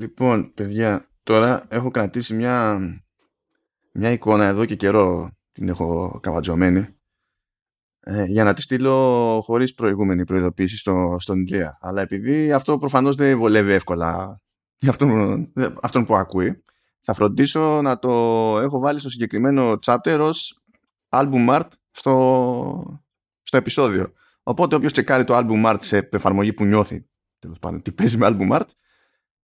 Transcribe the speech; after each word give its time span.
Λοιπόν, 0.00 0.54
παιδιά, 0.54 1.04
τώρα 1.22 1.64
έχω 1.68 1.90
κρατήσει 1.90 2.34
μια, 2.34 2.78
μια 3.92 4.10
εικόνα 4.10 4.44
εδώ 4.44 4.64
και 4.64 4.74
καιρό 4.74 5.30
την 5.52 5.68
έχω 5.68 6.18
καβατζωμένη 6.22 6.86
ε, 8.00 8.24
για 8.24 8.44
να 8.44 8.54
τη 8.54 8.62
στείλω 8.62 9.40
χωρίς 9.44 9.74
προηγούμενη 9.74 10.24
προειδοποίηση 10.24 10.76
στο, 10.76 11.16
στον 11.18 11.40
Ηλία. 11.40 11.78
Αλλά 11.80 12.00
επειδή 12.02 12.52
αυτό 12.52 12.78
προφανώς 12.78 13.16
δεν 13.16 13.38
βολεύει 13.38 13.72
εύκολα 13.72 14.40
για 14.78 14.90
αυτόν, 14.90 15.52
αυτόν 15.82 16.04
που 16.04 16.16
ακούει, 16.16 16.64
θα 17.00 17.14
φροντίσω 17.14 17.82
να 17.82 17.98
το 17.98 18.10
έχω 18.58 18.78
βάλει 18.78 19.00
στο 19.00 19.10
συγκεκριμένο 19.10 19.78
chapter 19.86 20.18
ως 20.20 20.60
album 21.08 21.48
art 21.48 21.68
στο, 21.90 23.00
στο 23.42 23.56
επεισόδιο. 23.56 24.12
Οπότε 24.42 24.74
όποιος 24.74 24.92
τσεκάρει 24.92 25.24
το 25.24 25.36
album 25.36 25.66
art 25.66 25.78
σε 25.80 26.08
εφαρμογή 26.12 26.52
που 26.52 26.64
νιώθει 26.64 27.04
τέλος 27.38 27.58
πάντων, 27.58 27.82
τι 27.82 27.92
παίζει 27.92 28.16
με 28.16 28.26
album 28.30 28.58
art 28.58 28.68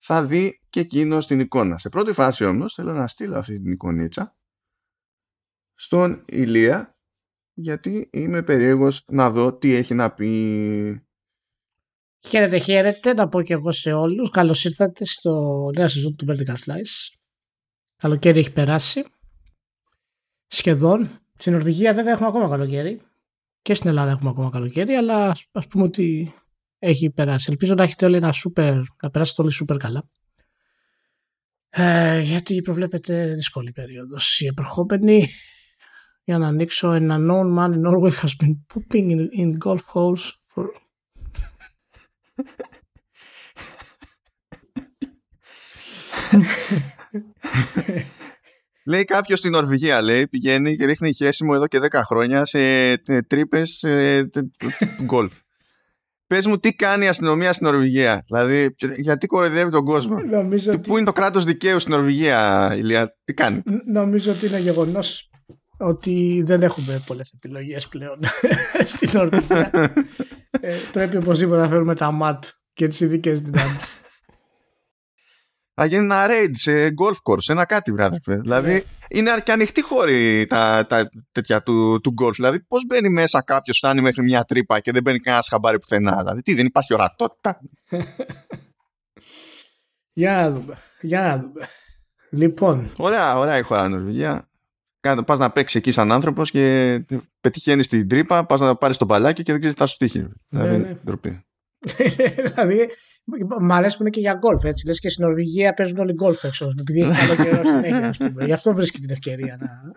θα 0.09 0.27
δει 0.27 0.61
και 0.71 0.81
εκείνος 0.81 1.27
την 1.27 1.41
εικόνα. 1.41 1.79
Σε 1.79 1.89
πρώτη 1.89 2.13
φάση 2.13 2.45
όμως 2.45 2.75
θέλω 2.75 2.93
να 2.93 3.07
στείλω 3.07 3.39
αυτή 3.39 3.61
την 3.61 3.73
εικονίτσα 3.73 4.37
στον 5.75 6.23
Ηλία 6.27 6.99
γιατί 7.53 8.09
είμαι 8.13 8.43
περίεργος 8.43 9.05
να 9.07 9.31
δω 9.31 9.57
τι 9.57 9.75
έχει 9.75 9.95
να 9.95 10.13
πει. 10.15 11.07
Χαίρετε, 12.27 12.59
χαίρετε. 12.59 13.15
Να 13.15 13.29
πω 13.29 13.43
και 13.43 13.53
εγώ 13.53 13.73
σε 13.73 13.93
όλους. 13.93 14.31
Καλώς 14.31 14.65
ήρθατε 14.65 15.07
στο 15.07 15.67
νέο 15.77 15.89
σεζόν 15.89 16.17
του 16.17 16.27
Vertical 16.29 16.57
Slice. 16.65 17.17
Καλοκαίρι 17.97 18.39
έχει 18.39 18.53
περάσει. 18.53 19.05
Σχεδόν. 20.47 21.21
Στην 21.39 21.53
Νορβηγία 21.53 21.95
βέβαια 21.95 22.13
έχουμε 22.13 22.29
ακόμα 22.29 22.49
καλοκαίρι. 22.49 23.01
Και 23.63 23.75
στην 23.75 23.89
Ελλάδα 23.89 24.11
έχουμε 24.11 24.31
ακόμα 24.31 24.51
καλοκαίρι, 24.51 24.95
αλλά 24.95 25.35
ας 25.53 25.67
πούμε 25.69 25.85
ότι 25.85 26.35
έχει 26.79 27.11
περάσει. 27.11 27.47
Ελπίζω 27.51 27.75
να 27.75 27.83
έχετε 27.83 28.05
όλοι 28.05 28.17
ένα 28.17 28.35
super, 28.45 28.83
να 29.03 29.11
περάσετε 29.11 29.43
όλοι 29.43 29.53
super 29.61 29.77
καλά. 29.79 30.09
Ε, 31.69 32.21
γιατί 32.21 32.61
προβλέπετε 32.63 33.33
δύσκολη 33.33 33.73
περίοδος. 33.73 34.41
Η 34.41 34.47
επερχόμενη 34.47 35.29
για 36.25 36.39
να 36.39 36.47
ανοίξω 36.47 36.93
ένα 36.93 37.17
known 37.19 37.59
man 37.59 37.73
in 37.75 37.83
Norway 37.87 38.13
has 38.23 38.35
been 38.43 38.55
pooping 38.75 39.11
in, 39.11 39.29
in 39.41 39.59
golf 39.65 39.85
holes 39.95 40.33
for... 40.55 40.65
Λέει 48.85 49.05
κάποιος 49.05 49.39
στην 49.39 49.51
Νορβηγία, 49.51 50.01
λέει, 50.03 50.29
πηγαίνει 50.29 50.77
και 50.77 50.85
ρίχνει 50.85 51.15
χέσιμο 51.15 51.53
εδώ 51.55 51.67
και 51.67 51.81
10 51.83 52.01
χρόνια 52.05 52.45
σε 52.45 52.97
τρύπες 53.23 53.85
γκολφ. 55.03 55.35
Πες 56.27 56.47
μου, 56.47 56.59
τι 56.59 56.75
κάνει 56.75 57.05
η 57.05 57.09
αστυνομία 57.09 57.53
στην 57.53 57.67
Νορβηγία; 57.67 58.25
Δηλαδή, 58.27 58.75
γιατί 58.97 59.27
κοροϊδεύει 59.27 59.71
τον 59.71 59.85
κόσμο; 59.85 60.19
Νομίζω 60.19 60.79
Πού 60.79 60.97
είναι 60.97 61.07
το 61.07 61.13
κράτος 61.13 61.45
δικαίου 61.45 61.81
στην 61.81 61.93
Νορβηγία, 61.93 62.73
Ηλία, 62.77 63.17
τι 63.25 63.35
κάνει; 63.35 63.63
Νομίζω 63.87 64.31
ότι 64.33 64.47
είναι 64.47 64.59
γεγονός 64.59 65.31
ότι 65.79 66.43
δεν 66.47 66.63
έχουμε 66.63 67.03
πολλές 67.07 67.33
επιλογές 67.35 67.89
πλέον 67.89 68.19
στην 68.93 69.11
Νορβηγία. 69.13 69.71
ε, 70.61 70.75
πρέπει 70.93 71.17
οπωσδήποτε 71.17 71.61
να 71.61 71.69
φέρουμε 71.69 71.95
τα 71.95 72.11
ΜΑΤ 72.11 72.45
και 72.73 72.89
τις 72.89 73.01
ειδικές 73.01 73.41
δυνάμεις. 73.41 74.01
Θα 75.79 75.85
γίνει 75.85 76.03
ένα 76.03 76.27
raid 76.29 76.51
σε 76.53 76.73
golf 76.87 77.33
course, 77.33 77.49
ένα 77.49 77.65
κάτι 77.65 77.93
βράδυ. 77.93 78.21
δηλαδή 78.25 78.85
είναι 79.09 79.41
και 79.45 79.53
ανοιχτή 79.53 79.83
χώρη 79.83 80.47
τα, 80.47 80.87
τα 80.89 81.11
τέτοια 81.33 81.63
του, 81.63 82.01
του 82.01 82.15
golf. 82.23 82.33
Δηλαδή 82.35 82.61
πώς 82.61 82.87
μπαίνει 82.87 83.09
μέσα 83.09 83.43
κάποιος, 83.43 83.77
φτάνει 83.77 84.01
μέχρι 84.01 84.23
μια 84.23 84.45
τρύπα 84.45 84.81
και 84.81 84.93
δεν 84.93 85.03
μπαίνει 85.03 85.19
κανένας 85.21 85.49
χαμπάρι 85.49 85.79
πουθενά. 85.79 86.17
Δηλαδή 86.17 86.43
τι, 86.43 86.55
δεν 86.55 86.67
υπάρχει 86.67 86.95
ορατότητα. 86.95 87.61
Για 90.13 90.33
να 90.33 90.51
δούμε. 90.51 90.79
Για 91.01 91.21
να 91.21 91.39
δούμε. 91.39 91.69
Λοιπόν. 92.31 92.93
Ωραία, 92.99 93.39
ωραία 93.39 93.59
η 93.59 93.63
χώρα 93.63 93.89
Νορβηγία. 93.89 94.51
Πας 95.27 95.39
να 95.39 95.51
παίξεις 95.51 95.77
εκεί 95.77 95.93
σαν 95.93 96.13
άνθρωπος 96.13 96.51
και 96.51 97.05
πετυχαίνεις 97.41 97.89
την 97.89 98.09
τρύπα, 98.09 98.47
πας 98.47 98.61
να 98.61 98.77
πάρεις 98.77 98.97
το 98.97 99.05
μπαλάκι 99.05 99.43
και 99.43 99.53
δεν 99.53 99.61
ξέρεις 99.61 99.77
τι 99.77 99.83
θα 99.83 99.89
σου 99.89 99.97
τύχει. 99.97 100.19
Ναι, 100.19 100.29
δηλαδή, 100.49 100.77
ναι. 100.77 100.99
ντροπή. 101.05 101.45
δηλαδή, 102.37 102.89
μ' 103.61 103.73
αρέσει 103.73 103.97
που 103.97 104.03
είναι 104.03 104.11
και 104.11 104.21
για 104.21 104.35
γκολφ. 104.35 104.65
Έτσι. 104.65 104.87
Λες 104.87 105.01
και 105.01 105.09
στην 105.09 105.25
Νορβηγία 105.25 105.75
παίζουν 105.75 105.99
όλοι 105.99 106.13
γκολφ 106.13 106.45
έξω. 106.45 106.75
Επειδή 106.81 107.01
έχει 107.01 107.13
καλό 107.13 107.43
καιρό 107.43 107.63
συνέχεια, 107.75 108.09
ας 108.09 108.17
πούμε. 108.17 108.45
Γι' 108.45 108.53
αυτό 108.53 108.75
βρίσκει 108.75 109.01
την 109.01 109.11
ευκαιρία 109.11 109.59
να. 109.61 109.93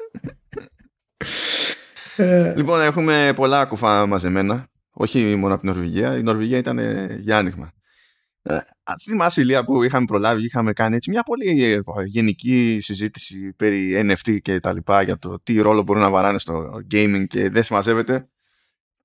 Ε. 2.25 2.53
λοιπόν, 2.55 2.81
έχουμε 2.81 3.33
πολλά 3.35 3.65
κουφά 3.65 4.05
μαζεμένα. 4.05 4.67
Όχι 4.91 5.35
μόνο 5.35 5.53
από 5.53 5.63
την 5.63 5.73
Νορβηγία. 5.73 6.17
Η 6.17 6.23
Νορβηγία 6.23 6.57
ήταν 6.57 6.79
για 7.19 7.37
άνοιγμα. 7.37 7.71
Ε, 8.41 8.57
θυμάσαι 9.01 9.41
Ηλία 9.41 9.63
που 9.63 9.83
είχαμε 9.83 10.05
προλάβει, 10.05 10.45
είχαμε 10.45 10.73
κάνει 10.73 10.95
έτσι 10.95 11.09
μια 11.09 11.23
πολύ 11.23 11.63
ε, 11.63 11.81
γενική 12.05 12.77
συζήτηση 12.81 13.53
περί 13.55 14.01
NFT 14.05 14.41
και 14.41 14.59
τα 14.59 14.73
λοιπά 14.73 15.01
για 15.01 15.17
το 15.17 15.39
τι 15.43 15.61
ρόλο 15.61 15.81
μπορούν 15.81 16.01
να 16.01 16.09
βαράνε 16.09 16.39
στο 16.39 16.81
gaming 16.91 17.23
και 17.27 17.49
δεν 17.49 17.63
συμμαζεύεται. 17.63 18.29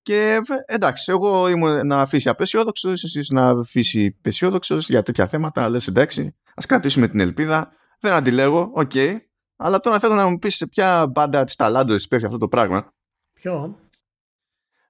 Και 0.04 0.40
εντάξει, 0.66 1.10
εγώ 1.12 1.48
ήμουν 1.48 1.86
ανέκαθεν 1.86 2.28
απαισιόδοξος, 2.28 3.04
εσύ 3.04 3.34
ανέκαθεν 3.34 4.10
αισιόδοξος 4.10 4.88
για 4.88 5.02
τέτοια 5.02 5.26
θέματα. 5.26 5.68
Λες 5.68 5.86
εντάξει, 5.86 6.36
ας 6.54 6.66
κρατήσουμε 6.66 7.08
την 7.08 7.20
ελπίδα. 7.20 7.72
Δεν 8.00 8.12
αντιλέγω, 8.12 8.70
οκ. 8.74 8.90
Okay. 8.94 9.16
Αλλά 9.56 9.80
τώρα 9.80 9.98
θέλω 9.98 10.14
να 10.14 10.28
μου 10.28 10.38
πεις 10.38 10.56
σε 10.56 10.66
ποια 10.66 11.06
μπάντα 11.06 11.44
της 11.44 11.56
ταλάντωσης 11.56 12.04
υπήρχε 12.04 12.26
αυτό 12.26 12.38
το 12.38 12.48
πράγμα. 12.48 12.92
Ποιο; 13.32 13.78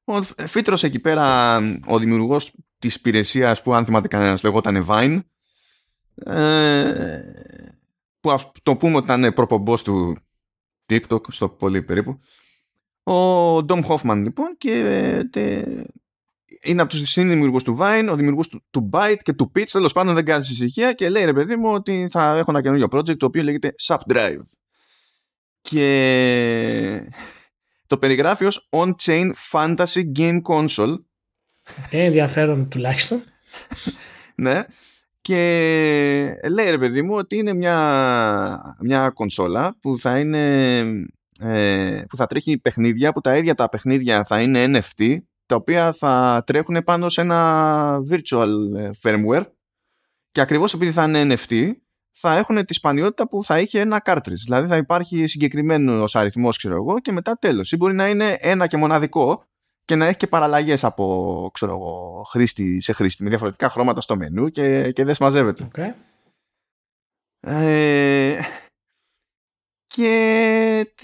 Ο 0.04 0.22
τύπος 0.22 0.82
εκεί 0.82 0.98
πέρα, 0.98 1.56
ο 1.86 1.98
δημιουργός 1.98 2.52
της 2.78 2.94
υπηρεσίας 2.94 3.62
που 3.62 3.75
αν 3.75 3.84
θυμάται 3.84 4.08
κανένας 4.08 4.42
λεγόταν 4.42 4.86
Vine. 4.88 5.20
Ε, 6.14 7.20
που 8.20 8.31
ας 8.31 8.52
το 8.62 8.76
πούμε 8.76 8.96
ότι 8.96 9.04
ήταν 9.04 9.32
προπομπός 9.32 9.82
του 9.82 10.16
TikTok 10.88 11.20
στο 11.28 11.48
πολύ 11.48 11.82
περίπου 11.82 12.19
ο 13.04 13.62
Ντόμ 13.62 13.81
Χόφμαν 13.81 14.22
λοιπόν 14.22 14.54
και 14.59 14.70
είναι 16.65 16.82
από 16.82 16.91
τους 16.91 17.10
συνδημιουργούς 17.10 17.65
του 17.65 17.78
Vine, 17.81 18.09
ο 18.10 18.16
δημιουργός 18.16 18.48
του, 18.48 18.65
του 18.70 18.91
Byte 18.92 19.19
και 19.22 19.32
του 19.32 19.53
Pitch, 19.56 19.69
τέλος 19.72 19.92
πάντων 19.92 20.15
δεν 20.15 20.25
κάνεις 20.25 20.50
ησυχία 20.50 20.92
και 20.92 21.09
λέει 21.09 21.25
ρε 21.25 21.32
παιδί 21.32 21.56
μου 21.56 21.72
ότι 21.72 22.09
θα 22.10 22.37
έχω 22.37 22.50
ένα 22.50 22.62
καινούργιο 22.62 22.88
project 22.91 23.16
το 23.16 23.26
οποίο 23.26 23.43
λέγεται 23.43 23.75
Subdrive. 23.82 24.41
Και 25.60 27.10
το 27.87 27.98
περιγράφει 27.98 28.44
ως 28.44 28.69
on-chain 28.70 29.31
fantasy 29.53 30.03
game 30.16 30.41
console. 30.48 30.94
Ε, 31.91 32.04
ενδιαφέρον 32.04 32.69
τουλάχιστον. 32.69 33.22
ναι. 34.34 34.62
Και 35.20 35.37
λέει 36.50 36.70
ρε 36.70 36.78
παιδί 36.78 37.03
μου 37.03 37.14
ότι 37.14 37.37
είναι 37.37 37.53
μια, 37.53 38.76
μια 38.81 39.10
κονσόλα 39.10 39.76
που 39.81 39.98
θα 39.98 40.19
είναι 40.19 40.84
ε, 41.40 42.02
που 42.08 42.16
θα 42.16 42.26
τρέχει 42.26 42.58
παιχνίδια 42.58 43.12
που 43.12 43.20
τα 43.20 43.36
ίδια 43.36 43.54
τα 43.54 43.68
παιχνίδια 43.68 44.24
θα 44.24 44.42
είναι 44.42 44.64
NFT 44.66 45.18
τα 45.46 45.56
οποία 45.56 45.92
θα 45.92 46.42
τρέχουν 46.46 46.84
πάνω 46.84 47.08
σε 47.08 47.20
ένα 47.20 47.98
virtual 48.10 48.48
ε, 48.76 48.90
firmware 49.02 49.46
και 50.30 50.40
ακριβώς 50.40 50.74
επειδή 50.74 50.92
θα 50.92 51.04
είναι 51.04 51.34
NFT 51.34 51.72
θα 52.16 52.36
έχουν 52.36 52.64
τη 52.64 52.74
σπανιότητα 52.74 53.28
που 53.28 53.44
θα 53.44 53.60
είχε 53.60 53.80
ένα 53.80 54.02
cartridge. 54.04 54.42
Δηλαδή 54.44 54.68
θα 54.68 54.76
υπάρχει 54.76 55.26
συγκεκριμένος 55.26 56.16
αριθμός 56.16 56.56
ξέρω 56.56 56.74
εγώ 56.74 57.00
και 57.00 57.12
μετά 57.12 57.36
τέλος. 57.38 57.72
Ή 57.72 57.76
μπορεί 57.76 57.94
να 57.94 58.08
είναι 58.08 58.36
ένα 58.40 58.66
και 58.66 58.76
μοναδικό 58.76 59.44
και 59.84 59.96
να 59.96 60.06
έχει 60.06 60.16
και 60.16 60.26
παραλλαγές 60.26 60.84
από 60.84 61.50
ξέρω 61.52 61.72
εγώ, 61.72 62.22
χρήστη 62.30 62.80
σε 62.80 62.92
χρήστη 62.92 63.22
με 63.22 63.28
διαφορετικά 63.28 63.68
χρώματα 63.68 64.00
στο 64.00 64.16
μενού 64.16 64.48
και, 64.48 64.92
και 64.92 65.04
δεν 65.04 65.14
συμμαζεύεται. 65.14 65.68
Okay. 65.76 65.92
Ε, 67.40 68.40
και 69.94 70.94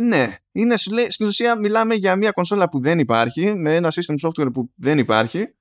ναι, 0.00 0.36
είναι, 0.52 0.76
στην 1.08 1.26
ουσία 1.26 1.58
μιλάμε 1.58 1.94
για 1.94 2.16
μια 2.16 2.30
κονσόλα 2.30 2.68
που 2.68 2.80
δεν 2.80 2.98
υπάρχει, 2.98 3.54
με 3.54 3.74
ένα 3.74 3.92
system 3.94 4.28
software 4.28 4.52
που 4.52 4.70
δεν 4.74 4.98
υπάρχει, 4.98 5.54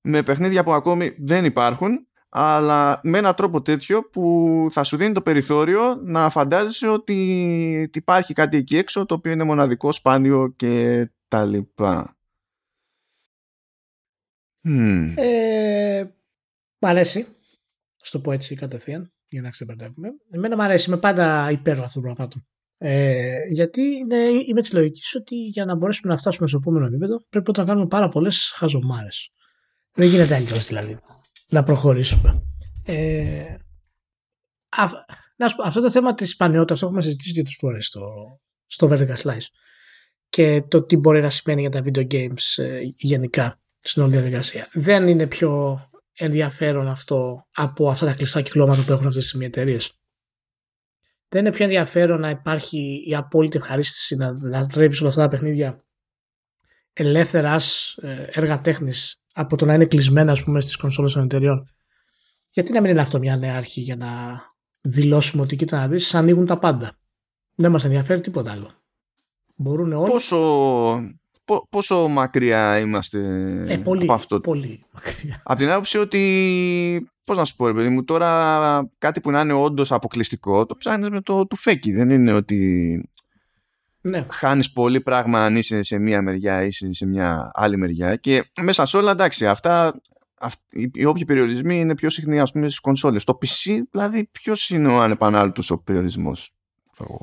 με 0.00 0.22
παιχνίδια 0.22 0.64
που 0.64 0.72
ακόμη 0.72 1.16
δεν 1.18 1.44
υπάρχουν, 1.44 2.06
αλλά 2.28 3.00
με 3.02 3.18
έναν 3.18 3.34
τρόπο 3.34 3.62
τέτοιο 3.62 4.08
που 4.08 4.68
θα 4.70 4.84
σου 4.84 4.96
δίνει 4.96 5.12
το 5.12 5.22
περιθώριο 5.22 5.94
να 5.94 6.30
φαντάζεσαι 6.30 6.88
ότι 6.88 7.90
υπάρχει 7.94 8.32
κάτι 8.32 8.56
εκεί 8.56 8.76
έξω 8.76 9.06
το 9.06 9.14
οποίο 9.14 9.32
είναι 9.32 9.44
μοναδικό, 9.44 9.92
σπάνιο 9.92 10.52
και 10.56 11.06
τα 11.28 11.44
λοιπά. 11.44 12.16
Ε, 15.16 16.04
μ' 16.78 16.86
αρέσει. 16.86 17.26
Στο 17.96 18.20
πω 18.20 18.32
έτσι 18.32 18.54
κατευθείαν 18.54 19.12
για 19.32 19.42
να 19.42 19.50
ξεπερδεύουμε. 19.50 20.08
Εμένα 20.30 20.56
μου 20.56 20.62
αρέσει, 20.62 20.90
είμαι 20.90 20.98
πάντα 20.98 21.50
υπέρ 21.50 21.72
αυτών 21.72 22.02
των 22.02 22.02
πραγμάτων. 22.02 22.46
Ε, 22.78 23.38
γιατί 23.50 23.80
είναι, 23.80 24.16
είμαι 24.46 24.60
της 24.60 24.72
λογικής 24.72 25.14
ότι 25.14 25.36
για 25.36 25.64
να 25.64 25.74
μπορέσουμε 25.74 26.12
να 26.12 26.18
φτάσουμε 26.18 26.48
στο 26.48 26.56
επόμενο 26.56 26.86
επίπεδο 26.86 27.24
πρέπει 27.28 27.50
να 27.56 27.64
κάνουμε 27.64 27.86
πάρα 27.86 28.08
πολλές 28.08 28.52
χαζομάρες. 28.56 29.30
Δεν 29.94 30.08
γίνεται 30.08 30.34
αλλιώς 30.34 30.66
δηλαδή 30.66 30.98
να 31.48 31.62
προχωρήσουμε. 31.62 32.42
Ε, 32.84 33.56
α, 34.68 34.84
να 35.36 35.48
σου 35.48 35.56
πω, 35.56 35.62
αυτό 35.66 35.80
το 35.80 35.90
θέμα 35.90 36.14
της 36.14 36.30
σπανιότητας 36.30 36.78
το 36.78 36.86
έχουμε 36.86 37.02
συζητήσει 37.02 37.32
δύο 37.32 37.44
φορές 37.58 37.86
στο, 37.86 38.02
στο 38.66 38.88
Vertical 38.90 39.16
Slice 39.16 39.46
και 40.28 40.62
το 40.68 40.82
τι 40.82 40.96
μπορεί 40.96 41.20
να 41.20 41.30
σημαίνει 41.30 41.60
για 41.60 41.70
τα 41.70 41.82
video 41.84 42.06
games 42.12 42.62
ε, 42.62 42.80
γενικά 42.96 43.60
στην 43.80 44.02
όλη 44.02 44.12
διαδικασία. 44.12 44.68
Δεν 44.72 45.08
είναι 45.08 45.26
πιο 45.26 45.80
ενδιαφέρον 46.24 46.88
αυτό 46.88 47.46
από 47.54 47.90
αυτά 47.90 48.06
τα 48.06 48.12
κλειστά 48.12 48.40
κυκλώματα 48.40 48.82
που 48.82 48.92
έχουν 48.92 49.06
αυτές 49.06 49.30
τις 49.30 49.40
εταιρείες. 49.40 49.92
Δεν 51.28 51.40
είναι 51.40 51.54
πιο 51.54 51.64
ενδιαφέρον 51.64 52.20
να 52.20 52.30
υπάρχει 52.30 53.02
η 53.06 53.14
απόλυτη 53.14 53.56
ευχαρίστηση 53.56 54.16
να 54.16 54.34
λατρεύεις 54.42 55.00
όλα 55.00 55.08
αυτά 55.08 55.22
τα 55.22 55.28
παιχνίδια 55.28 55.84
ελεύθερα 56.92 57.60
ε, 58.02 58.26
έργα 58.30 58.60
τέχνης 58.60 59.22
από 59.32 59.56
το 59.56 59.64
να 59.64 59.74
είναι 59.74 59.84
κλεισμένα 59.84 60.32
ας 60.32 60.42
πούμε 60.42 60.60
στις 60.60 60.76
κονσόλες 60.76 61.12
των 61.12 61.22
εταιρεών. 61.22 61.68
Γιατί 62.50 62.72
να 62.72 62.80
μην 62.80 62.90
είναι 62.90 63.00
αυτό 63.00 63.18
μια 63.18 63.36
νέα 63.36 63.56
αρχή 63.56 63.80
για 63.80 63.96
να 63.96 64.08
δηλώσουμε 64.80 65.42
ότι 65.42 65.56
κοίτα 65.56 65.76
να 65.76 65.88
δεις 65.88 66.14
ανοίγουν 66.14 66.46
τα 66.46 66.58
πάντα. 66.58 66.98
Δεν 67.54 67.70
μας 67.70 67.84
ενδιαφέρει 67.84 68.20
τίποτα 68.20 68.52
άλλο. 68.52 68.70
Μπορούν 69.54 69.92
όλοι. 69.92 70.10
Πόσο, 70.10 70.36
πόσο 71.70 72.08
μακριά 72.08 72.78
είμαστε 72.78 73.18
ε, 73.68 73.76
πολύ, 73.76 74.02
από 74.02 74.12
αυτό; 74.12 74.40
Πολύ 74.40 74.84
μακριά. 74.92 75.40
Από 75.44 75.58
την 75.58 75.70
άποψη 75.70 75.98
ότι, 75.98 77.10
πώς 77.24 77.36
να 77.36 77.44
σου 77.44 77.56
πω 77.56 77.66
ρε 77.66 77.72
παιδί 77.72 77.88
μου, 77.88 78.04
τώρα 78.04 78.90
κάτι 78.98 79.20
που 79.20 79.30
να 79.30 79.40
είναι 79.40 79.52
όντως 79.52 79.92
αποκλειστικό, 79.92 80.66
το 80.66 80.76
ψάχνεις 80.76 81.08
με 81.08 81.20
το 81.20 81.46
του 81.46 81.56
φέκι. 81.56 81.92
Δεν 81.92 82.10
είναι 82.10 82.32
ότι 82.32 83.00
ναι. 84.00 84.26
χάνεις 84.30 84.72
πολύ 84.72 85.00
πράγμα 85.00 85.44
αν 85.44 85.56
είσαι 85.56 85.82
σε 85.82 85.98
μία 85.98 86.22
μεριά 86.22 86.62
ή 86.62 86.70
σε 86.70 87.06
μια 87.06 87.50
άλλη 87.54 87.76
μεριά 87.76 88.16
και 88.16 88.44
μέσα 88.60 88.86
σε 88.86 88.96
όλα 88.96 89.10
εντάξει 89.10 89.46
αυτά 89.46 90.00
οι 90.70 91.04
όποιοι 91.04 91.24
περιορισμοί 91.24 91.80
είναι 91.80 91.94
πιο 91.94 92.10
συχνοί 92.10 92.40
ας 92.40 92.52
πούμε 92.52 92.66
στις 92.66 92.80
κονσόλες. 92.80 93.24
Το 93.24 93.38
PC 93.40 93.78
δηλαδή 93.90 94.28
ποιος 94.32 94.70
είναι 94.70 94.88
ο 94.88 95.00
ανεπανάληπτος 95.00 95.70
ο 95.70 95.78
περιορισμός; 95.78 96.54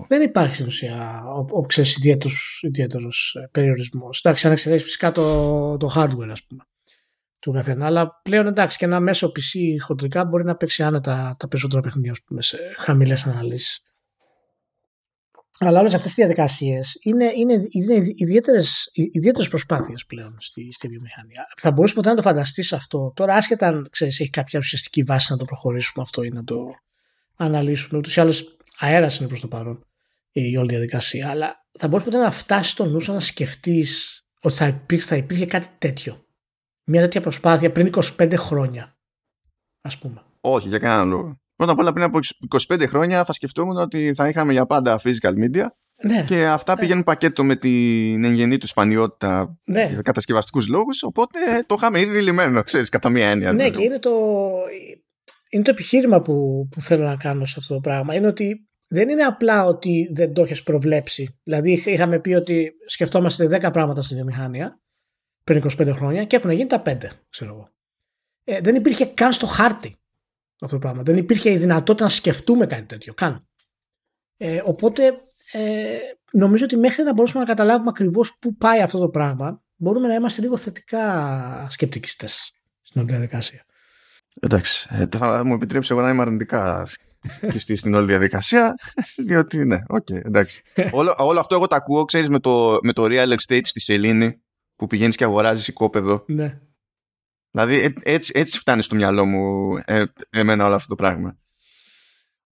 Δεν 0.08 0.22
υπάρχει 0.22 0.54
στην 0.54 0.66
ουσία 0.66 1.24
ο, 1.52 1.62
ξέρεις 1.62 1.98
ιδιαίτερος, 1.98 2.60
ιδιαίτερος 2.64 3.36
ε, 3.44 3.50
περιορισμός. 3.52 4.20
Εντάξει, 4.24 4.48
αν 4.48 4.54
εξαιρέσεις 4.54 4.86
φυσικά 4.86 5.12
το, 5.12 5.78
το 5.78 5.94
hardware 5.96 6.30
ας 6.32 6.44
πούμε 6.44 6.64
του 7.40 7.52
καθένα. 7.52 7.86
Αλλά 7.86 8.22
πλέον 8.24 8.48
εντάξει 8.48 8.78
και 8.78 8.86
ένα 8.86 9.00
μέσο 9.00 9.28
PC 9.28 9.60
χοντρικά 9.86 10.26
μπορεί 10.26 10.44
να 10.44 10.56
παίξει 10.56 10.84
άνετα 10.84 11.36
τα 11.40 11.48
περισσότερα 11.48 11.82
παιχνίδια 11.82 12.16
πούμε, 12.26 12.42
σε 12.42 12.58
χαμηλές 12.78 13.26
αναλύσεις. 13.26 13.84
Αλλά 15.62 15.80
όλες 15.80 15.94
αυτές 15.94 16.12
οι 16.12 16.14
διαδικασίες 16.16 16.98
είναι, 17.02 17.32
είναι, 17.36 17.54
είναι 17.70 18.14
ιδιαίτερες 19.12 19.48
προσπάθειες 19.50 20.06
πλέον 20.06 20.36
στη, 20.40 20.72
στη 20.72 20.88
βιομηχανία. 20.88 21.48
Θα 21.58 21.72
μπορούσε 21.72 21.94
ποτέ 21.94 22.10
να 22.10 22.16
το 22.16 22.22
φανταστείς 22.22 22.74
αυτό. 22.74 23.12
Τώρα, 23.16 23.36
άσχετα 23.36 23.68
αν 23.68 23.88
ξέρεις, 23.90 24.20
έχει 24.20 24.30
κάποια 24.30 24.60
ουσιαστική 24.60 25.04
βάση 25.04 25.32
να 25.32 25.38
το 25.38 25.46
προχωρήσουμε 25.46 26.04
αυτό 26.04 26.24
ή 26.24 26.30
να 26.30 26.44
το 26.44 26.56
αναλύσουμε. 27.36 27.98
Ούτως 27.98 28.16
ή 28.16 28.20
άλλως 28.20 28.58
αέρας 28.80 29.20
είναι 29.20 29.28
προς 29.28 29.40
το 29.40 29.48
παρόν 29.48 29.84
η 30.32 30.58
όλη 30.58 30.70
διαδικασία. 30.70 31.30
Αλλά 31.30 31.66
θα 31.80 31.88
μπορούσε 31.88 32.10
ποτέ 32.10 32.24
να 32.24 32.32
φτάσεις 32.32 32.72
στο 32.72 32.86
νου 32.86 33.00
να 33.08 33.20
σκεφτείς 33.20 34.24
ότι 34.42 34.56
θα 34.56 34.68
υπήρχε, 34.68 35.06
θα 35.06 35.16
υπήρχε 35.16 35.46
κάτι 35.46 35.68
τέτοιο. 35.78 36.26
Μια 36.84 37.02
τέτοια 37.02 37.22
προσπάθεια 37.22 37.72
πριν 37.72 37.92
25 38.18 38.34
χρόνια, 38.38 38.98
ας 39.82 39.98
πούμε. 39.98 40.24
Όχι, 40.42 40.68
για 40.68 40.80
κανέναν 40.80 41.10
λόγο. 41.10 41.42
Πρώτα 41.56 41.72
απ' 41.72 41.80
όλα 41.80 41.94
πριν 41.94 42.06
από 42.06 42.20
25 42.68 42.86
χρόνια 42.88 43.26
θα 43.26 43.34
σκεφτόμουν 43.34 43.78
ότι 43.78 44.14
θα 44.14 44.28
είχαμε 44.28 44.52
για 44.52 44.66
πάντα 44.66 45.00
physical 45.04 45.34
media 45.34 45.66
ναι, 46.04 46.24
και 46.28 46.48
αυτά 46.48 46.74
ναι. 46.74 46.80
πηγαίνουν 46.80 47.04
πακέτο 47.04 47.44
με 47.44 47.56
την 47.56 48.24
εγγενή 48.24 48.58
του 48.58 48.68
σπανιότητα 48.68 49.58
ναι. 49.66 49.90
για 49.92 50.02
κατασκευαστικούς 50.02 50.68
λόγους 50.68 51.04
οπότε 51.04 51.40
το 51.66 51.76
είχαμε 51.78 52.00
ήδη 52.00 52.12
δηλημένο 52.12 52.62
ξέρεις 52.62 52.90
κατά 52.90 53.10
μία 53.10 53.30
έννοια. 53.30 53.54
Ναι 53.54 53.70
και 53.70 53.84
είναι 53.84 54.00
το, 54.00 54.12
είναι 55.50 55.64
το 55.64 55.70
επιχείρημα 55.70 56.22
που, 56.22 56.68
που 56.72 56.82
θέλω 56.82 57.06
να 57.06 57.16
κάνω 57.16 57.46
σε 57.46 57.56
αυτό 57.58 57.74
το 57.74 57.80
πράγμα 57.80 58.16
είναι 58.16 58.28
ότι 58.28 58.69
δεν 58.90 59.10
είναι 59.10 59.24
απλά 59.24 59.66
ότι 59.66 60.10
δεν 60.14 60.34
το 60.34 60.42
έχεις 60.42 60.64
προβλέψει. 60.64 61.40
Δηλαδή, 61.44 61.84
είχαμε 61.86 62.20
πει 62.20 62.34
ότι 62.34 62.72
σκεφτόμαστε 62.86 63.60
10 63.62 63.70
πράγματα 63.74 64.02
στη 64.02 64.14
βιομηχανία 64.14 64.80
πριν 65.44 65.64
25 65.78 65.90
χρόνια 65.92 66.24
και 66.24 66.36
έχουν 66.36 66.50
γίνει 66.50 66.68
τα 66.68 66.82
5, 66.86 66.98
ξέρω 67.30 67.54
εγώ. 67.54 67.70
Ε, 68.44 68.62
δεν 68.62 68.76
υπήρχε 68.76 69.06
καν 69.06 69.34
στο 69.34 69.46
χάρτη 69.46 70.00
αυτό 70.62 70.76
το 70.76 70.82
πράγμα. 70.82 71.04
Δεν 71.04 71.18
υπήρχε 71.18 71.52
η 71.52 71.58
δυνατότητα 71.58 72.04
να 72.04 72.10
σκεφτούμε 72.10 72.66
κάτι 72.66 72.84
τέτοιο 72.84 73.14
καν. 73.14 73.48
Ε, 74.38 74.62
οπότε 74.66 75.04
ε, 75.52 75.98
νομίζω 76.32 76.64
ότι 76.64 76.78
μέχρι 76.78 77.04
να 77.04 77.14
μπορούμε 77.14 77.40
να 77.40 77.46
καταλάβουμε 77.46 77.90
ακριβώς 77.90 78.38
πού 78.38 78.56
πάει 78.56 78.82
αυτό 78.82 79.00
το 79.00 79.10
πράγμα, 79.10 79.64
μπορούμε 79.76 80.08
να 80.08 80.14
είμαστε 80.14 80.42
λίγο 80.42 80.58
θετικά 80.58 81.68
σκεπτικιστές 81.70 82.54
στην 82.82 83.02
όλη 83.02 83.10
διαδικασία. 83.10 83.66
Εντάξει. 84.40 84.88
Ε, 84.92 85.08
θα 85.18 85.44
μου 85.46 85.54
επιτρέψεις 85.54 85.92
εγώ 85.92 86.02
να 86.02 86.10
είμαι 86.10 86.22
αρνητικά 86.22 86.88
και 87.52 87.76
στην 87.76 87.94
όλη 87.94 88.06
διαδικασία, 88.06 88.76
διότι 89.18 89.66
ναι, 89.66 89.80
οκ, 89.88 90.06
okay, 90.10 90.26
εντάξει. 90.26 90.62
όλο, 90.92 91.16
όλο 91.18 91.40
αυτό 91.40 91.56
εγώ 91.56 91.68
το 91.68 91.76
ακούω, 91.76 92.06
ξέρεις, 92.06 92.30
με 92.30 92.40
το, 92.40 92.80
με 92.84 92.94
το 92.94 93.06
real 93.10 93.36
estate 93.36 93.62
στη 93.64 93.80
Σελήνη, 93.80 94.42
που 94.76 94.88
πηγαίνεις 94.88 95.16
και 95.16 95.24
αγοράζεις 95.24 95.68
οικόπεδο. 95.68 96.24
Ναι. 96.28 96.60
Δηλαδή 97.52 97.80
ε, 97.80 97.94
έτσι, 98.04 98.32
έτσι 98.36 98.60
φτάνει 98.60 98.82
στο 98.82 98.96
μυαλό 98.96 99.26
μου 99.26 99.76
ε, 99.86 100.04
εμένα 100.30 100.66
όλο 100.66 100.76
αυτό 100.76 100.88
το 100.88 100.96
πράγμα. 100.96 101.38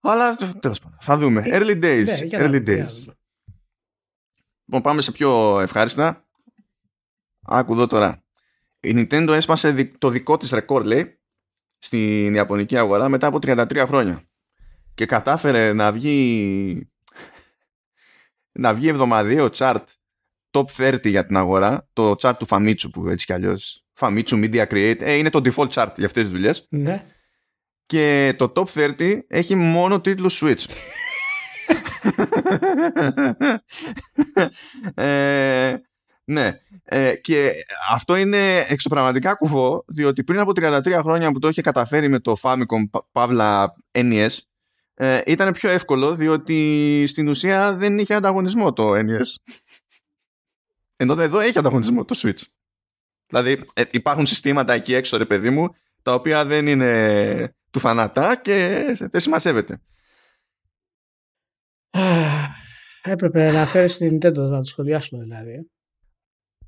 Αλλά 0.01 0.37
τέλος 0.37 0.79
πάντων, 0.81 0.99
θα 1.01 1.17
δούμε. 1.17 1.43
Ε, 1.45 1.59
early 1.59 1.85
days. 1.85 2.05
Ναι, 2.05 2.29
early 2.31 2.69
days. 2.69 3.15
Λοιπόν, 4.65 4.83
πάμε 4.83 5.03
σε 5.03 5.13
πιο 5.13 5.61
ευχάριστα. 5.61 6.27
Άκου 7.43 7.73
εδώ 7.73 7.87
τώρα. 7.87 8.25
Η 8.81 8.93
Nintendo 8.97 9.29
έσπασε 9.29 9.91
το 9.99 10.09
δικό 10.09 10.37
της 10.37 10.51
ρεκόρ, 10.51 10.85
λέει, 10.85 11.21
στην 11.79 12.35
Ιαπωνική 12.35 12.77
αγορά 12.77 13.09
μετά 13.09 13.27
από 13.27 13.39
33 13.43 13.85
χρόνια. 13.87 14.23
Και 14.97 15.07
κατάφερε 15.07 15.73
να 15.73 15.93
βγει 15.93 16.91
να 18.53 18.75
βγει 18.75 18.89
εβδομαδιαίο 18.89 19.49
chart 19.53 19.85
top 20.51 20.65
30 20.77 21.09
για 21.09 21.27
την 21.27 21.37
αγορά, 21.37 21.89
το 21.93 22.11
chart 22.11 22.35
του 22.39 22.47
Famitsu 22.49 22.89
που 22.93 23.09
έτσι 23.09 23.27
κι 23.27 23.33
αλλιώς 23.33 23.85
Famitsu 24.01 24.25
Media 24.25 24.67
Create, 24.67 25.01
ε, 25.01 25.13
είναι 25.13 25.31
το 25.31 25.41
default 25.45 25.69
chart 25.69 25.93
για 25.97 26.07
αυτές 26.07 26.23
τις 26.23 26.31
δουλειές. 26.31 26.67
Ναι. 26.71 27.05
Και 27.87 28.35
το 28.39 28.53
top 28.57 28.65
30 28.75 29.19
έχει 29.27 29.55
μόνο 29.55 30.01
τίτλο 30.01 30.31
Switch. 30.33 30.65
ε, 35.05 35.77
ναι. 36.25 36.61
Ε, 36.85 37.17
και 37.17 37.53
αυτό 37.91 38.17
είναι 38.17 38.59
εξωπραγματικά 38.69 39.35
κουφό, 39.35 39.85
διότι 39.87 40.25
πριν 40.25 40.39
από 40.39 40.53
33 40.55 40.99
χρόνια 41.03 41.33
που 41.33 41.39
το 41.39 41.49
είχε 41.49 41.61
καταφέρει 41.61 42.09
με 42.09 42.19
το 42.19 42.37
Famicom 42.43 43.01
Pavla 43.13 43.67
NES, 43.93 44.29
ε, 44.99 45.21
ήταν 45.27 45.53
πιο 45.53 45.71
εύκολο, 45.71 46.15
διότι 46.15 47.05
στην 47.07 47.29
ουσία 47.29 47.77
δεν 47.77 47.99
είχε 47.99 48.15
ανταγωνισμό 48.15 48.73
το 48.73 48.93
NES. 48.95 49.53
Ενώ 50.97 51.21
εδώ 51.21 51.41
έχει 51.41 51.59
ανταγωνισμό 51.59 52.05
το 52.05 52.15
Switch. 52.19 52.43
Δηλαδή 53.27 53.65
ε, 53.75 53.83
υπάρχουν 53.91 54.27
συστήματα 54.27 54.73
εκεί 54.73 54.95
έξω 54.95 55.17
ρε 55.17 55.27
παιδί 55.27 55.51
μου 55.51 55.75
τα 56.03 56.15
οποία 56.15 56.45
δεν 56.45 56.67
είναι 56.67 57.55
του 57.71 57.79
φανατά 57.79 58.37
και 58.37 58.85
δεν 59.11 59.21
σημασέβεται. 59.21 59.81
Έπρεπε 63.03 63.51
να 63.51 63.67
φέρεις 63.67 63.97
την 63.97 64.17
Nintendo 64.17 64.35
να 64.35 64.59
το 64.59 64.65
σχολιάσουμε 64.65 65.23
δηλαδή. 65.23 65.51
Ε. 65.51 65.61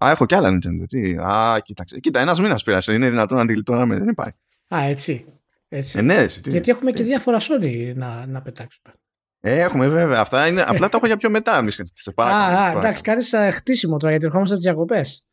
Α, 0.05 0.11
έχω 0.11 0.27
κι 0.27 0.35
άλλα 0.35 0.49
Nintendo. 0.49 0.85
Τι. 0.89 1.17
Α, 1.17 1.61
κοίταξε. 1.63 1.99
Κοίτα, 2.01 2.21
ένας 2.21 2.41
μήνας 2.41 2.63
πέρασε. 2.63 2.93
Είναι 2.93 3.11
δυνατόν 3.11 3.37
να 3.37 3.43
αντιλητώναμε. 3.43 3.99
Δεν 3.99 4.09
υπάρχει. 4.09 4.39
Α, 4.75 4.83
έτσι. 4.83 5.38
Έτσι. 5.69 5.99
Ε, 5.99 6.03
ναι, 6.03 6.15
έτσι, 6.15 6.41
Γιατί 6.45 6.71
έχουμε 6.71 6.91
και 6.91 7.03
διάφορα 7.03 7.39
Sony 7.41 7.93
να, 7.95 8.27
να 8.27 8.43
πετάξουμε. 8.43 8.95
Ε, 9.41 9.61
έχουμε 9.61 9.89
βέβαια. 9.89 10.21
Αυτά 10.21 10.47
είναι. 10.47 10.63
απλά 10.67 10.89
το 10.89 10.97
έχω 10.97 11.07
για 11.07 11.17
πιο 11.17 11.31
μετά. 11.31 11.63
Μη 11.63 11.71
σε 11.71 12.13
Α, 12.17 12.73
εντάξει, 12.77 13.03
κάνεις 13.03 13.35
χτίσιμο 13.53 13.97
τώρα 13.97 14.11
γιατί 14.11 14.25
ερχόμαστε 14.25 14.55
από 14.55 14.63
τις 14.63 14.73
διακοπές. 14.73 15.29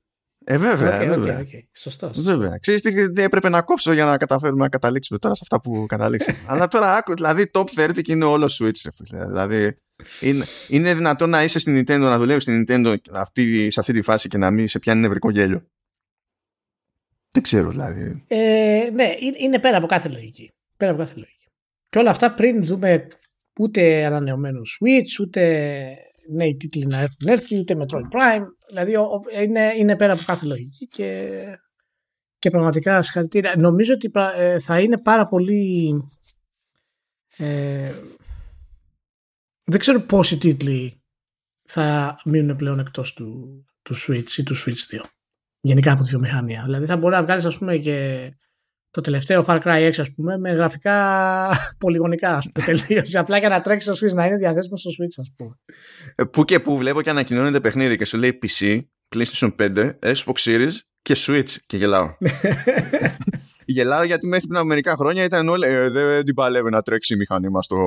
Ε, 0.48 0.58
βέβαια. 0.58 1.01
Okay, 1.01 1.08
βέβαια. 1.08 1.39
Okay, 1.39 1.42
okay. 1.42 1.68
Σωστός. 1.72 2.22
Βέβαια. 2.22 2.58
Ξέρεις 2.58 2.82
τι 2.82 3.22
έπρεπε 3.22 3.50
να 3.50 3.62
κόψω 3.62 3.94
για 3.94 4.06
να 4.06 4.18
καταφέρουμε 4.18 4.63
να 4.63 4.70
καταλήξουμε 4.70 5.20
τώρα 5.20 5.36
σε 5.36 5.42
αυτά 5.44 5.62
που 5.62 5.86
καταλήξαμε. 5.86 6.38
Αλλά 6.48 6.68
τώρα 6.68 6.96
άκου, 6.96 7.13
δηλαδή 7.13 7.51
top 7.54 7.65
30 7.75 8.01
και 8.01 8.12
είναι 8.12 8.25
όλο 8.25 8.50
Switch. 8.60 8.89
Δηλαδή 9.27 9.77
είναι, 10.22 10.46
είναι 10.68 10.94
δυνατόν 10.94 11.30
να 11.30 11.44
είσαι 11.44 11.60
στην 11.60 11.80
Nintendo, 11.80 12.00
να 12.00 12.18
δουλεύεις 12.18 12.44
στην 12.44 12.65
Nintendo 12.68 12.96
αυτή, 13.12 13.72
σε 13.72 13.80
αυτή 13.80 13.94
τη 13.94 14.01
φάση 14.01 14.27
και 14.27 14.38
να 14.38 14.51
μην 14.51 14.68
σε 14.68 14.80
πιάνει 14.80 15.01
νευρικό 15.01 15.30
γέλιο. 15.30 15.68
Δεν 17.36 17.44
ξέρω 17.44 17.70
δηλαδή. 17.70 18.24
Ε, 18.27 18.89
ναι, 18.94 19.15
είναι 19.38 19.60
πέρα 19.60 19.77
από 19.77 19.88
κάθε 19.88 20.10
λογική. 20.10 20.51
Πέρα 20.77 20.92
από 20.92 21.00
κάθε 21.00 21.13
λογική. 21.15 21.48
Και 21.89 21.98
όλα 21.98 22.10
αυτά 22.10 22.34
πριν 22.34 22.65
δούμε 22.65 23.08
ούτε 23.60 24.06
ανανεωμένο 24.06 24.60
Switch, 24.60 25.22
ούτε 25.22 25.42
νέοι 26.32 26.56
τίτλοι 26.56 26.86
να 26.86 26.98
έχουν 26.98 27.27
έρθει, 27.27 27.60
ούτε 27.60 27.75
Metroid 27.80 28.18
Prime. 28.18 28.46
Δηλαδή 28.68 28.94
είναι, 29.44 29.74
είναι 29.77 29.96
πέρα 29.96 30.13
από 30.13 30.22
κάθε 30.25 30.46
λογική 30.46 30.88
και, 30.88 31.42
και 32.39 32.50
πραγματικά 32.50 33.01
συγχαρητήρια. 33.01 33.56
Νομίζω 33.58 33.94
ότι 33.94 34.12
ε, 34.36 34.60
θα 34.60 34.80
είναι 34.80 34.98
πάρα 34.98 35.27
πολύ. 35.27 35.94
Ε, 37.38 37.92
δεν 39.63 39.80
ξέρω 39.80 40.00
πόσοι 40.00 40.38
τίτλοι 40.38 41.04
θα 41.68 42.15
μείνουν 42.25 42.56
πλέον 42.56 42.80
εκτός 42.80 43.13
του, 43.13 43.65
του 43.82 43.96
Switch 43.98 44.32
ή 44.38 44.44
του 44.44 44.56
Switch 44.56 45.01
2. 45.01 45.06
Γενικά 45.65 45.91
από 45.91 46.03
τη 46.03 46.10
βιομηχανία. 46.10 46.62
Δηλαδή 46.65 46.86
θα 46.86 46.98
μπορεί 46.98 47.13
να 47.15 47.24
βγάλεις, 47.24 47.45
ας 47.45 47.57
πούμε, 47.57 47.77
και 47.77 48.29
το 48.89 49.01
τελευταίο 49.01 49.43
Far 49.48 49.62
Cry 49.62 49.91
6 49.91 49.93
ας 50.00 50.12
πούμε 50.15 50.38
με 50.38 50.51
γραφικά 50.51 50.95
πολυγονικά 51.84 52.38
ας 52.38 52.51
πούμε, 52.51 52.65
τελείωσε 52.65 53.19
απλά 53.24 53.38
για 53.38 53.50
να 53.50 53.62
τρέξεις 53.62 53.98
στο 53.98 54.07
Switch 54.07 54.13
να 54.13 54.25
είναι 54.25 54.38
διαθέσιμο 54.38 54.77
στο 54.77 54.89
Switch 54.89 55.15
ας 55.17 55.31
πούμε. 55.38 55.60
Ε, 56.15 56.24
που 56.24 56.45
και 56.45 56.60
που 56.60 56.77
βλέπω 56.77 57.01
και 57.01 57.10
ανακοινώνεται 57.10 57.60
παιχνίδι 57.60 57.95
και 57.95 58.05
σου 58.05 58.17
λέει 58.17 58.39
PC, 58.41 58.81
PlayStation 59.15 59.55
5, 59.60 59.91
Xbox 60.00 60.34
Series 60.36 60.72
και 61.01 61.15
Switch 61.17 61.50
και 61.65 61.77
γελάω. 61.77 62.10
Γελάω 63.65 64.03
γιατί 64.03 64.27
μέχρι 64.27 64.48
πριν 64.48 64.60
από 64.60 64.67
μερικά 64.67 64.95
χρόνια 64.95 65.24
ήταν 65.24 65.50
όλοι. 65.50 65.65
Ε, 65.65 65.89
δεν 65.89 66.25
την 66.25 66.34
παλεύει 66.34 66.69
να 66.69 66.81
τρέξει 66.81 67.13
η 67.13 67.17
μηχανή 67.17 67.50
μας 67.50 67.65
στο, 67.65 67.77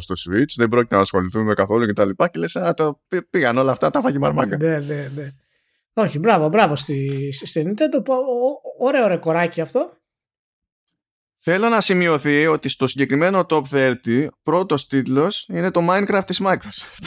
στο 0.00 0.14
Switch, 0.14 0.52
δεν 0.56 0.68
πρόκειται 0.68 0.94
να 0.94 1.00
ασχοληθούμε 1.00 1.54
καθόλου 1.54 1.80
κτλ. 1.80 1.88
Και, 1.88 1.94
τα 1.94 2.04
λοιπά. 2.04 2.28
και 2.28 2.38
λες, 2.38 2.58
το 2.76 3.00
πήγαν 3.30 3.58
όλα 3.58 3.70
αυτά, 3.70 3.90
τα 3.90 4.00
φάγει 4.00 4.18
μαρμάκα. 4.18 4.56
Ναι, 4.56 4.78
ναι, 4.78 5.10
ναι. 5.14 5.32
Όχι, 5.98 6.18
μπράβο, 6.18 6.48
μπράβο 6.48 6.76
στη, 6.76 7.28
στη 7.32 7.64
Nintendo. 7.66 8.02
Ωραίο 8.78 9.06
ρεκοράκι 9.06 9.60
αυτό. 9.60 9.92
Θέλω 11.36 11.68
να 11.68 11.80
σημειωθεί 11.80 12.46
ότι 12.46 12.68
στο 12.68 12.86
συγκεκριμένο 12.86 13.46
Top 13.48 13.62
30 13.70 14.26
πρώτος 14.42 14.86
τίτλος 14.86 15.46
είναι 15.48 15.70
το 15.70 15.80
Minecraft 15.90 16.22
της 16.26 16.40
Microsoft. 16.44 17.06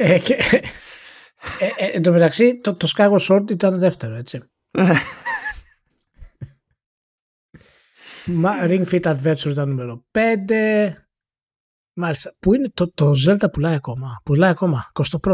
Ε, 0.00 0.18
και, 0.18 0.34
ε, 1.60 1.84
ε, 1.84 1.90
εν 1.92 2.02
τω 2.02 2.12
μεταξύ 2.12 2.60
το, 2.60 2.74
το 2.74 2.92
Skyward 2.96 3.20
Sword 3.28 3.50
ήταν 3.50 3.78
δεύτερο, 3.78 4.14
έτσι. 4.14 4.42
Ring 8.62 8.84
Fit 8.90 9.02
Adventure 9.02 9.46
ήταν 9.46 9.68
νούμερο 9.68 10.06
5. 10.10 10.92
Μάλιστα. 12.00 12.34
Πού 12.38 12.54
είναι 12.54 12.70
το, 12.74 12.92
το 12.92 13.12
Zelda 13.26 13.52
πουλάει 13.52 13.74
ακόμα. 13.74 14.20
Πουλάει 14.24 14.50
ακόμα. 14.50 14.92
21ο 14.92 15.32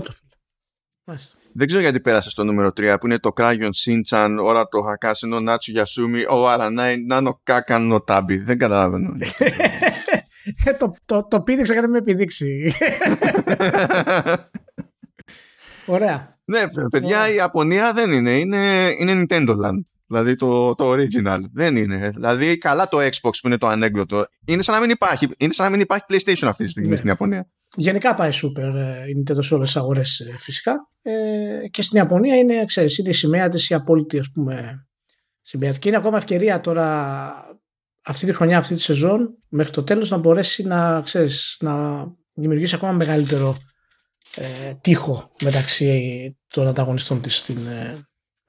Μάλιστα. 1.04 1.38
Δεν 1.52 1.66
ξέρω 1.66 1.82
γιατί 1.82 2.00
πέρασε 2.00 2.30
στο 2.30 2.44
νούμερο 2.44 2.68
3 2.68 2.96
που 3.00 3.06
είναι 3.06 3.18
το 3.18 3.30
Crayon 3.36 3.70
Shinchan, 3.84 4.36
ώρα 4.40 4.68
το 4.68 4.78
Hakasino 4.78 5.48
Natsu 5.48 5.76
Yasumi, 5.76 6.24
ο 6.30 6.50
Aranai 6.52 6.96
Nano 7.10 7.30
Kakan 7.44 7.92
no 7.92 7.98
Tabi. 8.06 8.38
Δεν 8.44 8.58
καταλαβαίνω. 8.58 9.14
το, 10.78 10.94
το, 11.04 11.26
το 11.30 11.40
πήδηξα 11.40 11.72
για 11.72 11.82
να 11.82 11.88
με 11.88 11.98
επιδείξει. 11.98 12.72
Ωραία. 15.86 16.38
Ναι, 16.44 16.88
παιδιά, 16.90 17.30
η 17.30 17.34
Ιαπωνία 17.34 17.92
δεν 17.92 18.12
είναι. 18.12 18.38
Είναι, 18.38 18.94
είναι 18.98 19.24
Nintendo 19.28 19.56
Land. 19.56 19.80
Δηλαδή 20.06 20.34
το, 20.34 20.74
το 20.74 20.92
original. 20.92 21.40
Δεν 21.52 21.76
είναι. 21.76 22.10
Δηλαδή, 22.10 22.58
καλά 22.58 22.88
το 22.88 22.98
Xbox 22.98 23.30
που 23.40 23.46
είναι 23.46 23.58
το 23.58 23.66
ανέκδοτο. 23.66 24.24
Είναι 24.46 24.62
σαν 24.62 24.74
να 24.74 24.80
μην 24.80 24.90
υπάρχει, 24.90 25.28
είναι 25.36 25.52
σαν 25.52 25.64
να 25.64 25.70
μην 25.70 25.80
υπάρχει 25.80 26.04
PlayStation 26.08 26.46
αυτή 26.46 26.64
τη 26.64 26.70
στιγμή 26.70 26.88
ναι. 26.88 26.96
στην 26.96 27.08
Ιαπωνία. 27.08 27.48
Γενικά 27.76 28.14
πάει 28.14 28.30
super 28.32 28.74
ε, 28.74 29.08
η 29.08 29.24
Nintendo 29.26 29.44
σε 29.44 29.54
όλες 29.54 29.66
τις 29.66 29.76
αγορές 29.76 30.20
ε, 30.20 30.34
φυσικά. 30.36 30.88
Ε, 31.02 31.68
και 31.70 31.82
στην 31.82 31.98
Ιαπωνία 31.98 32.36
είναι, 32.36 32.64
ξέρεις, 32.64 32.98
είναι 32.98 33.08
η 33.08 33.12
σημαία 33.12 33.48
της 33.48 33.70
η 33.70 33.74
απόλυτη 33.74 34.18
ας 34.18 34.30
πούμε, 34.34 34.86
σημαία. 35.42 35.72
Και 35.72 35.88
είναι 35.88 35.96
ακόμα 35.96 36.16
ευκαιρία 36.16 36.60
τώρα 36.60 37.32
αυτή 38.04 38.26
τη 38.26 38.32
χρονιά, 38.32 38.58
αυτή 38.58 38.74
τη 38.74 38.80
σεζόν, 38.80 39.38
μέχρι 39.48 39.72
το 39.72 39.84
τέλος 39.84 40.10
να 40.10 40.16
μπορέσει 40.16 40.62
να, 40.62 41.00
ξέρεις, 41.00 41.56
να 41.60 42.04
δημιουργήσει 42.34 42.74
ακόμα 42.74 42.92
μεγαλύτερο 42.92 43.56
ε, 44.34 44.74
τείχο 44.80 45.32
μεταξύ 45.42 46.36
των 46.48 46.66
ανταγωνιστών 46.66 47.22
της 47.22 47.36
στην, 47.36 47.66
ε, 47.66 47.98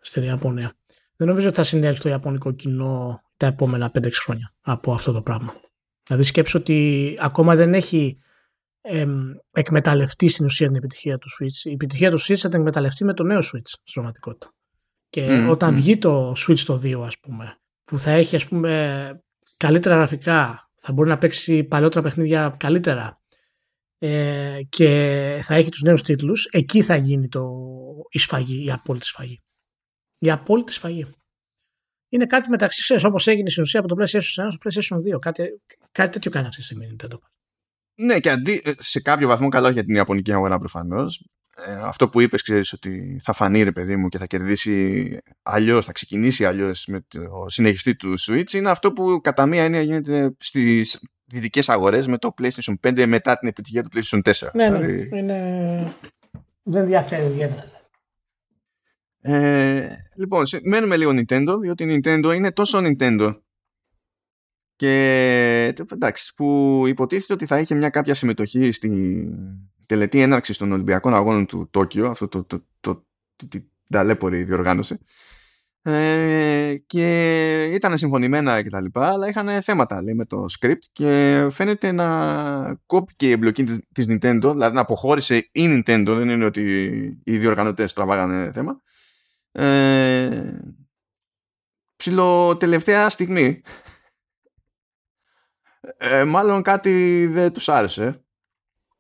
στην 0.02 0.24
Ιαπωνία. 0.24 0.76
Δεν 1.16 1.28
νομίζω 1.28 1.48
ότι 1.48 1.56
θα 1.56 1.64
συνέλθει 1.64 2.00
το 2.00 2.10
Ιαπωνικό 2.10 2.52
κοινό 2.52 3.22
τα 3.38 3.46
επόμενα 3.46 3.92
5-6 4.00 4.12
χρόνια 4.12 4.52
από 4.62 4.94
αυτό 4.94 5.12
το 5.12 5.22
πράγμα. 5.22 5.56
Δηλαδή 6.08 6.24
σκέψω 6.24 6.60
ότι 6.60 7.18
ακόμα 7.20 7.56
δεν 7.56 7.74
έχει 7.74 8.18
ε, 8.82 9.06
εκμεταλλευτεί 9.52 10.30
στην 10.30 10.46
ουσία 10.46 10.68
την 10.68 10.76
επιτυχία 10.76 11.18
του 11.18 11.30
Switch. 11.30 11.66
Η 11.70 11.72
επιτυχία 11.72 12.12
του 12.12 12.22
Switch 12.22 12.36
θα 12.36 12.50
την 12.50 12.60
εκμεταλλευτεί 12.60 13.04
με 13.06 13.14
το 13.14 13.24
νέο 13.24 13.40
Switch 13.40 13.68
στην 13.84 13.94
πραγματικότητα. 13.94 14.54
Και 15.10 15.48
όταν 15.50 15.76
βγει 15.76 15.98
το 15.98 16.34
Switch 16.38 16.60
το 16.60 16.82
2 16.84 17.02
ας 17.06 17.20
πούμε, 17.20 17.58
που 17.84 18.00
θα 18.00 18.12
έχει 18.12 18.36
ας 18.36 18.48
πούμε 18.48 19.24
καλύτερα 19.58 19.96
γραφικά, 19.96 20.70
θα 20.76 20.94
μπορεί 20.94 21.10
να 21.10 21.18
παίξει 21.18 21.64
παλαιότερα 21.64 22.02
παιχνίδια 22.02 22.56
καλύτερα, 22.60 23.22
ε, 23.98 24.60
και 24.70 25.40
θα 25.42 25.56
έχει 25.56 25.70
τους 25.70 25.82
νέους 25.82 26.02
τίτλους, 26.02 26.46
εκεί 26.46 26.82
θα 26.82 26.96
γίνει 26.96 27.28
το, 27.28 27.50
η 28.10 28.20
σφαγή, 28.20 28.66
η 28.66 28.72
απόλυτη 28.72 29.06
σφαγή. 29.06 29.44
Η 30.18 30.32
απόλυτη 30.32 30.72
σφαγή. 30.74 31.06
Είναι 32.10 32.26
κάτι 32.26 32.50
μεταξύ, 32.50 32.82
ξέρεις, 32.82 33.04
όπως 33.04 33.28
έγινε 33.28 33.50
στην 33.50 33.64
ουσία 33.64 33.80
από 33.80 33.88
το 33.90 33.96
PlayStation 34.00 34.20
1 34.20 34.22
στο 34.52 34.58
PlayStation 34.64 35.16
2. 35.16 35.20
Κάτι, 35.20 35.62
κάτι 35.92 36.12
τέτοιο 36.12 36.32
κάνει 36.32 36.48
αυτή 36.48 36.60
τη 36.60 36.66
στιγμή 36.66 36.96
Nintendo. 36.96 37.18
Ναι, 37.96 38.20
και 38.20 38.30
αντί, 38.30 38.62
ε, 38.66 38.72
σε 38.80 39.02
κάποιο 39.02 39.28
βαθμό 39.28 39.50
καλό 39.50 39.70
για 39.70 39.84
την 39.84 39.96
Ιαπωνική 39.96 40.32
αγορά 40.34 40.60
προφανώς. 40.60 41.26
Ε, 41.66 41.74
αυτό 41.74 42.10
που 42.10 42.22
είπες 42.22 42.42
ξέρεις 42.42 42.74
ότι 42.74 43.20
θα 43.24 43.34
φανεί 43.34 43.64
ρε 43.64 43.72
παιδί 43.72 43.96
μου 43.96 44.08
και 44.08 44.18
θα 44.18 44.26
κερδίσει 44.26 45.18
αλλιώς, 45.42 45.86
θα 45.86 45.92
ξεκινήσει 45.92 46.46
αλλιώς 46.46 46.86
με 46.88 47.06
το 47.08 47.46
συνεχιστή 47.48 47.96
του 47.96 48.14
Switch 48.20 48.54
είναι 48.54 48.70
αυτό 48.70 48.94
που 48.94 49.20
κατά 49.24 49.46
μία 49.46 49.64
έννοια 49.64 49.82
γίνεται 49.82 50.36
στις 50.40 51.00
δυτικές 51.26 51.70
αγορές 51.70 52.08
με 52.08 52.18
το 52.18 52.34
PlayStation 52.42 52.74
5 52.88 53.06
μετά 53.06 53.38
την 53.38 53.48
επιτυχία 53.48 53.84
του 53.84 53.90
PlayStation 53.94 54.20
4. 54.24 54.52
Ναι, 54.54 54.70
ναι. 54.70 54.78
Δηλαδή- 54.78 55.18
Είναι... 55.18 55.94
Δεν 56.64 56.82
ενδιαφέρει 56.82 57.26
ιδιαίτερα. 57.26 57.75
Ε, 59.28 59.88
λοιπόν, 60.18 60.44
μένουμε 60.64 60.98
λίγο 60.98 61.12
Nintendo, 61.12 61.58
διότι 61.62 61.84
η 61.84 62.00
Nintendo 62.04 62.34
είναι 62.36 62.52
τόσο 62.52 62.80
Nintendo 62.84 63.40
και 64.76 65.74
εντάξει, 65.92 66.34
που 66.36 66.84
υποτίθεται 66.88 67.34
ότι 67.34 67.46
θα 67.46 67.60
είχε 67.60 67.76
μια 67.76 67.90
κάποια 67.90 68.14
συμμετοχή 68.14 68.72
στη 68.72 69.28
τελετή 69.86 70.22
έναρξης 70.22 70.58
των 70.58 70.72
Ολυμπιακών 70.72 71.14
Αγώνων 71.14 71.46
του 71.46 71.68
Τόκιο, 71.72 72.10
αυτό 72.10 72.28
το, 72.28 72.44
το, 72.44 72.66
το, 72.80 73.06
το, 73.36 73.48
την 73.48 73.64
ταλέπορη 73.90 74.44
διοργάνωση, 74.44 74.98
ε, 75.82 76.76
και 76.88 77.70
ήταν 77.74 77.98
συμφωνημένα 77.98 78.62
και 78.62 78.70
τα 78.70 78.82
λοιπά, 78.82 79.08
αλλά 79.08 79.28
είχαν 79.28 79.62
θέματα 79.62 80.02
λέει, 80.02 80.14
με 80.14 80.26
το 80.26 80.46
script 80.60 80.86
και 80.92 81.48
φαίνεται 81.52 81.92
να 81.92 82.82
κόπηκε 82.86 83.28
η 83.28 83.32
εμπλοκή 83.32 83.64
της 83.94 84.06
Nintendo, 84.10 84.50
δηλαδή 84.52 84.76
να 84.76 84.82
αποχώρησε 84.82 85.36
η 85.52 85.84
Nintendo, 85.86 86.06
δεν 86.08 86.30
είναι 86.30 86.46
ότι 86.46 86.62
οι 87.24 87.38
διοργανωτές 87.38 87.94
τραβάγανε 87.94 88.52
θέμα. 88.54 88.82
Ε, 89.58 90.60
ψηλο 91.96 92.58
τελευταία 92.58 93.10
στιγμή 93.10 93.62
ε, 95.98 96.24
μάλλον 96.24 96.62
κάτι 96.62 97.26
δεν 97.28 97.54
τους 97.54 97.70
άρεσε 97.70 98.26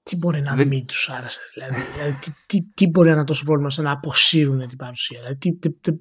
τι 0.04 0.16
μπορεί 0.16 0.42
να 0.42 0.56
δεν... 0.56 0.68
μην 0.68 0.86
τους 0.86 1.10
άρεσε, 1.10 1.42
δηλαδή. 1.54 1.82
δηλαδή 1.94 2.20
τι, 2.20 2.32
τι, 2.46 2.66
τι, 2.74 2.88
μπορεί 2.88 3.10
να 3.10 3.16
είναι 3.16 3.24
τόσο 3.24 3.44
πρόβλημα 3.44 3.68
ώστε 3.68 3.82
να 3.82 3.92
αποσύρουν 3.92 4.68
την 4.68 4.78
παρουσία. 4.78 5.20
Δηλαδή, 5.20 5.38
τι, 5.38 5.56
τι, 5.56 5.72
τι, 5.72 5.92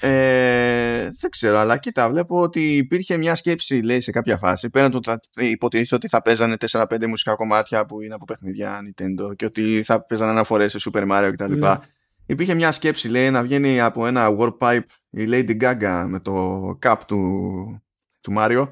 ε, 0.00 1.10
δεν 1.20 1.30
ξέρω, 1.30 1.58
αλλά 1.58 1.78
κοίτα, 1.78 2.10
βλέπω 2.10 2.40
ότι 2.40 2.76
υπήρχε 2.76 3.16
μια 3.16 3.34
σκέψη, 3.34 3.82
λέει, 3.82 4.00
σε 4.00 4.10
κάποια 4.10 4.36
φάση. 4.36 4.70
Πέραν 4.70 4.90
του 4.90 5.00
ότι 5.06 5.46
υποτίθεται 5.50 5.94
ότι 5.94 6.08
θα 6.08 6.22
παίζανε 6.22 6.56
4-5 6.70 7.06
μουσικά 7.06 7.34
κομμάτια 7.34 7.84
που 7.84 8.00
είναι 8.00 8.14
από 8.14 8.24
παιχνίδια 8.24 8.78
Nintendo 8.80 9.36
και 9.36 9.44
ότι 9.44 9.82
θα 9.82 10.06
παίζανε 10.06 10.30
αναφορές 10.30 10.70
σε 10.70 10.90
Super 10.90 11.10
Mario 11.10 11.30
κτλ. 11.32 11.58
Ναι. 11.58 11.76
Υπήρχε 12.26 12.54
μια 12.54 12.72
σκέψη, 12.72 13.08
λέει, 13.08 13.30
να 13.30 13.42
βγαίνει 13.42 13.80
από 13.80 14.06
ένα 14.06 14.36
Warpipe 14.38 14.82
η 15.10 15.26
Lady 15.28 15.60
Gaga 15.60 16.04
με 16.08 16.20
το 16.20 16.78
cap 16.82 16.96
του, 17.06 17.82
του 18.20 18.34
Mario. 18.36 18.70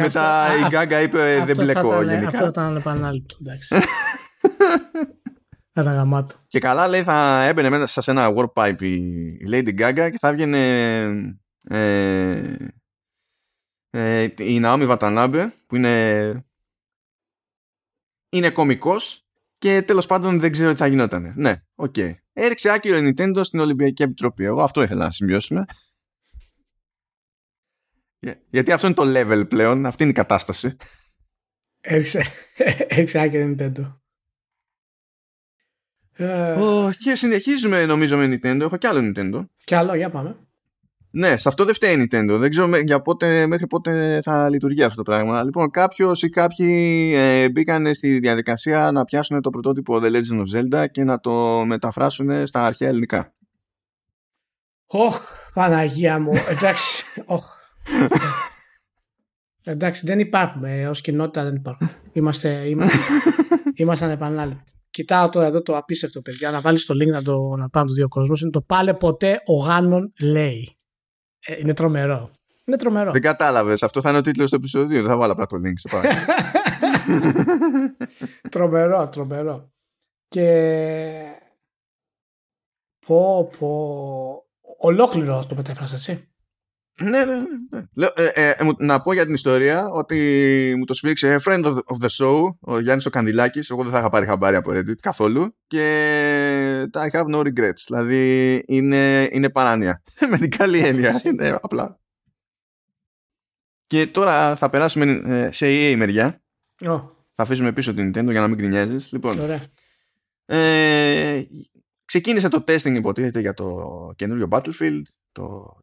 Μετά 0.00 0.56
η 0.56 0.68
Gaga 0.70 1.00
είπε 1.02 1.44
δεν 1.46 1.56
μπλεκώ 1.56 2.02
γενικά. 2.02 2.28
Αυτό 2.28 2.46
ήταν 2.46 2.76
επανάληπτο, 2.76 3.36
εντάξει. 3.40 3.76
Θα 5.72 5.82
γαμάτο. 5.82 6.34
Και 6.48 6.58
καλά 6.58 6.88
λέει 6.88 7.02
θα 7.02 7.42
έμπαινε 7.42 7.68
μέσα 7.68 8.00
σε 8.00 8.10
ένα 8.10 8.34
warpipe 8.36 8.80
η, 8.80 8.94
η 9.24 9.46
Lady 9.48 9.80
Gaga 9.80 10.08
και 10.10 10.18
θα 10.18 10.28
έβγαινε 10.28 10.58
ε, 11.68 12.56
ε, 13.90 14.22
η 14.22 14.60
Naomi 14.64 14.96
Watanabe 14.96 15.48
που 15.66 15.76
είναι 15.76 16.44
είναι 18.28 18.50
κωμικός 18.50 19.25
και 19.58 19.82
τέλος 19.82 20.06
πάντων 20.06 20.40
δεν 20.40 20.52
ξέρω 20.52 20.70
τι 20.70 20.76
θα 20.76 20.86
γινόταν. 20.86 21.32
Ναι, 21.36 21.62
οκ. 21.74 21.94
Okay. 21.96 22.14
Έριξε 22.32 22.70
άκυρο 22.70 22.96
η 22.96 23.14
Nintendo 23.16 23.40
στην 23.42 23.60
Ολυμπιακή 23.60 24.02
Επιτροπή. 24.02 24.44
Εγώ 24.44 24.62
αυτό 24.62 24.82
ήθελα 24.82 25.04
να 25.04 25.10
σημειώσουμε. 25.10 25.64
Γιατί 28.50 28.72
αυτό 28.72 28.86
είναι 28.86 28.96
το 28.96 29.04
level 29.06 29.48
πλέον, 29.48 29.86
αυτή 29.86 30.02
είναι 30.02 30.12
η 30.12 30.14
κατάσταση. 30.14 30.76
Έριξε, 31.80 32.22
έριξε 32.88 33.18
άκυρο 33.18 33.42
η 33.42 33.56
Nintendo. 33.58 33.96
Oh, 36.18 36.90
και 36.98 37.14
συνεχίζουμε 37.14 37.86
νομίζω 37.86 38.16
με 38.16 38.24
Nintendo. 38.26 38.60
Έχω 38.60 38.76
κι 38.76 38.86
άλλο 38.86 39.12
Nintendo. 39.12 39.44
Κι 39.64 39.74
άλλο, 39.74 39.94
για 39.94 40.10
πάμε. 40.10 40.45
Ναι, 41.18 41.36
σε 41.36 41.48
αυτό 41.48 41.64
δεν 41.64 41.74
φταίει 41.74 41.96
Nintendo. 42.00 42.36
Δεν 42.38 42.50
ξέρω 42.50 42.68
για 42.84 43.02
πότε, 43.02 43.46
μέχρι 43.46 43.66
πότε 43.66 44.20
θα 44.22 44.48
λειτουργεί 44.48 44.82
αυτό 44.82 44.96
το 44.96 45.02
πράγμα. 45.02 45.42
Λοιπόν, 45.42 45.70
κάποιος 45.70 46.22
ή 46.22 46.28
κάποιοι 46.28 47.12
ε, 47.16 47.50
μπήκαν 47.50 47.94
στη 47.94 48.18
διαδικασία 48.18 48.92
να 48.92 49.04
πιάσουν 49.04 49.40
το 49.40 49.50
πρωτότυπο 49.50 50.00
The 50.02 50.06
Legend 50.06 50.40
of 50.40 50.44
Zelda 50.56 50.84
και 50.90 51.04
να 51.04 51.20
το 51.20 51.64
μεταφράσουν 51.66 52.46
στα 52.46 52.64
αρχαία 52.64 52.88
ελληνικά. 52.88 53.34
Ωχ, 54.86 55.20
Παναγία 55.54 56.20
μου. 56.20 56.32
Εντάξει. 56.48 57.04
Εντάξει, 59.64 60.06
δεν 60.06 60.18
υπάρχουμε. 60.18 60.88
Ω 60.88 60.92
κοινότητα 60.92 61.44
δεν 61.44 61.54
υπάρχουμε. 61.54 61.90
Είμαστε, 62.12 62.48
είμαστε, 62.48 62.98
είμαστε 63.74 64.04
ανεπανάληπτοι. 64.10 64.72
Κοιτάω 64.90 65.28
τώρα 65.28 65.46
εδώ 65.46 65.62
το 65.62 65.76
απίστευτο, 65.76 66.20
παιδιά. 66.20 66.50
Να 66.50 66.60
βάλεις 66.60 66.86
το 66.86 66.94
link 66.94 67.10
να 67.10 67.22
το 67.22 67.56
να 67.56 67.68
πάρουν 67.68 67.88
το 67.88 67.94
δύο 67.94 68.08
κόσμος. 68.08 68.40
Είναι 68.40 68.50
το 68.50 68.60
πάλε 68.60 68.94
ποτέ 68.94 69.42
ο 69.44 69.54
Γάνον 69.54 70.12
λέει. 70.20 70.75
Ε, 71.46 71.60
είναι 71.60 71.74
τρομερό. 71.74 72.30
Είναι 72.64 72.76
τρομερό. 72.76 73.12
Δεν 73.12 73.22
κατάλαβες. 73.22 73.82
Αυτό 73.82 74.00
θα 74.00 74.08
είναι 74.08 74.18
ο 74.18 74.20
τίτλος 74.20 74.50
του 74.50 74.56
επεισοδίου. 74.56 75.00
Δεν 75.00 75.10
θα 75.10 75.16
βάλω 75.16 75.32
απλά 75.32 75.46
το 75.46 75.56
link. 75.56 75.74
Σε 75.74 75.88
τρομερό, 78.50 79.08
τρομερό. 79.08 79.70
Και 80.28 80.46
Πω, 83.06 83.48
πω. 83.58 84.44
Ολόκληρο 84.78 85.46
το 85.48 85.54
μετέφρασε, 85.54 85.94
έτσι. 85.94 86.28
Ναι, 87.02 87.24
ναι, 87.24 87.34
ναι. 87.70 87.82
Λέω, 87.94 88.12
ε, 88.16 88.26
ε, 88.34 88.50
ε, 88.50 88.70
να 88.78 89.02
πω 89.02 89.12
για 89.12 89.24
την 89.24 89.34
ιστορία 89.34 89.88
ότι 89.88 90.74
μου 90.78 90.84
το 90.84 90.94
σφίξε 90.94 91.36
friend 91.44 91.64
of 91.64 91.96
the 92.00 92.08
show, 92.08 92.54
ο 92.60 92.78
Γιάννης 92.78 93.06
ο 93.06 93.10
Κανδυλάκης, 93.10 93.70
εγώ 93.70 93.82
δεν 93.82 93.92
θα 93.92 93.98
είχα 93.98 94.08
πάρει 94.08 94.26
χαμπάρι 94.26 94.56
από 94.56 94.70
Reddit 94.74 95.00
καθόλου 95.00 95.56
και 95.66 96.88
I 96.92 97.10
have 97.10 97.26
no 97.34 97.40
regrets, 97.40 97.82
δηλαδή 97.86 98.62
είναι, 98.66 99.28
είναι 99.32 99.50
παράνοια, 99.50 100.02
με 100.30 100.38
την 100.38 100.50
καλή 100.50 100.78
έννοια, 100.78 101.20
είναι 101.24 101.58
απλά. 101.62 102.00
Και 103.86 104.06
τώρα 104.06 104.56
θα 104.56 104.70
περάσουμε 104.70 105.20
σε 105.52 105.66
EA 105.68 105.94
μεριά. 105.96 106.42
Oh. 106.80 107.06
Θα 107.34 107.42
αφήσουμε 107.42 107.72
πίσω 107.72 107.94
την 107.94 108.08
Nintendo 108.08 108.30
για 108.30 108.40
να 108.40 108.48
μην 108.48 108.56
γκρινιάζεις. 108.56 109.12
Λοιπόν, 109.12 109.38
Ωραία. 109.38 109.60
ε, 110.44 111.42
ξεκίνησε 112.04 112.48
το 112.48 112.64
testing 112.66 112.94
υποτίθεται 112.94 113.40
για 113.40 113.54
το 113.54 114.12
καινούριο 114.16 114.48
Battlefield 114.50 115.02
το 115.36 115.76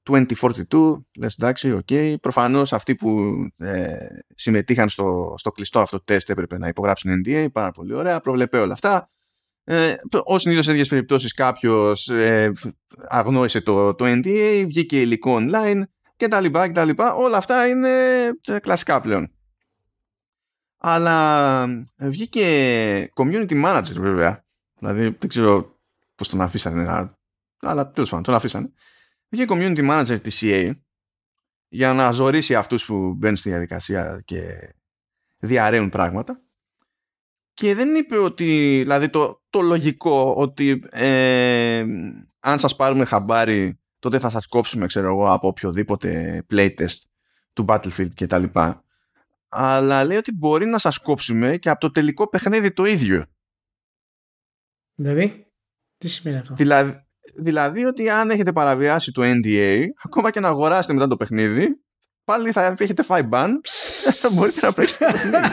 2042 0.71 1.03
λες 1.17 1.35
εντάξει, 1.35 1.71
οκ. 1.71 1.85
Okay. 1.89 2.15
Προφανώς 2.21 2.73
αυτοί 2.73 2.95
που 2.95 3.33
ε, 3.57 3.95
συμμετείχαν 4.35 4.89
στο, 4.89 5.33
στο 5.37 5.51
κλειστό 5.51 5.79
αυτό 5.79 5.97
το 5.97 6.03
τεστ 6.03 6.29
έπρεπε 6.29 6.57
να 6.57 6.67
υπογράψουν 6.67 7.21
NDA, 7.25 7.47
πάρα 7.51 7.71
πολύ 7.71 7.93
ωραία, 7.93 8.19
προβλεπέ 8.19 8.57
όλα 8.57 8.73
αυτά. 8.73 9.11
Ε, 9.63 9.95
Ως 10.23 10.37
συνήθως 10.37 10.63
σε 10.63 10.69
τέτοιες 10.69 10.87
περιπτώσεις 10.87 11.33
κάποιος 11.33 12.09
ε, 12.09 12.51
αγνόησε 13.07 13.61
το, 13.61 13.93
το 13.93 14.05
NDA, 14.07 14.63
βγήκε 14.67 15.01
υλικό 15.01 15.37
online 15.39 15.81
κτλ. 16.17 16.45
κτλ. 16.51 16.89
Όλα 17.17 17.37
αυτά 17.37 17.67
είναι 17.67 17.89
ε, 18.45 18.59
κλασικά 18.59 19.01
πλέον. 19.01 19.31
Αλλά 20.77 21.63
ε, 21.95 22.09
βγήκε 22.09 23.11
community 23.15 23.65
manager 23.65 23.95
βέβαια. 23.97 24.45
Δηλαδή 24.79 25.15
δεν 25.19 25.29
ξέρω 25.29 25.79
πώς 26.15 26.29
τον 26.29 26.41
αφήσανε. 26.41 27.09
Αλλά 27.59 27.91
τέλος 27.91 28.09
πάντων 28.09 28.23
τον 28.23 28.33
αφήσανε. 28.33 28.71
Βγήκε 29.33 29.53
community 29.53 29.89
manager 29.89 30.21
της 30.21 30.41
EA 30.43 30.71
για 31.67 31.93
να 31.93 32.11
ζωρίσει 32.11 32.55
αυτούς 32.55 32.85
που 32.85 33.13
μπαίνουν 33.13 33.37
στη 33.37 33.49
διαδικασία 33.49 34.21
και 34.25 34.73
διαρρέουν 35.37 35.89
πράγματα 35.89 36.41
και 37.53 37.75
δεν 37.75 37.95
είπε 37.95 38.17
ότι, 38.17 38.79
δηλαδή 38.81 39.09
το, 39.09 39.43
το 39.49 39.61
λογικό 39.61 40.33
ότι 40.37 40.83
ε, 40.89 41.85
αν 42.39 42.59
σας 42.59 42.75
πάρουμε 42.75 43.05
χαμπάρι 43.05 43.79
τότε 43.99 44.19
θα 44.19 44.29
σας 44.29 44.47
κόψουμε 44.47 44.85
ξέρω 44.85 45.07
εγώ 45.07 45.31
από 45.31 45.47
οποιοδήποτε 45.47 46.43
playtest 46.49 46.97
του 47.53 47.65
Battlefield 47.67 48.13
και 48.13 48.27
τα 48.27 48.37
λοιπά 48.37 48.83
αλλά 49.49 50.03
λέει 50.03 50.17
ότι 50.17 50.31
μπορεί 50.31 50.65
να 50.65 50.77
σας 50.77 50.97
κόψουμε 50.97 51.57
και 51.57 51.69
από 51.69 51.79
το 51.79 51.91
τελικό 51.91 52.29
παιχνίδι 52.29 52.73
το 52.73 52.85
ίδιο 52.85 53.25
Δηλαδή, 54.95 55.53
τι 55.97 56.07
σημαίνει 56.07 56.37
αυτό; 56.39 56.53
Δηλαδή, 56.53 57.05
Δηλαδή 57.35 57.85
ότι 57.85 58.09
αν 58.09 58.29
έχετε 58.29 58.51
παραβιάσει 58.51 59.11
το 59.11 59.21
NDA, 59.25 59.85
ακόμα 60.03 60.31
και 60.31 60.39
να 60.39 60.47
αγοράσετε 60.47 60.93
μετά 60.93 61.07
το 61.07 61.17
παιχνίδι, 61.17 61.67
πάλι 62.23 62.51
θα 62.51 62.75
έχετε 62.79 63.03
φάει 63.03 63.27
ban, 63.31 63.49
μπορείτε 64.33 64.65
να 64.65 64.73
παίξετε 64.73 65.05
το 65.05 65.11
παιχνίδι. 65.11 65.47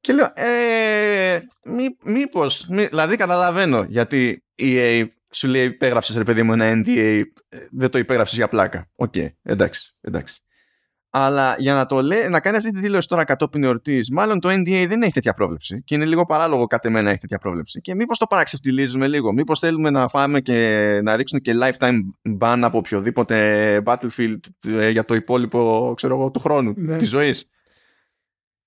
και 0.00 0.12
λέω, 0.12 0.32
ε, 0.34 1.40
μή, 1.64 1.96
μήπως, 2.04 2.66
μη, 2.68 2.86
δηλαδή 2.86 3.16
καταλαβαίνω 3.16 3.84
γιατί 3.88 4.44
η 4.54 4.74
EA 4.76 5.06
σου 5.30 5.48
λέει 5.48 5.64
υπέγραψες 5.64 6.16
ρε 6.16 6.24
παιδί 6.24 6.42
μου 6.42 6.52
ένα 6.52 6.82
NDA, 6.84 7.22
ε, 7.48 7.58
δεν 7.70 7.90
το 7.90 7.98
υπέγραψες 7.98 8.36
για 8.36 8.48
πλάκα. 8.48 8.90
Οκ, 8.94 9.12
okay, 9.16 9.28
εντάξει, 9.42 9.96
εντάξει. 10.00 10.43
Αλλά 11.16 11.54
για 11.58 11.74
να 11.74 11.86
το 11.86 12.02
λέει, 12.02 12.28
να 12.28 12.40
κάνει 12.40 12.56
αυτή 12.56 12.70
τη 12.70 12.80
δήλωση 12.80 13.08
τώρα 13.08 13.24
κατόπιν 13.24 13.64
εορτής, 13.64 14.10
μάλλον 14.10 14.40
το 14.40 14.48
NDA 14.48 14.84
δεν 14.88 15.02
έχει 15.02 15.12
τέτοια 15.12 15.32
πρόβλεψη. 15.32 15.82
Και 15.84 15.94
είναι 15.94 16.04
λίγο 16.04 16.24
παράλογο 16.24 16.66
κατ' 16.66 16.88
εμένα 16.88 17.04
να 17.04 17.10
έχει 17.10 17.18
τέτοια 17.18 17.38
πρόβλεψη. 17.38 17.80
Και 17.80 17.94
μήπως 17.94 18.18
το 18.18 18.26
παραξεφτιλίζουμε 18.26 19.08
λίγο. 19.08 19.32
Μήπως 19.32 19.58
θέλουμε 19.58 19.90
να 19.90 20.08
φάμε 20.08 20.40
και 20.40 21.00
να 21.02 21.16
ρίξουν 21.16 21.40
και 21.40 21.54
lifetime 21.60 21.98
ban 22.40 22.58
από 22.62 22.78
οποιοδήποτε 22.78 23.82
Battlefield 23.86 24.38
ε, 24.66 24.88
για 24.88 25.04
το 25.04 25.14
υπόλοιπο 25.14 25.92
ξέρω 25.96 26.14
εγώ, 26.14 26.30
του 26.30 26.40
χρόνου 26.40 26.74
ναι. 26.76 26.96
της 26.96 27.08
ζωής. 27.08 27.44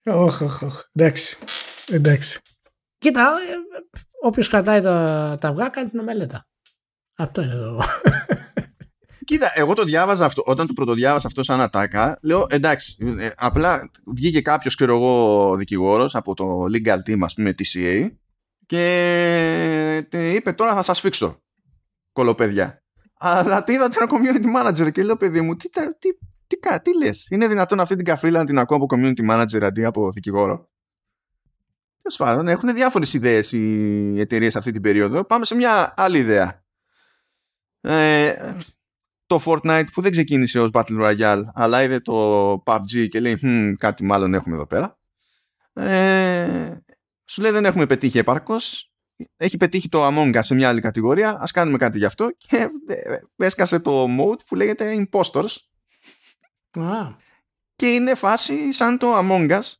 Όχι, 0.04 0.44
όχι, 0.44 0.66
όχι. 0.66 0.84
Εντάξει. 0.94 1.38
Εντάξει. 1.88 2.40
Κοίτα, 2.98 3.22
ε, 3.22 3.56
όποιος 4.22 4.50
κρατάει 4.50 4.82
τα, 4.82 5.38
τα 5.40 5.48
αυγά 5.48 5.68
κάνει 5.70 5.90
την 5.90 6.00
ομελέτα. 6.00 6.48
Αυτό 7.18 7.42
είναι 7.42 7.54
το. 7.56 7.84
Κοίτα, 9.28 9.52
εγώ 9.56 9.74
το 9.74 9.84
διάβαζα 9.84 10.26
αυτό, 10.26 10.44
όταν 10.46 10.68
το 10.68 10.74
πρωτοδιάβασα 10.74 11.28
αυτό 11.28 11.44
σαν 11.44 11.62
ατάκα, 11.62 12.20
λέω 12.24 12.46
εντάξει, 12.50 13.16
ε, 13.20 13.30
απλά 13.38 13.92
βγήκε 14.06 14.42
κάποιος, 14.42 14.76
ξέρω 14.76 14.96
εγώ, 14.96 15.56
δικηγόρος 15.56 16.16
από 16.16 16.34
το 16.34 16.66
legal 16.74 16.98
team, 17.10 17.20
ας 17.22 17.34
πούμε, 17.34 17.56
TCA 17.58 18.10
και 18.66 20.08
είπε 20.12 20.52
τώρα 20.52 20.76
θα 20.76 20.82
σας 20.82 21.00
φίξω, 21.00 21.42
κολοπέδια. 22.12 22.84
Αλλά 23.18 23.64
τι 23.64 23.74
είδατε 23.74 23.98
ένα 24.02 24.12
community 24.12 24.46
manager 24.58 24.92
και 24.92 25.04
λέω, 25.04 25.18
παιδί 25.18 25.42
μου, 25.42 25.56
τι, 25.56 25.70
τι, 25.70 25.82
τι, 26.00 26.10
τι, 26.48 26.82
τι 26.82 26.98
λες, 26.98 27.28
είναι 27.30 27.48
δυνατόν 27.48 27.80
αυτή 27.80 27.96
την 27.96 28.06
καφρίλα 28.06 28.40
να 28.40 28.46
την 28.46 28.60
ακούω 28.60 28.78
από 28.78 28.86
community 28.96 29.30
manager 29.32 29.62
αντί 29.62 29.86
από 29.86 30.12
δικηγόρο; 30.12 30.70
Τέλος 32.02 32.18
πάντων, 32.18 32.48
έχουν 32.48 32.74
διάφορες 32.74 33.14
ιδέες 33.14 33.52
οι 33.52 34.20
εταιρείες 34.20 34.56
αυτή 34.56 34.72
την 34.72 34.82
περίοδο. 34.82 35.24
Πάμε 35.24 35.46
σε 35.46 35.56
μια 35.56 35.94
άλλη 35.98 36.18
ιδέα. 36.18 36.66
Ε, 37.82 38.34
το 39.28 39.42
Fortnite 39.46 39.86
που 39.94 40.02
δεν 40.02 40.12
ξεκίνησε 40.12 40.60
ως 40.60 40.70
Battle 40.74 41.02
Royale 41.02 41.44
αλλά 41.54 41.84
είδε 41.84 42.00
το 42.00 42.52
PUBG 42.66 43.08
και 43.10 43.20
λέει 43.20 43.40
hm, 43.42 43.74
κάτι 43.78 44.04
μάλλον 44.04 44.34
έχουμε 44.34 44.56
εδώ 44.56 44.68
πέρα 44.68 44.98
ε, 45.78 46.78
σου 47.26 47.42
λέει 47.42 47.52
δεν 47.52 47.66
έχουμε 47.66 47.86
πετύχει 47.86 48.18
επαρκώς. 48.18 48.92
Έχει 49.38 49.58
πετύχει 49.58 49.90
το 49.90 50.08
Among 50.08 50.36
Us 50.36 50.40
σε 50.44 50.56
μια 50.56 50.70
άλλη 50.70 50.82
κατηγορία. 50.82 51.38
Ας 51.40 51.52
κάνουμε 51.52 51.78
κάτι 51.78 51.98
γι' 51.98 52.06
αυτό 52.06 52.30
και 52.38 52.70
ε, 52.88 53.18
έσκασε 53.36 53.80
το 53.80 54.06
mode 54.20 54.46
που 54.46 54.56
λέγεται 54.56 55.08
Impostors. 55.12 55.56
Ah. 56.80 57.16
και 57.76 57.88
είναι 57.88 58.16
φάση 58.16 58.74
σαν 58.74 58.98
το 58.98 59.18
Among 59.18 59.52
Us 59.52 59.74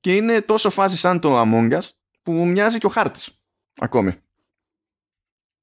και 0.00 0.16
είναι 0.16 0.40
τόσο 0.40 0.70
φάση 0.70 0.96
σαν 0.96 1.20
το 1.20 1.40
Among 1.40 1.72
Us 1.72 1.88
που 2.22 2.32
μοιάζει 2.46 2.78
και 2.78 2.86
ο 2.86 2.88
χάρτης 2.88 3.42
ακόμη 3.80 4.14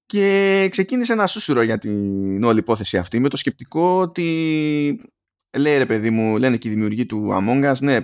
και 0.10 0.68
ξεκίνησε 0.72 1.14
ένα 1.14 1.28
σούσουρο 1.28 1.62
για 1.62 1.78
την 1.78 2.44
όλη 2.44 2.60
υπόθεση 2.60 2.98
αυτή 2.98 3.20
με 3.20 3.30
το 3.30 3.38
σκεπτικό 3.38 4.00
ότι 4.00 5.02
λέει 5.58 5.78
ρε 5.78 5.86
παιδί 5.86 6.10
μου, 6.10 6.38
λένε 6.38 6.58
και 6.58 6.68
οι 6.68 6.72
δημιουργοί 6.72 7.06
του 7.06 7.30
Among 7.34 7.72
Us, 7.72 7.80
ναι, 7.80 8.00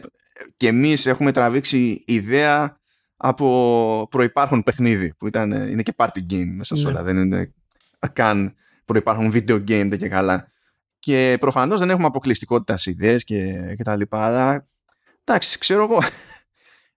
και 0.58 0.68
εμείς 0.68 1.06
έχουμε 1.06 1.32
τραβήξει 1.32 2.04
ιδέα 2.06 2.80
από 3.18 4.08
προϋπάρχον 4.12 4.64
παιχνίδι 4.64 5.14
που 5.18 5.28
ήταν, 5.28 5.52
είναι 5.52 5.82
και 5.82 5.94
party 5.96 6.20
game 6.30 6.50
μέσα 6.56 6.76
σε 6.76 6.88
όλα, 6.88 7.02
ναι. 7.02 7.12
δεν 7.12 7.24
είναι 7.24 7.54
καν 8.14 8.56
προϋπάρχον 8.86 9.32
video 9.34 9.56
game 9.56 9.88
δεν 9.90 9.98
και 9.98 10.10
καλά. 10.10 10.52
Και 11.00 11.38
προφανώς 11.40 11.80
δεν 11.80 11.90
έχουμε 11.90 12.08
αποκλειστικότητα 12.08 12.78
σε 12.78 12.90
ιδέες 12.90 13.24
και, 13.24 13.74
και 13.78 13.84
τα 13.84 13.96
λοιπά, 13.96 14.26
αλλά 14.26 14.68
εντάξει, 15.24 15.58
ξέρω 15.58 15.84
εγώ, 15.84 16.00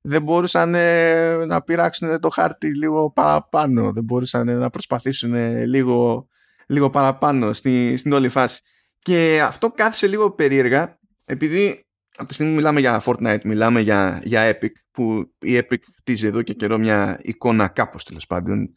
δεν 0.01 0.23
μπορούσαν 0.23 0.75
ε, 0.75 1.45
να 1.45 1.63
πειράξουν 1.63 2.21
το 2.21 2.29
χάρτη 2.29 2.77
λίγο 2.77 3.11
παραπάνω. 3.11 3.93
Δεν 3.93 4.05
μπορούσαν 4.05 4.59
να 4.59 4.71
προσπαθήσουν 4.71 5.35
λίγο, 5.67 6.29
λίγο 6.67 6.91
παραπάνω 6.91 7.53
στη, 7.53 7.97
στην 7.97 8.13
όλη 8.13 8.29
φάση. 8.29 8.61
Και 8.99 9.41
αυτό 9.43 9.71
κάθισε 9.71 10.07
λίγο 10.07 10.31
περίεργα, 10.31 10.99
επειδή 11.25 11.87
από 12.17 12.29
τη 12.29 12.35
στιγμή 12.35 12.53
που 12.53 12.59
μιλάμε 12.59 12.81
για 12.81 13.03
Fortnite, 13.05 13.41
μιλάμε 13.45 13.81
για, 13.81 14.21
για 14.25 14.51
Epic, 14.51 14.73
που 14.91 15.33
η 15.39 15.59
Epic 15.59 15.79
χτίζει 15.97 16.27
εδώ 16.27 16.43
και 16.43 16.53
καιρό 16.53 16.79
μια 16.79 17.21
εικόνα 17.23 17.69
κάπως 17.69 18.05
τέλος 18.05 18.27
πάντων. 18.27 18.77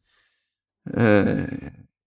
Ε, 0.83 1.45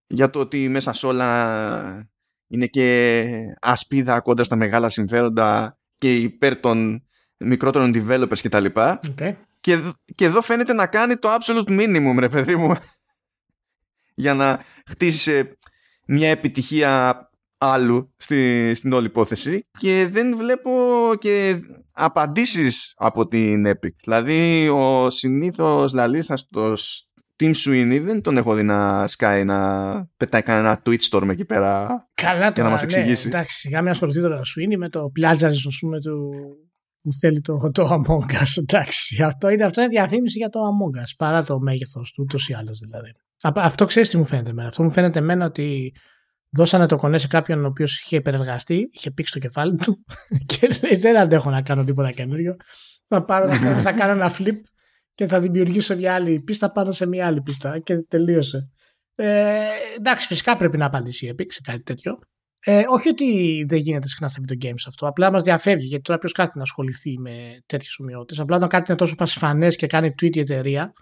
για 0.06 0.30
το 0.30 0.40
ότι 0.40 0.68
μέσα 0.68 0.92
σε 0.92 1.06
όλα 1.06 2.08
είναι 2.46 2.66
και 2.66 3.28
ασπίδα 3.60 4.20
κοντά 4.20 4.44
στα 4.44 4.56
μεγάλα 4.56 4.88
συμφέροντα 4.88 5.78
και 5.98 6.14
υπέρ 6.14 6.60
των 6.60 7.06
μικρότερων 7.44 7.92
developers 7.94 8.38
και 8.38 8.48
τα 8.48 8.60
λοιπά. 8.60 9.00
Okay. 9.02 9.34
Και, 9.60 9.92
και 10.14 10.24
εδώ 10.24 10.40
φαίνεται 10.40 10.72
να 10.72 10.86
κάνει 10.86 11.16
το 11.16 11.28
absolute 11.34 11.68
minimum, 11.68 12.14
ρε 12.18 12.28
παιδί 12.28 12.56
μου, 12.56 12.74
για 14.24 14.34
να 14.34 14.64
χτίσει 14.86 15.58
μια 16.06 16.30
επιτυχία 16.30 17.18
άλλου 17.58 18.12
στη, 18.16 18.72
στην 18.74 18.92
όλη 18.92 19.06
υπόθεση 19.06 19.66
και 19.78 20.08
δεν 20.10 20.36
βλέπω 20.36 20.70
και 21.18 21.60
απαντήσεις 21.92 22.94
από 22.96 23.28
την 23.28 23.66
Epic. 23.66 23.94
Δηλαδή 24.02 24.68
ο 24.68 25.10
συνήθως 25.10 25.92
λαλίσας 25.92 26.40
στο 26.40 26.74
Team 27.38 27.52
Sweeney 27.54 28.00
δεν 28.02 28.22
τον 28.22 28.36
έχω 28.36 28.54
δει 28.54 28.62
να 28.62 29.06
σκάει 29.06 29.44
να 29.44 29.58
πετάει 30.16 30.42
κανένα 30.42 30.82
tweet 30.86 31.00
storm 31.10 31.28
εκεί 31.28 31.44
πέρα 31.44 31.86
Καλά 32.14 32.50
για 32.54 32.62
να 32.62 32.70
μας 32.70 32.80
ναι, 32.80 32.86
εξηγήσει. 32.86 33.28
Ναι, 33.28 33.34
εντάξει, 33.34 33.58
σιγά 33.58 33.82
μην 33.82 33.90
ασχοληθεί 33.90 34.20
τώρα 34.20 34.36
ο 34.36 34.42
Sweeney 34.42 34.76
με 34.76 34.88
το 34.88 35.10
πλάτζαρι 35.12 35.56
πούμε 35.80 36.00
του 36.00 36.30
που 37.04 37.12
θέλει 37.12 37.40
το, 37.40 37.70
το 37.72 37.88
Among 37.92 38.32
Us. 38.32 38.56
Εντάξει, 38.56 39.22
αυτό 39.22 39.48
είναι, 39.48 39.64
αυτό 39.64 39.80
είναι 39.80 39.90
διαφήμιση 39.90 40.38
για 40.38 40.48
το 40.48 40.60
Among 40.60 41.02
Us 41.02 41.12
παρά 41.16 41.44
το 41.44 41.58
μέγεθος 41.58 42.12
του, 42.12 42.22
ούτως 42.22 42.48
ή 42.48 42.54
άλλως 42.54 42.78
δηλαδή. 42.78 43.12
Αυτό 43.42 43.84
ξέρεις 43.84 44.08
τι 44.08 44.16
μου 44.16 44.26
φαίνεται 44.26 44.50
εμένα. 44.50 44.68
Αυτό 44.68 44.82
μου 44.82 44.92
φαίνεται 44.92 45.18
εμένα 45.18 45.46
ότι 45.46 45.94
δώσανε 46.50 46.86
το 46.86 46.96
κονέ 46.96 47.18
σε 47.18 47.26
κάποιον 47.26 47.64
ο 47.64 47.66
οποίος 47.66 48.00
είχε 48.00 48.16
υπερεργαστεί, 48.16 48.88
είχε 48.92 49.10
πήξει 49.10 49.32
το 49.32 49.38
κεφάλι 49.38 49.76
του 49.76 50.04
και 50.46 50.68
λέει: 50.82 50.96
Δεν 50.96 51.18
αντέχω 51.18 51.50
να 51.50 51.62
κάνω 51.62 51.84
τίποτα 51.84 52.10
καινούριο. 52.10 52.56
Θα, 53.08 53.24
πάρω, 53.24 53.48
θα 53.82 53.92
κάνω 53.92 54.12
ένα 54.12 54.32
flip 54.38 54.60
και 55.14 55.26
θα 55.26 55.40
δημιουργήσω 55.40 55.96
μια 55.96 56.14
άλλη 56.14 56.40
πίστα 56.40 56.72
πάνω 56.72 56.92
σε 56.92 57.06
μια 57.06 57.26
άλλη 57.26 57.42
πίστα 57.42 57.78
και 57.78 57.98
τελείωσε. 57.98 58.70
Ε, 59.14 59.66
εντάξει, 59.98 60.26
φυσικά 60.26 60.56
πρέπει 60.56 60.76
να 60.76 60.86
απαντήσει 60.86 61.26
η 61.26 61.34
Epic 61.38 61.46
σε 61.48 61.60
κάτι 61.60 61.82
τέτοιο. 61.82 62.18
Ε, 62.66 62.84
όχι 62.88 63.08
ότι 63.08 63.62
δεν 63.68 63.78
γίνεται 63.78 64.08
συχνά 64.08 64.28
στα 64.28 64.42
video 64.46 64.64
games 64.64 64.84
αυτό. 64.88 65.06
Απλά 65.06 65.30
μας 65.30 65.42
διαφεύγει 65.42 65.86
γιατί 65.86 66.04
τώρα 66.04 66.18
ποιος 66.18 66.32
κάθεται 66.32 66.58
να 66.58 66.62
ασχοληθεί 66.62 67.18
με 67.18 67.62
τέτοιες 67.66 67.98
ομοιότητες. 67.98 68.40
Απλά 68.40 68.56
όταν 68.56 68.68
κάτι 68.68 68.84
είναι 68.88 68.98
τόσο 68.98 69.14
πασιφανές 69.14 69.76
και 69.76 69.86
κάνει 69.86 70.14
tweet 70.22 70.36
η 70.36 70.40
εταιρεία, 70.40 70.92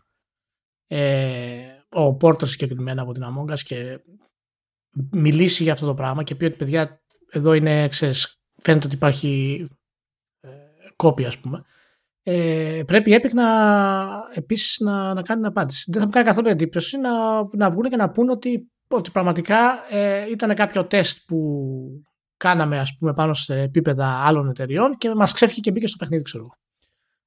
ε, 0.87 1.83
ο 1.89 2.17
Porter 2.21 2.49
συγκεκριμένα 2.49 3.03
από 3.03 3.13
την 3.13 3.23
Among 3.23 3.53
Us 3.53 3.61
και 3.61 4.01
μιλήσει 5.11 5.63
για 5.63 5.73
αυτό 5.73 5.87
το 5.87 5.95
πράγμα 5.95 6.23
και 6.23 6.35
πει 6.35 6.45
ότι 6.45 6.57
παιδιά 6.57 7.03
εδώ 7.31 7.53
είναι, 7.53 7.89
ξέρεις, 7.89 8.37
φαίνεται 8.63 8.87
ότι 8.87 8.95
υπάρχει 8.95 9.67
ε, 10.41 10.49
κόπη 10.97 11.25
ας 11.25 11.39
πούμε. 11.39 11.65
Ε, 12.25 12.83
πρέπει 12.87 13.11
η 13.11 13.21
Epic 13.23 13.31
να, 13.33 13.47
επίσης 14.35 14.81
να, 14.81 15.15
να 15.15 15.23
κάνει 15.23 15.41
την 15.41 15.51
απάντηση. 15.51 15.91
Δεν 15.91 16.01
θα 16.01 16.07
μου 16.07 16.13
κάνει 16.13 16.27
καθόλου 16.27 16.49
εντύπωση 16.49 16.99
να, 16.99 17.11
να 17.57 17.71
βγουν 17.71 17.89
και 17.89 17.97
να 17.97 18.11
πούνε 18.11 18.31
ότι, 18.31 18.71
ότι 18.97 19.11
πραγματικά 19.11 19.85
ε, 19.91 20.31
ήταν 20.31 20.55
κάποιο 20.55 20.85
τεστ 20.85 21.19
που 21.27 21.39
κάναμε 22.37 22.79
ας 22.79 22.97
πούμε 22.99 23.13
πάνω 23.15 23.35
σε 23.35 23.61
επίπεδα 23.61 24.07
άλλων 24.07 24.49
εταιριών 24.49 24.97
και 24.99 25.15
μας 25.15 25.33
ξέφυγε 25.33 25.61
και 25.61 25.71
μπήκε 25.71 25.87
στο 25.87 25.97
παιχνίδι 25.97 26.23
ξέρω 26.23 26.57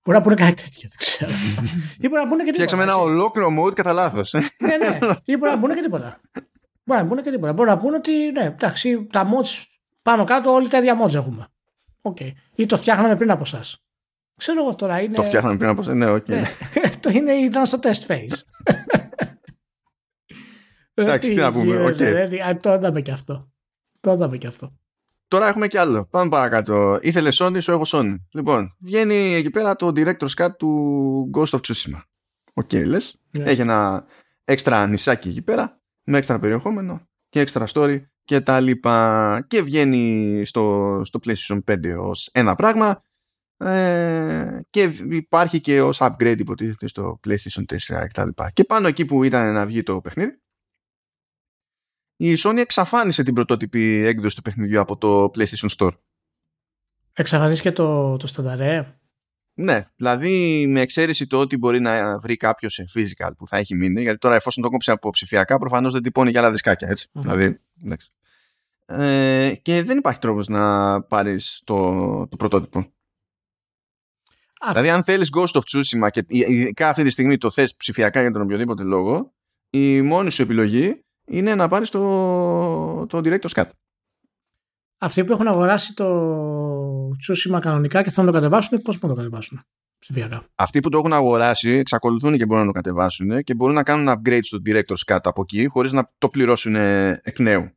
Μπορεί 0.06 0.18
να 0.18 0.24
πούνε 0.24 0.36
κάτι 0.36 0.54
τέτοιο, 0.54 0.90
δεν 0.90 0.98
ξέρω. 0.98 1.32
ή 2.04 2.08
μπορεί 2.08 2.24
να 2.24 2.30
πούνε 2.30 2.44
και 2.44 2.52
τίποτα. 2.52 2.54
Φτιάξαμε 2.54 2.84
ένα 2.84 2.98
ολόκληρο 2.98 3.50
mode 3.60 3.74
κατά 3.74 3.94
λάθος. 3.94 4.34
Ε. 4.34 4.40
ναι, 4.58 4.78
ναι. 4.78 4.98
Ή 5.26 5.38
μπορεί 5.38 5.52
να 5.52 5.60
πούνε 5.60 5.74
και 5.74 5.82
τίποτα. 5.82 6.20
Μπορεί 6.84 7.02
να 7.02 7.08
πούνε 7.08 7.22
και 7.22 7.32
τίποτα. 7.32 7.54
Μπορεί 7.54 7.70
να 7.70 7.78
πούνε 7.78 7.96
ότι 7.96 8.32
ναι, 8.32 8.44
εντάξει, 8.44 9.08
τα 9.12 9.30
mods 9.30 9.64
πάνω 10.04 10.24
κάτω 10.24 10.54
όλοι 10.54 10.68
τα 10.68 10.78
ίδια 10.78 11.04
mods 11.04 11.14
έχουμε. 11.14 11.48
Okay. 12.02 12.32
Ή 12.56 12.66
το 12.66 12.78
φτιάχναμε 12.78 13.16
πριν 13.16 13.32
από 13.32 13.44
εσάς. 13.46 13.62
Ξέρω 14.38 14.62
εγώ 14.62 14.76
τώρα 14.76 15.02
είναι. 15.02 15.16
Το 15.16 15.24
φτιάχναμε 15.24 15.58
πριν 15.58 15.70
από 15.70 15.82
εσάς, 15.82 15.94
ναι, 15.94 16.06
οκ. 16.06 16.26
Okay. 16.26 16.30
Ναι. 16.30 16.50
το 17.00 17.10
είναι, 17.10 17.32
ήταν 17.32 17.66
στο 17.66 17.80
test 17.82 18.12
phase. 18.12 18.40
Εντάξει, 20.96 21.30
τι 21.30 21.36
να 21.36 21.52
πούμε. 21.52 21.86
Okay. 21.86 22.56
Το 22.62 22.74
είδαμε 22.74 23.02
και 23.02 23.12
αυτό. 23.12 23.52
Το 24.00 24.12
είδαμε 24.12 24.38
και 24.38 24.48
αυτό. 24.48 24.74
Τώρα 25.28 25.48
έχουμε 25.48 25.68
κι 25.68 25.78
άλλο. 25.78 26.08
Πάμε 26.10 26.30
παρακάτω. 26.30 27.00
Ήθελε 27.02 27.30
Sony, 27.34 27.58
σου 27.62 27.72
έχω 27.72 27.84
Sony. 27.86 28.16
Λοιπόν, 28.32 28.76
βγαίνει 28.80 29.34
εκεί 29.34 29.50
πέρα 29.50 29.76
το 29.76 29.92
director's 29.96 30.34
cut 30.38 30.50
του 30.58 31.30
Ghost 31.34 31.50
of 31.50 31.60
Tsushima. 31.68 32.02
OK, 32.54 32.70
okay, 32.72 32.86
λες. 32.86 33.16
Yeah. 33.38 33.40
Έχει 33.40 33.62
ένα 33.62 34.06
έξτρα 34.44 34.88
νησάκι 34.88 35.30
εκεί 35.30 35.42
πέρα 35.42 35.80
με 36.04 36.18
έξτρα 36.18 36.40
περιεχόμενο 36.40 37.08
και 37.30 37.40
έξτρα 37.40 37.66
story 37.74 38.02
και 38.24 38.42
τα 38.42 38.60
λοιπά. 38.60 39.46
Και 39.48 39.62
βγαίνει 39.62 40.42
στο, 40.46 41.02
στο 41.04 41.20
PlayStation 41.26 41.60
5 41.72 41.78
ως 41.98 42.30
ένα 42.34 42.56
πράγμα 42.56 43.02
ε, 43.58 44.60
και 44.70 44.84
υπάρχει 45.10 45.60
και 45.60 45.82
ως 45.82 45.98
upgrade 46.02 46.36
υποτίθεται 46.38 46.88
στο 46.88 47.20
PlayStation 47.28 47.64
4 47.74 47.78
και 47.78 48.12
τα 48.14 48.26
λοιπά. 48.26 48.52
Και 48.52 48.64
πάνω 48.64 48.88
εκεί 48.88 49.06
που 49.06 49.24
ήταν 49.24 49.54
να 49.54 49.66
βγει 49.66 49.84
το 49.84 50.02
παιχνίδι 50.02 50.40
η 52.18 52.36
Sony 52.38 52.58
εξαφάνισε 52.58 53.24
την 53.24 53.34
πρωτότυπη 53.34 54.04
έκδοση 54.06 54.36
του 54.36 54.42
παιχνιδιού 54.42 54.80
από 54.80 54.98
το 54.98 55.32
PlayStation 55.36 55.70
Store. 55.78 55.92
Εξαφανίστηκε 57.14 57.72
το, 57.72 58.18
το 58.18 58.28
στάνταρ. 58.28 59.00
Ναι, 59.54 59.86
δηλαδή 59.96 60.66
με 60.68 60.82
εξαίρεση 60.82 61.28
το 61.28 61.40
ότι 61.40 61.58
μπορεί 61.58 61.80
να 61.80 62.18
βρει 62.20 62.38
κάποιος 62.38 62.74
σε 62.74 62.86
physical 62.96 63.32
που 63.38 63.48
θα 63.48 63.58
έχει 63.58 63.76
μείνει, 63.76 64.02
γιατί 64.02 64.18
τώρα 64.18 64.36
εφόσον 64.36 64.64
το 64.64 64.70
κόψει 64.70 64.92
από 64.92 65.10
ψηφιακά, 65.10 65.58
προφανώς 65.58 65.94
δεν 65.94 66.02
τυπώνει 66.02 66.30
για 66.30 66.40
άλλα 66.40 66.52
δισκάκια. 66.52 66.88
Έτσι. 66.90 67.10
Mm-hmm. 67.14 67.22
Δηλαδή, 67.22 67.60
Ε, 68.86 69.54
και 69.62 69.84
δεν 69.84 69.98
υπάρχει 69.98 70.20
τρόπος 70.20 70.48
να 70.48 71.02
πάρεις 71.02 71.62
το, 71.64 72.28
το 72.28 72.36
πρωτότυπο. 72.36 72.80
Α, 74.60 74.70
δηλαδή, 74.70 74.90
αν 74.90 75.04
θέλεις 75.04 75.30
Ghost 75.36 75.52
of 75.52 75.62
Tsushima 75.72 76.08
και 76.12 76.24
ειδικά 76.28 76.90
αυτή 76.90 77.04
τη 77.04 77.10
στιγμή 77.10 77.38
το 77.38 77.52
θες 77.52 77.76
ψηφιακά 77.76 78.22
για 78.22 78.32
τον 78.32 78.42
οποιοδήποτε 78.42 78.84
λόγο, 78.84 79.34
η 79.70 80.02
μόνη 80.02 80.32
σου 80.32 80.42
επιλογή 80.42 81.05
είναι 81.26 81.56
να 81.56 81.68
πάρεις 81.68 81.90
το, 81.90 83.06
το 83.06 83.18
Director's 83.18 83.62
Cut. 83.62 83.70
Αυτοί 84.98 85.24
που 85.24 85.32
έχουν 85.32 85.48
αγοράσει 85.48 85.94
το 85.94 87.10
Tsushima 87.10 87.60
κανονικά 87.62 88.04
και 88.04 88.10
θέλουν 88.10 88.26
να 88.26 88.36
το 88.36 88.40
κατεβάσουν, 88.40 88.82
πώς 88.82 89.00
μπορούν 89.00 89.18
να 89.18 89.24
το 89.24 89.30
κατεβάσουν 89.30 89.66
ψηφιακά; 90.00 90.46
Αυτοί 90.56 90.80
που 90.80 90.90
το 90.90 90.98
έχουν 90.98 91.14
αγοράσει 91.14 91.70
εξακολουθούν 91.70 92.38
και 92.38 92.46
μπορούν 92.46 92.66
να 92.66 92.72
το 92.72 92.80
κατεβάσουν 92.82 93.44
και 93.44 93.54
μπορούν 93.54 93.76
να 93.76 93.84
κάνουν 93.84 94.16
upgrade 94.16 94.40
στο 94.42 94.58
Director's 94.66 95.14
Cut 95.14 95.20
από 95.24 95.42
εκεί 95.42 95.68
χωρίς 95.68 95.92
να 95.92 96.12
το 96.18 96.30
πληρώσουν 96.30 96.76
εκ 96.76 97.40
νέου. 97.40 97.70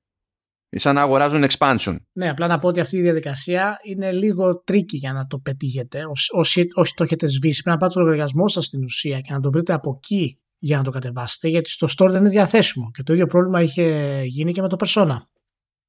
Σαν 0.71 0.95
να 0.95 1.03
αγοράζουν 1.03 1.45
expansion. 1.49 1.97
Ναι, 2.13 2.29
απλά 2.29 2.47
να 2.47 2.59
πω 2.59 2.69
ότι 2.69 2.81
αυτή 2.81 2.97
η 2.97 3.01
διαδικασία 3.01 3.79
είναι 3.83 4.13
λίγο 4.13 4.63
τρίκη 4.63 4.97
για 4.97 5.13
να 5.13 5.27
το 5.27 5.39
πετύχετε. 5.39 6.03
Όσοι, 6.33 6.67
όσοι 6.75 6.95
το 6.95 7.03
έχετε 7.03 7.27
σβήσει, 7.27 7.63
πρέπει 7.63 7.77
να 7.77 7.77
πάτε 7.77 7.91
στο 7.91 8.01
λογαριασμό 8.01 8.49
σας 8.49 8.65
στην 8.65 8.83
ουσία 8.83 9.21
και 9.21 9.33
να 9.33 9.41
το 9.41 9.51
βρείτε 9.51 9.73
από 9.73 9.95
εκεί 9.97 10.39
για 10.59 10.77
να 10.77 10.83
το 10.83 10.91
κατεβάσετε, 10.91 11.49
γιατί 11.49 11.71
στο 11.71 11.87
store 11.87 12.11
δεν 12.11 12.21
είναι 12.21 12.29
διαθέσιμο. 12.29 12.91
Και 12.91 13.03
το 13.03 13.13
ίδιο 13.13 13.27
πρόβλημα 13.27 13.63
είχε 13.63 14.21
γίνει 14.25 14.53
και 14.53 14.61
με 14.61 14.69
το 14.69 14.77
Persona 14.87 15.17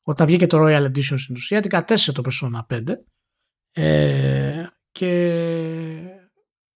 όταν 0.10 0.28
βγήκε 0.28 0.48
το 0.48 0.58
Royal 0.62 0.84
Edition 0.86 1.20
στην 1.20 1.36
ουσία, 1.36 1.62
την 1.62 1.70
κατέστησε 1.70 2.12
το 2.12 2.22
Persona 2.26 2.76
5 2.76 2.84
ε, 3.72 4.66
και 4.92 5.42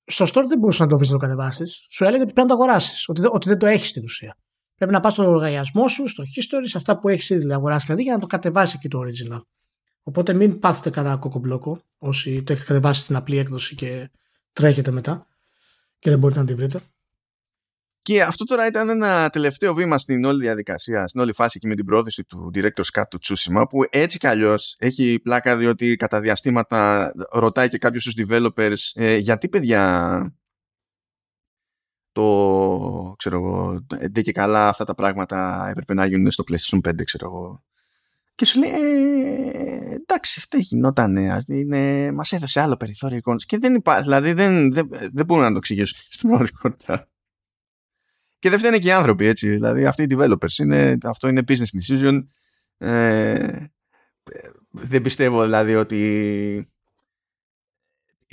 στο 0.06 0.26
store 0.26 0.44
δεν 0.48 0.60
μπορούσες 0.60 0.80
να 0.80 0.88
το 0.88 0.98
βρεις 0.98 1.10
να 1.10 1.18
το 1.18 1.26
κατεβάσεις. 1.26 1.86
Σου 1.90 2.04
έλεγε 2.04 2.24
ότι 2.24 2.34
πρέπει 2.34 2.48
να 2.48 2.56
το 2.56 2.64
αγοράσεις, 2.64 3.08
ότι, 3.08 3.22
ότι 3.32 3.48
δεν 3.48 3.58
το 3.58 3.66
έχεις 3.66 3.90
στην 3.90 4.04
ουσία. 4.04 4.38
Πρέπει 4.76 4.92
να 4.92 5.00
πας 5.00 5.14
στο 5.14 5.24
λογαριασμό 5.24 5.88
σου, 5.88 6.08
στο 6.08 6.24
history, 6.24 6.64
σε 6.64 6.78
αυτά 6.78 7.00
που 7.00 7.10
έχεις 7.10 7.30
ήδη 7.30 7.40
δηλαδή, 7.40 7.60
αγοράσεις, 7.60 7.86
δηλαδή 7.86 8.04
για 8.04 8.14
να 8.14 8.20
το 8.20 8.28
κατεβάσεις 8.28 8.76
εκεί 8.76 8.88
το 8.88 9.00
original. 9.00 9.42
Οπότε 10.04 10.34
μην 10.34 10.60
πάθετε 10.60 10.90
κανένα 10.90 11.18
κοκομπλόκο 11.18 11.82
όσοι 11.98 12.44
το 12.44 12.54
έχετε 12.54 12.68
κατεβάσει 12.68 13.02
στην 13.02 13.16
απλή 13.16 13.38
έκδοση 13.38 13.76
και 13.76 14.12
τρέχετε 14.54 14.92
μετά 14.92 15.28
και 16.00 16.10
δεν 16.10 16.20
μπορείτε 16.20 16.40
να 16.40 16.46
τη 16.46 16.54
βρείτε. 16.54 16.80
Και 18.04 18.22
αυτό 18.22 18.44
τώρα 18.44 18.68
ήταν 18.68 18.90
ένα 18.90 19.30
τελευταίο 19.30 19.74
βήμα 19.74 19.98
στην 19.98 20.26
όλη 20.26 20.40
διαδικασία, 20.42 21.08
στην 21.08 21.22
όλη 21.22 21.34
φάση 21.34 21.60
και 21.60 21.68
με 21.68 21.76
την 21.76 21.86
πρόθεση 21.86 22.24
του 22.24 22.52
Director's 22.56 23.00
Cut 23.00 23.04
του 23.10 23.20
Tsushima, 23.24 23.64
που 23.70 23.80
έτσι 23.90 24.18
κι 24.18 24.28
αλλιώς 24.28 24.76
έχει 24.80 25.20
πλάκα 25.24 25.58
διότι 25.58 25.96
κατά 25.96 26.22
διαστήματα 26.22 27.12
ρωτάει 27.32 27.70
και 27.70 27.78
κάποιος 27.78 28.04
στους 28.04 28.16
developers 28.18 28.92
ε, 28.94 29.16
γιατί 29.16 29.50
παιδιά 29.50 30.36
το 32.12 33.14
ξέρω 33.18 33.36
εγώ, 33.36 33.86
δεν 33.88 34.24
και 34.24 34.32
καλά 34.32 34.68
αυτά 34.68 34.84
τα 34.84 34.96
πράγματα 34.96 35.68
έπρεπε 35.70 35.94
να 35.94 36.06
γίνουν 36.06 36.32
στο 36.32 36.44
PlayStation 36.52 36.90
5, 36.90 37.04
ξέρω 37.04 37.26
εγώ. 37.26 37.64
Και 38.36 38.46
σου 38.46 38.60
λέει, 38.60 38.70
ε, 38.70 39.96
εντάξει, 39.96 40.46
δεν 40.50 40.60
γινόταν, 40.60 41.18
είναι, 41.48 42.12
μας 42.12 42.32
έδωσε 42.32 42.60
άλλο 42.60 42.78
περιθώριο 42.78 43.18
εικόνας. 43.18 43.46
Και 43.46 43.58
δεν 43.58 43.76
υπάρχει, 43.76 44.04
δηλαδή 44.04 44.34
δεν, 44.34 44.74
δεν, 44.74 44.90
δεν 45.14 45.26
μπορούν 45.26 45.44
να 45.44 45.52
το 45.52 45.58
εξηγήσουν 45.58 46.00
στην 46.10 46.30
πραγματικότητα. 46.30 47.08
Και 48.44 48.50
δεν 48.50 48.60
φταίνε 48.60 48.78
και 48.78 48.88
οι 48.88 48.92
άνθρωποι, 48.92 49.26
έτσι. 49.26 49.50
Δηλαδή, 49.50 49.86
αυτοί 49.86 50.04
οι 50.04 50.08
developers 50.10 50.58
είναι, 50.58 50.98
αυτό 51.04 51.28
είναι 51.28 51.42
business 51.48 51.80
decision. 51.80 52.24
Ε, 52.78 53.66
δεν 54.70 55.02
πιστεύω 55.02 55.44
δηλαδή 55.44 55.76
ότι 55.76 56.72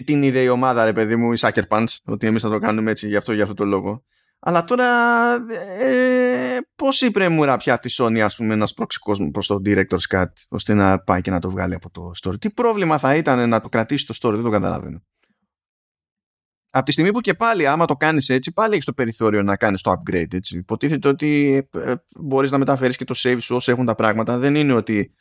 την 0.05 0.23
είδε 0.23 0.41
η 0.41 0.49
ομάδα, 0.49 0.85
ρε 0.85 0.93
παιδί 0.93 1.17
μου, 1.17 1.33
η 1.33 1.37
Sucker 1.41 1.63
Punch, 1.69 1.87
ότι 2.05 2.27
εμείς 2.27 2.43
θα 2.43 2.49
το 2.49 2.59
κάνουμε 2.59 2.91
έτσι 2.91 3.07
γι' 3.07 3.17
αυτό, 3.17 3.33
για 3.33 3.43
αυτό 3.43 3.55
το 3.55 3.65
λόγο. 3.65 4.05
Αλλά 4.39 4.65
τώρα 4.65 4.87
ε, 5.81 6.59
πώς 6.77 7.01
είπε 7.01 7.29
μου 7.29 7.57
πια 7.59 7.79
τη 7.79 7.95
Sony 7.99 8.19
ας 8.19 8.37
πούμε 8.37 8.55
να 8.55 8.67
σπρώξει 8.67 8.99
κόσμο 8.99 9.31
προς 9.31 9.47
το 9.47 9.63
Director's 9.65 10.15
Cut 10.15 10.33
ώστε 10.49 10.75
να 10.75 10.99
πάει 10.99 11.21
και 11.21 11.31
να 11.31 11.41
το 11.41 11.51
βγάλει 11.51 11.75
από 11.75 11.91
το 11.91 12.11
story. 12.23 12.41
Τι 12.41 12.51
πρόβλημα 12.51 12.99
θα 12.99 13.17
ήταν 13.17 13.49
να 13.49 13.61
το 13.61 13.69
κρατήσει 13.69 14.07
το 14.07 14.15
story, 14.21 14.35
δεν 14.35 14.43
το 14.43 14.51
καταλαβαίνω 14.51 15.03
από 16.71 16.85
τη 16.85 16.93
στιγμή 16.93 17.13
που 17.13 17.21
και 17.21 17.35
πάλι 17.35 17.67
άμα 17.67 17.85
το 17.85 17.95
κάνεις 17.95 18.29
έτσι 18.29 18.53
πάλι 18.53 18.73
έχεις 18.73 18.85
το 18.85 18.93
περιθώριο 18.93 19.43
να 19.43 19.57
κάνεις 19.57 19.83
το 19.83 19.93
upgrade 19.93 20.35
έτσι. 20.35 20.57
υποτίθεται 20.57 21.09
ότι 21.09 21.57
ε, 21.75 21.95
μπορείς 22.21 22.51
να 22.51 22.59
μεταφέρεις 22.59 22.97
και 22.97 23.05
το 23.05 23.15
save 23.17 23.39
σου 23.41 23.55
όσο 23.55 23.71
έχουν 23.71 23.87
τα 23.87 23.95
πράγματα. 23.95 24.39
Δεν 24.39 24.55
είναι 24.55 24.73
ότι 24.73 25.15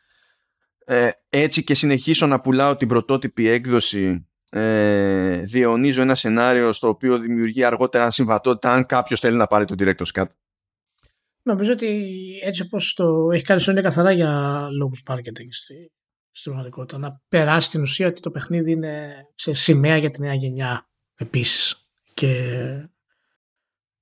ε, 0.85 1.09
έτσι 1.29 1.63
και 1.63 1.73
συνεχίσω 1.73 2.27
να 2.27 2.41
πουλάω 2.41 2.75
την 2.75 2.87
πρωτότυπη 2.87 3.47
έκδοση 3.47 4.27
ε, 4.49 5.37
διαιωνίζω 5.37 6.01
ένα 6.01 6.15
σενάριο 6.15 6.71
στο 6.71 6.87
οποίο 6.87 7.17
δημιουργεί 7.17 7.63
αργότερα 7.63 8.11
συμβατότητα 8.11 8.73
αν 8.73 8.85
κάποιος 8.85 9.19
θέλει 9.19 9.37
να 9.37 9.47
πάρει 9.47 9.65
το 9.65 9.75
director's 9.79 10.21
cut. 10.21 10.27
Νομίζω 11.41 11.71
ότι 11.71 12.09
έτσι 12.43 12.61
όπως 12.61 12.93
το 12.93 13.31
έχει 13.31 13.43
κάνει 13.43 13.63
Sony 13.65 13.81
καθαρά 13.81 14.11
για 14.11 14.61
λόγους 14.77 15.03
marketing 15.07 15.49
στη, 15.49 15.91
στην 16.31 16.51
πραγματικότητα. 16.51 16.97
Να 16.97 17.21
περάσει 17.29 17.69
την 17.69 17.81
ουσία 17.81 18.07
ότι 18.07 18.21
το 18.21 18.31
παιχνίδι 18.31 18.71
είναι 18.71 19.13
σε 19.35 19.53
σημαία 19.53 19.97
για 19.97 20.09
τη 20.09 20.21
νέα 20.21 20.33
γενιά 20.33 20.88
επίσης. 21.19 21.89
Και 22.13 22.31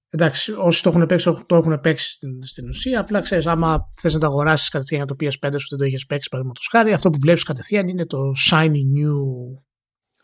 εντάξει, 0.10 0.52
όσοι 0.52 0.84
το 0.84 0.90
έχουν 0.90 1.06
παίξει, 1.06 1.44
το 1.46 1.56
έχουν 1.56 1.80
παίξει 1.82 2.12
στην, 2.12 2.44
στην 2.44 2.68
ουσία. 2.68 3.00
Απλά 3.00 3.22
ξέρεις, 3.22 3.48
άμα 3.48 3.92
θες 3.96 4.14
να 4.14 4.20
το 4.20 4.26
αγοράσεις 4.26 4.70
κατευθείαν 4.70 5.06
για 5.06 5.16
το 5.16 5.26
PS5 5.26 5.56
σου 5.60 5.68
δεν 5.70 5.80
το 5.80 5.86
είχες 5.86 6.06
παίξει, 6.06 6.30
παραδείγματος 6.30 6.68
χάρη, 6.72 6.94
αυτό 6.94 7.10
που 7.10 7.18
βλέπεις 7.22 7.44
κατευθείαν 7.44 7.88
είναι 7.88 8.06
το 8.06 8.34
shiny 8.50 8.82
new 8.98 9.16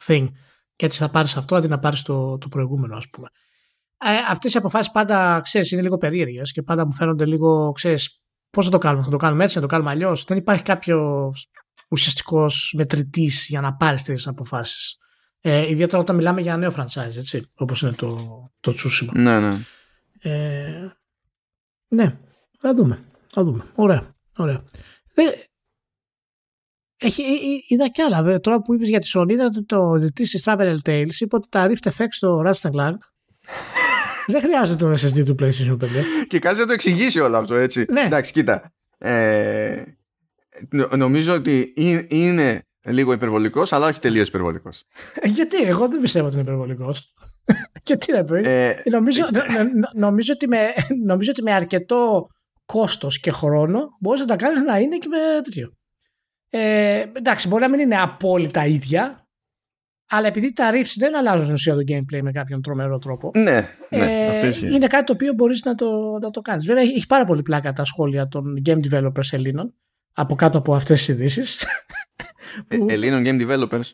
thing. 0.07 0.27
Και 0.75 0.85
έτσι 0.85 0.97
θα 0.97 1.09
πάρεις 1.09 1.37
αυτό 1.37 1.55
αντί 1.55 1.67
να 1.67 1.79
πάρεις 1.79 2.01
το, 2.01 2.37
το 2.37 2.47
προηγούμενο, 2.47 2.97
ας 2.97 3.09
πούμε. 3.09 3.27
Ε, 3.97 4.09
Αυτές 4.29 4.53
οι 4.53 4.57
αποφάσεις 4.57 4.91
πάντα 4.91 5.39
ξέρεις, 5.43 5.71
είναι 5.71 5.81
λίγο 5.81 5.97
περίεργες 5.97 6.51
και 6.51 6.61
πάντα 6.61 6.85
μου 6.85 6.93
φαίνονται 6.93 7.25
λίγο, 7.25 7.71
ξέρεις, 7.71 8.23
πώς 8.49 8.65
θα 8.65 8.71
το 8.71 8.77
κάνουμε, 8.77 9.03
θα 9.03 9.09
το 9.09 9.17
κάνουμε 9.17 9.43
έτσι, 9.43 9.55
θα 9.55 9.61
το 9.61 9.67
κάνουμε 9.67 9.89
αλλιώς. 9.89 10.23
Δεν 10.23 10.37
υπάρχει 10.37 10.63
κάποιος 10.63 11.51
ουσιαστικός 11.89 12.73
μετρητής 12.77 13.45
για 13.49 13.61
να 13.61 13.75
πάρεις 13.75 14.03
τέτοιες 14.03 14.27
αποφάσεις. 14.27 14.97
Ε, 15.45 15.69
ιδιαίτερα 15.69 16.01
όταν 16.01 16.15
μιλάμε 16.15 16.41
για 16.41 16.57
νέο 16.57 16.73
franchise, 16.77 17.17
έτσι, 17.17 17.51
όπως 17.53 17.81
είναι 17.81 17.91
το, 17.91 18.17
το 18.59 18.73
Tsushima. 18.77 19.11
Ναι, 19.13 19.39
ναι. 19.39 19.57
Ε, 20.21 20.97
ναι, 21.87 22.17
Θα 22.59 22.73
δούμε. 22.73 23.03
Θα 23.27 23.43
δούμε. 23.43 23.65
Ωραία. 23.75 24.15
Ωραία. 24.37 24.63
Δεν... 25.13 25.33
Έχει, 26.99 27.23
είδα 27.67 27.87
κι 27.87 28.01
άλλα. 28.01 28.39
Τώρα 28.39 28.61
που 28.61 28.73
είπες 28.73 28.89
για 28.89 28.99
τη 28.99 29.11
Sony, 29.13 29.29
είδα 29.29 29.45
ότι 29.45 29.65
το 29.65 29.91
διτή 29.91 30.23
τη 30.23 30.41
Travel 30.43 30.77
Tales 30.83 31.19
είπε 31.19 31.35
ότι 31.35 31.47
τα 31.49 31.67
Rift 31.67 31.89
FX 31.97 32.07
στο 32.09 32.43
Ratchet 32.45 32.71
Clank 32.71 32.97
δεν 34.31 34.41
χρειάζεται 34.41 34.85
το 34.85 34.91
SSD 34.91 35.25
του 35.25 35.35
PlayStation 35.39 35.77
5. 35.77 35.87
Και 36.27 36.39
κάτσε 36.39 36.61
να 36.61 36.67
το 36.67 36.73
εξηγήσει 36.73 37.19
όλο 37.19 37.37
αυτό, 37.37 37.55
έτσι. 37.55 37.85
Ναι. 37.89 38.01
Εντάξει, 38.01 38.31
κοίτα. 38.31 38.73
Ε, 38.97 39.83
νομίζω 40.97 41.33
ότι 41.33 41.73
είναι 42.09 42.67
λίγο 42.85 43.11
υπερβολικός, 43.11 43.73
αλλά 43.73 43.87
όχι 43.87 43.99
τελείως 43.99 44.27
υπερβολικός. 44.27 44.83
Ε, 45.13 45.27
γιατί, 45.27 45.63
εγώ 45.63 45.87
δεν 45.87 46.01
πιστεύω 46.01 46.25
ότι 46.25 46.35
είναι 46.35 46.43
υπερβολικός. 46.43 47.13
και 47.83 47.97
τι 47.97 48.11
να 48.11 48.23
πει; 48.23 48.41
Ε, 48.45 48.75
νομίζω, 48.89 49.23
νομίζω, 49.93 50.33
ότι 50.33 50.47
με, 50.47 50.59
νομίζω 51.11 51.31
ότι 51.31 51.41
με 51.41 51.51
αρκετό 51.51 52.27
κόστος 52.65 53.19
και 53.19 53.31
χρόνο 53.31 53.79
μπορείς 53.99 54.21
να 54.21 54.27
τα 54.27 54.35
κάνεις 54.35 54.61
να 54.61 54.79
είναι 54.79 54.97
και 54.97 55.07
με 55.07 55.17
τέτοιο. 55.43 55.73
Ε, 56.49 57.05
εντάξει, 57.13 57.47
μπορεί 57.47 57.61
να 57.61 57.69
μην 57.69 57.79
είναι 57.79 58.01
απόλυτα 58.01 58.65
ίδια, 58.65 59.27
αλλά 60.09 60.27
επειδή 60.27 60.53
τα 60.53 60.71
riffs 60.73 60.93
δεν 60.95 61.15
αλλάζουν 61.15 61.41
στην 61.41 61.53
ουσία 61.53 61.75
το 61.75 61.81
gameplay 61.87 62.21
με 62.21 62.31
κάποιον 62.31 62.61
τρομερό 62.61 62.97
τρόπο. 62.97 63.31
Ναι, 63.35 63.67
ναι 63.89 64.29
ε, 64.41 64.51
είναι 64.73 64.87
κάτι 64.87 65.03
το 65.03 65.13
οποίο 65.13 65.33
μπορείς 65.33 65.63
να 65.63 65.75
το, 65.75 66.17
να 66.21 66.29
το 66.29 66.41
κάνεις. 66.41 66.65
Βέβαια, 66.65 66.83
έχει 66.83 67.07
πάρα 67.07 67.25
πολύ 67.25 67.41
πλάκα 67.41 67.73
τα 67.73 67.85
σχόλια 67.85 68.27
των 68.27 68.61
game 68.65 68.79
developers 68.91 69.31
Ελλήνων 69.31 69.73
από 70.13 70.35
κάτω 70.35 70.57
από 70.57 70.75
αυτές 70.75 70.97
τις 70.97 71.07
ειδήσεις. 71.07 71.65
που... 72.67 72.85
Ε, 72.89 72.93
Ελλήνων 72.93 73.23
game 73.25 73.47
developers. 73.47 73.91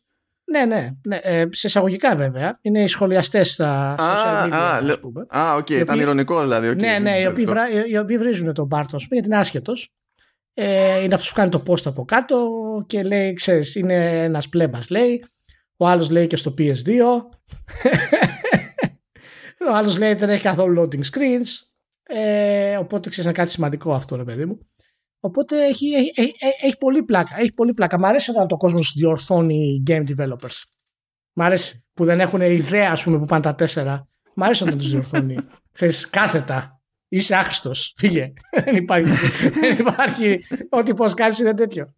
Ναι, 0.52 0.66
ναι, 0.66 0.90
ναι. 1.08 1.16
Ε, 1.16 1.46
σε 1.50 1.68
εισαγωγικά 1.68 2.16
βέβαια. 2.16 2.60
Είναι 2.62 2.84
οι 2.84 2.88
σχολιαστές 2.88 3.52
στα 3.52 3.96
social 4.00 4.48
media. 4.48 4.98
Α, 5.28 5.40
α, 5.40 5.56
οκ, 5.56 5.70
ήταν 5.70 6.00
ειρωνικό 6.00 6.42
δηλαδή. 6.42 6.70
Okay, 6.70 6.78
ναι, 6.78 7.00
ναι, 7.00 7.20
οι 7.20 7.26
οποίοι, 7.26 7.46
βρα, 7.46 7.86
οι 7.88 7.98
οποίοι 7.98 8.18
βρίζουν 8.18 8.54
τον 8.54 8.66
Μπάρτο, 8.66 8.98
γιατί 9.10 9.28
είναι 9.28 9.38
άσχετος. 9.38 9.94
Ε, 10.54 11.04
είναι 11.04 11.14
αυτός 11.14 11.30
που 11.30 11.36
κάνει 11.36 11.50
το 11.50 11.64
post 11.68 11.86
από 11.86 12.06
κάτω 12.06 12.38
και 12.88 13.04
λέει, 13.04 13.34
ξέρεις, 13.34 13.76
είναι 13.76 14.24
ένας 14.24 14.50
πλέμπας, 14.50 14.90
λέει. 14.90 15.26
Ο 15.78 15.88
άλλος 15.88 16.10
λέει 16.10 16.28
και 16.28 16.36
στο 16.36 16.54
PS2. 16.58 16.92
ο 19.70 19.74
άλλος 19.74 19.98
λέει 19.98 20.14
δεν 20.14 20.30
έχει 20.30 20.42
καθόλου 20.42 20.82
loading 20.82 21.04
screens. 21.12 21.48
Ε, 22.04 22.78
οπότε 22.78 23.10
ξέρεις 23.10 23.30
να 23.30 23.38
κάτι 23.38 23.52
σημαντικό 23.52 23.94
αυτό, 23.94 24.16
ρε 24.16 24.24
παιδί 24.24 24.46
μου. 24.46 24.60
Οπότε 25.20 25.66
έχει, 25.66 25.88
έχει, 25.94 26.12
έχει, 26.16 26.34
έχει, 26.62 26.78
πολύ 26.78 27.04
πλάκα. 27.04 27.40
Έχει 27.40 27.54
πολύ 27.54 27.74
πλάκα. 27.74 28.00
Μ' 28.00 28.06
αρέσει 28.06 28.32
όταν 28.32 28.48
ο 28.48 28.58
κόσμος 28.58 28.94
διορθώνει 28.96 29.84
game 29.88 30.04
developers. 30.04 30.64
Μ' 31.34 31.42
αρέσει 31.42 31.84
που 31.94 32.06
δεν 32.06 32.20
έχουν 32.20 32.42
ιδέα, 32.42 32.92
ας 32.92 33.04
πούμε, 33.04 33.18
που 33.18 33.26
πάνε 33.26 33.42
τα 33.42 33.56
τέσσερα. 33.56 34.08
Μ' 34.34 34.44
αρέσει 34.44 34.64
όταν 34.64 34.78
τους 34.78 34.90
διορθώνει. 34.90 35.36
Ξέρεις, 35.74 36.10
κάθετα. 36.10 36.82
Είσαι 37.08 37.36
άχρηστος. 37.36 37.94
Φύγε. 37.98 38.34
δεν 38.66 38.76
υπάρχει. 38.76 39.12
δεν 39.50 39.78
υπάρχει. 39.80 40.46
Ό,τι 40.70 40.94
πώς 40.94 41.14
κάνεις 41.14 41.40
είναι 41.40 41.54
τέτοιο. 41.54 41.94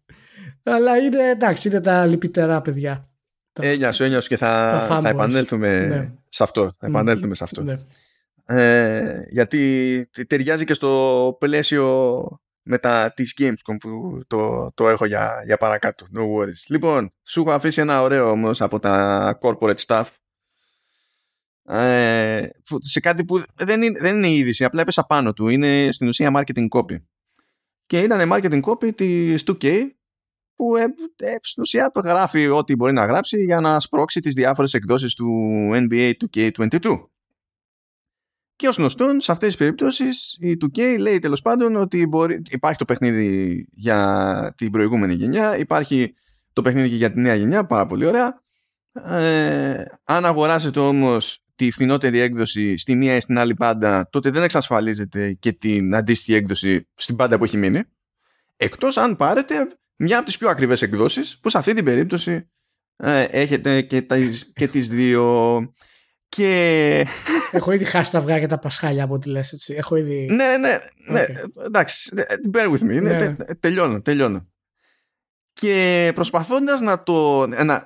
Αλλά 0.62 0.96
είναι 0.96 1.28
εντάξει, 1.28 1.68
είναι 1.68 1.80
τα 1.80 2.06
λυπητερά 2.06 2.60
παιδιά. 2.60 3.08
Ένιωσο, 3.60 4.04
ένιωσο 4.04 4.28
και 4.28 4.36
θα, 4.36 4.84
θα 5.02 5.08
επανέλθουμε 5.08 5.86
ναι. 5.86 6.12
σε 6.28 6.42
αυτό. 6.42 6.72
Θα 6.78 6.86
επανέλθουμε 6.86 7.34
σε 7.34 7.44
αυτό. 7.44 7.62
Ναι. 7.62 7.78
Ε, 8.44 9.22
γιατί 9.30 10.10
ταιριάζει 10.26 10.64
και 10.64 10.74
στο 10.74 11.36
πλαίσιο 11.40 12.24
μετά 12.62 13.12
της 13.12 13.36
Gamescom 13.38 13.76
που 13.80 14.20
το, 14.26 14.70
το 14.74 14.88
έχω 14.88 15.04
για, 15.04 15.42
για 15.44 15.56
παρακάτω. 15.56 16.06
No 16.16 16.20
worries. 16.20 16.62
Λοιπόν, 16.68 17.12
σου 17.22 17.40
έχω 17.40 17.50
αφήσει 17.50 17.80
ένα 17.80 18.02
ωραίο 18.02 18.30
όμως 18.30 18.60
από 18.60 18.78
τα 18.78 19.38
corporate 19.42 19.84
staff 19.86 20.04
ε, 21.64 22.48
σε 22.80 23.00
κάτι 23.00 23.24
που 23.24 23.42
δεν 23.54 23.82
είναι, 23.82 23.98
δεν 24.00 24.16
είναι 24.16 24.30
είδηση, 24.30 24.64
απλά 24.64 24.80
έπεσα 24.80 25.04
πάνω 25.04 25.32
του. 25.32 25.48
Είναι 25.48 25.88
στην 25.92 26.08
ουσία 26.08 26.30
marketing 26.36 26.68
copy. 26.68 26.96
Και 27.86 28.00
ήταν 28.00 28.32
marketing 28.32 28.60
copy 28.60 28.94
της 28.94 29.44
2K 29.46 29.86
που 30.54 30.76
ε, 30.76 30.82
ε, 31.16 31.36
στην 31.40 31.62
ουσία 31.62 31.90
γράφει 32.04 32.48
ό,τι 32.48 32.74
μπορεί 32.74 32.92
να 32.92 33.04
γράψει 33.04 33.44
για 33.44 33.60
να 33.60 33.80
σπρώξει 33.80 34.20
τις 34.20 34.34
διάφορες 34.34 34.74
εκδόσεις 34.74 35.14
του 35.14 35.28
NBA 35.72 36.12
2K22. 36.32 37.06
Και 38.56 38.68
ως 38.68 38.76
γνωστόν, 38.76 39.20
σε 39.20 39.32
αυτές 39.32 39.48
τις 39.48 39.56
περιπτώσεις, 39.56 40.36
η 40.40 40.56
2K 40.64 40.98
λέει 40.98 41.18
τέλος 41.18 41.42
πάντων 41.42 41.76
ότι 41.76 42.06
μπορεί, 42.06 42.42
υπάρχει 42.50 42.78
το 42.78 42.84
παιχνίδι 42.84 43.66
για 43.70 44.54
την 44.56 44.70
προηγούμενη 44.70 45.14
γενιά, 45.14 45.58
υπάρχει 45.58 46.14
το 46.52 46.62
παιχνίδι 46.62 46.88
και 46.88 46.96
για 46.96 47.12
τη 47.12 47.20
νέα 47.20 47.34
γενιά, 47.34 47.66
πάρα 47.66 47.86
πολύ 47.86 48.06
ωραία. 48.06 48.42
Ε, 48.92 49.84
αν 50.04 50.24
αγοράσετε 50.24 50.80
όμως 50.80 51.44
τη 51.56 51.70
φθηνότερη 51.70 52.18
έκδοση 52.18 52.76
στη 52.76 52.94
μία 52.94 53.16
ή 53.16 53.20
στην 53.20 53.38
άλλη 53.38 53.54
πάντα, 53.54 54.08
τότε 54.10 54.30
δεν 54.30 54.42
εξασφαλίζετε 54.42 55.32
και 55.32 55.52
την 55.52 55.94
αντίστοιχη 55.94 56.34
έκδοση 56.34 56.88
στην 56.94 57.16
πάντα 57.16 57.38
που 57.38 57.44
έχει 57.44 57.56
μείνει. 57.56 57.82
Εκτός 58.56 58.96
αν 58.96 59.16
πάρετε 59.16 59.54
μια 59.96 60.16
από 60.16 60.26
τις 60.26 60.38
πιο 60.38 60.48
ακριβές 60.48 60.82
εκδόσεις 60.82 61.38
που 61.38 61.50
σε 61.50 61.58
αυτή 61.58 61.74
την 61.74 61.84
περίπτωση 61.84 62.50
ε, 62.96 63.22
έχετε 63.22 63.82
και, 63.82 64.02
τα, 64.02 64.16
και 64.54 64.68
τις 64.68 64.88
δύο 64.88 65.56
και... 66.36 67.06
Έχω 67.52 67.72
ήδη 67.72 67.84
χάσει 67.84 68.10
τα 68.10 68.18
αυγά 68.18 68.38
και 68.38 68.46
τα 68.46 68.58
πασχάλια 68.58 69.04
από 69.04 69.14
ό,τι 69.14 69.28
λες 69.28 69.52
έτσι. 69.52 69.74
Έχω 69.74 69.96
ήδη... 69.96 70.26
Ναι, 70.30 70.56
ναι, 70.56 70.78
ναι, 71.08 71.26
εντάξει, 71.66 72.12
bear 72.52 72.66
with 72.66 72.82
me, 72.82 73.02
ναι, 73.02 73.12
ναι. 73.12 73.34
τελειώνω, 73.60 74.02
τελειώνω. 74.02 74.48
Και 75.52 76.10
προσπαθώντας 76.14 76.80
να 76.80 77.02
το, 77.02 77.46
να, 77.46 77.84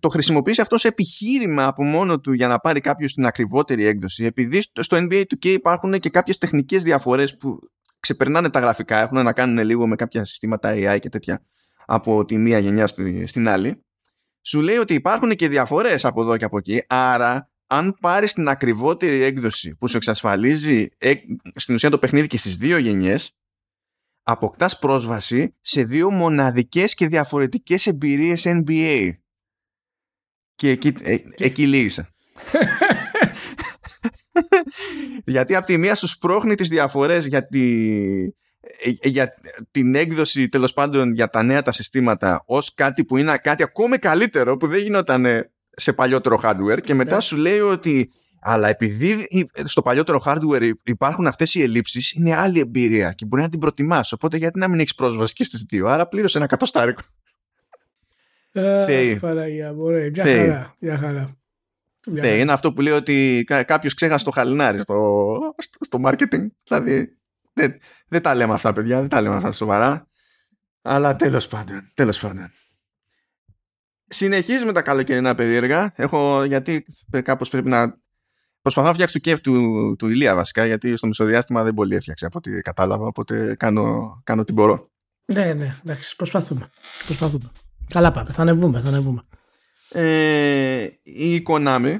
το 0.00 0.08
χρησιμοποιήσει 0.08 0.60
αυτό 0.60 0.78
σε 0.78 0.88
επιχείρημα 0.88 1.66
από 1.66 1.84
μόνο 1.84 2.20
του 2.20 2.32
για 2.32 2.48
να 2.48 2.58
πάρει 2.58 2.80
κάποιος 2.80 3.14
την 3.14 3.26
ακριβότερη 3.26 3.86
έκδοση 3.86 4.24
επειδή 4.24 4.60
στο 4.60 4.96
NBA 4.96 5.22
2K 5.22 5.44
υπάρχουν 5.44 5.98
και 5.98 6.10
κάποιες 6.10 6.38
τεχνικές 6.38 6.82
διαφορές 6.82 7.36
που 7.36 7.58
ξεπερνάνε 8.00 8.50
τα 8.50 8.60
γραφικά, 8.60 8.98
έχουν 8.98 9.22
να 9.22 9.32
κάνουν 9.32 9.64
λίγο 9.64 9.86
με 9.86 9.96
κάποια 9.96 10.24
συστήματα 10.24 10.72
AI 10.74 10.98
και 11.00 11.08
τέτοια 11.08 11.44
από 11.86 12.24
τη 12.24 12.36
μία 12.36 12.58
γενιά 12.58 12.86
στην 13.26 13.48
άλλη, 13.48 13.84
σου 14.42 14.60
λέει 14.60 14.76
ότι 14.76 14.94
υπάρχουν 14.94 15.30
και 15.30 15.48
διαφορές 15.48 16.04
από 16.04 16.22
εδώ 16.22 16.36
και 16.36 16.44
από 16.44 16.58
εκεί, 16.58 16.84
άρα 16.86 17.51
αν 17.72 17.96
πάρεις 18.00 18.32
την 18.32 18.48
ακριβότερη 18.48 19.22
έκδοση 19.22 19.74
που 19.74 19.88
σου 19.88 19.96
εξασφαλίζει 19.96 20.88
στην 21.54 21.74
ουσία 21.74 21.90
το 21.90 21.98
παιχνίδι 21.98 22.26
και 22.26 22.38
στις 22.38 22.56
δύο 22.56 22.78
γενιές, 22.78 23.36
αποκτάς 24.22 24.78
πρόσβαση 24.78 25.56
σε 25.60 25.84
δύο 25.84 26.10
μοναδικές 26.10 26.94
και 26.94 27.08
διαφορετικές 27.08 27.86
εμπειρίες 27.86 28.44
NBA. 28.46 29.10
Και 30.54 30.70
εκεί, 30.70 30.94
ε, 31.02 31.16
εκεί 31.36 31.66
λύγησα. 31.66 32.04
Γιατί 35.24 35.54
από 35.54 35.66
τη 35.66 35.76
μία 35.76 35.94
σου 35.94 36.06
σπρώχνει 36.06 36.54
τις 36.54 36.68
διαφορές 36.68 37.26
για, 37.26 37.48
ε, 38.84 39.08
για 39.08 39.34
την 39.70 39.94
έκδοση 39.94 40.48
τέλος 40.48 40.72
πάντων 40.72 41.12
για 41.12 41.28
τα 41.28 41.42
νέα 41.42 41.62
τα 41.62 41.72
συστήματα 41.72 42.42
ως 42.46 42.74
κάτι 42.74 43.04
που 43.04 43.16
είναι 43.16 43.38
κάτι 43.38 43.62
ακόμη 43.62 43.98
καλύτερο 43.98 44.56
που 44.56 44.66
δεν 44.66 44.80
γινόταν 44.80 45.51
σε 45.76 45.92
παλιότερο 45.92 46.40
hardware 46.42 46.80
και 46.82 46.94
μετά 46.94 47.14
ναι. 47.14 47.20
σου 47.20 47.36
λέει 47.36 47.60
ότι 47.60 48.12
αλλά 48.40 48.68
επειδή 48.68 49.28
στο 49.64 49.82
παλιότερο 49.82 50.22
hardware 50.24 50.70
υπάρχουν 50.82 51.26
αυτές 51.26 51.54
οι 51.54 51.62
ελλείψεις 51.62 52.12
είναι 52.12 52.34
άλλη 52.34 52.58
εμπειρία 52.58 53.12
και 53.12 53.26
μπορεί 53.26 53.42
να 53.42 53.48
την 53.48 53.60
προτιμάς 53.60 54.12
οπότε 54.12 54.36
γιατί 54.36 54.58
να 54.58 54.68
μην 54.68 54.80
έχεις 54.80 54.94
πρόσβαση 54.94 55.34
και 55.34 55.44
στις 55.44 55.62
δύο; 55.62 55.86
Άρα 55.86 56.08
πλήρωσε 56.08 56.38
ένα 56.38 56.46
κατοστάρικο 56.46 57.02
ε, 58.52 58.84
Θεή. 58.84 59.18
Παραγία, 59.18 59.72
μπορεί. 59.72 60.10
Μια 60.10 60.24
χαρά. 60.24 60.76
Μια 60.78 60.98
χαρά. 60.98 61.36
Ναι, 62.06 62.28
είναι 62.28 62.52
αυτό 62.52 62.72
που 62.72 62.80
λέει 62.80 62.92
ότι 62.92 63.44
κάποιος 63.46 63.94
ξέχασε 63.94 64.24
το 64.24 64.30
χαλινάρι 64.30 64.78
στο, 64.78 65.38
στο, 65.80 66.00
marketing. 66.04 66.46
Δηλαδή, 66.64 67.18
δεν, 67.52 67.78
δεν 68.08 68.22
τα 68.22 68.34
λέμε 68.34 68.52
αυτά, 68.52 68.72
παιδιά, 68.72 69.00
δεν 69.00 69.08
τα 69.08 69.20
λέμε 69.20 69.34
αυτά 69.34 69.52
σοβαρά. 69.52 70.06
Αλλά 70.82 71.16
τέλος 71.16 71.48
πάντων, 71.48 71.90
τέλος 71.94 72.20
πάντων. 72.20 72.50
Συνεχίζουμε 74.12 74.72
τα 74.72 74.82
καλοκαιρινά 74.82 75.34
περίεργα. 75.34 75.92
Έχω, 75.96 76.44
γιατί 76.44 76.84
κάπως 77.22 77.48
πρέπει 77.48 77.68
να 77.68 78.00
προσπαθώ 78.62 78.86
να 78.86 78.94
φτιάξω 78.94 79.18
το 79.18 79.30
κέφ 79.30 79.40
του, 79.40 79.94
του 79.98 80.08
Ηλία 80.08 80.34
βασικά, 80.34 80.66
γιατί 80.66 80.96
στο 80.96 81.06
μισοδιάστημα 81.06 81.62
δεν 81.62 81.74
πολύ 81.74 81.94
έφτιαξε 81.94 82.26
από 82.26 82.38
ό,τι 82.38 82.60
κατάλαβα, 82.60 83.06
οπότε 83.06 83.54
κάνω, 83.58 84.20
κάνω 84.24 84.40
ό,τι 84.40 84.52
μπορώ. 84.52 84.90
Ναι, 85.24 85.52
ναι, 85.52 85.76
εντάξει, 85.84 86.16
προσπαθούμε. 86.16 86.70
προσπαθούμε. 87.06 87.50
Καλά 87.88 88.12
πάμε, 88.12 88.30
θα 88.32 88.42
ανεβούμε, 88.42 88.80
θα 88.80 88.88
ανεβούμε 88.88 89.22
ε, 89.92 90.88
η 91.02 91.42
Konami 91.48 91.96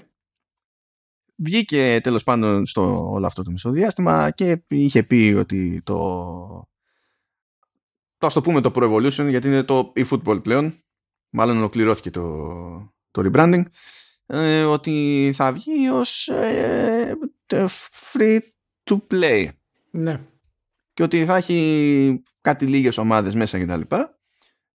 βγήκε 1.36 2.00
τέλος 2.02 2.24
πάντων 2.24 2.66
στο 2.66 3.10
όλο 3.10 3.26
αυτό 3.26 3.42
το 3.42 3.50
μισοδιάστημα 3.50 4.30
και 4.30 4.64
είχε 4.68 5.02
πει 5.02 5.34
ότι 5.38 5.82
το 5.84 5.96
το 8.16 8.26
ας 8.26 8.34
το 8.34 8.40
πούμε 8.40 8.60
το 8.60 8.72
Pro 8.74 8.92
Evolution 8.92 9.26
γιατί 9.28 9.46
είναι 9.46 9.62
το 9.62 9.92
eFootball 9.96 10.42
πλέον 10.42 10.81
μάλλον 11.32 11.56
ολοκληρώθηκε 11.56 12.10
το, 12.10 12.22
το 13.10 13.30
rebranding. 13.32 13.62
Ε, 14.26 14.64
ότι 14.64 15.30
θα 15.34 15.52
βγει 15.52 15.88
ως 15.88 16.28
ε, 16.28 17.14
free 18.12 18.38
to 18.84 18.96
play. 19.10 19.48
Ναι. 19.90 20.20
και 20.92 21.02
ότι 21.02 21.24
θα 21.24 21.36
έχει 21.36 22.22
κάτι 22.40 22.66
λίγες 22.66 22.98
ομάδες 22.98 23.34
μέσα 23.34 23.58
και 23.58 23.66
τα 23.66 23.76
λοιπά. 23.76 24.16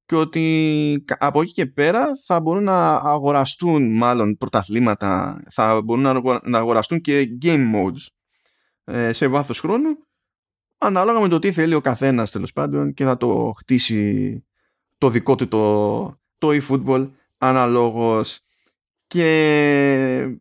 Και 0.05 0.15
ότι 0.15 1.05
από 1.17 1.41
εκεί 1.41 1.51
και 1.51 1.65
πέρα 1.65 2.15
θα 2.25 2.39
μπορούν 2.39 2.63
να 2.63 2.95
αγοραστούν 2.95 3.97
μάλλον 3.97 4.37
πρωταθλήματα, 4.37 5.41
θα 5.49 5.81
μπορούν 5.81 6.41
να 6.43 6.57
αγοραστούν 6.57 7.01
και 7.01 7.37
game 7.41 7.75
modes 7.75 8.05
ε, 8.83 9.13
σε 9.13 9.27
βάθος 9.27 9.59
χρόνου. 9.59 9.97
Ανάλογα 10.77 11.19
με 11.19 11.27
το 11.27 11.39
τι 11.39 11.51
θέλει 11.51 11.73
ο 11.73 11.81
καθένας 11.81 12.31
τέλος 12.31 12.53
πάντων 12.53 12.93
και 12.93 13.03
θα 13.03 13.17
το 13.17 13.53
χτίσει 13.57 14.45
το 14.97 15.09
δικό 15.09 15.35
του 15.35 15.47
το, 15.47 16.19
το 16.37 16.49
e-football 16.51 17.11
αναλόγως 17.37 18.39
και 19.07 20.39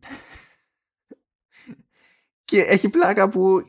και 2.45 2.61
έχει 2.61 2.89
πλάκα 2.89 3.29
που 3.29 3.61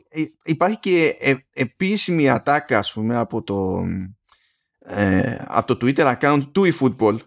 υπάρχει 0.43 0.79
και 0.79 1.17
ε, 1.19 1.35
επίσημη 1.53 2.29
ατάκα 2.29 2.77
ας 2.77 2.91
πούμε 2.93 3.15
από 3.17 3.43
το, 3.43 3.83
ε, 4.79 5.43
από 5.47 5.75
το 5.75 5.85
Twitter 5.85 6.17
account 6.17 6.43
του 6.51 6.73
eFootball 6.73 7.17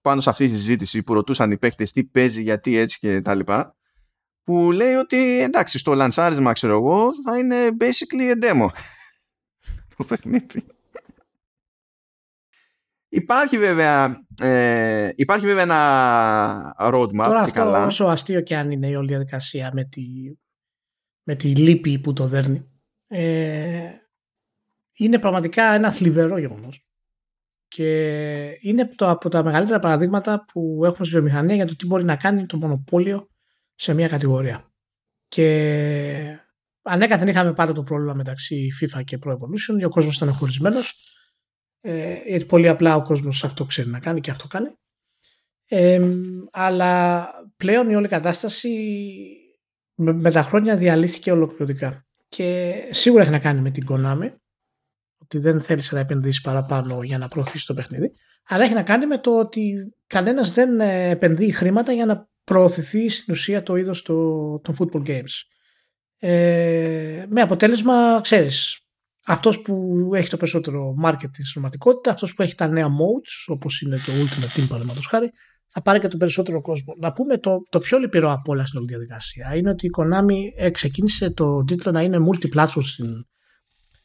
πάνω 0.00 0.20
σε 0.20 0.30
αυτή 0.30 0.46
τη 0.46 0.52
συζήτηση 0.52 1.02
που 1.02 1.14
ρωτούσαν 1.14 1.50
οι 1.50 1.58
παίκτες 1.58 1.92
τι 1.92 2.04
παίζει, 2.04 2.42
γιατί 2.42 2.76
έτσι 2.76 2.98
και 2.98 3.20
τα 3.20 3.34
λοιπά 3.34 3.76
που 4.42 4.72
λέει 4.72 4.94
ότι 4.94 5.40
εντάξει 5.40 5.78
στο 5.78 5.94
λανσάρισμα 5.94 6.52
ξέρω 6.52 6.72
εγώ 6.72 7.10
θα 7.24 7.38
είναι 7.38 7.56
basically 7.80 8.32
a 8.32 8.44
demo. 8.44 8.68
Το 9.96 10.04
παιχνίδι 10.04 10.64
Υπάρχει 13.14 13.58
βέβαια, 13.58 14.24
ε, 14.40 15.10
υπάρχει 15.14 15.46
βέβαια 15.46 15.62
ένα 15.62 16.76
roadmap. 16.78 17.24
Τώρα 17.24 17.40
αυτό 17.40 17.52
καλά. 17.52 17.86
όσο 17.86 18.04
αστείο 18.04 18.40
και 18.40 18.56
αν 18.56 18.70
είναι 18.70 18.88
η 18.88 18.94
όλη 18.94 19.08
διαδικασία 19.08 19.70
με 19.74 19.84
τη, 19.84 20.02
με 21.22 21.34
τη 21.34 21.48
λύπη 21.56 21.98
που 21.98 22.12
το 22.12 22.26
δέρνει 22.26 22.70
ε, 23.06 23.90
είναι 24.92 25.18
πραγματικά 25.18 25.72
ένα 25.72 25.92
θλιβερό 25.92 26.38
γεγονός. 26.38 26.86
Και 27.68 27.88
είναι 28.60 28.86
το, 28.94 29.10
από 29.10 29.28
τα 29.28 29.44
μεγαλύτερα 29.44 29.78
παραδείγματα 29.78 30.44
που 30.52 30.80
έχουμε 30.84 31.06
στη 31.06 31.14
βιομηχανία 31.14 31.54
για 31.54 31.66
το 31.66 31.76
τι 31.76 31.86
μπορεί 31.86 32.04
να 32.04 32.16
κάνει 32.16 32.46
το 32.46 32.56
μονοπόλιο 32.56 33.28
σε 33.74 33.94
μια 33.94 34.08
κατηγορία. 34.08 34.72
Και 35.28 36.38
ανέκαθεν 36.82 37.28
είχαμε 37.28 37.52
πάντα 37.52 37.72
το 37.72 37.82
πρόβλημα 37.82 38.14
μεταξύ 38.14 38.68
FIFA 38.80 39.04
και 39.04 39.18
Pro 39.24 39.30
Evolution. 39.30 39.84
Ο 39.84 39.88
κόσμος 39.88 40.16
ήταν 40.16 40.32
χωρισμένος. 40.32 41.11
Ε, 41.84 42.14
γιατί 42.26 42.44
πολύ 42.44 42.68
απλά 42.68 42.96
ο 42.96 43.02
κόσμος 43.02 43.44
αυτό 43.44 43.64
ξέρει 43.64 43.88
να 43.88 44.00
κάνει 44.00 44.20
και 44.20 44.30
αυτό 44.30 44.46
κάνει. 44.46 44.70
Ε, 45.68 46.08
αλλά 46.50 47.26
πλέον 47.56 47.90
η 47.90 47.94
όλη 47.94 48.08
κατάσταση 48.08 48.70
με, 49.94 50.12
με 50.12 50.30
τα 50.30 50.42
χρόνια 50.42 50.76
διαλύθηκε 50.76 51.32
ολοκληρωτικά. 51.32 52.06
Και 52.28 52.74
σίγουρα 52.90 53.22
έχει 53.22 53.30
να 53.30 53.38
κάνει 53.38 53.60
με 53.60 53.70
την 53.70 53.86
Konami 53.90 54.32
ότι 55.18 55.38
δεν 55.38 55.60
θέλησε 55.60 55.94
να 55.94 56.00
επενδύσεις 56.00 56.40
παραπάνω 56.40 57.02
για 57.02 57.18
να 57.18 57.28
προωθήσεις 57.28 57.64
το 57.64 57.74
παιχνίδι 57.74 58.12
αλλά 58.46 58.64
έχει 58.64 58.74
να 58.74 58.82
κάνει 58.82 59.06
με 59.06 59.18
το 59.18 59.38
ότι 59.38 59.94
κανένας 60.06 60.52
δεν 60.52 60.80
επενδύει 60.80 61.52
χρήματα 61.52 61.92
για 61.92 62.06
να 62.06 62.28
προωθηθεί 62.44 63.08
στην 63.08 63.34
ουσία 63.34 63.62
το 63.62 63.76
είδος 63.76 64.02
των 64.02 64.76
football 64.78 65.06
games. 65.06 65.42
Ε, 66.18 67.26
με 67.28 67.40
αποτέλεσμα, 67.40 68.20
ξέρεις, 68.22 68.81
αυτός 69.26 69.60
που 69.60 70.10
έχει 70.14 70.28
το 70.28 70.36
περισσότερο 70.36 70.94
marketing 71.04 71.42
στην 71.42 71.52
πραγματικότητα, 71.52 72.10
αυτός 72.10 72.34
που 72.34 72.42
έχει 72.42 72.54
τα 72.54 72.66
νέα 72.66 72.86
modes, 72.86 73.52
όπως 73.54 73.80
είναι 73.80 73.96
το 73.96 74.12
Ultimate 74.22 74.58
Team 74.58 74.66
παραδείγματος 74.68 75.06
χάρη, 75.06 75.30
θα 75.66 75.82
πάρει 75.82 76.00
και 76.00 76.08
τον 76.08 76.18
περισσότερο 76.18 76.60
κόσμο. 76.60 76.94
Να 76.98 77.12
πούμε 77.12 77.38
το, 77.38 77.56
το 77.68 77.78
πιο 77.78 77.98
λυπηρό 77.98 78.32
από 78.32 78.52
όλα 78.52 78.66
στην 78.66 78.78
όλη 78.78 78.88
διαδικασία 78.88 79.56
είναι 79.56 79.70
ότι 79.70 79.86
η 79.86 79.90
Konami 79.98 80.70
ξεκίνησε 80.70 81.30
το 81.30 81.64
τίτλο 81.64 81.92
να 81.92 82.02
είναι 82.02 82.18
multi-platform 82.30 82.82
στην, 82.82 83.26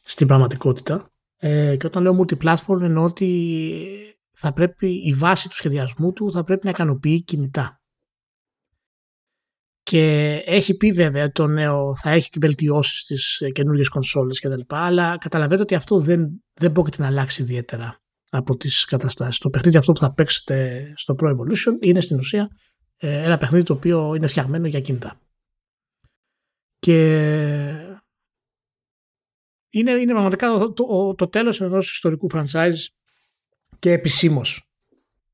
στην 0.00 0.26
πραγματικότητα. 0.26 1.12
Ε, 1.36 1.76
και 1.76 1.86
όταν 1.86 2.02
λέω 2.02 2.24
multi-platform 2.24 2.80
εννοώ 2.80 3.04
ότι 3.04 3.58
θα 4.34 4.52
πρέπει 4.52 4.88
η 4.88 5.12
βάση 5.12 5.48
του 5.48 5.54
σχεδιασμού 5.54 6.12
του 6.12 6.32
θα 6.32 6.44
πρέπει 6.44 6.64
να 6.64 6.70
ικανοποιεί 6.70 7.22
κινητά. 7.22 7.80
Και 9.88 10.34
έχει 10.46 10.76
πει 10.76 10.92
βέβαια 10.92 11.24
ότι 11.24 11.32
το 11.32 11.46
νέο 11.46 11.96
θα 11.96 12.10
έχει 12.10 12.30
και 12.30 12.38
βελτιώσεις 12.40 13.00
στις 13.00 13.42
καινούργιες 13.52 13.88
κονσόλες 13.88 14.40
κτλ. 14.40 14.60
Αλλά 14.68 15.18
καταλαβαίνετε 15.18 15.62
ότι 15.62 15.74
αυτό 15.74 16.00
δεν, 16.00 16.44
δεν 16.54 16.72
πρόκειται 16.72 17.02
να 17.02 17.06
αλλάξει 17.08 17.42
ιδιαίτερα 17.42 18.00
από 18.30 18.56
τις 18.56 18.84
καταστάσεις. 18.84 19.38
Το 19.38 19.50
παιχνίδι 19.50 19.76
αυτό 19.76 19.92
που 19.92 19.98
θα 19.98 20.14
παίξετε 20.14 20.86
στο 20.96 21.14
Pro 21.18 21.26
Evolution 21.26 21.84
είναι 21.84 22.00
στην 22.00 22.18
ουσία 22.18 22.48
ε, 22.96 23.22
ένα 23.22 23.38
παιχνίδι 23.38 23.64
το 23.64 23.72
οποίο 23.72 24.14
είναι 24.14 24.26
φτιαγμένο 24.26 24.66
για 24.66 24.80
κινητά. 24.80 25.20
Και 26.78 27.08
είναι, 29.70 29.90
είναι 29.90 30.12
πραγματικά 30.12 30.48
το, 30.48 30.72
το, 30.72 31.14
το 31.14 31.28
τέλος 31.28 31.60
ενός 31.60 31.92
ιστορικού 31.92 32.28
franchise 32.32 32.86
και 33.78 33.92
επισήμως 33.92 34.67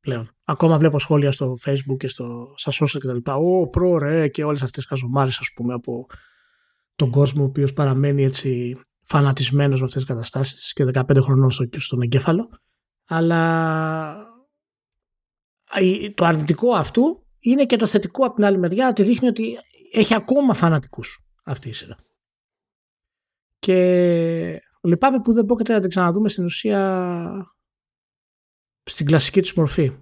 πλέον. 0.05 0.31
Ακόμα 0.45 0.79
βλέπω 0.79 0.99
σχόλια 0.99 1.33
στο 1.33 1.57
facebook 1.65 1.97
και 1.99 2.09
στο, 2.09 2.55
στα 2.57 2.73
social 2.73 2.99
και 3.01 3.07
τα 3.07 3.15
λοιπά. 3.15 3.35
Ω, 3.37 3.69
προ, 3.69 3.99
ρε, 3.99 4.29
και 4.29 4.45
όλες 4.45 4.63
αυτές 4.63 4.77
τις 4.77 4.87
χαζομάρες, 4.87 5.39
ας 5.39 5.51
πούμε, 5.55 5.75
από 5.75 6.07
τον 6.95 7.11
κόσμο 7.11 7.43
ο 7.43 7.47
οποίος 7.47 7.73
παραμένει 7.73 8.25
έτσι 8.25 8.81
φανατισμένος 9.03 9.81
με 9.81 9.87
αυτές 9.87 10.05
τις 10.05 10.15
καταστάσεις 10.15 10.73
και 10.73 10.85
15 10.85 11.19
χρονών 11.21 11.51
στο, 11.51 11.65
στον 11.77 12.03
εγκέφαλο. 12.03 12.49
Αλλά 13.07 14.33
το 16.15 16.25
αρνητικό 16.25 16.75
αυτού 16.75 17.27
είναι 17.39 17.67
και 17.67 17.77
το 17.77 17.87
θετικό 17.87 18.25
από 18.25 18.35
την 18.35 18.45
άλλη 18.45 18.59
μεριά 18.59 18.89
ότι 18.89 19.03
δείχνει 19.03 19.29
ότι 19.29 19.57
έχει 19.93 20.15
ακόμα 20.15 20.55
φανατικούς 20.55 21.19
αυτή 21.45 21.69
η 21.69 21.73
σειρά. 21.73 21.97
Και 23.59 24.61
λυπάμαι 24.83 25.21
που 25.21 25.33
δεν 25.33 25.45
πρόκειται 25.45 25.73
να 25.73 25.81
την 25.81 25.89
ξαναδούμε 25.89 26.29
στην 26.29 26.45
ουσία 26.45 27.54
στην 28.85 29.07
κλασική 29.07 29.41
τους 29.41 29.55
μορφή. 29.55 29.93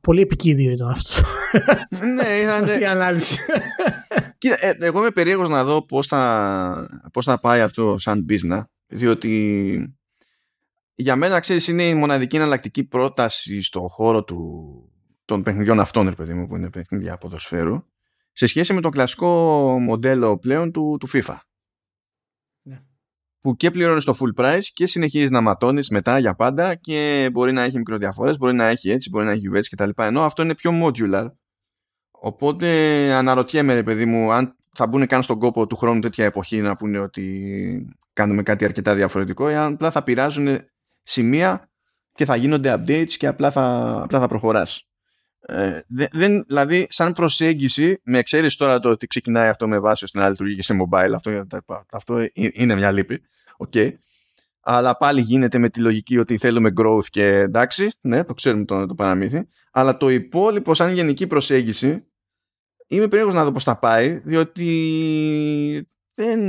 Πολύ 0.00 0.20
επικίδιο 0.20 0.70
ήταν 0.70 0.88
αυτό. 0.88 1.22
ναι, 2.14 2.28
ήταν. 2.28 2.64
Αυτή 2.64 2.80
η 2.80 2.86
ανάλυση. 2.86 3.38
Κοίτα, 4.38 4.66
ε, 4.66 4.76
εγώ 4.80 4.98
είμαι 4.98 5.10
περίεργος 5.10 5.48
να 5.48 5.64
δω 5.64 5.84
πώς 5.86 6.06
θα, 6.06 6.88
πώς 7.12 7.24
θα 7.24 7.40
πάει 7.40 7.60
αυτό 7.60 7.98
σαν 7.98 8.26
business, 8.28 8.62
διότι 8.86 9.96
για 10.94 11.16
μένα, 11.16 11.40
ξέρεις, 11.40 11.68
είναι 11.68 11.82
η 11.82 11.94
μοναδική 11.94 12.36
εναλλακτική 12.36 12.84
πρόταση 12.84 13.62
στον 13.62 13.88
χώρο 13.88 14.24
του, 14.24 14.38
των 15.24 15.42
παιχνιδιών 15.42 15.80
αυτών, 15.80 16.08
ρε 16.08 16.14
παιδί 16.14 16.34
μου, 16.34 16.46
που 16.46 16.56
είναι 16.56 16.70
παιχνίδια 16.70 17.18
ποδοσφαίρου, 17.18 17.84
σε 18.32 18.46
σχέση 18.46 18.72
με 18.72 18.80
το 18.80 18.88
κλασικό 18.88 19.28
μοντέλο 19.80 20.38
πλέον 20.38 20.72
του, 20.72 20.96
του 21.00 21.08
FIFA 21.12 21.36
που 23.44 23.56
και 23.56 23.70
πληρώνεις 23.70 24.04
το 24.04 24.14
full 24.20 24.40
price 24.40 24.62
και 24.72 24.86
συνεχίζεις 24.86 25.30
να 25.30 25.40
ματώνεις 25.40 25.88
μετά 25.88 26.18
για 26.18 26.34
πάντα 26.34 26.74
και 26.74 27.28
μπορεί 27.32 27.52
να 27.52 27.62
έχει 27.62 27.76
μικροδιαφορές, 27.76 28.36
μπορεί 28.38 28.54
να 28.54 28.64
έχει 28.64 28.90
έτσι, 28.90 29.08
μπορεί 29.08 29.24
να 29.24 29.30
έχει 29.30 29.50
έτσι 29.54 29.76
κτλ. 29.76 29.88
Ενώ 29.96 30.22
αυτό 30.22 30.42
είναι 30.42 30.54
πιο 30.54 30.70
modular. 30.82 31.26
Οπότε 32.10 32.68
αναρωτιέμαι, 33.12 33.74
ρε 33.74 33.82
παιδί 33.82 34.04
μου, 34.04 34.32
αν 34.32 34.56
θα 34.74 34.86
μπουν 34.86 35.06
καν 35.06 35.22
στον 35.22 35.38
κόπο 35.38 35.66
του 35.66 35.76
χρόνου 35.76 36.00
τέτοια 36.00 36.24
εποχή 36.24 36.60
να 36.60 36.76
πούνε 36.76 36.98
ότι 36.98 37.96
κάνουμε 38.12 38.42
κάτι 38.42 38.64
αρκετά 38.64 38.94
διαφορετικό, 38.94 39.50
ή 39.50 39.54
αν 39.54 39.72
απλά 39.72 39.90
θα 39.90 40.02
πειράζουν 40.02 40.58
σημεία 41.02 41.70
και 42.12 42.24
θα 42.24 42.36
γίνονται 42.36 42.74
updates 42.74 43.12
και 43.12 43.26
απλά 43.26 43.50
θα, 43.50 43.96
απλά 44.02 44.20
θα 44.20 44.26
προχωράς. 44.26 44.88
Ε, 45.46 45.80
δεν, 46.12 46.44
δηλαδή, 46.46 46.86
σαν 46.90 47.12
προσέγγιση, 47.12 48.00
με 48.04 48.18
εξαίρεση 48.18 48.58
τώρα 48.58 48.80
το 48.80 48.88
ότι 48.88 49.06
ξεκινάει 49.06 49.48
αυτό 49.48 49.68
με 49.68 49.78
βάση 49.78 50.04
ώστε 50.04 50.18
να 50.18 50.28
λειτουργεί 50.28 50.54
και 50.54 50.62
σε 50.62 50.76
mobile, 50.82 51.12
αυτό, 51.14 51.46
αυτό 51.92 52.28
είναι 52.32 52.74
μια 52.74 52.90
λύπη. 52.90 53.22
Okay. 53.66 53.92
Αλλά 54.60 54.96
πάλι 54.96 55.20
γίνεται 55.20 55.58
με 55.58 55.68
τη 55.68 55.80
λογική 55.80 56.18
ότι 56.18 56.38
θέλουμε 56.38 56.72
growth 56.76 57.04
και 57.10 57.26
εντάξει, 57.26 57.90
ναι, 58.00 58.24
το 58.24 58.34
ξέρουμε 58.34 58.64
το, 58.64 58.86
το 58.86 58.94
παραμύθι. 58.94 59.48
Αλλά 59.72 59.96
το 59.96 60.08
υπόλοιπο, 60.08 60.74
σαν 60.74 60.92
γενική 60.92 61.26
προσέγγιση, 61.26 62.06
είμαι 62.86 63.08
περίεργος 63.08 63.34
να 63.34 63.44
δω 63.44 63.52
πώς 63.52 63.62
θα 63.62 63.78
πάει, 63.78 64.20
διότι 64.24 65.88
δεν 66.14 66.40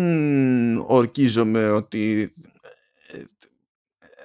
ορκίζομαι 0.77 1.69
ότι 1.69 2.33
ε, 3.07 3.23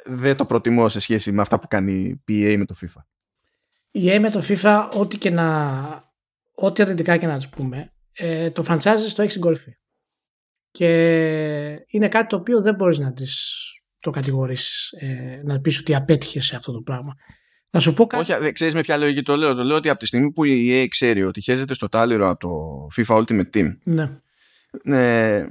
δεν 0.05 0.37
το 0.37 0.45
προτιμώ 0.45 0.89
σε 0.89 1.01
σχέση 1.01 1.33
με 1.33 1.43
αυτά 1.43 1.61
που 1.61 1.69
κάνει 1.69 1.93
η 1.93 2.25
PA 2.29 2.55
με 2.59 2.65
το 2.65 2.75
FIFA. 2.81 3.10
Η 3.91 4.09
EA 4.11 4.19
με 4.19 4.31
το 4.31 4.43
FIFA, 4.49 4.89
ό,τι 4.95 5.19
και 5.19 5.31
να. 5.31 6.09
Ό,τι 6.55 6.83
αρνητικά 6.83 7.17
και 7.17 7.27
να 7.27 7.37
τους 7.37 7.49
πούμε, 7.49 7.93
ε, 8.13 8.51
το 8.51 8.65
franchise 8.69 9.13
το 9.15 9.23
έχει 9.23 9.31
στην 9.31 9.41
κορυφή. 9.41 9.77
Και 10.71 10.89
είναι 11.87 12.09
κάτι 12.09 12.27
το 12.27 12.37
οποίο 12.37 12.63
δεν 12.63 12.75
μπορείς 12.75 12.99
να 12.99 13.13
τις 13.13 13.65
το 14.01 14.11
κατηγορήσεις, 14.11 14.93
ε, 14.93 15.41
να 15.45 15.61
πεις 15.61 15.79
ότι 15.79 15.95
απέτυχε 15.95 16.41
σε 16.41 16.57
αυτό 16.57 16.73
το 16.73 16.81
πράγμα. 16.81 17.15
Να 17.71 17.81
σου 17.81 17.95
πω 17.95 18.07
κάτι. 18.07 18.33
Όχι, 18.33 18.53
ξέρεις 18.53 18.75
με 18.75 18.81
ποια 18.81 18.97
λογική 18.97 19.23
το 19.23 19.37
λέω. 19.37 19.55
Το 19.55 19.65
λέω 19.65 19.77
ότι 19.77 19.89
από 19.89 19.99
τη 19.99 20.07
στιγμή 20.07 20.33
που 20.33 20.45
η 20.45 20.69
EA 20.71 20.87
ξέρει 20.89 21.23
ότι 21.23 21.41
χέζεται 21.41 21.75
στο 21.75 21.89
τάλιρο 21.89 22.29
από 22.29 22.39
το 22.39 22.87
FIFA 22.97 23.17
Ultimate 23.17 23.51
Team. 23.55 23.77
Ναι. 23.83 24.21
Ε, 24.83 25.49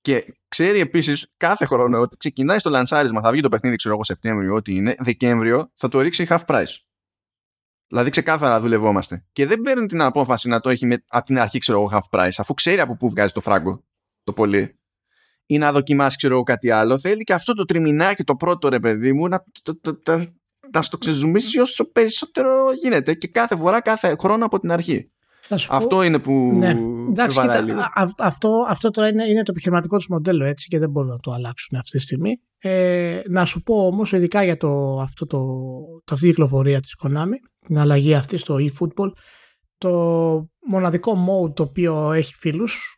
και 0.00 0.24
ξέρει 0.48 0.80
επίσης 0.80 1.32
κάθε 1.36 1.64
χρόνο 1.64 2.00
ότι 2.00 2.16
ξεκινάει 2.16 2.58
στο 2.58 2.70
λανσάρισμα, 2.70 3.20
θα 3.20 3.30
βγει 3.30 3.40
το 3.40 3.48
παιχνίδι, 3.48 3.76
ξέρω 3.76 3.94
εγώ, 3.94 4.04
Σεπτέμβριο, 4.04 4.54
ό,τι 4.54 4.74
είναι, 4.74 4.94
Δεκέμβριο 4.98 5.70
θα 5.74 5.88
το 5.88 6.00
ρίξει 6.00 6.26
half 6.28 6.44
price. 6.46 6.76
Δηλαδή 7.92 8.10
ξεκάθαρα 8.10 8.60
δουλευόμαστε. 8.60 9.24
Και 9.32 9.46
δεν 9.46 9.60
παίρνει 9.60 9.86
την 9.86 10.02
απόφαση 10.02 10.48
να 10.48 10.60
το 10.60 10.70
έχει 10.70 10.86
με, 10.86 11.04
από 11.08 11.26
την 11.26 11.38
αρχή, 11.38 11.58
ξέρω 11.58 11.78
εγώ, 11.78 11.90
half 11.92 12.18
price, 12.18 12.36
αφού 12.36 12.54
ξέρει 12.54 12.80
από 12.80 12.96
πού 12.96 13.10
βγάζει 13.10 13.32
το 13.32 13.40
φράγκο 13.40 13.84
το 14.24 14.32
πολύ. 14.32 14.78
Ή 15.46 15.58
να 15.58 15.72
δοκιμάσει, 15.72 16.16
ξέρω 16.16 16.34
εγώ, 16.34 16.42
κάτι 16.42 16.70
άλλο. 16.70 16.98
Θέλει 16.98 17.22
και 17.24 17.32
αυτό 17.32 17.54
το 17.54 17.64
τριμινάκι, 17.64 18.24
το 18.24 18.36
πρώτο 18.36 18.68
ρε 18.68 18.80
παιδί 18.80 19.12
μου, 19.12 19.28
να, 19.28 19.44
το, 19.62 19.80
το, 19.80 19.98
το, 20.02 20.24
να 20.72 20.82
στο 20.82 20.98
ξεζουμίσει 20.98 21.58
όσο 21.58 21.90
περισσότερο 21.92 22.72
γίνεται. 22.82 23.14
Και 23.14 23.28
κάθε 23.28 23.56
φορά, 23.56 23.80
κάθε 23.80 24.16
χρόνο 24.18 24.44
από 24.44 24.60
την 24.60 24.72
αρχή. 24.72 25.10
Αυτό 25.68 26.02
είναι 26.02 26.18
που. 26.18 26.32
Ναι. 26.32 26.76
Εντάξει, 27.08 27.40
κοίτα, 27.40 27.92
αυτό, 28.18 28.66
αυτό 28.68 28.90
τώρα 28.90 29.08
είναι, 29.08 29.28
είναι 29.28 29.42
το 29.42 29.50
επιχειρηματικό 29.50 29.96
τους 29.96 30.08
μοντέλο 30.08 30.44
έτσι 30.44 30.68
και 30.68 30.78
δεν 30.78 30.90
μπορούν 30.90 31.10
να 31.10 31.18
το 31.18 31.32
αλλάξουν 31.32 31.78
αυτή 31.78 31.96
τη 31.96 32.02
στιγμή. 32.02 32.40
Ε, 32.58 33.20
να 33.28 33.44
σου 33.44 33.62
πω 33.62 33.86
όμως, 33.86 34.12
ειδικά 34.12 34.44
για 34.44 34.56
το, 34.56 35.00
αυτό 35.00 35.26
το, 35.26 35.38
το, 36.04 36.14
αυτή 36.14 36.26
η 36.26 36.28
κυκλοφορία 36.28 36.80
της 36.80 36.96
Konami, 37.02 37.51
την 37.66 37.78
αλλαγή 37.78 38.14
αυτή 38.14 38.36
στο 38.36 38.56
eFootball, 38.58 39.12
το 39.78 39.90
μοναδικό 40.66 41.12
mode 41.28 41.54
το 41.54 41.62
οποίο 41.62 42.12
έχει 42.12 42.34
φίλους 42.34 42.96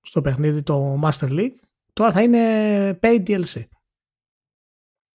στο 0.00 0.20
παιχνίδι, 0.20 0.62
το 0.62 1.00
Master 1.02 1.28
League, 1.28 1.56
τώρα 1.92 2.12
θα 2.12 2.22
είναι 2.22 2.98
paid 3.02 3.22
DLC. 3.26 3.62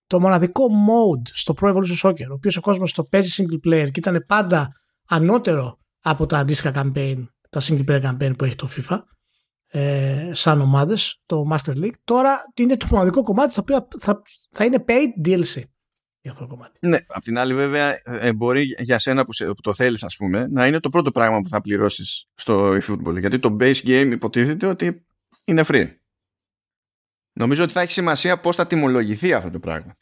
Το 0.07 0.19
μοναδικό 0.19 0.65
mode 0.65 1.29
στο 1.33 1.53
Pro 1.61 1.73
Evolution 1.73 2.09
Soccer, 2.09 2.27
ο 2.29 2.33
οποίος 2.33 2.57
ο 2.57 2.61
κόσμος 2.61 2.93
το 2.93 3.03
παίζει 3.03 3.43
single 3.43 3.67
player 3.67 3.91
και 3.91 3.99
ήταν 3.99 4.23
πάντα 4.27 4.71
ανώτερο 5.07 5.79
από 6.01 6.25
τα 6.25 6.37
αντίστοιχα 6.37 6.71
campaign, 6.75 7.23
τα 7.49 7.61
single 7.63 7.85
player 7.85 8.01
campaign 8.01 8.33
που 8.37 8.45
έχει 8.45 8.55
το 8.55 8.69
FIFA, 8.71 8.99
ε, 9.67 10.29
σαν 10.33 10.61
ομάδες, 10.61 11.21
το 11.25 11.43
Master 11.51 11.75
League. 11.75 11.95
Τώρα 12.03 12.43
είναι 12.55 12.77
το 12.77 12.87
μοναδικό 12.91 13.23
κομμάτι 13.23 13.53
το 13.53 13.61
οποίο 13.61 13.87
θα, 13.99 14.21
θα 14.49 14.65
είναι 14.65 14.83
paid 14.87 15.27
DLC 15.27 15.61
για 16.21 16.31
αυτό 16.31 16.43
το 16.43 16.49
κομμάτι. 16.49 16.87
Ναι, 16.87 16.97
απ' 17.07 17.23
την 17.23 17.37
άλλη 17.37 17.53
βέβαια 17.53 17.99
ε, 18.03 18.33
μπορεί 18.33 18.75
για 18.79 18.99
σένα 18.99 19.25
που, 19.25 19.33
σε, 19.33 19.45
που 19.45 19.61
το 19.61 19.73
θέλεις 19.73 20.03
ας 20.03 20.15
πούμε 20.15 20.47
να 20.47 20.67
είναι 20.67 20.79
το 20.79 20.89
πρώτο 20.89 21.11
πράγμα 21.11 21.41
που 21.41 21.49
θα 21.49 21.61
πληρώσεις 21.61 22.27
στο 22.35 22.77
eFootball 22.81 23.19
γιατί 23.19 23.39
το 23.39 23.57
base 23.59 23.81
game 23.83 24.09
υποτίθεται 24.11 24.65
ότι 24.65 25.05
είναι 25.45 25.63
free. 25.67 25.95
Νομίζω 27.33 27.63
ότι 27.63 27.71
θα 27.71 27.81
έχει 27.81 27.91
σημασία 27.91 28.39
πώς 28.39 28.55
θα 28.55 28.67
τιμολογηθεί 28.67 29.33
αυτό 29.33 29.49
το 29.49 29.59
πράγμα. 29.59 29.95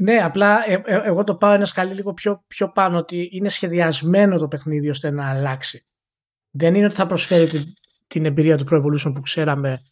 Ναι, 0.00 0.16
απλά 0.16 0.70
ε, 0.70 0.82
ε, 0.84 1.00
εγώ 1.04 1.24
το 1.24 1.36
πάω 1.36 1.52
ένα 1.52 1.66
σκαλί 1.66 1.94
λίγο 1.94 2.14
πιο, 2.14 2.44
πιο 2.46 2.72
πάνω 2.72 2.98
ότι 2.98 3.28
είναι 3.32 3.48
σχεδιασμένο 3.48 4.38
το 4.38 4.48
παιχνίδι 4.48 4.90
ώστε 4.90 5.10
να 5.10 5.28
αλλάξει. 5.28 5.84
Δεν 6.50 6.74
είναι 6.74 6.86
ότι 6.86 6.94
θα 6.94 7.06
προσφέρει 7.06 7.46
την, 7.46 7.64
την 8.06 8.24
εμπειρία 8.24 8.56
του 8.56 8.64
Pro 8.70 8.82
Evolution 8.82 9.14
που 9.14 9.20
ξέραμε 9.20 9.82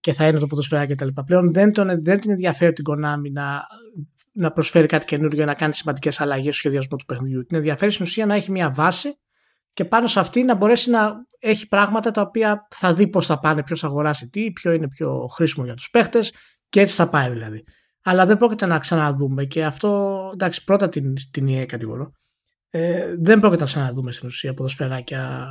και 0.00 0.12
θα 0.12 0.28
είναι 0.28 0.38
το 0.38 0.46
ποδοσφαιράκι 0.46 0.94
κτλ. 0.94 1.08
Πλέον 1.26 1.52
δεν, 1.52 1.72
τον, 1.72 2.04
δεν 2.04 2.20
την 2.20 2.30
ενδιαφέρει 2.30 2.72
την 2.72 2.84
Konami 2.88 3.30
να, 3.32 3.66
να 4.36 4.52
προσφέρει 4.52 4.86
κάτι 4.86 5.04
καινούργιο 5.04 5.44
να 5.44 5.54
κάνει 5.54 5.74
σημαντικές 5.74 6.20
αλλαγές 6.20 6.44
στο 6.44 6.54
σχεδιασμό 6.54 6.96
του 6.96 7.04
παιχνιδιού. 7.04 7.46
Την 7.46 7.56
ενδιαφέρει 7.56 7.90
στην 7.90 8.04
ουσία 8.04 8.26
να 8.26 8.34
έχει 8.34 8.50
μια 8.50 8.70
βάση 8.70 9.18
και 9.72 9.84
πάνω 9.84 10.06
σε 10.06 10.20
αυτή 10.20 10.42
να 10.42 10.54
μπορέσει 10.54 10.90
να 10.90 11.14
έχει 11.38 11.68
πράγματα 11.68 12.10
τα 12.10 12.20
οποία 12.20 12.66
θα 12.70 12.94
δει 12.94 13.08
πώς 13.08 13.26
θα 13.26 13.38
πάνε, 13.38 13.62
ποιος 13.62 13.80
θα 13.80 13.86
αγοράσει 13.86 14.28
τι, 14.28 14.52
ποιο 14.52 14.72
είναι 14.72 14.88
πιο 14.88 15.26
χρήσιμο 15.26 15.64
για 15.64 15.74
τους 15.74 15.90
παίχτες 15.90 16.32
και 16.68 16.80
έτσι 16.80 16.94
θα 16.94 17.08
πάει 17.08 17.30
δηλαδή 17.30 17.64
αλλά 18.08 18.26
δεν 18.26 18.38
πρόκειται 18.38 18.66
να 18.66 18.78
ξαναδούμε 18.78 19.44
και 19.44 19.64
αυτό, 19.64 20.30
εντάξει, 20.32 20.64
πρώτα 20.64 20.88
την, 20.88 21.14
την 21.30 21.46
ΙΕ 21.46 21.64
κατηγορώ, 21.64 22.12
ε, 22.70 23.14
δεν 23.18 23.40
πρόκειται 23.40 23.60
να 23.60 23.68
ξαναδούμε 23.68 24.12
στην 24.12 24.28
ουσία 24.28 24.54
ποδοσφαιράκια 24.54 25.48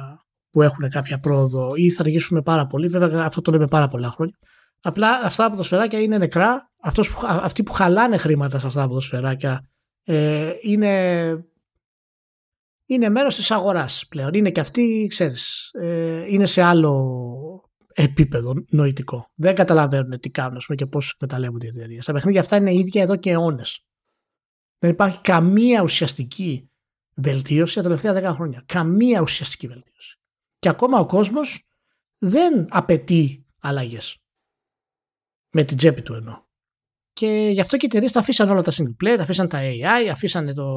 που 0.50 0.62
έχουν 0.62 0.90
κάποια 0.90 1.20
πρόοδο 1.20 1.72
ή 1.76 1.92
θα 1.92 2.02
αργήσουμε 2.02 2.42
πάρα 2.42 2.68
πολύ. 2.68 2.88
Βέβαια, 2.88 3.24
αυτό 3.26 3.42
το 3.42 3.52
λέμε 3.52 3.68
πάρα 3.68 3.88
πολλά 3.88 4.10
χρόνια. 4.10 4.38
Απλά 4.82 5.22
αυτά 5.24 5.44
τα 5.44 5.50
ποδοσφαιράκια 5.50 6.02
είναι 6.02 6.18
νεκρά. 6.18 6.72
Αυτός 6.86 7.14
που, 7.14 7.22
αυτοί 7.24 7.64
που 7.64 7.72
χαλάνε 7.72 8.18
χρήματα 8.18 8.60
σε 8.60 8.68
αυτά 8.68 8.82
τα 8.82 8.88
ποδοσφαιράκια 8.88 9.70
ε, 10.04 10.54
είναι, 10.62 11.46
είναι 12.86 13.10
μέρος 13.10 13.36
της 13.36 13.52
αγοράς 13.52 14.06
πλέον. 14.10 14.34
Είναι 14.34 14.52
και 14.52 14.60
αυτοί, 14.60 15.08
ξέρεις, 15.10 15.72
ε, 15.74 16.26
είναι 16.28 16.46
σε 16.46 16.62
άλλο 16.62 17.72
επίπεδο 17.94 18.54
νοητικό. 18.70 19.32
Δεν 19.36 19.56
καταλαβαίνουν 19.56 20.20
τι 20.20 20.30
κάνουν 20.30 20.62
πούμε, 20.66 20.78
και 20.78 20.86
πώς 20.86 21.12
εκμεταλλεύονται 21.12 21.66
οι 21.66 21.70
εταιρείες. 21.70 22.06
Τα 22.06 22.14
παιχνίδια 22.14 22.42
αυτά 22.42 22.56
είναι 22.56 22.74
ίδια 22.74 23.02
εδώ 23.02 23.16
και 23.16 23.32
αιώνες. 23.32 23.86
Δεν 24.78 24.90
υπάρχει 24.90 25.22
καμία 25.22 25.82
ουσιαστική 25.82 26.70
βελτίωση 27.16 27.76
τα 27.76 27.82
τελευταία 27.82 28.32
10 28.32 28.34
χρόνια. 28.34 28.64
Καμία 28.66 29.22
ουσιαστική 29.22 29.68
βελτίωση. 29.68 30.20
Και 30.60 30.70
ακόμα 30.70 31.00
ο 31.00 31.06
κόσμος 31.06 31.64
δεν 32.18 32.68
απαιτεί 32.70 33.46
αλλαγές. 33.60 34.18
Με 35.50 35.64
την 35.64 35.78
τσέπη 35.78 36.02
του 36.02 36.14
εννοώ. 36.14 36.45
Και 37.16 37.50
γι' 37.54 37.62
αυτό 37.62 37.78
και 37.78 37.86
οι 37.86 37.90
εταιρείες 37.92 38.12
τα 38.12 38.20
αφήσαν 38.20 38.50
όλα 38.50 38.62
τα 38.62 38.72
single 38.72 39.04
player, 39.04 39.18
αφήσαν 39.20 39.48
τα 39.48 39.60
AI, 39.62 40.08
αφήσαν 40.12 40.54
το, 40.54 40.70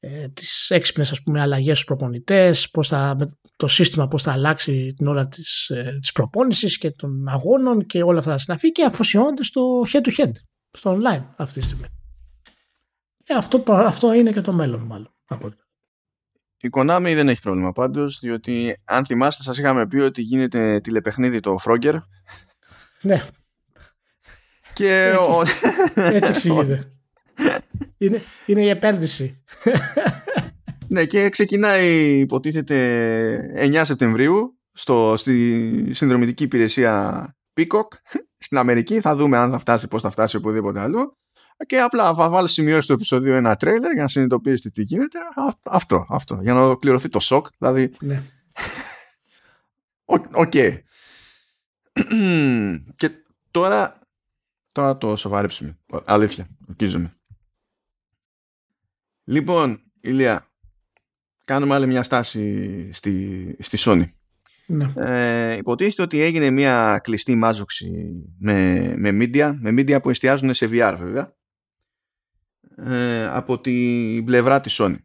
ε, 0.00 0.28
τις 0.28 0.70
έξυπνες 0.70 1.10
ας 1.10 1.22
πούμε 1.22 1.40
αλλαγές 1.40 1.74
στους 1.74 1.84
προπονητές, 1.84 2.70
πώς 2.70 2.88
θα, 2.88 3.16
το 3.56 3.66
σύστημα 3.66 4.08
πώς 4.08 4.22
θα 4.22 4.32
αλλάξει 4.32 4.94
την 4.96 5.06
ώρα 5.06 5.28
της, 5.28 5.68
ε, 5.68 5.98
της 6.00 6.12
προπόνησης 6.12 6.78
και 6.78 6.90
των 6.90 7.28
αγώνων 7.28 7.86
και 7.86 8.02
όλα 8.02 8.18
αυτά 8.18 8.30
τα 8.30 8.38
συναφή 8.38 8.72
και 8.72 8.84
αφοσιώνονται 8.84 9.44
στο 9.44 9.82
head 9.92 10.00
to 10.00 10.10
head, 10.16 10.32
στο 10.70 10.98
online 10.98 11.24
αυτή 11.36 11.60
τη 11.60 11.64
στιγμή. 11.66 11.86
Ε, 13.24 13.34
αυτό, 13.34 13.62
αυτό 13.68 14.12
είναι 14.12 14.32
και 14.32 14.40
το 14.40 14.52
μέλλον 14.52 14.80
μάλλον. 14.80 15.14
Η 16.58 16.68
Konami 16.72 17.12
δεν 17.14 17.28
έχει 17.28 17.40
πρόβλημα 17.40 17.72
πάντως, 17.72 18.18
διότι 18.18 18.76
αν 18.84 19.06
θυμάστε 19.06 19.42
σας 19.42 19.58
είχαμε 19.58 19.86
πει 19.86 19.96
ότι 19.96 20.22
γίνεται 20.22 20.80
τηλεπαιχνίδι 20.80 21.40
το 21.40 21.56
Frogger. 21.64 21.98
Ναι. 23.02 23.24
Και 24.76 25.02
έτσι, 25.02 25.30
ο... 25.30 25.42
έτσι 26.16 26.30
εξηγείται. 26.30 26.88
είναι, 27.98 28.22
είναι 28.46 28.60
η 28.60 28.68
επένδυση. 28.68 29.44
ναι, 30.88 31.04
και 31.04 31.28
ξεκινάει 31.28 32.18
υποτίθεται 32.18 33.70
9 33.74 33.80
Σεπτεμβρίου 33.84 34.58
στο, 34.72 35.14
στη 35.16 35.90
συνδρομητική 35.92 36.42
υπηρεσία 36.42 37.36
Peacock 37.56 37.88
στην 38.38 38.58
Αμερική. 38.58 39.00
Θα 39.00 39.16
δούμε 39.16 39.36
αν 39.36 39.50
θα 39.50 39.58
φτάσει, 39.58 39.88
πώς 39.88 40.02
θα 40.02 40.10
φτάσει 40.10 40.36
οπουδήποτε 40.36 40.80
άλλο. 40.80 41.18
Και 41.66 41.80
απλά 41.80 42.14
θα 42.14 42.28
βάλω 42.28 42.46
σημειώσεις 42.46 42.84
στο 42.84 42.92
επεισόδιο 42.92 43.34
ένα 43.34 43.56
τρέιλερ 43.56 43.92
για 43.92 44.02
να 44.02 44.08
συνειδητοποιήσετε 44.08 44.70
τι 44.70 44.82
γίνεται. 44.82 45.18
Αυτό, 45.64 46.06
αυτό. 46.08 46.38
Για 46.42 46.54
να 46.54 46.60
ολοκληρωθεί 46.60 47.08
το 47.08 47.20
σοκ. 47.20 47.46
Δηλαδή. 47.58 47.92
Ναι. 48.00 48.22
Οκ. 50.32 50.54
και 52.96 53.10
τώρα, 53.50 53.98
τώρα 54.76 54.96
θα 54.96 55.16
σοβαρέψουμε. 55.16 55.78
Αλήθεια. 56.04 56.48
Ορκίζομαι. 56.70 57.16
Λοιπόν, 59.24 59.80
Ηλία, 60.00 60.50
κάνουμε 61.44 61.74
άλλη 61.74 61.86
μια 61.86 62.02
στάση 62.02 62.90
στη, 62.92 63.56
στη 63.60 63.76
Sony. 63.80 64.04
Ναι. 64.66 64.92
Ε, 64.96 65.56
υποτίθεται 65.56 66.02
ότι 66.02 66.20
έγινε 66.20 66.50
μια 66.50 67.00
κλειστή 67.02 67.34
μάζοξη 67.34 67.88
με, 68.38 68.94
με 68.96 69.08
media, 69.12 69.56
με 69.60 69.70
media 69.70 70.02
που 70.02 70.10
εστιάζουν 70.10 70.54
σε 70.54 70.68
VR 70.70 70.96
βέβαια, 70.98 71.36
ε, 72.76 73.26
από 73.26 73.60
την 73.60 74.24
πλευρά 74.24 74.60
της 74.60 74.80
Sony. 74.80 74.96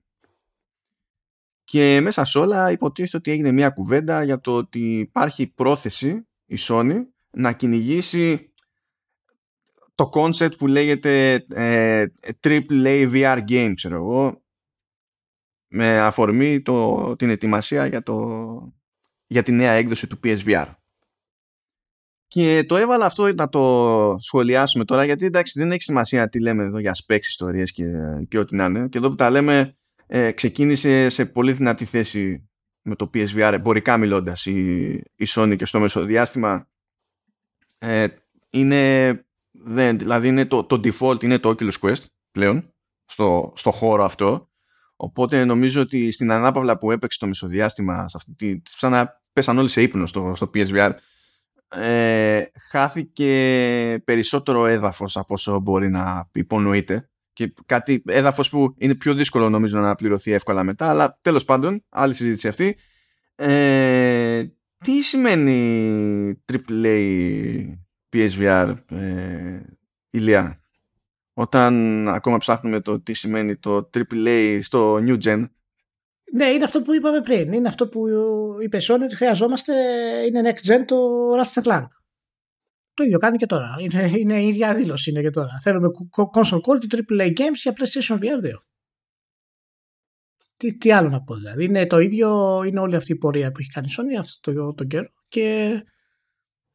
Και 1.63 1.99
μέσα 2.01 2.25
σε 2.25 2.39
όλα 2.39 2.71
υποτίθεται 2.71 3.17
ότι 3.17 3.31
έγινε 3.31 3.51
μια 3.51 3.69
κουβέντα 3.69 4.23
για 4.23 4.39
το 4.39 4.55
ότι 4.55 4.99
υπάρχει 4.99 5.47
πρόθεση 5.47 6.27
η 6.45 6.55
Sony 6.59 6.97
να 7.31 7.51
κυνηγήσει 7.51 8.50
το 9.95 10.09
concept 10.13 10.57
που 10.57 10.67
λέγεται 10.67 11.33
ε, 11.49 12.05
AAA 12.41 13.11
VR 13.11 13.39
game, 13.49 13.71
ξέρω 13.75 13.95
εγώ, 13.95 14.43
με 15.67 15.99
αφορμή 15.99 16.61
το, 16.61 17.15
την 17.15 17.29
ετοιμασία 17.29 17.85
για, 17.85 18.03
το, 18.03 18.37
για 19.27 19.43
τη 19.43 19.51
νέα 19.51 19.71
έκδοση 19.71 20.07
του 20.07 20.19
PSVR. 20.23 20.73
Και 22.27 22.63
το 22.67 22.75
έβαλα 22.75 23.05
αυτό 23.05 23.33
να 23.33 23.49
το 23.49 24.15
σχολιάσουμε 24.19 24.85
τώρα, 24.85 25.05
γιατί 25.05 25.25
εντάξει 25.25 25.59
δεν 25.59 25.71
έχει 25.71 25.81
σημασία 25.81 26.29
τι 26.29 26.39
λέμε 26.39 26.63
εδώ 26.63 26.79
για 26.79 26.95
specs, 26.95 27.25
ιστορίες 27.25 27.71
και, 27.71 27.85
και 28.27 28.37
ό,τι 28.37 28.55
να 28.55 28.65
είναι. 28.65 28.87
Και 28.87 28.97
εδώ 28.97 29.09
που 29.09 29.15
τα 29.15 29.29
λέμε 29.29 29.77
ε, 30.07 30.31
ξεκίνησε 30.31 31.09
σε 31.09 31.25
πολύ 31.25 31.53
δυνατή 31.53 31.85
θέση 31.85 32.49
με 32.81 32.95
το 32.95 33.09
PSVR 33.13 33.51
εμπορικά 33.53 33.97
μιλώντας 33.97 34.45
η, 34.45 34.89
η 35.15 35.25
Sony 35.27 35.55
και 35.57 35.65
στο 35.65 35.79
μεσοδιάστημα 35.79 36.69
ε, 37.79 38.07
είναι 38.49 39.09
δεν, 39.51 39.97
δηλαδή 39.97 40.27
είναι 40.27 40.45
το, 40.45 40.63
το 40.63 40.79
default 40.83 41.23
είναι 41.23 41.39
το 41.39 41.55
Oculus 41.59 41.79
Quest 41.81 42.03
πλέον 42.31 42.73
στο, 43.05 43.53
στο 43.55 43.71
χώρο 43.71 44.03
αυτό. 44.03 44.49
Οπότε 44.95 45.45
νομίζω 45.45 45.81
ότι 45.81 46.11
στην 46.11 46.31
ανάπαυλα 46.31 46.77
που 46.77 46.91
έπαιξε 46.91 47.19
το 47.19 47.27
μεσοδιάστημα 47.27 48.09
σε 48.09 48.17
αυτή, 48.17 48.61
σαν 48.69 48.91
να 48.91 49.21
πέσαν 49.33 49.57
όλοι 49.57 49.69
σε 49.69 49.81
ύπνο 49.81 50.05
στο, 50.05 50.31
στο 50.35 50.49
PSVR 50.53 50.91
ε, 51.75 52.43
χάθηκε 52.69 54.01
περισσότερο 54.05 54.65
έδαφος 54.65 55.17
από 55.17 55.33
όσο 55.33 55.59
μπορεί 55.59 55.89
να 55.89 56.29
υπονοείται. 56.33 57.09
Και 57.33 57.53
κάτι 57.65 58.03
έδαφος 58.05 58.49
που 58.49 58.75
είναι 58.77 58.95
πιο 58.95 59.13
δύσκολο 59.13 59.49
νομίζω 59.49 59.79
να 59.79 59.95
πληρωθεί 59.95 60.31
εύκολα 60.31 60.63
μετά 60.63 60.89
αλλά 60.89 61.19
τέλος 61.21 61.45
πάντων 61.45 61.83
άλλη 61.89 62.13
συζήτηση 62.13 62.47
αυτή. 62.47 62.77
Ε, 63.35 64.45
τι 64.77 65.01
σημαίνει 65.01 66.43
AAA 66.53 67.81
PSVR 68.13 68.75
ε, 68.89 69.59
ηλία. 70.09 70.61
Όταν 71.33 72.07
ακόμα 72.07 72.37
ψάχνουμε 72.37 72.79
το 72.79 73.01
τι 73.01 73.13
σημαίνει 73.13 73.57
το 73.57 73.89
AAA 73.93 74.59
στο 74.61 74.95
New 74.95 75.23
Gen. 75.23 75.49
Ναι, 76.33 76.45
είναι 76.45 76.63
αυτό 76.63 76.81
που 76.81 76.93
είπαμε 76.93 77.21
πριν. 77.21 77.53
Είναι 77.53 77.67
αυτό 77.67 77.87
που 77.87 78.07
είπε 78.61 78.77
Sony 78.81 79.01
ότι 79.03 79.15
χρειαζόμαστε, 79.15 79.73
είναι 80.27 80.41
next 80.43 80.71
gen 80.71 80.83
το 80.85 80.97
Ratchet 81.35 81.63
Clank. 81.63 81.87
Το 82.93 83.03
ίδιο 83.03 83.17
κάνει 83.17 83.37
και 83.37 83.45
τώρα. 83.45 83.75
Είναι, 83.79 84.11
είναι 84.17 84.41
η 84.41 84.47
ίδια 84.47 84.73
δήλωση 84.73 85.09
είναι 85.09 85.21
και 85.21 85.29
τώρα. 85.29 85.59
Θέλουμε 85.63 85.87
console 86.33 86.59
quality 86.61 86.95
AAA 86.95 87.27
games 87.27 87.61
για 87.63 87.73
PlayStation 87.75 88.15
VR 88.15 88.45
2. 88.45 88.53
τι, 90.57 90.77
τι 90.77 90.91
άλλο 90.91 91.09
να 91.09 91.21
πω 91.21 91.35
δηλαδή. 91.35 91.63
Είναι 91.63 91.87
το 91.87 91.99
ίδιο, 91.99 92.61
είναι 92.63 92.79
όλη 92.79 92.95
αυτή 92.95 93.11
η 93.11 93.15
πορεία 93.15 93.51
που 93.51 93.59
έχει 93.59 93.69
κάνει 93.69 93.87
η 93.89 93.93
Sony 93.97 94.19
αυτό 94.19 94.53
το, 94.53 94.73
το 94.73 94.83
καιρό 94.83 95.09
και 95.27 95.75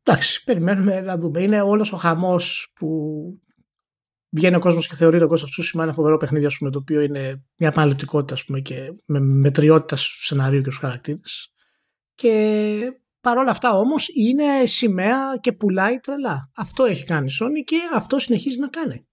εντάξει, 0.07 0.45
περιμένουμε 0.45 1.01
να 1.01 1.19
δούμε. 1.19 1.43
Είναι 1.43 1.61
όλος 1.61 1.93
ο 1.93 1.97
χαμός 1.97 2.73
που 2.75 2.89
βγαίνει 4.29 4.57
ο 4.57 4.59
κόσμος 4.59 4.89
και 4.89 4.95
θεωρεί 4.95 5.19
το 5.19 5.29
Ghost 5.31 5.39
of 5.39 5.63
Tsushima 5.63 5.83
ένα 5.83 5.93
φοβερό 5.93 6.17
παιχνίδι, 6.17 6.57
πούμε, 6.59 6.71
το 6.71 6.79
οποίο 6.79 7.01
είναι 7.01 7.45
μια 7.57 7.69
επαναληπτικότητα 7.69 8.61
και 8.61 8.95
με 9.05 9.21
μετριότητα 9.21 9.97
στο 9.97 10.25
σενάριο 10.25 10.61
και 10.61 10.71
στους 10.71 10.83
χαρακτήρες. 10.83 11.53
Και 12.15 13.01
παρόλα 13.21 13.51
αυτά 13.51 13.79
όμως 13.79 14.09
είναι 14.15 14.67
σημαία 14.67 15.37
και 15.41 15.53
πουλάει 15.53 15.99
τρελά. 15.99 16.51
Αυτό 16.55 16.85
έχει 16.85 17.05
κάνει 17.05 17.27
η 17.31 17.35
Sony 17.41 17.63
και 17.65 17.77
αυτό 17.95 18.19
συνεχίζει 18.19 18.59
να 18.59 18.69
κάνει. 18.69 19.07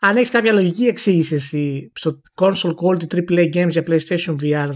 Αν 0.00 0.16
έχεις 0.16 0.30
κάποια 0.30 0.52
λογική 0.52 0.84
εξήγηση 0.84 1.34
εσύ 1.34 1.92
στο 1.94 2.20
console 2.34 2.74
quality 2.74 3.06
AAA 3.14 3.54
games 3.54 3.70
για 3.70 3.84
PlayStation 3.86 4.36
VR 4.40 4.68
2, 4.68 4.74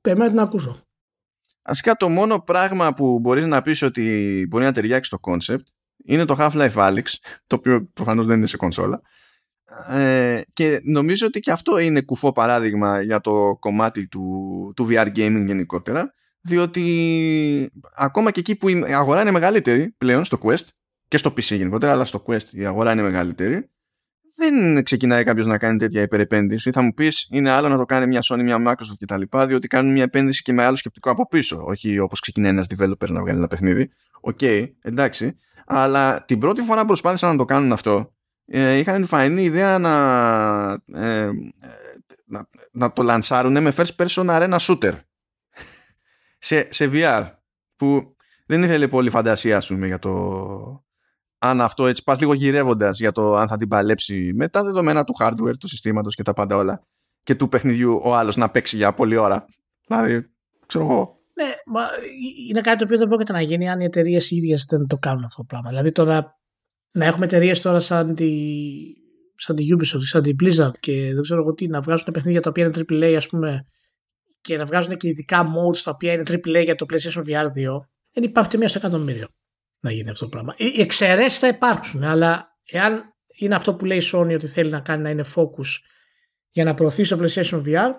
πρέπει 0.00 0.18
να 0.18 0.28
την 0.28 0.38
ακούσω. 0.38 0.89
Ασικά 1.70 1.96
το 1.96 2.08
μόνο 2.08 2.40
πράγμα 2.40 2.92
που 2.92 3.18
μπορείς 3.18 3.46
να 3.46 3.62
πεις 3.62 3.82
ότι 3.82 4.46
μπορεί 4.48 4.64
να 4.64 4.72
ταιριάξει 4.72 5.10
το 5.10 5.18
concept 5.22 5.62
είναι 6.04 6.24
το 6.24 6.36
Half-Life 6.38 6.72
Alyx, 6.72 7.04
το 7.46 7.56
οποίο 7.56 7.90
προφανώς 7.92 8.26
δεν 8.26 8.36
είναι 8.36 8.46
σε 8.46 8.56
κονσόλα. 8.56 9.00
Ε, 9.88 10.40
και 10.52 10.80
νομίζω 10.84 11.26
ότι 11.26 11.40
και 11.40 11.50
αυτό 11.50 11.78
είναι 11.78 12.00
κουφό 12.00 12.32
παράδειγμα 12.32 13.00
για 13.00 13.20
το 13.20 13.56
κομμάτι 13.60 14.08
του, 14.08 14.72
του 14.76 14.88
VR 14.90 15.06
gaming 15.06 15.42
γενικότερα, 15.46 16.14
διότι 16.40 17.70
ακόμα 17.94 18.30
και 18.30 18.40
εκεί 18.40 18.56
που 18.56 18.68
η 18.68 18.84
αγορά 18.94 19.20
είναι 19.20 19.30
μεγαλύτερη 19.30 19.94
πλέον 19.98 20.24
στο 20.24 20.38
Quest 20.42 20.66
και 21.08 21.18
στο 21.18 21.30
PC 21.30 21.42
γενικότερα, 21.42 21.92
αλλά 21.92 22.04
στο 22.04 22.22
Quest 22.26 22.48
η 22.50 22.66
αγορά 22.66 22.92
είναι 22.92 23.02
μεγαλύτερη, 23.02 23.70
δεν 24.36 24.82
ξεκινάει 24.82 25.24
κάποιος 25.24 25.46
να 25.46 25.58
κάνει 25.58 25.78
τέτοια 25.78 26.02
υπερεπένδυση. 26.02 26.70
Θα 26.70 26.82
μου 26.82 26.94
πεις, 26.94 27.26
είναι 27.30 27.50
άλλο 27.50 27.68
να 27.68 27.76
το 27.76 27.84
κάνει 27.84 28.06
μια 28.06 28.20
Sony, 28.30 28.42
μια 28.42 28.62
Microsoft 28.66 29.04
κτλ. 29.06 29.46
Διότι 29.46 29.68
κάνουν 29.68 29.92
μια 29.92 30.02
επένδυση 30.02 30.42
και 30.42 30.52
με 30.52 30.64
άλλο 30.64 30.76
σκεπτικό 30.76 31.10
από 31.10 31.28
πίσω. 31.28 31.62
Όχι 31.64 31.98
όπως 31.98 32.20
ξεκινάει 32.20 32.50
ένας 32.50 32.66
developer 32.76 33.08
να 33.08 33.20
βγάλει 33.20 33.38
ένα 33.38 33.48
παιχνίδι. 33.48 33.90
OK, 34.20 34.38
okay, 34.40 34.66
εντάξει 34.82 35.36
αλλά 35.72 36.24
την 36.24 36.38
πρώτη 36.38 36.62
φορά 36.62 36.80
που 36.80 36.86
προσπάθησαν 36.86 37.30
να 37.30 37.36
το 37.36 37.44
κάνουν 37.44 37.72
αυτό 37.72 38.14
ε, 38.46 38.74
είχαν 38.76 38.94
την 38.94 39.06
φαεινή 39.06 39.42
ιδέα 39.42 39.78
να, 39.78 39.92
ε, 40.86 41.30
να, 42.24 42.48
να, 42.72 42.92
το 42.92 43.02
λανσάρουν 43.02 43.62
με 43.62 43.72
first 43.76 43.96
person 43.96 44.26
arena 44.26 44.56
shooter 44.58 44.92
σε, 46.38 46.68
σε 46.70 46.90
VR 46.92 47.30
που 47.76 48.16
δεν 48.46 48.62
ήθελε 48.62 48.88
πολύ 48.88 49.10
φαντασία 49.10 49.56
ας 49.56 49.66
πούμε 49.66 49.86
για 49.86 49.98
το 49.98 50.84
αν 51.42 51.60
αυτό 51.60 51.86
έτσι 51.86 52.02
πας 52.02 52.20
λίγο 52.20 52.34
γυρεύοντας 52.34 52.98
για 52.98 53.12
το 53.12 53.34
αν 53.34 53.48
θα 53.48 53.56
την 53.56 53.68
παλέψει 53.68 54.32
με 54.34 54.48
τα 54.48 54.62
δεδομένα 54.62 55.04
του 55.04 55.14
hardware, 55.20 55.58
του 55.60 55.68
συστήματος 55.68 56.14
και 56.14 56.22
τα 56.22 56.32
πάντα 56.32 56.56
όλα 56.56 56.82
και 57.22 57.34
του 57.34 57.48
παιχνιδιού 57.48 58.00
ο 58.04 58.14
άλλος 58.14 58.36
να 58.36 58.50
παίξει 58.50 58.76
για 58.76 58.94
πολλή 58.94 59.16
ώρα. 59.16 59.44
Δηλαδή 59.86 60.30
ξέρω 60.66 60.84
εγώ. 60.84 61.18
Ναι, 61.34 61.52
μα 61.66 61.80
είναι 62.48 62.60
κάτι 62.60 62.78
το 62.78 62.84
οποίο 62.84 62.98
δεν 62.98 63.08
πρόκειται 63.08 63.32
να 63.32 63.40
γίνει 63.40 63.70
αν 63.70 63.80
οι 63.80 63.84
εταιρείες 63.84 64.30
ίδιες 64.30 64.64
δεν 64.68 64.86
το 64.86 64.96
κάνουν 64.96 65.24
αυτό 65.24 65.36
το 65.36 65.44
πράγμα. 65.48 65.68
Δηλαδή 65.68 65.92
τώρα 65.92 66.38
να 66.92 67.04
έχουμε 67.04 67.24
εταιρείες 67.24 67.60
τώρα 67.60 67.80
σαν 67.80 68.14
τη, 68.14 68.30
σαν 69.36 69.56
τη 69.56 69.64
Ubisoft, 69.76 70.02
σαν 70.02 70.22
τη 70.22 70.30
Blizzard 70.42 70.78
και 70.80 71.10
δεν 71.12 71.22
ξέρω 71.22 71.40
εγώ 71.40 71.54
τι, 71.54 71.66
να 71.66 71.80
βγάζουν 71.80 72.12
παιχνίδια 72.12 72.40
τα 72.40 72.50
οποία 72.50 72.64
είναι 72.64 72.84
AAA, 72.90 73.14
ας 73.16 73.26
πούμε, 73.26 73.66
και 74.40 74.56
να 74.56 74.64
βγάζουν 74.64 74.96
και 74.96 75.08
ειδικά 75.08 75.44
modes 75.44 75.78
τα 75.84 75.90
οποία 75.90 76.12
είναι 76.12 76.22
AAA 76.26 76.64
για 76.64 76.74
το 76.74 76.86
PlayStation 76.92 77.22
VR 77.26 77.46
2, 77.46 77.50
δεν 78.12 78.24
υπάρχει 78.24 78.58
μία 78.58 78.68
στο 78.68 78.78
εκατομμύριο 78.78 79.26
να 79.80 79.92
γίνει 79.92 80.10
αυτό 80.10 80.24
το 80.24 80.30
πράγμα. 80.30 80.54
Οι 80.56 80.80
εξαιρέσεις 80.80 81.38
θα 81.38 81.48
υπάρξουν, 81.48 82.04
αλλά 82.04 82.56
εάν 82.64 83.14
είναι 83.38 83.54
αυτό 83.54 83.74
που 83.74 83.84
λέει 83.84 83.98
η 83.98 84.10
Sony 84.12 84.34
ότι 84.34 84.46
θέλει 84.46 84.70
να 84.70 84.80
κάνει 84.80 85.02
να 85.02 85.10
είναι 85.10 85.24
focus 85.34 85.80
για 86.50 86.64
να 86.64 86.74
προωθήσει 86.74 87.16
το 87.16 87.24
PlayStation 87.24 87.62
VR, 87.66 87.90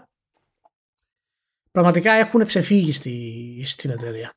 πραγματικά 1.72 2.12
έχουν 2.12 2.46
ξεφύγει 2.46 2.92
στη, 2.92 3.64
στην 3.66 3.90
εταιρεία. 3.90 4.32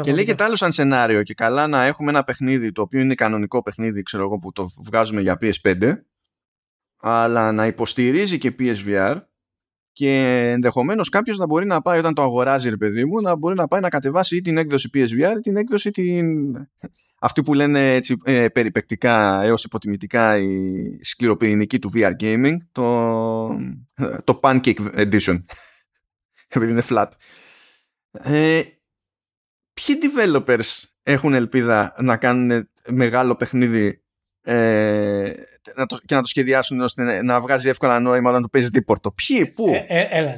Και 0.00 0.12
λέει 0.12 0.24
και 0.24 0.34
άλλο 0.38 0.56
σαν 0.56 0.72
σενάριο 0.72 1.22
και 1.22 1.34
καλά 1.34 1.66
να 1.66 1.84
έχουμε 1.84 2.10
ένα 2.10 2.24
παιχνίδι 2.24 2.72
το 2.72 2.82
οποίο 2.82 3.00
είναι 3.00 3.14
κανονικό 3.14 3.62
παιχνίδι 3.62 4.02
ξέρω 4.02 4.22
εγώ 4.22 4.38
που 4.38 4.52
το 4.52 4.68
βγάζουμε 4.84 5.20
για 5.20 5.38
PS5 5.40 5.92
αλλά 6.96 7.52
να 7.52 7.66
υποστηρίζει 7.66 8.38
και 8.38 8.54
PSVR 8.58 9.20
και 9.96 10.50
ενδεχομένως 10.50 11.08
κάποιος 11.08 11.36
να 11.36 11.46
μπορεί 11.46 11.66
να 11.66 11.82
πάει 11.82 11.98
όταν 11.98 12.14
το 12.14 12.22
αγοράζει 12.22 12.68
ρε 12.68 12.76
παιδί 12.76 13.04
μου 13.04 13.20
να 13.20 13.36
μπορεί 13.36 13.54
να 13.54 13.68
πάει 13.68 13.80
να 13.80 13.88
κατεβάσει 13.88 14.36
ή 14.36 14.40
την 14.40 14.56
έκδοση 14.56 14.90
PSVR 14.94 15.34
ή 15.36 15.40
την 15.40 15.56
έκδοση 15.56 15.90
την... 15.90 16.26
αυτή 17.18 17.42
που 17.42 17.54
λένε 17.54 17.94
έτσι 17.94 18.16
ε, 18.24 18.48
περιπεκτικά 18.48 19.42
έως 19.42 19.64
υποτιμητικά 19.64 20.38
η 20.38 20.98
σκληροπυρηνική 21.02 21.78
του 21.78 21.90
VR 21.94 22.12
gaming 22.20 22.56
το, 22.72 23.46
το 24.24 24.40
Pancake 24.42 24.94
Edition 24.94 25.44
επειδή 26.56 26.70
είναι 26.70 26.82
flat. 26.88 27.08
Ε, 28.10 28.62
ποιοι 29.74 29.96
developers 30.02 30.82
έχουν 31.02 31.34
ελπίδα 31.34 31.94
να 31.98 32.16
κάνουν 32.16 32.68
μεγάλο 32.90 33.34
παιχνίδι 33.34 34.04
ε, 34.48 35.32
να 35.76 35.86
το, 35.86 35.98
και 36.04 36.14
να 36.14 36.20
το 36.20 36.26
σχεδιάσουν 36.26 36.80
ώστε 36.80 37.22
να, 37.22 37.40
βγάζει 37.40 37.68
εύκολα 37.68 38.00
νόημα 38.00 38.30
όταν 38.30 38.42
το 38.42 38.48
παίζει 38.48 38.68
δίπορτο. 38.68 39.12
Ποιοι, 39.12 39.46
πού; 39.46 39.66
Ε, 39.88 39.98
ε, 39.98 40.06
έλα, 40.10 40.34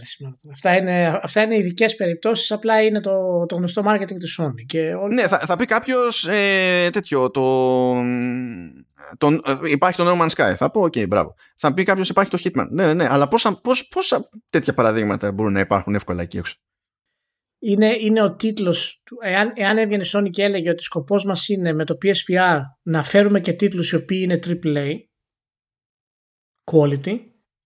αυτά 0.52 0.76
είναι, 0.76 1.20
αυτά 1.22 1.42
είναι 1.42 1.56
ειδικές 1.56 1.94
περιπτώσεις. 1.94 2.50
Απλά 2.50 2.82
είναι 2.82 3.00
το, 3.00 3.46
το 3.46 3.54
γνωστό 3.54 3.82
marketing 3.86 4.06
τη 4.06 4.34
Sony. 4.38 4.64
Και 4.66 4.94
όλοι... 4.94 5.14
Ναι, 5.14 5.28
θα, 5.28 5.38
θα 5.38 5.56
πει 5.56 5.64
κάποιος 5.64 6.26
ε, 6.28 6.90
τέτοιο. 6.92 7.30
Το, 7.30 7.94
το, 9.18 9.40
υπάρχει 9.70 9.96
το 9.96 10.10
No 10.10 10.22
Man's 10.22 10.44
Sky. 10.44 10.54
Θα 10.56 10.70
πω, 10.70 10.82
OK, 10.82 11.08
μπράβο. 11.08 11.34
Θα 11.56 11.74
πει 11.74 11.82
κάποιος 11.82 12.08
υπάρχει 12.08 12.30
το 12.30 12.38
Hitman. 12.44 12.66
Ναι, 12.70 12.94
ναι, 12.94 13.06
αλλά 13.10 13.28
πόσα, 13.28 13.60
πόσα, 13.60 13.84
πόσα 13.90 14.28
τέτοια 14.50 14.74
παραδείγματα 14.74 15.32
μπορούν 15.32 15.52
να 15.52 15.60
υπάρχουν 15.60 15.94
εύκολα 15.94 16.22
εκεί 16.22 16.38
έξω; 16.38 16.54
Είναι, 17.58 17.96
είναι 18.00 18.22
ο 18.22 18.34
τίτλος 18.34 19.02
εάν, 19.22 19.52
εάν 19.54 19.78
έβγαινε 19.78 20.02
η 20.02 20.08
Sony 20.12 20.30
και 20.30 20.42
έλεγε 20.42 20.70
ότι 20.70 20.82
σκοπός 20.82 21.24
μας 21.24 21.48
είναι 21.48 21.72
με 21.72 21.84
το 21.84 21.98
PSVR 22.02 22.60
να 22.82 23.02
φέρουμε 23.02 23.40
και 23.40 23.52
τίτλους 23.52 23.90
οι 23.90 23.96
οποίοι 23.96 24.20
είναι 24.22 24.38
AAA 24.46 24.94
quality 26.72 27.18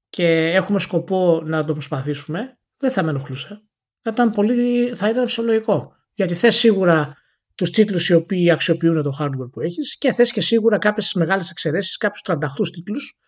και 0.09 0.53
έχουμε 0.53 0.79
σκοπό 0.79 1.43
να 1.45 1.65
το 1.65 1.73
προσπαθήσουμε 1.73 2.59
δεν 2.77 2.91
θα 2.91 3.03
με 3.03 3.11
ενοχλούσε. 3.11 3.63
Θα 4.03 4.11
ήταν, 4.11 4.31
πολύ, 4.31 4.95
θα 4.95 5.09
ήταν 5.09 5.27
φυσιολογικό. 5.27 5.93
Γιατί 6.15 6.35
θες 6.35 6.57
σίγουρα 6.57 7.17
τους 7.55 7.71
τίτλους 7.71 8.09
οι 8.09 8.15
οποίοι 8.15 8.51
αξιοποιούν 8.51 9.03
το 9.03 9.17
hardware 9.21 9.51
που 9.53 9.61
έχεις 9.61 9.99
και 9.99 10.13
θες 10.13 10.33
και 10.33 10.41
σίγουρα 10.41 10.79
κάποιες 10.79 11.15
μεγάλες 11.15 11.51
εξαιρέσεις 11.51 11.97
κάποιους 11.97 12.23
38 12.27 12.37
τίτλους 12.73 13.19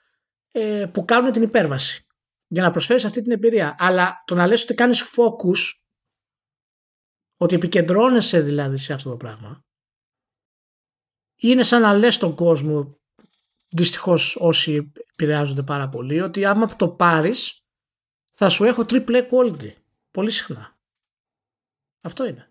ε, 0.50 0.86
που 0.92 1.04
κάνουν 1.04 1.32
την 1.32 1.42
υπέρβαση 1.42 2.06
για 2.46 2.62
να 2.62 2.70
προσφέρεις 2.70 3.04
αυτή 3.04 3.22
την 3.22 3.32
εμπειρία. 3.32 3.74
Αλλά 3.78 4.22
το 4.26 4.34
να 4.34 4.46
λες 4.46 4.62
ότι 4.62 4.74
κάνεις 4.74 5.02
focus 5.02 5.83
ότι 7.44 7.54
επικεντρώνεσαι 7.54 8.40
δηλαδή 8.40 8.76
σε 8.76 8.92
αυτό 8.92 9.10
το 9.10 9.16
πράγμα 9.16 9.64
είναι 11.36 11.62
σαν 11.62 11.82
να 11.82 11.94
λες 11.94 12.14
στον 12.14 12.34
κόσμο 12.34 12.98
δυστυχώς 13.68 14.36
όσοι 14.36 14.92
επηρεάζονται 15.12 15.62
πάρα 15.62 15.88
πολύ 15.88 16.20
ότι 16.20 16.44
άμα 16.44 16.76
το 16.76 16.88
πάρεις 16.88 17.64
θα 18.30 18.48
σου 18.48 18.64
έχω 18.64 18.82
triple 18.88 19.28
quality 19.30 19.72
πολύ 20.10 20.30
συχνά. 20.30 20.78
Αυτό 22.00 22.26
είναι. 22.26 22.48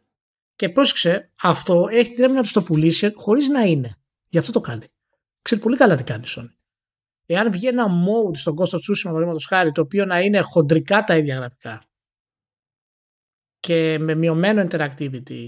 Και 0.56 0.70
πρόσεξε 0.70 1.32
αυτό 1.41 1.88
έχει 1.91 2.14
την 2.14 2.34
να 2.34 2.41
τους 2.41 2.52
το 2.52 2.64
πουλήσει 2.64 3.14
χωρίς 3.16 3.48
να 3.48 3.62
είναι. 3.62 3.98
Γι' 4.30 4.38
αυτό 4.38 4.52
το 4.52 4.62
κάνει. 4.62 4.88
Ξέρει 5.41 5.62
πολύ 5.62 5.78
καλά 5.78 5.96
τι 5.96 6.04
κάνει 6.04 6.24
η 6.28 6.34
Sony. 6.36 6.56
Εάν 7.26 7.52
βγει 7.52 7.68
ένα 7.68 7.86
mode 7.88 8.38
στον 8.38 8.56
Ghost 8.58 8.70
of 8.70 8.80
Tsushima 8.80 9.36
χάρη 9.48 9.72
το 9.72 9.82
οποίο 9.82 10.06
να 10.06 10.20
είναι 10.20 10.41
χοντρικά 10.41 11.04
τα 11.04 11.18
ίδια 11.18 11.36
γραφικά 11.36 11.88
και 13.64 13.97
με 13.99 14.16
μειωμένο 14.16 14.68
interactivity 14.70 15.47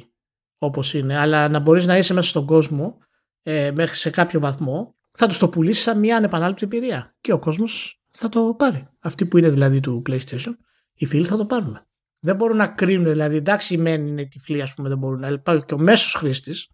όπως 0.57 0.93
είναι, 0.93 1.17
αλλά 1.17 1.49
να 1.49 1.59
μπορείς 1.59 1.85
να 1.85 1.97
είσαι 1.97 2.13
μέσα 2.13 2.27
στον 2.27 2.45
κόσμο 2.45 2.97
ε, 3.43 3.71
μέχρι 3.71 3.95
σε 3.95 4.09
κάποιο 4.09 4.39
βαθμό, 4.39 4.95
θα 5.11 5.27
τους 5.27 5.37
το 5.37 5.49
πουλήσεις 5.49 5.83
σαν 5.83 5.99
μια 5.99 6.17
ανεπανάληπτη 6.17 6.63
εμπειρία. 6.63 7.15
Και 7.21 7.33
ο 7.33 7.39
κόσμος 7.39 8.01
θα 8.09 8.29
το 8.29 8.55
πάρει. 8.57 8.87
Αυτοί 8.99 9.25
που 9.25 9.37
είναι 9.37 9.49
δηλαδή 9.49 9.79
του 9.79 10.01
PlayStation, 10.09 10.53
οι 10.93 11.05
φίλοι 11.05 11.25
θα 11.25 11.37
το 11.37 11.45
πάρουν. 11.45 11.87
Δεν 12.19 12.35
μπορούν 12.35 12.57
να 12.57 12.67
κρίνουν, 12.67 13.11
δηλαδή 13.11 13.35
εντάξει 13.35 13.73
οι 13.73 13.77
μεν 13.77 14.07
είναι 14.07 14.25
τυφλοί 14.25 14.61
ας 14.61 14.73
πούμε 14.73 14.89
δεν 14.89 14.97
μπορούν 14.97 15.19
να 15.19 15.27
υπάρχει 15.27 15.65
και 15.65 15.73
ο 15.73 15.77
μέσος 15.77 16.13
χρήστης 16.13 16.69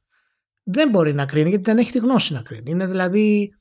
δεν 0.64 0.90
μπορεί 0.90 1.14
να 1.14 1.26
κρίνει 1.26 1.50
γιατί 1.50 1.64
δεν 1.64 1.78
έχει 1.78 1.92
τη 1.92 1.98
γνώση 1.98 2.34
να 2.34 2.42
κρίνει. 2.42 2.72
Είναι 2.72 2.88
δηλαδή, 2.88 3.56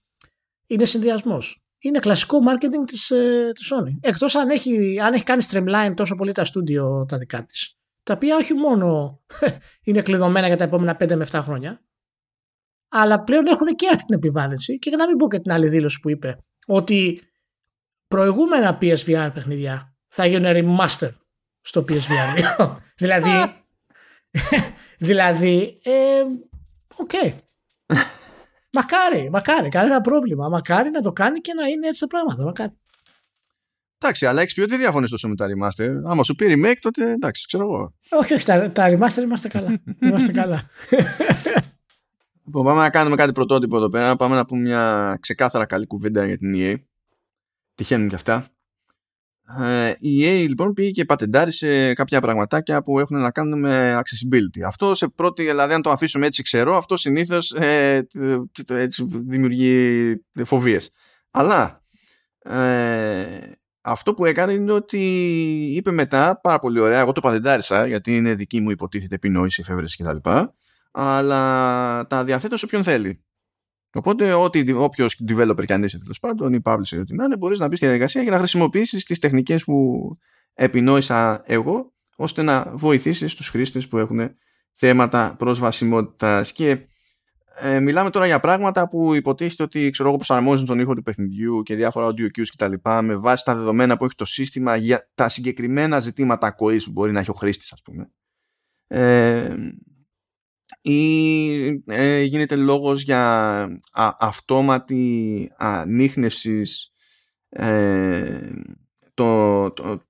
είναι 0.66 0.85
συνδυασμός. 0.85 1.62
Είναι 1.81 1.99
κλασικό 1.99 2.39
marketing 2.49 2.87
της, 2.87 3.11
ε, 3.11 3.51
της 3.55 3.72
Sony. 3.72 3.99
Εκτός 4.01 4.35
αν 4.35 4.49
έχει, 4.49 5.01
αν 5.01 5.12
έχει 5.12 5.24
κάνει 5.24 5.43
streamline 5.51 5.93
τόσο 5.97 6.14
πολύ 6.14 6.33
τα 6.33 6.45
στούντιο 6.45 7.07
τα 7.09 7.18
δικά 7.18 7.45
της 7.45 7.81
τα 8.03 8.16
οποία 8.16 8.37
όχι 8.37 8.55
μόνο 8.55 9.20
είναι 9.87 10.03
κλειδωμένα 10.03 10.47
για 10.47 10.57
τα 10.57 10.64
επόμενα 10.64 10.97
5 11.01 11.14
με 11.14 11.26
7 11.31 11.41
χρόνια, 11.43 11.83
αλλά 12.89 13.22
πλέον 13.22 13.47
έχουν 13.47 13.66
και 13.66 13.89
αυτή 13.89 14.05
την 14.05 14.16
επιβάρυνση 14.16 14.78
και 14.78 14.89
για 14.89 14.99
να 14.99 15.07
μην 15.07 15.16
πω 15.16 15.28
και 15.28 15.39
την 15.39 15.53
άλλη 15.53 15.68
δήλωση 15.68 16.01
που 16.01 16.11
είπε 16.11 16.39
ότι 16.66 17.22
προηγούμενα 18.07 18.78
PSVR 18.81 19.31
παιχνίδια 19.35 19.95
θα 20.09 20.26
γίνουν 20.26 20.53
remaster 20.55 21.11
στο 21.61 21.85
PSVR 21.89 22.39
δηλαδή 23.03 23.31
δηλαδή 24.99 25.81
ε, 25.85 26.22
OK 26.97 27.11
okay. 27.12 27.33
Μακάρι, 28.73 29.31
μακάρι, 29.31 29.68
κανένα 29.68 30.01
πρόβλημα 30.01 30.49
μακάρι 30.49 30.91
να 30.91 31.01
το 31.01 31.12
κάνει 31.12 31.41
και 31.41 31.55
να 31.55 31.66
είναι 31.66 31.87
έτσι 31.89 32.01
τα 32.01 32.07
πράγματα 32.07 32.45
μακάρι 32.45 32.73
Εντάξει, 34.03 34.27
αλλά 34.27 34.41
έχεις 34.41 34.55
πει 34.55 34.61
ότι 34.61 34.77
διαφωνείς 34.77 35.11
τόσο 35.11 35.29
με 35.29 35.35
τα 35.35 35.47
remaster. 35.47 35.91
Άμα 36.05 36.23
σου 36.23 36.35
πει 36.35 36.47
remake, 36.49 36.77
τότε 36.81 37.11
εντάξει, 37.11 37.47
ξέρω 37.47 37.64
εγώ. 37.64 37.95
Όχι, 38.11 38.35
όχι, 38.35 38.45
τα, 38.45 38.71
τα 38.71 38.89
remaster 38.89 39.23
είμαστε 39.23 39.49
καλά. 39.49 39.83
είμαστε 40.03 40.33
καλά. 40.33 40.71
Λοιπόν, 42.45 42.64
πάμε 42.64 42.81
να 42.81 42.91
κάνουμε 42.91 43.16
κάτι 43.16 43.33
πρωτότυπο 43.33 43.77
εδώ 43.77 43.89
πέρα. 43.89 44.16
Πάμε 44.16 44.35
να 44.35 44.45
πούμε 44.45 44.61
μια 44.61 45.16
ξεκάθαρα 45.21 45.66
καλή 45.66 45.87
κουβέντα 45.87 46.27
για 46.27 46.39
την 46.39 46.55
EA. 46.57 46.75
Τυχαίνουν 47.75 48.09
και 48.09 48.14
αυτά. 48.14 48.47
Ε, 49.59 49.95
η 49.99 50.23
EA 50.25 50.49
λοιπόν 50.49 50.73
πήγε 50.73 50.91
και 50.91 51.05
πατεντάρισε 51.05 51.93
κάποια 51.93 52.21
πραγματάκια 52.21 52.83
που 52.83 52.99
έχουν 52.99 53.21
να 53.21 53.31
κάνουν 53.31 53.59
με 53.59 53.99
accessibility. 53.99 54.63
Αυτό 54.67 54.95
σε 54.95 55.09
πρώτη, 55.09 55.43
δηλαδή 55.43 55.75
αν 55.75 55.83
το 55.83 55.91
αφήσουμε 55.91 56.27
έτσι 56.27 56.43
ξέρω, 56.43 56.77
αυτό 56.77 56.97
συνήθως 56.97 57.51
ε, 57.51 58.07
δημιουργεί 59.27 60.15
φοβίες. 60.45 60.91
Αλλά 61.31 61.83
ε, 62.39 63.25
αυτό 63.81 64.15
που 64.15 64.25
έκανε 64.25 64.53
είναι 64.53 64.73
ότι 64.73 64.99
είπε 65.75 65.91
μετά 65.93 66.41
πάρα 66.43 66.59
πολύ 66.59 66.81
ωραία, 66.81 67.01
εγώ 67.01 67.13
το 67.13 67.21
πατεντάρισα 67.21 67.87
γιατί 67.87 68.17
είναι 68.17 68.35
δική 68.35 68.61
μου 68.61 68.71
υποτίθεται 68.71 69.15
επινόηση, 69.15 69.61
εφεύρεση 69.61 70.05
κτλ. 70.05 70.31
Αλλά 70.93 72.07
τα 72.07 72.25
διαθέτω 72.25 72.57
σε 72.57 72.65
όποιον 72.65 72.83
θέλει. 72.83 73.25
Οπότε, 73.93 74.32
ό,τι, 74.32 74.72
όποιος 74.72 75.20
developer 75.28 75.64
κι 75.64 75.72
αν 75.72 75.82
είσαι 75.82 75.99
τέλος 75.99 76.20
πάντων, 76.20 76.53
ή 76.53 76.61
publisher, 76.64 76.99
ό,τι 77.01 77.14
να 77.14 77.24
είναι, 77.24 77.36
μπορείς 77.36 77.59
να 77.59 77.68
μπεις 77.68 77.76
στη 77.76 77.86
διαδικασία 77.86 78.22
για 78.22 78.30
να 78.30 78.38
χρησιμοποιήσεις 78.38 79.05
τις 79.05 79.18
τεχνικές 79.18 79.64
που 79.64 80.01
επινόησα 80.55 81.43
εγώ, 81.47 81.93
ώστε 82.16 82.43
να 82.43 82.72
βοηθήσεις 82.74 83.34
τους 83.34 83.49
χρήστες 83.49 83.88
που 83.88 83.99
έχουν 83.99 84.30
θέματα 84.72 85.34
προσβασιμότητας. 85.38 86.53
Και 86.53 86.78
ε, 87.55 87.80
μιλάμε 87.80 88.11
τώρα 88.11 88.26
για 88.26 88.41
πράγματα 88.41 88.88
που 88.88 89.14
υποτίθεται 89.14 89.62
ότι 89.62 89.91
ξέρω 89.91 90.09
εγώ 90.09 90.16
προσαρμόζουν 90.18 90.66
τον 90.66 90.78
ήχο 90.78 90.95
του 90.95 91.03
παιχνιδιού 91.03 91.62
και 91.62 91.74
διάφορα 91.74 92.07
audio 92.07 92.38
cues 92.38 92.47
κτλ. 92.57 92.72
με 93.03 93.16
βάση 93.16 93.45
τα 93.45 93.55
δεδομένα 93.55 93.97
που 93.97 94.05
έχει 94.05 94.14
το 94.14 94.24
σύστημα 94.24 94.76
για 94.76 95.11
τα 95.14 95.28
συγκεκριμένα 95.28 96.01
ζητήματα 96.01 96.47
ακοή 96.47 96.82
που 96.82 96.91
μπορεί 96.91 97.12
να 97.12 97.20
έχει 97.20 97.30
ο 97.30 97.34
χρήστης, 97.34 97.72
ας 97.72 97.82
πούμε. 97.82 98.11
Ε, 98.86 99.57
ή 100.81 101.83
ε, 101.87 102.23
γίνεται 102.23 102.57
λόγος 102.57 103.03
για 103.03 103.59
α, 103.93 104.11
αυτόματη 104.18 105.53
ανείχνευσης 105.57 106.93
ε, 107.49 108.51
το, 109.14 109.71
το, 109.71 110.03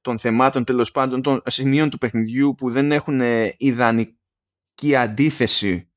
των 0.00 0.18
θεμάτων 0.18 0.64
τέλος 0.64 0.90
πάντων 0.90 1.22
των 1.22 1.42
σημείων 1.46 1.90
του 1.90 1.98
παιχνιδιού 1.98 2.54
που 2.54 2.70
δεν 2.70 2.92
έχουν 2.92 3.20
ιδανική 3.56 4.96
αντίθεση 4.96 5.90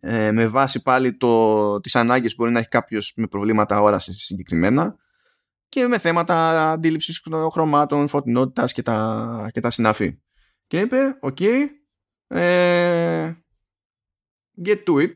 ε, 0.00 0.32
με 0.32 0.46
βάση 0.46 0.82
πάλι 0.82 1.16
το, 1.16 1.80
τις 1.80 1.96
ανάγκες 1.96 2.30
που 2.30 2.36
μπορεί 2.42 2.52
να 2.52 2.58
έχει 2.58 2.68
κάποιος 2.68 3.12
με 3.16 3.26
προβλήματα 3.26 3.80
όρασης 3.80 4.24
συγκεκριμένα 4.24 4.96
και 5.68 5.86
με 5.86 5.98
θέματα 5.98 6.70
αντίληψης 6.70 7.22
χρωμάτων, 7.50 8.08
φωτεινότητας 8.08 8.72
και 8.72 8.82
τα, 8.82 9.50
και 9.52 9.60
τα 9.60 9.70
συναφή. 9.70 10.18
Και 10.66 10.80
είπε, 10.80 11.16
OK, 11.20 11.36
okay, 11.40 11.66
ε, 12.26 13.32
get 14.64 14.82
to 14.84 15.02
it. 15.02 15.12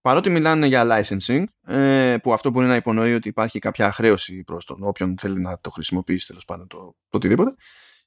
Παρότι 0.00 0.30
μιλάνε 0.30 0.66
για 0.66 0.86
licensing, 0.86 1.44
ε, 1.66 2.16
που 2.22 2.32
αυτό 2.32 2.50
μπορεί 2.50 2.66
να 2.66 2.76
υπονοεί 2.76 3.14
ότι 3.14 3.28
υπάρχει 3.28 3.58
κάποια 3.58 3.92
χρέωση 3.92 4.44
προς 4.44 4.64
τον 4.64 4.82
όποιον 4.82 5.16
θέλει 5.18 5.40
να 5.40 5.58
το 5.60 5.70
χρησιμοποιήσει 5.70 6.26
τέλος 6.26 6.44
πάντων 6.44 6.66
το, 6.66 6.76
το 7.08 7.16
οτιδήποτε, 7.16 7.54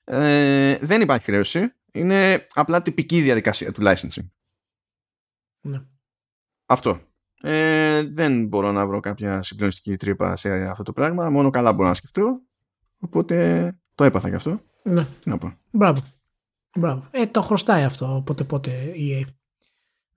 ε, 0.03 0.77
δεν 0.77 1.01
υπάρχει 1.01 1.25
χρέωση. 1.25 1.73
Είναι 1.91 2.47
απλά 2.53 2.81
τυπική 2.81 3.21
διαδικασία 3.21 3.71
του 3.71 3.81
licensing. 3.85 4.27
Ναι. 5.61 5.81
Αυτό. 6.65 6.99
Ε, 7.41 8.03
δεν 8.03 8.47
μπορώ 8.47 8.71
να 8.71 8.87
βρω 8.87 8.99
κάποια 8.99 9.43
συγκλονιστική 9.43 9.97
τρύπα 9.97 10.35
σε 10.35 10.49
αυτό 10.49 10.83
το 10.83 10.93
πράγμα. 10.93 11.29
Μόνο 11.29 11.49
καλά 11.49 11.73
μπορώ 11.73 11.87
να 11.87 11.93
σκεφτώ. 11.93 12.41
Οπότε 12.99 13.77
το 13.95 14.03
έπαθα 14.03 14.29
γι' 14.29 14.35
αυτό. 14.35 14.59
Ναι. 14.83 15.03
Τι 15.03 15.29
να 15.29 15.37
πω. 15.37 15.53
Μπράβο. 15.71 16.01
Μπράβο. 16.77 17.07
Ε, 17.11 17.27
το 17.27 17.41
χρωστάει 17.41 17.83
αυτό 17.83 18.23
πότε 18.25 18.43
πότε 18.43 18.71
η 18.71 19.25
EA 19.25 19.27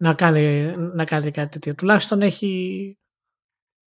να 0.01 0.15
κάνει, 0.15 0.75
να 0.77 1.05
κάνει 1.05 1.31
κάτι 1.31 1.49
τέτοιο. 1.49 1.75
Τουλάχιστον 1.75 2.23
έχει 2.23 2.95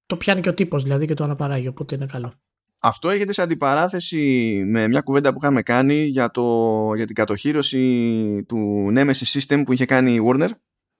το 0.05 0.17
πιάνει 0.17 0.41
και 0.41 0.49
ο 0.49 0.53
τύπος 0.53 0.83
δηλαδή 0.83 1.05
και 1.05 1.13
το 1.13 1.23
αναπαράγει 1.23 1.67
οπότε 1.67 1.95
είναι 1.95 2.05
καλό. 2.05 2.33
Αυτό 2.79 3.09
έρχεται 3.09 3.33
σε 3.33 3.41
αντιπαράθεση 3.41 4.63
με 4.65 4.87
μια 4.87 5.01
κουβέντα 5.01 5.31
που 5.31 5.37
είχαμε 5.41 5.61
κάνει 5.61 6.03
για, 6.03 6.31
το, 6.31 6.93
για 6.95 7.05
την 7.05 7.15
κατοχήρωση 7.15 8.45
του 8.47 8.87
Nemesis 8.95 9.39
System 9.39 9.61
που 9.65 9.73
είχε 9.73 9.85
κάνει 9.85 10.13
η 10.13 10.21
Warner; 10.25 10.49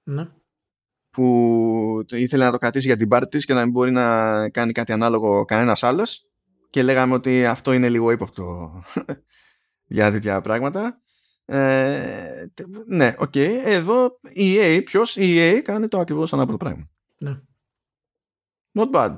Ναι. 0.03 0.27
Που 1.09 2.05
ήθελε 2.11 2.45
να 2.45 2.51
το 2.51 2.57
κρατήσει 2.57 2.87
για 2.87 2.95
την 2.95 3.07
πάρτι 3.07 3.37
της 3.37 3.45
και 3.45 3.53
να 3.53 3.61
μην 3.61 3.71
μπορεί 3.71 3.91
να 3.91 4.49
κάνει 4.49 4.71
κάτι 4.71 4.91
ανάλογο 4.91 5.45
κανένας 5.45 5.83
άλλος. 5.83 6.27
Και 6.69 6.83
λέγαμε 6.83 7.13
ότι 7.13 7.45
αυτό 7.45 7.73
είναι 7.73 7.89
λίγο 7.89 8.11
ύποπτο 8.11 8.71
για 9.95 10.11
τέτοια 10.11 10.41
πράγματα. 10.41 11.02
Ε, 11.45 12.45
ναι, 12.85 13.13
OK. 13.17 13.31
Okay. 13.33 13.61
Εδώ 13.63 14.19
η 14.33 14.55
EA, 14.57 14.81
ποιος, 14.85 15.15
η 15.15 15.35
EA 15.37 15.61
κάνει 15.63 15.87
το 15.87 15.99
ακριβώς 15.99 16.33
ανάποδο 16.33 16.57
πράγμα. 16.57 16.89
Ναι. 17.17 17.39
Not 18.73 18.91
bad. 18.91 19.17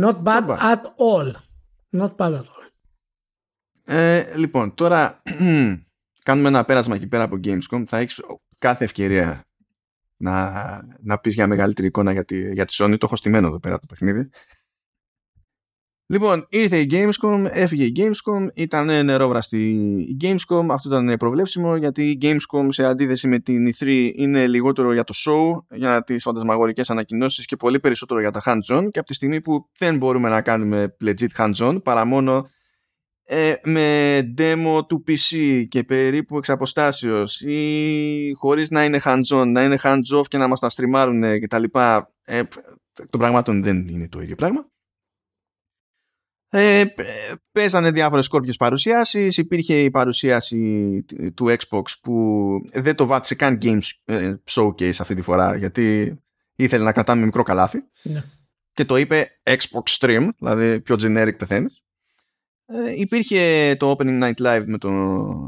Not 0.00 0.22
bad, 0.22 0.48
at 0.48 0.82
all. 0.82 1.32
Not 1.90 2.16
bad 2.16 2.32
at 2.32 2.40
all. 2.40 2.66
Ε, 3.84 4.36
λοιπόν, 4.36 4.74
τώρα 4.74 5.22
κάνουμε 6.26 6.48
ένα 6.48 6.64
πέρασμα 6.64 6.94
εκεί 6.94 7.06
πέρα 7.06 7.22
από 7.22 7.36
Gamescom. 7.44 7.84
Θα 7.86 7.98
έχεις 7.98 8.22
κάθε 8.58 8.84
ευκαιρία 8.84 9.44
να, 10.16 10.96
να 11.02 11.18
πεις 11.18 11.34
για 11.34 11.46
μεγαλύτερη 11.46 11.86
εικόνα 11.86 12.12
για 12.12 12.24
τη, 12.24 12.52
για 12.52 12.64
τη 12.64 12.74
Sony. 12.78 12.96
Το 12.98 13.06
έχω 13.06 13.16
στημένο 13.16 13.46
εδώ 13.46 13.58
πέρα 13.58 13.78
το 13.78 13.86
παιχνίδι. 13.86 14.30
Λοιπόν, 16.08 16.46
ήρθε 16.48 16.78
η 16.78 16.86
Gamescom, 16.90 17.44
έφυγε 17.50 17.84
η 17.84 17.92
Gamescom, 17.96 18.46
ήταν 18.54 19.04
νερόβραστη 19.04 19.58
η 20.08 20.16
Gamescom, 20.20 20.66
αυτό 20.70 20.88
ήταν 20.88 21.16
προβλέψιμο 21.16 21.76
γιατί 21.76 22.10
η 22.10 22.18
Gamescom 22.22 22.66
σε 22.68 22.84
αντίθεση 22.84 23.28
με 23.28 23.38
την 23.38 23.72
E3 23.72 24.10
είναι 24.14 24.46
λιγότερο 24.46 24.92
για 24.92 25.04
το 25.04 25.14
show, 25.16 25.76
για 25.76 26.04
τις 26.04 26.22
φαντασμαγορικές 26.22 26.90
ανακοινώσεις 26.90 27.46
και 27.46 27.56
πολύ 27.56 27.80
περισσότερο 27.80 28.20
για 28.20 28.30
τα 28.30 28.42
hands-on 28.44 28.88
και 28.90 28.98
από 28.98 29.08
τη 29.08 29.14
στιγμή 29.14 29.40
που 29.40 29.70
δεν 29.78 29.96
μπορούμε 29.96 30.28
να 30.28 30.42
κάνουμε 30.42 30.96
legit 31.04 31.28
hands-on 31.36 31.82
παρά 31.82 32.04
μόνο 32.04 32.48
ε, 33.24 33.54
με 33.64 34.18
demo 34.38 34.86
του 34.88 35.04
PC 35.08 35.64
και 35.68 35.84
περίπου 35.84 36.36
εξ 36.36 36.50
αποστάσεως 36.50 37.40
ή 37.40 38.32
χωρίς 38.36 38.70
να 38.70 38.84
είναι 38.84 39.00
hands-on, 39.04 39.46
να 39.46 39.64
είναι 39.64 39.78
hands-off 39.82 40.26
και 40.28 40.38
να 40.38 40.46
μας 40.46 40.60
τα 40.60 40.70
στριμάρουν 40.70 41.38
και 41.40 41.46
τα 41.46 41.58
λοιπά, 41.58 42.12
ε, 42.24 42.42
των 43.10 43.20
πραγμάτων 43.20 43.62
δεν 43.62 43.88
είναι 43.88 44.08
το 44.08 44.20
ίδιο 44.20 44.34
πράγμα. 44.34 44.70
Ε, 46.48 46.84
παίζανε 47.52 47.90
διάφορες 47.90 48.24
σκόρπιες 48.24 48.56
παρουσιάσεις 48.56 49.36
υπήρχε 49.36 49.82
η 49.82 49.90
παρουσίαση 49.90 51.04
του 51.34 51.56
Xbox 51.58 51.82
που 52.02 52.46
δεν 52.72 52.94
το 52.94 53.06
βάτησε 53.06 53.34
καν 53.34 53.58
Games 53.62 53.90
ε, 54.04 54.34
Showcase 54.50 54.94
αυτή 54.98 55.14
τη 55.14 55.20
φορά 55.20 55.56
γιατί 55.56 56.16
ήθελε 56.56 56.84
να 56.84 56.92
κρατάμε 56.92 57.24
μικρό 57.24 57.42
καλάθι 57.42 57.78
ναι. 58.02 58.22
και 58.72 58.84
το 58.84 58.96
είπε 58.96 59.40
Xbox 59.42 59.98
Stream 59.98 60.28
δηλαδή 60.38 60.80
πιο 60.80 60.96
generic 60.98 61.36
πεθαίνεις. 61.38 61.82
Ε, 62.66 63.00
υπήρχε 63.00 63.74
το 63.78 63.96
Opening 63.98 64.22
Night 64.22 64.46
Live 64.46 64.64
με 64.66 64.78
τον, 64.78 64.94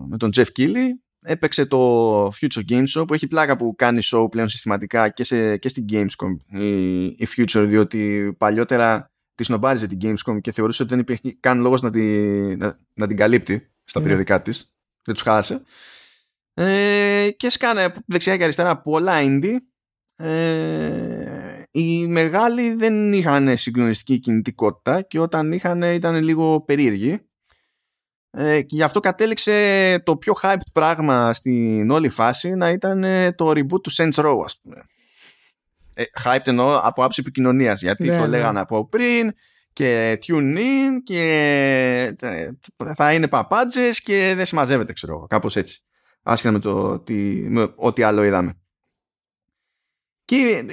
με 0.08 0.16
τον 0.16 0.30
Jeff 0.34 0.46
Keighley 0.56 0.88
έπαιξε 1.20 1.66
το 1.66 2.26
Future 2.26 2.62
Game 2.68 2.84
Show 2.96 3.06
που 3.06 3.14
έχει 3.14 3.26
πλάκα 3.26 3.56
που 3.56 3.74
κάνει 3.76 4.00
show 4.02 4.30
πλέον 4.30 4.48
συστηματικά 4.48 5.08
και, 5.08 5.24
σε, 5.24 5.56
και 5.56 5.68
στην 5.68 5.84
Gamescom 5.92 6.58
η, 6.60 7.04
η 7.04 7.28
Future 7.36 7.64
διότι 7.68 8.34
παλιότερα 8.38 9.12
τη 9.38 9.44
σνομπάριζε 9.44 9.86
την 9.86 9.98
Gamescom 10.02 10.40
και 10.40 10.52
θεωρούσε 10.52 10.82
ότι 10.82 10.90
δεν 10.90 11.00
υπήρχε 11.00 11.36
καν 11.40 11.60
λόγος 11.60 11.82
να, 11.82 11.90
τη, 11.90 12.00
να, 12.56 12.78
να 12.94 13.06
την 13.06 13.16
καλύπτει 13.16 13.70
στα 13.84 13.98
ναι. 13.98 14.04
περιοδικά 14.04 14.42
της. 14.42 14.74
Δεν 15.04 15.14
τους 15.14 15.22
χάλασε. 15.22 15.62
Ε, 16.54 17.30
και 17.36 17.50
σκάνε 17.50 17.92
δεξιά 18.06 18.36
και 18.36 18.42
αριστερά 18.42 18.80
πολλά 18.80 19.12
indie. 19.20 19.56
Ε, 20.16 21.62
οι 21.70 22.06
μεγάλοι 22.06 22.74
δεν 22.74 23.12
είχαν 23.12 23.56
συγκλονιστική 23.56 24.18
κινητικότητα 24.18 25.02
και 25.02 25.18
όταν 25.18 25.52
είχαν 25.52 25.82
ήταν 25.82 26.22
λίγο 26.22 26.60
περίεργοι. 26.60 27.20
Ε, 28.30 28.62
και 28.62 28.76
γι' 28.76 28.82
αυτό 28.82 29.00
κατέληξε 29.00 30.02
το 30.04 30.16
πιο 30.16 30.34
hyped 30.42 30.70
πράγμα 30.72 31.32
στην 31.32 31.90
όλη 31.90 32.08
φάση 32.08 32.54
να 32.54 32.70
ήταν 32.70 33.04
το 33.34 33.50
reboot 33.50 33.82
του 33.82 33.92
Saints 33.92 34.24
Row 34.24 34.40
ας 34.44 34.60
πούμε 34.60 34.86
ε, 35.98 36.04
hyped 36.24 36.46
εννοώ 36.46 36.78
από 36.82 37.04
άψη 37.04 37.20
επικοινωνίας. 37.20 37.82
Γιατί 37.82 38.06
ναι, 38.06 38.16
το 38.16 38.22
ναι. 38.22 38.28
λέγανε 38.28 38.60
από 38.60 38.88
πριν 38.88 39.32
και 39.72 40.18
tune 40.26 40.56
in 40.56 40.90
και 41.04 41.22
ε, 42.20 42.50
θα 42.94 43.12
είναι 43.12 43.28
παπάντζες 43.28 44.00
και 44.00 44.32
δεν 44.36 44.46
συμμαζεύεται, 44.46 44.92
ξέρω 44.92 45.14
εγώ. 45.14 45.26
Κάπως 45.26 45.56
έτσι. 45.56 45.82
Άσχετα 46.22 46.52
με 46.52 46.58
το 46.58 47.04
με 47.48 47.72
ό,τι 47.76 48.02
άλλο 48.02 48.22
είδαμε. 48.22 48.60
Και 50.24 50.64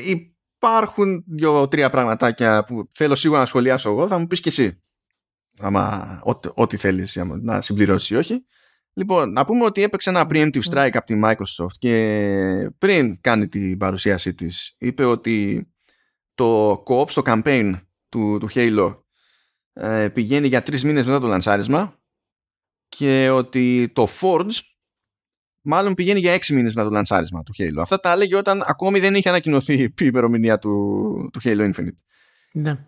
υπάρχουν 0.55 1.23
δύο-τρία 1.27 1.89
πραγματάκια 1.89 2.63
που 2.63 2.89
θέλω 2.93 3.15
σίγουρα 3.15 3.39
να 3.39 3.45
σχολιάσω 3.45 3.89
εγώ. 3.89 4.07
Θα 4.07 4.17
μου 4.17 4.27
πεις 4.27 4.39
και 4.39 4.49
εσύ. 4.49 4.83
Άμα 5.59 6.19
ό,τι 6.53 6.77
θέλεις 6.77 7.19
να 7.41 7.61
συμπληρώσεις 7.61 8.09
ή 8.09 8.15
όχι. 8.15 8.45
Λοιπόν, 8.97 9.31
να 9.31 9.45
πούμε 9.45 9.63
ότι 9.63 9.83
έπαιξε 9.83 10.09
ένα 10.09 10.27
preemptive 10.29 10.61
strike 10.71 10.91
από 10.93 11.05
τη 11.05 11.19
Microsoft 11.23 11.73
και 11.79 12.71
πριν 12.77 13.21
κάνει 13.21 13.47
την 13.47 13.77
παρουσίασή 13.77 14.33
της 14.33 14.75
είπε 14.77 15.05
ότι 15.05 15.67
το 16.33 16.71
co-op 16.87 17.09
στο 17.09 17.21
campaign 17.25 17.73
του, 18.09 18.37
του 18.39 18.49
Halo 18.53 18.97
ε, 19.73 20.09
πηγαίνει 20.09 20.47
για 20.47 20.63
τρεις 20.63 20.83
μήνες 20.83 21.05
μετά 21.05 21.19
το 21.19 21.27
λανσάρισμα 21.27 21.99
και 22.87 23.29
ότι 23.29 23.91
το 23.93 24.07
Forge 24.21 24.59
μάλλον 25.61 25.93
πηγαίνει 25.93 26.19
για 26.19 26.33
έξι 26.33 26.53
μήνες 26.53 26.73
μετά 26.73 26.87
το 26.87 26.93
λανσάρισμα 26.93 27.43
του 27.43 27.53
Halo. 27.57 27.77
Αυτά 27.81 27.99
τα 27.99 28.11
έλεγε 28.11 28.35
όταν 28.35 28.63
ακόμη 28.65 28.99
δεν 28.99 29.15
είχε 29.15 29.29
ανακοινωθεί 29.29 29.83
η 29.83 29.93
ημερομηνία 30.01 30.57
του, 30.57 31.29
του 31.33 31.39
Halo 31.43 31.73
Infinite. 31.73 31.97
Ναι. 32.53 32.85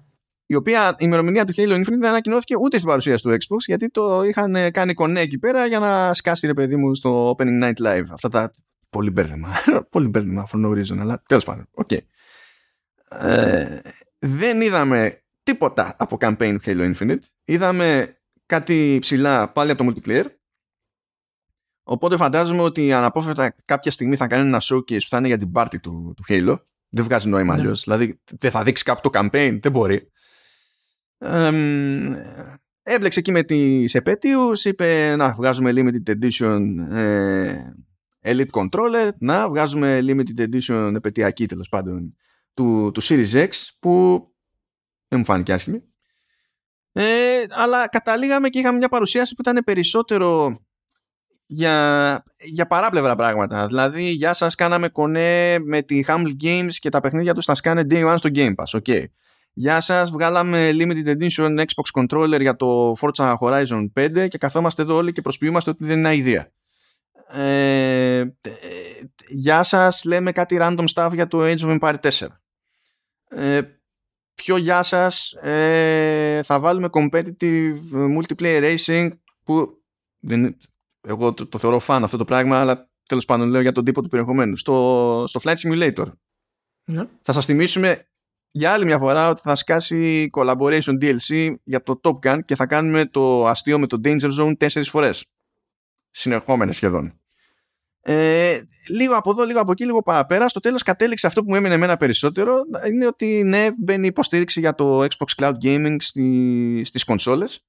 Η 0.49 0.55
οποία 0.55 0.89
η 0.89 0.95
ημερομηνία 0.99 1.45
του 1.45 1.53
Halo 1.55 1.73
Infinite 1.73 1.83
δεν 1.99 2.05
ανακοινώθηκε 2.05 2.55
ούτε 2.55 2.75
στην 2.75 2.89
παρουσίαση 2.89 3.23
του 3.23 3.31
Xbox 3.31 3.57
γιατί 3.65 3.89
το 3.89 4.23
είχαν 4.23 4.71
κάνει 4.71 4.93
κονέ 4.93 5.19
εκεί 5.19 5.37
πέρα 5.37 5.65
για 5.65 5.79
να 5.79 6.13
σκάσει 6.13 6.47
ρε 6.47 6.53
παιδί 6.53 6.75
μου 6.75 6.95
στο 6.95 7.35
Opening 7.37 7.63
Night 7.63 7.87
Live. 7.87 8.05
Αυτά 8.09 8.29
τα 8.29 8.51
πολύ 8.89 9.09
μπέρδεμα. 9.09 9.49
πολύ 9.91 10.07
μπέρδεμα 10.07 10.47
for 10.51 10.65
no 10.65 10.69
reason, 10.69 10.97
αλλά 10.99 11.23
τέλος 11.27 11.43
πάντων. 11.43 11.67
Okay. 11.73 11.99
Ε, 13.09 13.79
δεν 14.19 14.61
είδαμε 14.61 15.21
τίποτα 15.43 15.95
από 15.97 16.17
campaign 16.19 16.57
Halo 16.65 16.93
Infinite. 16.93 17.19
Είδαμε 17.43 18.17
κάτι 18.45 18.97
ψηλά 19.01 19.49
πάλι 19.49 19.71
από 19.71 19.83
το 19.83 19.91
multiplayer. 19.91 20.25
Οπότε 21.83 22.17
φαντάζομαι 22.17 22.61
ότι 22.61 22.93
αναπόφευκτα 22.93 23.55
κάποια 23.65 23.91
στιγμή 23.91 24.15
θα 24.15 24.27
κάνει 24.27 24.47
ένα 24.47 24.61
showcase 24.61 25.01
που 25.01 25.09
θα 25.09 25.17
είναι 25.17 25.27
για 25.27 25.37
την 25.37 25.51
party 25.53 25.79
του, 25.81 26.13
του 26.15 26.23
Halo. 26.27 26.59
Δεν 26.89 27.03
βγάζει 27.03 27.29
νόημα 27.29 27.55
ναι. 27.55 27.61
αλλιώς. 27.61 27.83
Δηλαδή 27.83 28.21
δεν 28.39 28.51
θα 28.51 28.63
δείξει 28.63 28.83
κάποιο 28.83 29.09
το 29.09 29.19
campaign. 29.19 29.59
Δεν 29.61 29.71
μπορεί. 29.71 30.11
Ε, 31.17 31.51
έμπλεξε 32.83 33.19
εκεί 33.19 33.31
με 33.31 33.43
τις 33.43 33.95
επέτειου. 33.95 34.51
Είπε 34.63 35.15
να 35.15 35.33
βγάζουμε 35.33 35.71
limited 35.75 36.17
edition 36.17 36.61
ε, 36.91 37.73
Elite 38.21 38.49
Controller. 38.51 39.09
Να 39.19 39.49
βγάζουμε 39.49 39.99
limited 40.01 40.47
edition 40.49 40.93
επαιτειακή 40.95 41.45
τέλος 41.45 41.69
πάντων 41.69 42.15
του, 42.53 42.91
του 42.93 43.03
Series 43.03 43.31
X 43.31 43.49
που 43.79 44.25
δεν 45.07 45.19
μου 45.19 45.25
φάνηκε 45.25 45.53
άσχημη. 45.53 45.83
Ε, 46.91 47.43
αλλά 47.49 47.87
καταλήγαμε 47.87 48.49
και 48.49 48.59
είχαμε 48.59 48.77
μια 48.77 48.89
παρουσίαση 48.89 49.35
που 49.35 49.41
ήταν 49.41 49.63
περισσότερο 49.65 50.59
για, 51.45 52.23
για 52.43 52.67
παράπλευρα 52.67 53.15
πράγματα. 53.15 53.67
Δηλαδή, 53.67 54.03
για 54.03 54.33
σας 54.33 54.55
κάναμε 54.55 54.89
κονέ 54.89 55.59
με 55.59 55.81
τη 55.81 56.03
Humble 56.07 56.35
Games 56.43 56.73
και 56.79 56.89
τα 56.89 56.99
παιχνίδια 56.99 57.33
τους 57.33 57.45
θα 57.45 57.55
σκάνε 57.55 57.85
Day 57.89 58.13
One 58.13 58.15
στο 58.17 58.29
Game 58.33 58.53
Pass. 58.55 58.79
Okay. 58.81 59.05
Γεια 59.59 59.81
σας, 59.81 60.11
βγάλαμε 60.11 60.69
Limited 60.73 61.17
Edition 61.17 61.59
Xbox 61.59 62.01
Controller 62.01 62.41
για 62.41 62.55
το 62.55 62.95
Forza 62.99 63.35
Horizon 63.39 63.87
5 63.99 64.27
και 64.27 64.37
καθόμαστε 64.37 64.81
εδώ 64.81 64.95
όλοι 64.95 65.11
και 65.11 65.21
προσποιούμαστε 65.21 65.69
ότι 65.69 65.85
δεν 65.85 65.97
είναι 65.97 66.15
ιδέα. 66.15 66.51
Ε, 67.27 68.19
ε, 68.19 68.29
γεια 69.27 69.63
σας, 69.63 70.03
λέμε 70.03 70.31
κάτι 70.31 70.57
random 70.59 70.85
stuff 70.93 71.09
για 71.13 71.27
το 71.27 71.39
Age 71.41 71.59
of 71.59 71.79
Empire 71.79 71.95
4 71.99 72.27
ε, 73.27 73.61
πιο 74.33 74.57
γεια 74.57 74.83
σας 74.83 75.31
ε, 75.31 76.41
θα 76.43 76.59
βάλουμε 76.59 76.89
competitive 76.91 77.77
multiplayer 78.17 78.75
racing 78.75 79.09
που 79.43 79.81
δεν, 80.19 80.57
εγώ 81.01 81.33
το, 81.33 81.47
το 81.47 81.57
θεωρώ 81.57 81.79
φαν 81.79 82.03
αυτό 82.03 82.17
το 82.17 82.25
πράγμα 82.25 82.59
αλλά 82.59 82.89
τέλος 83.07 83.25
πάντων 83.25 83.49
λέω 83.49 83.61
για 83.61 83.71
τον 83.71 83.85
τύπο 83.85 84.01
του 84.01 84.09
περιεχομένου 84.09 84.55
στο, 84.55 85.23
στο 85.27 85.39
Flight 85.43 85.55
Simulator 85.55 86.11
ναι. 86.83 87.03
θα 87.21 87.31
σας 87.31 87.45
θυμίσουμε 87.45 88.07
για 88.51 88.71
άλλη 88.71 88.85
μια 88.85 88.97
φορά 88.97 89.29
ότι 89.29 89.41
θα 89.41 89.55
σκάσει 89.55 90.29
collaboration 90.33 91.01
DLC 91.01 91.53
για 91.63 91.83
το 91.83 91.99
Top 92.03 92.19
Gun 92.25 92.39
και 92.45 92.55
θα 92.55 92.65
κάνουμε 92.65 93.05
το 93.05 93.47
αστείο 93.47 93.79
με 93.79 93.87
το 93.87 94.01
Danger 94.03 94.39
Zone 94.39 94.57
τέσσερις 94.57 94.89
φορές 94.89 95.25
συνεχόμενες 96.11 96.75
σχεδόν 96.75 97.19
ε, 98.09 98.61
λίγο 98.87 99.15
από 99.15 99.31
εδώ, 99.31 99.43
λίγο 99.43 99.59
από 99.59 99.71
εκεί, 99.71 99.85
λίγο 99.85 100.01
παραπέρα. 100.03 100.47
Στο 100.47 100.59
τέλος 100.59 100.83
κατέληξε 100.83 101.27
αυτό 101.27 101.43
που 101.43 101.49
μου 101.49 101.55
έμεινε 101.55 101.73
εμένα 101.73 101.97
περισσότερο 101.97 102.63
είναι 102.91 103.05
ότι 103.05 103.43
ναι, 103.45 103.67
μπαίνει 103.77 104.07
υποστήριξη 104.07 104.59
για 104.59 104.75
το 104.75 105.03
Xbox 105.03 105.35
Cloud 105.37 105.53
Gaming 105.63 105.95
στι, 105.99 106.81
στις 106.83 107.03
κονσόλες 107.03 107.65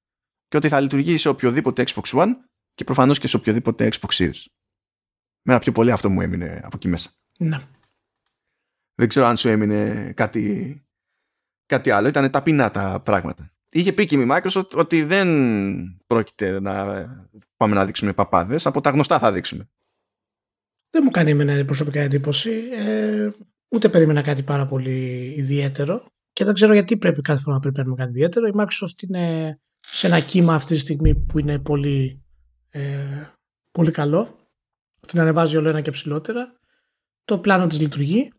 και 0.47 0.57
ότι 0.57 0.67
θα 0.67 0.79
λειτουργεί 0.79 1.17
σε 1.17 1.29
οποιοδήποτε 1.29 1.83
Xbox 1.87 2.19
One 2.19 2.29
και 2.75 2.83
προφανώς 2.83 3.19
και 3.19 3.27
σε 3.27 3.35
οποιοδήποτε 3.35 3.89
Xbox 3.91 4.17
Series. 4.17 4.45
Μένα 5.41 5.59
πιο 5.59 5.71
πολύ 5.71 5.91
αυτό 5.91 6.09
μου 6.09 6.21
έμεινε 6.21 6.59
από 6.63 6.75
εκεί 6.75 6.87
μέσα. 6.87 7.09
Ναι. 7.37 7.59
Δεν 8.99 9.07
ξέρω 9.07 9.25
αν 9.25 9.37
σου 9.37 9.49
έμεινε 9.49 10.11
κάτι, 10.15 10.75
κάτι 11.65 11.91
άλλο. 11.91 12.07
Ήταν 12.07 12.31
ταπεινά 12.31 12.71
τα 12.71 13.01
πράγματα. 13.05 13.51
Είχε 13.71 13.93
πει 13.93 14.05
και 14.05 14.15
η 14.15 14.27
Microsoft 14.31 14.69
ότι 14.75 15.03
δεν 15.03 15.27
πρόκειται 16.07 16.59
να 16.59 16.85
πάμε 17.57 17.75
να 17.75 17.85
δείξουμε 17.85 18.13
παπάδες. 18.13 18.65
Από 18.65 18.81
τα 18.81 18.89
γνωστά 18.89 19.19
θα 19.19 19.31
δείξουμε 19.31 19.69
δεν 20.89 21.01
μου 21.03 21.09
κάνει 21.11 21.31
εμένα 21.31 21.65
προσωπικά 21.65 22.01
εντύπωση. 22.01 22.51
Ε, 22.71 23.29
ούτε 23.69 23.89
περίμενα 23.89 24.21
κάτι 24.21 24.43
πάρα 24.43 24.67
πολύ 24.67 25.33
ιδιαίτερο. 25.37 26.05
Και 26.33 26.45
δεν 26.45 26.53
ξέρω 26.53 26.73
γιατί 26.73 26.97
πρέπει 26.97 27.21
κάθε 27.21 27.41
φορά 27.41 27.55
να 27.55 27.61
περιμένουμε 27.61 27.95
κάτι 27.95 28.09
ιδιαίτερο. 28.09 28.47
Η 28.47 28.51
Microsoft 28.55 29.01
είναι 29.01 29.59
σε 29.79 30.07
ένα 30.07 30.19
κύμα 30.19 30.53
αυτή 30.53 30.73
τη 30.73 30.79
στιγμή 30.79 31.15
που 31.15 31.39
είναι 31.39 31.59
πολύ, 31.59 32.23
ε, 32.69 33.23
πολύ 33.71 33.91
καλό. 33.91 34.37
Την 35.07 35.19
ανεβάζει 35.19 35.57
όλο 35.57 35.69
ένα 35.69 35.81
και 35.81 35.91
ψηλότερα. 35.91 36.53
Το 37.23 37.39
πλάνο 37.39 37.67
της 37.67 37.79
λειτουργεί 37.79 38.31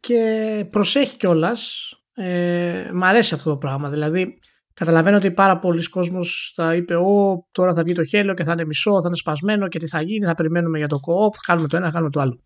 και 0.00 0.66
προσέχει 0.70 1.16
κιόλας. 1.16 1.92
Ε, 2.14 2.90
μ' 2.92 3.04
αρέσει 3.04 3.34
αυτό 3.34 3.50
το 3.50 3.56
πράγμα. 3.56 3.88
Δηλαδή 3.88 4.38
Καταλαβαίνω 4.80 5.16
ότι 5.16 5.30
πάρα 5.30 5.58
πολλοί 5.58 5.88
κόσμος 5.88 6.52
θα 6.54 6.74
είπε 6.74 6.96
«Ω, 6.96 7.46
τώρα 7.52 7.74
θα 7.74 7.82
βγει 7.82 7.94
το 7.94 8.04
χέλο 8.04 8.34
και 8.34 8.44
θα 8.44 8.52
είναι 8.52 8.64
μισό, 8.64 9.00
θα 9.00 9.06
είναι 9.06 9.16
σπασμένο 9.16 9.68
και 9.68 9.78
τι 9.78 9.86
θα 9.86 10.02
γίνει, 10.02 10.26
θα 10.26 10.34
περιμένουμε 10.34 10.78
για 10.78 10.86
το 10.86 10.96
co-op, 10.96 11.36
κάνουμε 11.46 11.68
το 11.68 11.76
ένα, 11.76 11.86
θα 11.86 11.92
κάνουμε 11.92 12.10
το 12.10 12.20
άλλο». 12.20 12.40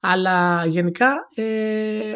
Αλλά 0.00 0.66
γενικά 0.66 1.14
ε, 1.34 1.44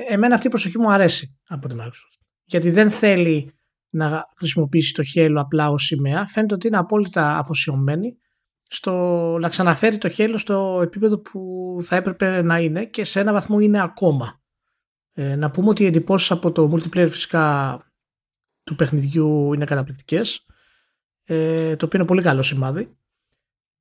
εμένα 0.09 0.35
αυτή 0.35 0.47
η 0.47 0.51
προσοχή 0.51 0.79
μου 0.79 0.93
αρέσει 0.93 1.39
από 1.49 1.69
τη 1.69 1.75
Microsoft. 1.79 2.21
Γιατί 2.45 2.71
δεν 2.71 2.91
θέλει 2.91 3.55
να 3.91 4.25
χρησιμοποιήσει 4.37 4.95
το 4.95 5.03
χέλο 5.03 5.41
απλά 5.41 5.71
ως 5.71 5.85
σημαία. 5.85 6.27
Φαίνεται 6.27 6.55
ότι 6.55 6.67
είναι 6.67 6.77
απόλυτα 6.77 7.39
αφοσιωμένη 7.39 8.17
στο 8.69 8.93
να 9.41 9.49
ξαναφέρει 9.49 9.99
το 9.99 10.09
χέλο 10.09 10.39
στο 10.39 10.81
επίπεδο 10.83 11.21
που 11.21 11.41
θα 11.83 11.97
έπρεπε 11.97 12.43
να 12.43 12.59
είναι 12.59 12.85
και 12.85 13.05
σε 13.05 13.21
ένα 13.21 13.33
βαθμό 13.33 13.59
είναι 13.59 13.83
ακόμα. 13.83 14.41
Ε, 15.15 15.37
να 15.37 15.51
πούμε 15.51 15.69
ότι 15.69 15.83
οι 15.83 15.87
εντυπώσεις 15.87 16.31
από 16.31 16.53
το 16.53 16.73
multiplayer 16.73 17.09
φυσικά 17.11 17.79
του 18.65 18.77
παιχνιδιού 18.77 19.53
είναι 19.53 19.65
καταπληκτικές 19.65 20.47
ε, 21.25 21.77
το 21.77 21.85
οποίο 21.85 21.99
είναι 21.99 22.09
πολύ 22.09 22.23
καλό 22.23 22.43
σημάδι 22.43 22.97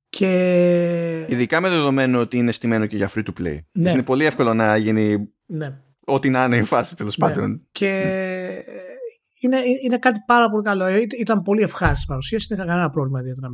και... 0.08 1.26
Ειδικά 1.28 1.60
με 1.60 1.68
δεδομένο 1.68 2.20
ότι 2.20 2.36
είναι 2.36 2.52
στημένο 2.52 2.86
και 2.86 2.96
για 2.96 3.10
free 3.14 3.22
to 3.22 3.40
play. 3.40 3.58
Ναι. 3.72 3.90
Είναι 3.90 4.02
πολύ 4.02 4.24
εύκολο 4.24 4.54
να 4.54 4.76
γίνει 4.76 5.28
ναι. 5.46 5.80
ό,τι 6.04 6.30
να 6.30 6.44
είναι 6.44 6.56
η 6.56 6.62
φάση 6.62 6.96
τέλος 6.96 7.16
ναι. 7.16 7.26
πάντων. 7.26 7.66
Και 7.72 7.88
είναι, 9.40 9.56
είναι 9.84 9.98
κάτι 9.98 10.22
πάρα 10.26 10.50
πολύ 10.50 10.62
καλό. 10.62 10.84
Ε, 10.84 11.06
ήταν 11.18 11.42
πολύ 11.42 11.62
ευχάριστη 11.62 12.04
η 12.04 12.08
παρουσίαση. 12.08 12.46
Δεν 12.48 12.58
είχα 12.58 12.66
κανένα 12.66 12.90
πρόβλημα 12.90 13.20
ιδιαίτερα 13.20 13.50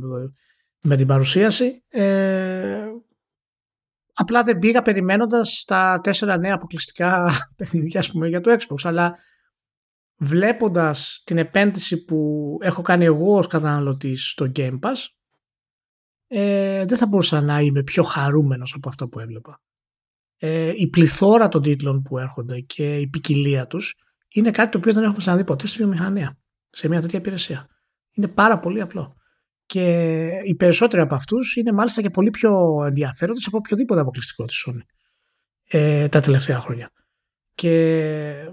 με 0.81 0.95
την 0.95 1.07
παρουσίαση. 1.07 1.83
Ε, 1.89 2.87
απλά 4.21 4.43
δεν 4.43 4.59
πήγα 4.59 4.81
περιμένοντας 4.81 5.63
τα 5.67 5.99
τέσσερα 6.03 6.37
νέα 6.37 6.53
αποκλειστικά 6.53 7.31
παιχνίδια 7.57 8.03
πούμε, 8.11 8.27
για 8.27 8.41
το 8.41 8.51
Xbox. 8.59 8.79
Αλλά 8.83 9.17
βλέποντας 10.17 11.21
την 11.25 11.37
επένδυση 11.37 12.05
που 12.05 12.57
έχω 12.61 12.81
κάνει 12.81 13.05
εγώ 13.05 13.37
ως 13.37 13.47
καταναλωτής 13.47 14.29
στο 14.29 14.51
Game 14.55 14.79
Pass 14.79 15.05
ε, 16.27 16.85
δεν 16.85 16.97
θα 16.97 17.07
μπορούσα 17.07 17.41
να 17.41 17.59
είμαι 17.59 17.83
πιο 17.83 18.03
χαρούμενος 18.03 18.73
από 18.73 18.89
αυτό 18.89 19.07
που 19.07 19.19
έβλεπα. 19.19 19.61
Ε, 20.37 20.73
η 20.75 20.87
πληθώρα 20.87 21.47
των 21.47 21.61
τίτλων 21.61 22.01
που 22.01 22.17
έρχονται 22.17 22.59
και 22.59 22.97
η 22.97 23.07
ποικιλία 23.07 23.67
τους 23.67 23.95
είναι 24.29 24.51
κάτι 24.51 24.71
το 24.71 24.77
οποίο 24.77 24.93
δεν 24.93 25.03
έχουμε 25.03 25.17
ξαναδεί 25.17 25.43
ποτέ 25.43 25.67
στη 25.67 25.77
βιομηχανία 25.77 26.37
σε 26.69 26.87
μια 26.87 27.01
τέτοια 27.01 27.19
υπηρεσία. 27.19 27.67
Είναι 28.11 28.27
πάρα 28.27 28.59
πολύ 28.59 28.81
απλό. 28.81 29.15
Και 29.71 30.27
οι 30.43 30.55
περισσότεροι 30.55 31.01
από 31.01 31.15
αυτούς 31.15 31.55
είναι 31.55 31.71
μάλιστα 31.71 32.01
και 32.01 32.09
πολύ 32.09 32.29
πιο 32.29 32.83
ενδιαφέροντες 32.85 33.45
από 33.47 33.57
οποιοδήποτε 33.57 33.99
αποκλειστικό 33.99 34.45
της 34.45 34.65
Sony 34.67 34.81
ε, 35.67 36.07
τα 36.07 36.19
τελευταία 36.19 36.59
χρόνια. 36.59 36.91
Και 37.55 38.51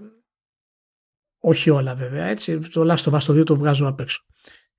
όχι 1.38 1.70
όλα 1.70 1.94
βέβαια, 1.94 2.24
έτσι. 2.24 2.58
Το 2.58 2.94
Last 2.94 3.10
of 3.10 3.14
Us 3.14 3.22
το 3.22 3.32
2 3.32 3.46
το 3.46 3.56
βγάζω 3.56 3.86
απ' 3.86 4.00
έξω. 4.00 4.24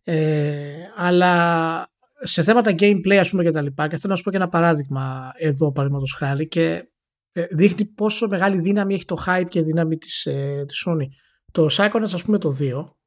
Ε, 0.04 0.76
αλλά 0.96 1.88
σε 2.20 2.44
θέματα 2.44 2.72
gameplay 2.80 3.16
ας 3.16 3.30
πούμε 3.30 3.44
και 3.44 3.52
τα 3.52 3.62
λοιπά 3.62 3.88
και 3.88 3.98
θέλω 3.98 4.12
να 4.12 4.18
σου 4.18 4.24
πω 4.24 4.30
και 4.32 4.38
ένα 4.38 4.50
παράδειγμα 4.50 5.32
εδώ 5.36 5.72
παραδείγματος 5.72 6.14
χάρη 6.14 6.48
και 6.48 6.90
ε, 7.32 7.46
δείχνει 7.50 7.86
πόσο 7.86 8.28
μεγάλη 8.28 8.60
δύναμη 8.60 8.94
έχει 8.94 9.06
το 9.06 9.24
hype 9.26 9.48
και 9.48 9.62
δύναμη 9.62 9.98
της, 9.98 10.26
ε, 10.26 10.64
της 10.68 10.88
Sony. 10.88 11.08
Το 11.52 11.68
Psychonauts 11.72 12.14
ας 12.14 12.24
πούμε 12.24 12.38
το 12.38 12.58
2 12.60 12.99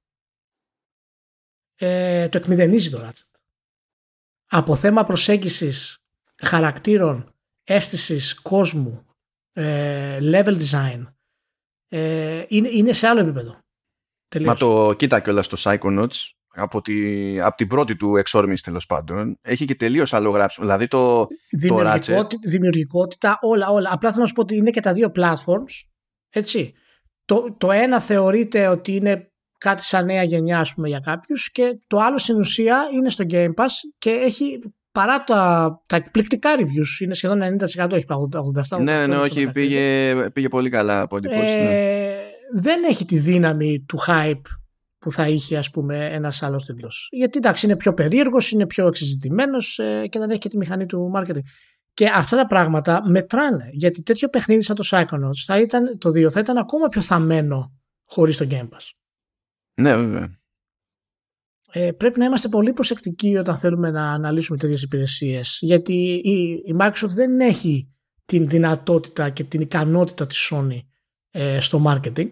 ε, 1.85 2.28
το 2.28 2.39
εκμηδενίζει 2.39 2.91
το 2.91 3.01
Ratchet. 3.07 3.39
Από 4.47 4.74
θέμα 4.74 5.05
προσέγγισης 5.05 5.99
χαρακτήρων, 6.43 7.35
αίσθησης 7.64 8.41
κόσμου, 8.41 9.07
ε, 9.53 10.18
level 10.22 10.59
design, 10.59 11.07
ε, 11.89 12.45
είναι, 12.49 12.68
είναι 12.68 12.93
σε 12.93 13.07
άλλο 13.07 13.20
επίπεδο. 13.20 13.59
Τελείως. 14.28 14.53
Μα 14.53 14.59
το 14.59 14.95
κοίτα 14.95 15.20
κιόλας 15.20 15.47
στο 15.47 15.57
Psychonauts 15.59 16.30
από, 16.49 16.83
τη, 16.83 17.41
από 17.41 17.57
την 17.57 17.68
πρώτη 17.68 17.97
του 17.97 18.16
εξόρμηση 18.16 18.62
τέλος 18.62 18.87
πάντων 18.87 19.39
έχει 19.43 19.64
και 19.64 19.74
τελείως 19.74 20.12
άλλο 20.12 20.30
γράψιμο. 20.30 20.66
Δηλαδή 20.66 20.89
το, 20.89 21.26
δημιουργικότητα, 21.51 22.26
το 22.26 22.39
δημιουργικότητα, 22.43 23.39
όλα, 23.41 23.68
όλα. 23.68 23.91
Απλά 23.93 24.11
θέλω 24.11 24.22
να 24.22 24.28
σου 24.28 24.35
πω 24.35 24.41
ότι 24.41 24.57
είναι 24.57 24.70
και 24.70 24.80
τα 24.80 24.93
δύο 24.93 25.12
platforms. 25.14 25.89
Έτσι. 26.30 26.74
Το, 27.24 27.57
το 27.59 27.70
ένα 27.70 28.01
θεωρείται 28.01 28.66
ότι 28.66 28.95
είναι 28.95 29.32
κάτι 29.63 29.85
σαν 29.85 30.05
νέα 30.05 30.23
γενιά 30.23 30.59
ας 30.59 30.75
πούμε 30.75 30.89
για 30.89 31.01
κάποιους 31.01 31.51
και 31.53 31.79
το 31.87 31.99
άλλο 31.99 32.19
στην 32.19 32.39
ουσία 32.39 32.83
είναι 32.95 33.11
στο 33.11 33.25
Game 33.31 33.55
Pass 33.55 33.71
και 33.99 34.11
έχει 34.11 34.59
παρά 34.93 35.25
τα, 35.25 35.83
τα 35.87 35.97
εκπληκτικά 35.97 36.51
reviews, 36.59 37.01
είναι 37.03 37.15
σχεδόν 37.15 37.41
90% 37.77 37.93
έχει 37.93 38.05
87%. 38.71 38.81
Ναι, 38.81 39.07
ναι, 39.07 39.17
όχι, 39.17 39.51
πήγε, 39.51 40.15
πήγε 40.33 40.49
πολύ 40.49 40.69
καλά 40.69 41.01
από 41.01 41.21
την 41.21 41.31
ε, 41.31 42.15
Δεν 42.53 42.85
έχει 42.89 43.05
τη 43.05 43.19
δύναμη 43.19 43.85
του 43.89 43.99
hype 44.07 44.43
που 44.99 45.11
θα 45.11 45.29
είχε 45.29 45.57
ας 45.57 45.71
πούμε 45.71 46.09
ένας 46.13 46.43
άλλος 46.43 46.65
τίτλος. 46.65 47.09
Γιατί 47.13 47.39
εντάξει 47.39 47.67
είναι 47.67 47.77
πιο 47.77 47.95
περίεργος, 47.95 48.51
είναι 48.51 48.67
πιο 48.67 48.87
εξεζητημένος 48.87 49.79
ε, 49.79 50.07
και 50.07 50.19
δεν 50.19 50.31
έχει 50.31 50.39
και 50.39 50.49
τη 50.49 50.57
μηχανή 50.57 50.87
του 50.87 51.13
marketing. 51.17 51.41
Και 51.95 52.07
αυτά 52.07 52.37
τα 52.37 52.47
πράγματα 52.47 53.03
μετράνε. 53.09 53.69
Γιατί 53.73 54.03
τέτοιο 54.03 54.29
παιχνίδι 54.29 54.63
σαν 54.63 54.77
το 54.77 54.85
Psychonauts 54.91 55.43
θα 55.47 55.61
ήταν, 55.61 55.99
το 55.99 56.09
2 56.09 56.31
θα 56.31 56.41
ήταν 56.41 56.57
ακόμα 56.57 56.89
πιο 56.89 57.03
θαμένο 57.03 57.73
χωρίς 58.05 58.37
το 58.37 58.47
Game 58.51 58.69
Pass. 58.69 59.02
Ναι, 59.83 59.97
βέβαια. 59.97 60.41
Ε, 61.72 61.93
πρέπει 61.93 62.18
να 62.18 62.24
είμαστε 62.24 62.49
πολύ 62.49 62.72
προσεκτικοί 62.72 63.37
όταν 63.37 63.59
θέλουμε 63.59 63.91
να 63.91 64.12
αναλύσουμε 64.12 64.59
τέτοιες 64.59 64.83
υπηρεσίες. 64.83 65.59
Γιατί 65.61 65.95
η, 66.24 66.43
η 66.53 66.76
Microsoft 66.78 67.14
δεν 67.14 67.41
έχει 67.41 67.95
την 68.24 68.49
δυνατότητα 68.49 69.30
και 69.30 69.45
την 69.45 69.61
ικανότητα 69.61 70.26
της 70.26 70.51
Sony 70.53 70.78
ε, 71.30 71.61
στο 71.61 71.83
marketing 71.87 72.28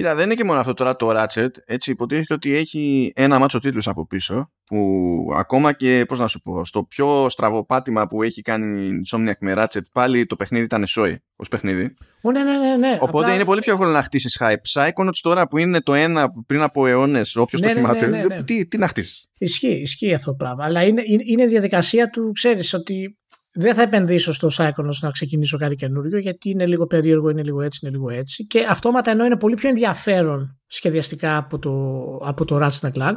Κοίτα, 0.00 0.14
δεν 0.14 0.24
είναι 0.24 0.34
και 0.34 0.44
μόνο 0.44 0.58
αυτό 0.60 0.74
τώρα 0.74 0.96
το 0.96 1.10
Ratchet. 1.10 1.48
Έτσι, 1.64 1.90
υποτίθεται 1.90 2.34
ότι 2.34 2.54
έχει 2.54 3.12
ένα 3.14 3.38
μάτσο 3.38 3.58
τίτλους 3.58 3.88
από 3.88 4.06
πίσω 4.06 4.52
που 4.64 5.32
ακόμα 5.34 5.72
και, 5.72 6.04
πώς 6.08 6.18
να 6.18 6.26
σου 6.26 6.42
πω, 6.42 6.64
στο 6.64 6.84
πιο 6.84 7.28
στραβοπάτημα 7.28 8.06
που 8.06 8.22
έχει 8.22 8.42
κάνει 8.42 8.86
η 8.86 9.00
Insomniac 9.04 9.32
με 9.40 9.54
Ratchet 9.56 9.80
πάλι 9.92 10.26
το 10.26 10.36
παιχνίδι 10.36 10.64
ήταν 10.64 10.86
σόι 10.86 11.22
ως 11.36 11.48
παιχνίδι. 11.48 11.94
Ο, 12.22 12.30
ναι, 12.30 12.42
ναι, 12.42 12.58
ναι, 12.58 12.76
ναι. 12.76 12.98
Οπότε 13.00 13.24
Απλά... 13.24 13.34
είναι 13.34 13.44
πολύ 13.44 13.60
πιο 13.60 13.72
εύκολο 13.72 13.90
να 13.90 14.02
χτίσεις 14.02 14.40
hype. 14.40 14.54
Psychonauts 14.74 15.18
τώρα 15.20 15.48
που 15.48 15.58
είναι 15.58 15.80
το 15.80 15.94
ένα 15.94 16.30
πριν 16.46 16.62
από 16.62 16.86
αιώνες, 16.86 17.36
όποιος 17.36 17.60
ναι, 17.60 17.66
το 17.66 17.74
ναι, 17.74 17.80
θυμάται, 17.80 18.06
ναι, 18.06 18.22
ναι, 18.22 18.42
τι, 18.42 18.66
τι 18.66 18.78
να 18.78 18.88
χτίσεις. 18.88 19.28
Ισχύει, 19.38 19.80
ισχύει 19.80 20.14
αυτό 20.14 20.30
το 20.30 20.36
πράγμα. 20.36 20.64
Αλλά 20.64 20.82
είναι, 20.82 21.02
είναι, 21.04 21.22
είναι 21.26 21.46
διαδικασία 21.46 22.10
του, 22.10 22.30
ξέρεις 22.32 22.74
ότι 22.74 23.18
δεν 23.52 23.74
θα 23.74 23.82
επενδύσω 23.82 24.32
στο 24.32 24.48
Psychonauts 24.56 24.98
να 25.00 25.10
ξεκινήσω 25.10 25.58
κάτι 25.58 25.74
καινούριο 25.74 26.18
γιατί 26.18 26.50
είναι 26.50 26.66
λίγο 26.66 26.86
περίεργο, 26.86 27.30
είναι 27.30 27.42
λίγο 27.42 27.62
έτσι, 27.62 27.80
είναι 27.82 27.96
λίγο 27.96 28.10
έτσι 28.10 28.46
και 28.46 28.66
αυτόματα 28.68 29.10
ενώ 29.10 29.24
είναι 29.24 29.36
πολύ 29.36 29.54
πιο 29.54 29.68
ενδιαφέρον 29.68 30.60
σχεδιαστικά 30.66 31.36
από 31.36 31.58
το, 31.58 32.16
από 32.16 32.44
το 32.44 32.58
Ratchet 32.62 32.92
Clank 32.92 33.16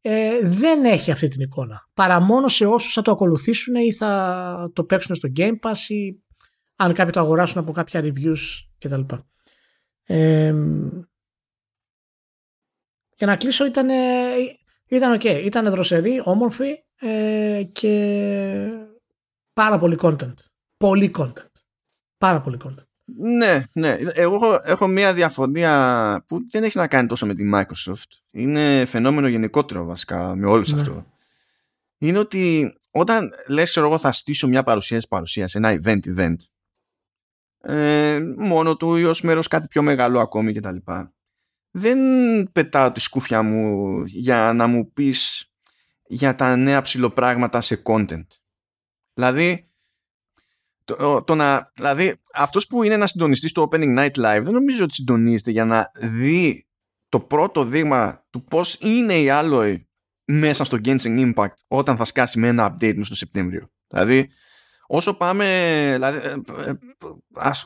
ε, 0.00 0.30
δεν 0.42 0.84
έχει 0.84 1.10
αυτή 1.10 1.28
την 1.28 1.40
εικόνα 1.40 1.88
παρά 1.94 2.20
μόνο 2.20 2.48
σε 2.48 2.66
όσους 2.66 2.92
θα 2.92 3.02
το 3.02 3.10
ακολουθήσουν 3.10 3.74
ή 3.74 3.92
θα 3.92 4.70
το 4.72 4.84
παίξουν 4.84 5.14
στο 5.14 5.28
Game 5.36 5.58
Pass 5.62 5.88
ή 5.88 6.22
αν 6.76 6.92
κάποιοι 6.92 7.12
το 7.12 7.20
αγοράσουν 7.20 7.58
από 7.60 7.72
κάποια 7.72 8.00
reviews 8.04 8.38
κτλ. 8.78 9.00
Ε, 10.04 10.54
για 13.16 13.26
να 13.26 13.36
κλείσω 13.36 13.66
ήταν, 13.66 13.88
ήταν 14.88 15.20
ok, 15.20 15.24
ήταν 15.44 15.70
δροσερή, 15.70 16.20
όμορφη 16.24 16.84
ε, 17.00 17.62
και 17.72 18.79
πάρα 19.52 19.78
πολύ 19.78 19.98
content. 20.00 20.34
Πολύ 20.76 21.10
content. 21.18 21.50
Πάρα 22.18 22.40
πολύ 22.40 22.58
content. 22.64 22.84
Ναι, 23.16 23.64
ναι. 23.72 23.96
Εγώ 24.12 24.34
έχω, 24.34 24.60
έχω 24.64 24.86
μια 24.86 25.14
διαφωνία 25.14 26.24
που 26.28 26.40
δεν 26.50 26.62
έχει 26.62 26.78
να 26.78 26.88
κάνει 26.88 27.08
τόσο 27.08 27.26
με 27.26 27.34
τη 27.34 27.50
Microsoft. 27.54 28.18
Είναι 28.30 28.84
φαινόμενο 28.84 29.28
γενικότερο 29.28 29.84
βασικά 29.84 30.34
με 30.34 30.46
όλους 30.46 30.72
ναι. 30.72 30.80
αυτό. 30.80 31.06
Είναι 31.98 32.18
ότι 32.18 32.74
όταν 32.90 33.30
λες 33.48 33.70
ξέρω 33.70 33.86
εγώ 33.86 33.98
θα 33.98 34.12
στήσω 34.12 34.48
μια 34.48 34.62
παρουσίαση 34.62 35.08
παρουσίαση, 35.08 35.58
ένα 35.58 35.80
event 35.82 36.00
event 36.16 36.36
ε, 37.60 38.20
μόνο 38.36 38.76
του 38.76 38.96
ή 38.96 39.04
ως 39.04 39.22
μέρος 39.22 39.48
κάτι 39.48 39.66
πιο 39.68 39.82
μεγάλο 39.82 40.20
ακόμη 40.20 40.52
κτλ. 40.52 40.76
Δεν 41.70 41.98
πετάω 42.52 42.92
τη 42.92 43.00
σκούφια 43.00 43.42
μου 43.42 44.02
για 44.04 44.52
να 44.54 44.66
μου 44.66 44.92
πεις 44.92 45.50
για 46.06 46.34
τα 46.34 46.56
νέα 46.56 46.80
ψηλοπράγματα 46.80 47.60
σε 47.60 47.82
content. 47.84 48.26
Δηλαδή, 49.14 49.70
το, 50.84 51.22
το 51.22 51.34
να, 51.34 51.70
δηλαδή, 51.74 52.20
αυτός 52.34 52.66
που 52.66 52.82
είναι 52.82 52.96
να 52.96 53.06
συντονιστείς 53.06 53.50
στο 53.50 53.68
Opening 53.70 53.98
Night 53.98 54.16
Live 54.16 54.40
δεν 54.42 54.52
νομίζω 54.52 54.84
ότι 54.84 54.94
συντονίζεται 54.94 55.50
για 55.50 55.64
να 55.64 55.90
δει 55.94 56.66
το 57.08 57.20
πρώτο 57.20 57.64
δείγμα 57.64 58.26
του 58.30 58.44
πώς 58.44 58.78
είναι 58.80 59.14
η 59.14 59.26
Alloy 59.30 59.76
μέσα 60.24 60.64
στο 60.64 60.78
Genshin 60.84 61.32
Impact 61.34 61.54
όταν 61.68 61.96
θα 61.96 62.04
σκάσει 62.04 62.38
με 62.38 62.48
ένα 62.48 62.76
update 62.76 62.98
στο 63.00 63.16
Σεπτέμβριο. 63.16 63.70
Δηλαδή, 63.88 64.30
όσο 64.86 65.14
πάμε, 65.14 65.46
δηλαδή, 65.94 66.18
ε, 66.28 66.70
ε, 66.70 66.74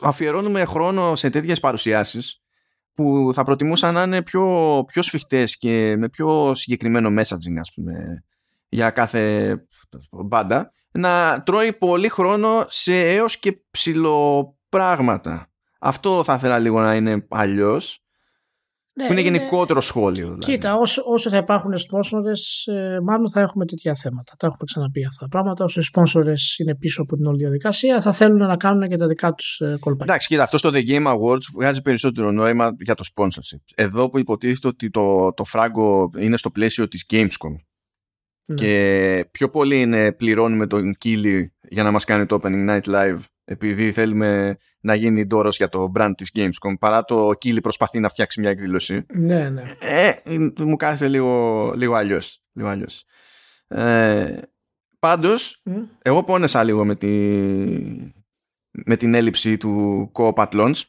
αφιερώνουμε 0.01 0.65
χρόνο 0.65 1.15
σε 1.15 1.29
τέτοιες 1.29 1.59
παρουσιάσεις 1.59 2.41
που 2.93 3.31
θα 3.33 3.43
προτιμούσα 3.43 3.91
να 3.91 4.03
είναι 4.03 4.21
πιο, 4.21 4.83
πιο 4.87 5.01
σφιχτές 5.01 5.57
και 5.57 5.95
με 5.97 6.09
πιο 6.09 6.53
συγκεκριμένο 6.53 7.21
messaging, 7.21 7.57
ας 7.59 7.73
πούμε, 7.73 8.23
για 8.69 8.89
κάθε 8.89 9.55
μπάντα 10.09 10.71
να 10.97 11.43
τρώει 11.45 11.73
πολύ 11.73 12.09
χρόνο 12.09 12.65
σε 12.67 12.99
έως 12.99 13.37
και 13.37 13.61
πράγματα. 14.69 15.49
Αυτό 15.79 16.23
θα 16.23 16.33
ήθελα 16.33 16.59
λίγο 16.59 16.79
να 16.79 16.95
είναι 16.95 17.25
αλλιώς. 17.29 17.99
Ναι, 18.97 19.05
που 19.05 19.11
είναι, 19.11 19.21
είναι 19.21 19.37
γενικότερο 19.37 19.81
σχόλιο. 19.81 20.25
Δηλαδή. 20.25 20.51
Κοίτα, 20.51 20.75
όσο, 20.75 21.03
όσο 21.05 21.29
θα 21.29 21.37
υπάρχουν 21.37 21.77
σπόνσορε, 21.77 22.31
ε, 22.65 22.99
μάλλον 22.99 23.29
θα 23.29 23.39
έχουμε 23.41 23.65
τέτοια 23.65 23.95
θέματα. 23.95 24.33
Τα 24.37 24.47
έχουμε 24.47 24.63
ξαναπεί 24.65 25.05
αυτά 25.05 25.25
τα 25.25 25.29
πράγματα. 25.29 25.63
Όσο 25.63 25.79
οι 25.79 25.83
σπόνσορε 25.83 26.33
είναι 26.57 26.75
πίσω 26.75 27.01
από 27.01 27.15
την 27.15 27.25
όλη 27.25 27.37
διαδικασία, 27.37 28.01
θα 28.01 28.11
θέλουν 28.11 28.37
να 28.37 28.57
κάνουν 28.57 28.89
και 28.89 28.95
τα 28.95 29.07
δικά 29.07 29.33
τους 29.33 29.59
ε, 29.59 29.77
κόλπα. 29.79 30.03
Εντάξει, 30.03 30.27
κοίτα, 30.27 30.43
αυτό 30.43 30.57
στο 30.57 30.69
The 30.73 30.87
Game 30.87 31.07
Awards 31.07 31.43
βγάζει 31.55 31.81
περισσότερο 31.81 32.31
νόημα 32.31 32.75
για 32.79 32.95
το 32.95 33.03
sponsorship. 33.15 33.61
Εδώ 33.75 34.09
που 34.09 34.19
υποτίθεται 34.19 34.67
ότι 34.67 34.89
το, 34.89 35.33
το 35.33 35.43
φράγκο 35.43 36.09
είναι 36.17 36.37
στο 36.37 36.49
πλαίσιο 36.49 36.87
της 36.87 37.05
Gamescom 37.09 37.55
ναι. 38.45 38.55
Και 38.55 39.25
πιο 39.31 39.49
πολύ 39.49 39.81
είναι 39.81 40.11
πληρώνουμε 40.11 40.67
τον 40.67 40.93
Κίλι 40.97 41.53
για 41.61 41.83
να 41.83 41.91
μας 41.91 42.03
κάνει 42.03 42.25
το 42.25 42.39
Opening 42.41 42.69
Night 42.69 42.83
Live 42.83 43.19
επειδή 43.45 43.91
θέλουμε 43.91 44.57
να 44.79 44.95
γίνει 44.95 45.25
ντόρος 45.25 45.57
για 45.57 45.69
το 45.69 45.91
brand 45.95 46.11
της 46.17 46.31
Gamescom 46.35 46.73
παρά 46.79 47.03
το 47.03 47.33
Κίλι 47.37 47.61
προσπαθεί 47.61 47.99
να 47.99 48.09
φτιάξει 48.09 48.39
μια 48.39 48.49
εκδήλωση. 48.49 49.05
Ναι, 49.13 49.49
ναι. 49.49 49.63
Ε, 49.79 50.13
μου 50.57 50.75
κάθεται 50.75 51.07
λίγο, 51.07 51.71
λίγο 51.75 51.93
αλλιώς. 51.93 52.43
Λίγο 52.53 52.67
αλλιώς. 52.69 53.05
Ε, 53.67 54.37
πάντως, 54.99 55.63
εγώ 56.01 56.23
πόνεσα 56.23 56.63
λίγο 56.63 56.85
με, 56.85 56.95
τη, 56.95 57.07
με 58.71 58.95
την 58.97 59.13
έλλειψη 59.13 59.57
του 59.57 60.11
co 60.13 60.33
at 60.33 60.49
launch. 60.49 60.81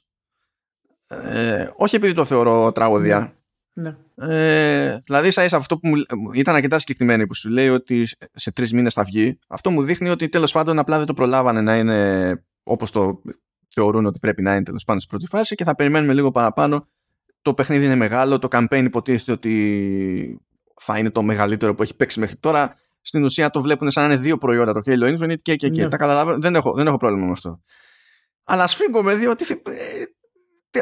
Ε, 1.09 1.71
όχι 1.77 1.97
επειδή 1.97 2.13
το 2.13 2.25
θεωρώ 2.25 2.73
τραγωδία. 2.73 3.19
Ναι. 3.19 3.33
Ναι. 3.79 3.97
Ε, 4.15 4.99
δηλαδή, 5.05 5.29
ίσα 5.29 5.45
ίσα 5.45 5.57
αυτό 5.57 5.79
που 5.79 5.89
μου, 5.89 5.95
ήταν 6.35 6.55
αρκετά 6.55 6.79
συγκεκριμένη 6.79 7.27
που 7.27 7.35
σου 7.35 7.49
λέει 7.49 7.69
ότι 7.69 8.07
σε 8.33 8.53
τρεις 8.53 8.73
μήνες 8.73 8.95
θα 8.95 9.03
βγει, 9.03 9.39
αυτό 9.49 9.71
μου 9.71 9.83
δείχνει 9.83 10.09
ότι 10.09 10.29
τέλος 10.29 10.53
πάντων 10.53 10.79
απλά 10.79 10.97
δεν 10.97 11.07
το 11.07 11.15
προλάβανε 11.15 11.61
να 11.61 11.77
είναι 11.77 12.45
όπως 12.63 12.91
το 12.91 13.23
θεωρούν 13.69 14.07
ότι 14.07 14.19
πρέπει 14.19 14.43
να 14.43 14.55
είναι 14.55 14.63
τέλος 14.63 14.85
πάντων 14.85 15.01
στην 15.01 15.19
πρώτη 15.19 15.37
φάση 15.37 15.55
και 15.55 15.65
θα 15.65 15.75
περιμένουμε 15.75 16.15
λίγο 16.15 16.31
παραπάνω. 16.31 16.89
Το 17.43 17.55
παιχνίδι 17.55 17.85
είναι 17.85 17.95
μεγάλο, 17.95 18.39
το 18.39 18.49
campaign 18.51 18.85
υποτίθεται 18.85 19.33
ότι 19.33 20.41
θα 20.81 20.99
είναι 20.99 21.11
το 21.11 21.23
μεγαλύτερο 21.23 21.75
που 21.75 21.83
έχει 21.83 21.97
παίξει 21.97 22.21
μέχρι 22.21 22.37
τώρα. 22.37 22.77
Στην 23.01 23.25
ουσία 23.25 23.51
το 23.51 23.63
βλέπουν 23.63 23.91
σαν 23.91 24.09
να 24.09 24.13
είναι 24.13 24.23
δύο 24.23 24.39
προϊόντα 24.39 24.73
το 24.73 24.81
Halo 24.87 25.17
Infinite 25.17 25.41
και, 25.43 25.57
και, 25.57 25.69
και. 25.69 25.83
Ναι. 25.83 25.89
Τα 25.89 25.97
καταλαβαίνω, 25.97 26.39
δεν 26.39 26.55
έχω, 26.55 26.73
δεν 26.73 26.87
έχω 26.87 26.97
πρόβλημα 26.97 27.27
με 27.27 27.33
αυτό. 27.33 27.61
Αλλά 28.45 28.67
σφίγγομαι 28.67 29.15
διότι 29.15 29.63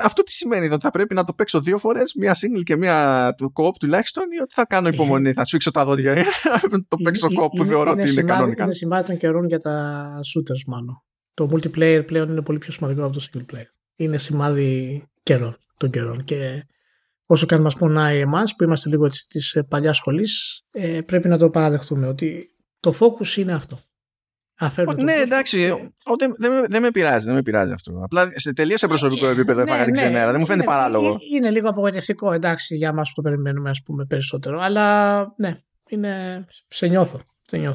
αυτό 0.02 0.22
τι 0.22 0.32
σημαίνει, 0.32 0.68
ότι 0.68 0.80
θα 0.80 0.90
πρέπει 0.90 1.14
να 1.14 1.24
το 1.24 1.32
παίξω 1.32 1.60
δύο 1.60 1.78
φορές, 1.78 2.14
μία 2.14 2.34
single 2.34 2.62
και 2.62 2.76
μία 2.76 3.34
του 3.36 3.52
co-op 3.56 3.72
τουλάχιστον, 3.78 4.24
ή 4.38 4.40
ότι 4.42 4.54
θα 4.54 4.66
κάνω 4.66 4.88
υπομονή, 4.88 5.32
θα 5.32 5.44
σφίξω 5.44 5.70
τα 5.70 5.84
δόντια 5.84 6.12
για 6.12 6.24
να 6.70 6.84
το 6.88 6.96
παίξω 7.02 7.28
co-op 7.38 7.50
που 7.56 7.64
θεωρώ 7.64 7.90
ότι 7.90 8.10
είναι 8.10 8.22
κανονικά. 8.22 8.64
Είναι 8.64 8.72
σημάδι 8.72 9.06
των 9.06 9.16
καιρών 9.16 9.46
για 9.46 9.60
τα 9.60 10.06
shooters, 10.20 10.64
μάλλον. 10.66 11.02
Το 11.34 11.50
multiplayer 11.52 12.02
πλέον 12.06 12.28
είναι 12.28 12.42
πολύ 12.42 12.58
πιο 12.58 12.72
σημαντικό 12.72 13.04
από 13.04 13.12
το 13.12 13.26
single 13.32 13.54
player. 13.54 13.68
Είναι 13.96 14.18
σημάδι 14.18 15.02
καιρών, 15.22 15.56
των 15.76 15.90
καιρών. 15.90 16.24
Και 16.24 16.66
όσο 17.26 17.46
και 17.46 17.54
αν 17.54 17.60
μας 17.60 17.74
πονάει 17.74 18.18
εμάς, 18.18 18.56
που 18.56 18.64
είμαστε 18.64 18.88
λίγο 18.88 19.08
της 19.28 19.62
παλιάς 19.68 19.96
σχολής, 19.96 20.62
ε, 20.70 21.00
πρέπει 21.00 21.28
να 21.28 21.38
το 21.38 21.50
παραδεχτούμε 21.50 22.06
ότι 22.06 22.48
το 22.80 22.94
focus 23.00 23.36
είναι 23.36 23.52
αυτό 23.52 23.78
ναι, 24.96 25.12
εντάξει. 25.12 25.66
δεν, 26.18 26.34
δεν, 26.38 26.64
δεν 26.68 26.82
με 26.82 26.90
πειράζει, 26.90 27.26
δεν 27.26 27.34
με 27.34 27.42
πειράζει 27.42 27.72
αυτό. 27.72 28.00
Απλά 28.04 28.28
σε 28.34 28.52
τελείως 28.52 28.80
σε 28.80 28.86
προσωπικό 28.86 29.26
επίπεδο 29.26 29.62
ναι, 29.62 29.70
έφαγα 29.70 29.84
την 29.84 29.94
ξενέρα. 29.94 30.30
Δεν 30.30 30.40
μου 30.40 30.46
φαίνεται 30.46 30.66
παράλογο. 30.66 31.06
Είναι, 31.06 31.18
είναι 31.36 31.50
λίγο 31.50 31.68
απογοητευτικό, 31.68 32.32
εντάξει, 32.32 32.76
για 32.76 32.88
εμάς 32.88 33.08
που 33.08 33.22
το 33.22 33.22
περιμένουμε, 33.22 33.70
ας 33.70 33.82
πούμε, 33.84 34.04
περισσότερο. 34.04 34.60
Αλλά 34.60 35.16
ναι, 35.36 35.58
είναι, 35.88 36.44
σε 36.68 36.86
νιώθω. 36.86 37.20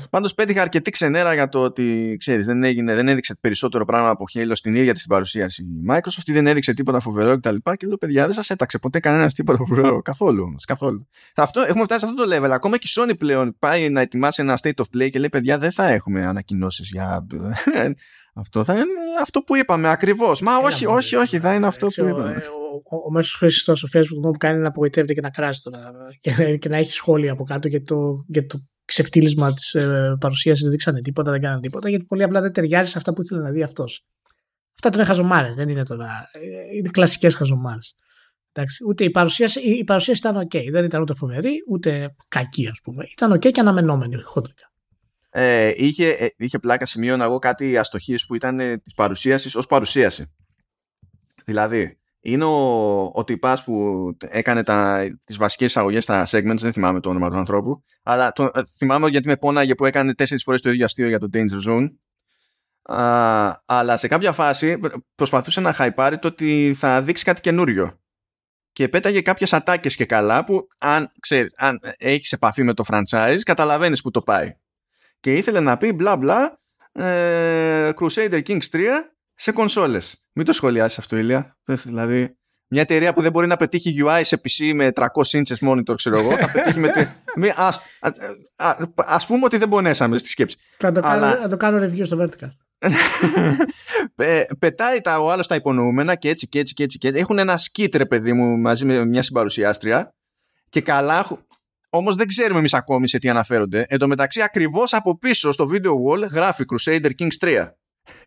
Πάντως 0.09 0.33
πέτυχα 0.33 0.61
αρκετή 0.61 0.91
ξενέρα 0.91 1.33
για 1.33 1.49
το 1.49 1.63
ότι 1.63 2.15
ξέρεις, 2.19 2.45
δεν, 2.45 2.63
έγινε, 2.63 2.95
δεν 2.95 3.07
έδειξε 3.07 3.37
περισσότερο 3.41 3.85
πράγμα 3.85 4.09
από 4.09 4.25
Halo 4.33 4.51
στην 4.53 4.75
ίδια 4.75 4.93
της 4.93 5.05
παρουσίαση 5.05 5.63
η 5.63 5.85
Microsoft 5.89 6.25
ή 6.25 6.31
δεν 6.31 6.47
έδειξε 6.47 6.73
τίποτα 6.73 6.99
φοβερό 6.99 7.37
κτλ. 7.37 7.55
Και, 7.55 7.75
και 7.77 7.87
λέω 7.87 7.97
παιδιά, 7.97 8.25
δεν 8.25 8.33
σας 8.33 8.49
έταξε 8.49 8.79
ποτέ 8.79 8.99
κανένας 8.99 9.33
τίποτα 9.33 9.57
φοβερό. 9.57 10.01
καθόλου 10.01 10.43
όμως. 10.43 10.65
Καθόλου. 10.65 11.07
Αυτό, 11.35 11.61
έχουμε 11.61 11.83
φτάσει 11.83 11.99
σε 11.99 12.05
αυτό 12.05 12.23
το 12.25 12.35
level. 12.35 12.49
Ακόμα 12.49 12.77
και 12.77 12.87
η 12.87 13.01
Sony 13.01 13.17
πλέον 13.17 13.55
πάει 13.59 13.89
να 13.89 14.01
ετοιμάσει 14.01 14.41
ένα 14.41 14.57
state 14.61 14.73
of 14.75 14.97
play 14.97 15.09
και 15.09 15.19
λέει 15.19 15.29
παιδιά, 15.29 15.57
δεν 15.57 15.71
θα 15.71 15.87
έχουμε 15.87 16.25
ανακοινώσεις 16.25 16.89
για. 16.91 17.27
αυτό 18.33 18.63
θα 18.63 18.73
είναι 18.73 18.83
αυτό 19.21 19.41
που 19.41 19.55
είπαμε 19.55 19.89
ακριβώς. 19.89 20.41
Μα 20.41 20.57
όχι, 20.57 20.85
όχι, 20.85 21.15
όχι, 21.15 21.39
θα 21.39 21.53
είναι 21.53 21.67
αυτό 21.67 21.87
που 21.87 22.07
είπαμε. 22.07 22.41
ο, 22.83 22.95
ο 23.07 23.11
μέσος 23.11 23.33
χρήστη 23.35 23.75
στο 23.75 23.87
Facebook 23.93 24.21
μου 24.21 24.31
κάνει 24.31 24.59
να 24.59 24.67
απογοητεύεται 24.67 25.13
και 25.13 25.21
να 25.21 25.29
κράζει 25.29 25.59
τώρα 25.63 25.91
και, 26.19 26.57
και 26.57 26.69
να 26.69 26.77
έχει 26.77 26.91
σχόλια 26.91 27.31
από 27.31 27.43
κάτω 27.43 27.67
για 27.67 27.83
το, 27.83 28.25
για 28.27 28.45
το 28.45 28.59
ξεφτύλισμα 28.89 29.53
της 29.53 29.73
ε, 29.73 30.15
παρουσίασης. 30.19 30.61
Δεν 30.61 30.71
δείξανε 30.71 31.01
τίποτα, 31.01 31.31
δεν 31.31 31.41
κάνανε 31.41 31.61
τίποτα, 31.61 31.89
γιατί 31.89 32.05
πολύ 32.05 32.23
απλά 32.23 32.41
δεν 32.41 32.53
ταιριάζει 32.53 32.89
σε 32.89 32.97
αυτά 32.97 33.13
που 33.13 33.21
ήθελε 33.21 33.41
να 33.41 33.49
δει 33.51 33.63
αυτός. 33.63 34.05
Αυτά 34.73 34.89
τον 34.89 34.99
είναι 34.99 35.09
χαζομάρε, 35.09 35.53
δεν 35.53 35.69
είναι 35.69 35.83
τώρα. 35.83 36.29
Ε, 36.31 36.75
είναι 36.77 36.89
κλασικές 36.89 37.35
χαζομάρες. 37.35 37.95
ούτε 38.87 39.03
η 39.03 39.09
παρουσίαση, 39.09 39.59
η, 39.59 39.71
η 39.71 39.83
παρουσίαση 39.83 40.19
ήταν 40.19 40.47
OK. 40.47 40.71
Δεν 40.71 40.83
ήταν 40.83 41.01
ούτε 41.01 41.13
φοβερή, 41.13 41.63
ούτε 41.69 42.15
κακή, 42.27 42.67
ας 42.67 42.79
πούμε. 42.83 43.03
Ήταν 43.11 43.33
OK 43.33 43.51
και 43.51 43.59
αναμενόμενη 43.59 44.21
χοντρικά. 44.21 44.71
Ε, 45.29 45.71
είχε, 45.75 46.09
ε, 46.09 46.27
είχε 46.37 46.59
πλάκα 46.59 46.85
σημείωνα 46.85 47.23
εγώ 47.23 47.39
κάτι 47.39 47.77
αστοχίες 47.77 48.25
που 48.25 48.35
ήταν 48.35 48.59
ε, 48.59 48.77
της 48.77 48.93
παρουσίασης 48.93 49.55
ως 49.55 49.67
παρουσίαση. 49.67 50.31
Δηλαδή, 51.45 51.98
είναι 52.21 52.43
ο, 52.43 53.03
ο 53.13 53.23
τυπάς 53.23 53.63
που 53.63 53.73
έκανε 54.19 54.63
τα, 54.63 55.07
τις 55.25 55.37
βασικές 55.37 55.69
εισαγωγές 55.69 56.03
στα 56.03 56.25
segments, 56.29 56.57
δεν 56.57 56.73
θυμάμαι 56.73 56.99
το 56.99 57.09
όνομα 57.09 57.29
του 57.29 57.37
ανθρώπου, 57.37 57.83
αλλά 58.03 58.31
το, 58.31 58.43
ε, 58.43 58.61
θυμάμαι 58.77 59.09
γιατί 59.09 59.27
με 59.27 59.37
πόναγε 59.37 59.75
που 59.75 59.85
έκανε 59.85 60.15
τέσσερις 60.15 60.43
φορές 60.43 60.61
το 60.61 60.69
ίδιο 60.69 60.85
αστείο 60.85 61.07
για 61.07 61.19
το 61.19 61.29
Danger 61.33 61.69
Zone, 61.69 61.87
Α, 62.89 63.61
αλλά 63.65 63.97
σε 63.97 64.07
κάποια 64.07 64.31
φάση 64.31 64.79
προσπαθούσε 65.15 65.61
να 65.61 65.73
χαϊπάρει 65.73 66.19
το 66.19 66.27
ότι 66.27 66.73
θα 66.77 67.01
δείξει 67.01 67.23
κάτι 67.23 67.41
καινούριο. 67.41 67.99
Και 68.71 68.89
πέταγε 68.89 69.21
κάποιες 69.21 69.53
ατάκες 69.53 69.95
και 69.95 70.05
καλά 70.05 70.43
που 70.43 70.67
αν, 70.77 71.11
ξέρεις, 71.19 71.53
αν 71.57 71.79
έχεις 71.97 72.31
επαφή 72.31 72.63
με 72.63 72.73
το 72.73 72.83
franchise 72.87 73.39
καταλαβαίνεις 73.43 74.01
που 74.01 74.11
το 74.11 74.21
πάει. 74.21 74.55
Και 75.19 75.33
ήθελε 75.33 75.59
να 75.59 75.77
πει 75.77 75.93
μπλα 75.93 76.17
μπλα 76.17 76.61
ε, 76.91 77.89
Crusader 77.95 78.41
Kings 78.47 78.69
3 78.71 78.79
σε 79.33 79.51
κονσόλες. 79.51 80.28
Μην 80.39 80.47
το 80.47 80.53
σχολιάσεις 80.53 80.97
αυτό 80.97 81.17
Ηλία. 81.17 81.57
Δηλαδή 81.65 82.37
μια 82.67 82.81
εταιρεία 82.81 83.13
που 83.13 83.21
δεν 83.21 83.31
μπορεί 83.31 83.47
να 83.47 83.57
πετύχει 83.57 83.95
UI 84.05 84.21
σε 84.23 84.41
PC 84.43 84.71
με 84.73 84.89
300 84.95 85.05
inches 85.31 85.69
monitor, 85.69 85.95
ξέρω 85.95 86.19
εγώ, 86.19 86.37
θα 86.37 86.51
πετύχει 86.51 86.79
με. 86.79 86.91
με 87.41 87.53
ας, 87.55 87.81
α, 88.55 88.77
ας 88.95 89.25
πούμε 89.25 89.45
ότι 89.45 89.57
δεν 89.57 89.69
πονέσαμε 89.69 90.17
στη 90.17 90.27
σκέψη. 90.27 90.57
Θα 90.77 90.91
το, 90.91 91.01
Αλλά... 91.03 91.33
κάνω, 91.33 91.49
το 91.49 91.57
κάνω 91.57 91.85
review 91.85 92.05
στο 92.05 92.17
Vertical. 92.23 92.49
πετάει 94.59 95.01
τα, 95.01 95.19
ο 95.19 95.31
άλλος 95.31 95.47
τα 95.47 95.55
υπονοούμενα 95.55 96.15
και 96.15 96.29
έτσι 96.29 96.47
και 96.47 96.59
έτσι 96.59 96.73
και 96.73 96.83
έτσι. 96.83 96.97
Και 96.97 97.07
έτσι. 97.07 97.19
Έχουν 97.19 97.39
ένα 97.39 97.57
σκίτρε, 97.57 98.05
παιδί 98.05 98.33
μου, 98.33 98.57
μαζί 98.57 98.85
με 98.85 99.05
μια 99.05 99.21
συμπαρουσιάστρια. 99.21 100.15
Και 100.69 100.81
καλά, 100.81 101.27
Όμως 101.89 102.15
δεν 102.15 102.27
ξέρουμε 102.27 102.59
εμείς 102.59 102.73
ακόμη 102.73 103.07
σε 103.07 103.19
τι 103.19 103.29
αναφέρονται. 103.29 103.85
Εν 103.89 103.99
τω 103.99 104.07
μεταξύ, 104.07 104.41
ακριβώς 104.41 104.93
από 104.93 105.17
πίσω 105.17 105.51
στο 105.51 105.69
video 105.71 105.91
wall 105.91 106.29
γράφει 106.31 106.63
Crusader 106.73 107.11
Kings 107.19 107.47
3. 107.47 107.67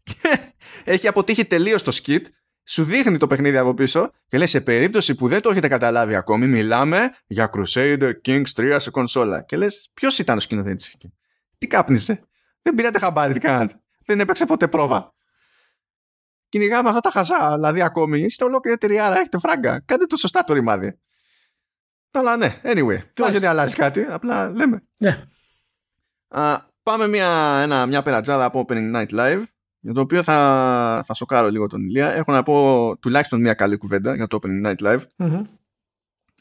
Και 0.03 0.39
έχει 0.85 1.09
αποτύχει 1.09 1.45
τελείως 1.45 1.83
το 1.83 1.99
skit. 2.03 2.23
Σου 2.65 2.85
δείχνει 2.85 3.17
το 3.17 3.27
παιχνίδι 3.27 3.57
από 3.57 3.75
πίσω 3.75 4.11
και 4.29 4.37
λέει 4.37 4.47
σε 4.47 4.61
περίπτωση 4.61 5.15
που 5.15 5.29
δεν 5.29 5.41
το 5.41 5.51
έχετε 5.51 5.69
καταλάβει 5.69 6.15
ακόμη, 6.15 6.47
μιλάμε 6.47 7.11
για 7.27 7.51
Crusader 7.53 8.13
Kings 8.25 8.43
3 8.57 8.77
σε 8.79 8.91
κονσόλα. 8.91 9.43
Και 9.43 9.57
λες, 9.57 9.91
ποιος 9.95 10.19
ήταν 10.19 10.37
ο 10.37 10.41
σκηνοθέτης 10.41 10.93
εκεί; 10.93 11.13
Τι 11.59 11.67
κάπνισε. 11.67 12.25
Δεν 12.63 12.75
πήρατε 12.75 12.99
χαμπάρι 12.99 13.33
τι 13.33 13.41
κάνατε 13.41 13.83
δεν 14.05 14.21
έπαιξε 14.21 14.47
ποτέ 14.47 14.69
πρόβα. 14.69 15.15
Κυνηγάμε 16.49 16.89
αυτά 16.89 17.01
τα 17.01 17.11
χαζά, 17.11 17.55
δηλαδή 17.55 17.83
ακόμη. 17.83 18.21
Είστε 18.21 18.45
ολόκληρη 18.45 18.77
εταιρεία, 18.77 19.07
άρα 19.07 19.19
έχετε 19.19 19.39
φράγκα. 19.39 19.81
Κάντε 19.81 20.07
το 20.07 20.17
σωστά 20.17 20.45
το 20.45 20.55
ρημάδι. 20.55 20.99
Αλλά 22.11 22.37
ναι, 22.37 22.61
anyway. 22.63 22.99
Δεν 23.13 23.31
γιατί 23.31 23.47
αλλάζει 23.47 23.75
κάτι, 23.75 24.03
απλά 24.03 24.51
λέμε. 24.51 24.83
Ναι. 24.97 25.25
πάμε 26.83 27.07
μια, 27.09 27.59
ένα, 27.63 27.87
μια 27.87 28.03
περατζάδα 28.03 28.45
από 28.45 28.65
Opening 28.69 28.95
Night 28.95 29.11
Live, 29.11 29.43
για 29.83 29.93
το 29.93 30.01
οποίο 30.01 30.23
θα, 30.23 31.03
θα 31.07 31.15
σοκάρω 31.15 31.51
λίγο 31.51 31.67
τον 31.67 31.83
Ηλία. 31.83 32.13
Έχω 32.13 32.33
να 32.33 32.43
πω 32.43 32.97
τουλάχιστον 33.01 33.41
μια 33.41 33.55
καλή 33.55 33.77
κουβέντα 33.77 34.15
για 34.15 34.27
το 34.27 34.39
Opening 34.43 34.67
Night 34.67 34.77
Live. 34.79 35.03
mm 35.17 35.43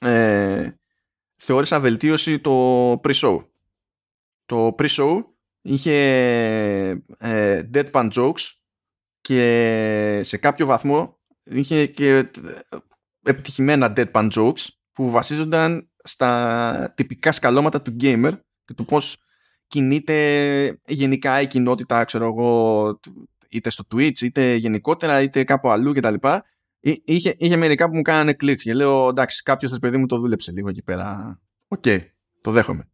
Ε, 0.02 0.72
θεώρησα 1.36 1.80
βελτίωση 1.80 2.40
το 2.40 2.92
pre-show. 2.94 3.46
Το 4.46 4.76
pre-show 4.78 5.24
είχε 5.62 5.94
ε, 7.18 7.62
deadpan 7.74 8.10
jokes 8.12 8.52
και 9.22 10.22
σε 10.24 10.38
κάποιο 10.38 10.66
βαθμό 10.66 11.20
είχε 11.44 11.86
και 11.86 12.32
επιτυχημένα 13.24 13.94
deadpan 13.96 14.30
jokes 14.32 14.68
που 14.92 15.10
βασίζονταν 15.10 15.90
στα 16.04 16.94
τυπικά 16.96 17.32
σκαλώματα 17.32 17.82
του 17.82 17.96
gamer 18.02 18.40
και 18.66 18.74
του 18.74 18.86
πώς 18.86 19.18
κινείται 19.68 20.80
γενικά 20.86 21.42
η 21.42 21.48
κοινότητα, 21.48 22.04
ξέρω 22.04 22.26
εγώ, 22.26 23.00
είτε 23.52 23.70
στο 23.70 23.84
Twitch, 23.92 24.22
είτε 24.22 24.56
γενικότερα, 24.56 25.22
είτε 25.22 25.44
κάπου 25.44 25.70
αλλού 25.70 25.94
κτλ. 25.94 26.14
Είχε, 26.80 27.36
είχε 27.38 27.56
μερικά 27.56 27.90
που 27.90 27.96
μου 27.96 28.02
κάνανε 28.02 28.34
κλικ 28.34 28.62
και 28.62 28.74
λέω 28.74 29.08
εντάξει, 29.08 29.44
κάποιος 29.44 29.78
παιδί 29.80 29.98
μου 29.98 30.06
το 30.06 30.18
δούλεψε 30.18 30.52
λίγο 30.52 30.70
εκεί 30.70 30.82
πέρα. 30.82 31.40
Οκ, 31.68 31.84
το 32.42 32.52
δέχομαι. 32.52 32.90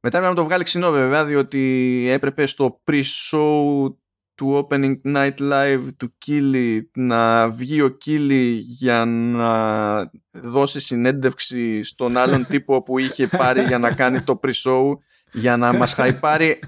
Μετά 0.00 0.16
έπρεπε 0.16 0.34
να 0.34 0.40
το 0.40 0.44
βγάλει 0.44 0.64
ξινό 0.64 0.90
βέβαια, 0.90 1.24
διότι 1.24 2.04
έπρεπε 2.10 2.46
στο 2.46 2.82
pre-show 2.90 3.94
του 4.34 4.68
Opening 4.68 5.00
Night 5.04 5.38
Live 5.38 5.88
του 5.96 6.14
Κίλι 6.18 6.90
να 6.94 7.48
βγει 7.48 7.82
ο 7.82 7.88
Κίλι 7.88 8.52
για 8.54 9.04
να 9.04 10.10
δώσει 10.30 10.80
συνέντευξη 10.80 11.82
στον 11.82 12.16
άλλον 12.16 12.46
τύπο 12.50 12.82
που 12.82 12.98
είχε 12.98 13.26
πάρει 13.26 13.62
για 13.62 13.78
να 13.78 13.92
κάνει 13.92 14.22
το 14.22 14.40
pre-show 14.42 14.92
για 15.32 15.56
να 15.56 15.72
μας 15.72 15.94
χαϊπάρει 15.94 16.58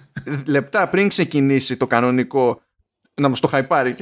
λεπτά 0.47 0.89
πριν 0.89 1.09
ξεκινήσει 1.09 1.77
το 1.77 1.87
κανονικό 1.87 2.63
να 3.15 3.29
μας 3.29 3.41
το 3.41 3.47
χαϊπάρει. 3.47 3.95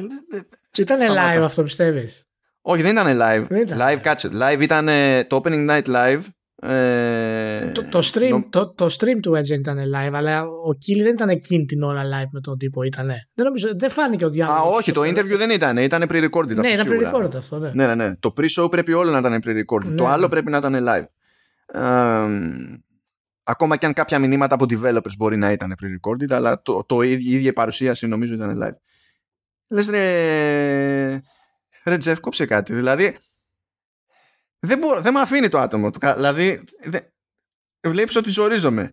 Ήταν 0.78 0.98
live 1.00 1.42
αυτό 1.42 1.62
πιστεύεις; 1.62 2.24
Όχι 2.60 2.82
δεν 2.82 2.92
ήταν 2.92 3.18
live. 3.20 3.46
Live 3.78 3.98
κάτσε. 4.02 4.30
Live 4.32 4.60
ήταν 4.60 4.88
το 5.26 5.40
Opening 5.44 5.70
Night 5.70 5.86
Live 5.86 6.22
ε, 6.64 7.70
το, 7.72 7.84
το, 7.84 8.10
stream, 8.12 8.44
το, 8.50 8.74
το 8.74 8.86
stream 8.98 9.18
του 9.22 9.32
Edge 9.36 9.48
ήταν 9.48 9.78
live, 9.78 10.12
αλλά 10.12 10.44
ο 10.44 10.74
Κίλι 10.74 11.02
δεν 11.02 11.12
ήταν 11.12 11.28
εκείνη 11.28 11.64
την 11.64 11.82
ώρα 11.82 12.02
live 12.02 12.28
με 12.30 12.40
τον 12.40 12.58
τύπο, 12.58 12.82
ήτανε. 12.82 13.28
Δεν, 13.34 13.44
νομίζω, 13.44 13.68
δεν 13.76 13.90
φάνηκε 13.90 14.24
ο 14.24 14.30
διάλογος. 14.30 14.74
Α, 14.74 14.76
όχι, 14.76 14.92
το 14.92 15.00
interview 15.00 15.36
δεν 15.38 15.50
ήταν, 15.50 15.76
ήταν 15.76 16.04
pre-recorded. 16.08 16.54
Ναι, 16.54 16.68
ήταν 16.68 16.86
pre-recorded 16.88 17.36
αυτό, 17.36 17.58
ναι. 17.58 17.70
ναι. 17.74 17.86
Ναι, 17.86 17.94
ναι, 17.94 18.16
Το 18.16 18.32
pre-show 18.36 18.70
πρέπει 18.70 18.92
όλο 18.92 19.10
να 19.10 19.18
ήταν 19.18 19.40
pre-recorded. 19.44 19.84
Ναι, 19.84 19.94
το 19.94 20.06
άλλο 20.06 20.22
ναι. 20.22 20.28
πρέπει 20.28 20.50
να 20.50 20.56
ήταν 20.56 20.84
live. 20.88 21.04
Ε, 21.66 22.26
ακόμα 23.42 23.76
και 23.76 23.86
αν 23.86 23.92
κάποια 23.92 24.18
μηνύματα 24.18 24.54
από 24.54 24.66
developers 24.68 25.16
μπορεί 25.16 25.36
να 25.36 25.50
ήταν 25.50 25.74
pre-recorded, 25.82 26.32
αλλά 26.32 26.62
το, 26.62 26.84
το, 26.84 27.02
η 27.02 27.10
ίδια 27.10 27.52
παρουσίαση 27.52 28.06
νομίζω 28.06 28.34
ήταν 28.34 28.62
live. 28.62 28.76
Λες 29.72 29.86
ρε, 29.86 31.22
ρε 31.84 31.96
Τζεφ, 31.96 32.20
κόψε 32.20 32.46
κάτι. 32.46 32.74
Δηλαδή, 32.74 33.18
δεν, 34.58 34.78
μπορώ, 34.78 35.00
δεν 35.00 35.12
με 35.12 35.20
αφήνει 35.20 35.48
το 35.48 35.58
άτομο. 35.58 35.90
Δηλαδή, 35.90 36.64
δεν, 36.84 37.02
βλέπεις 37.86 38.16
ότι 38.16 38.30
ζορίζομαι. 38.30 38.92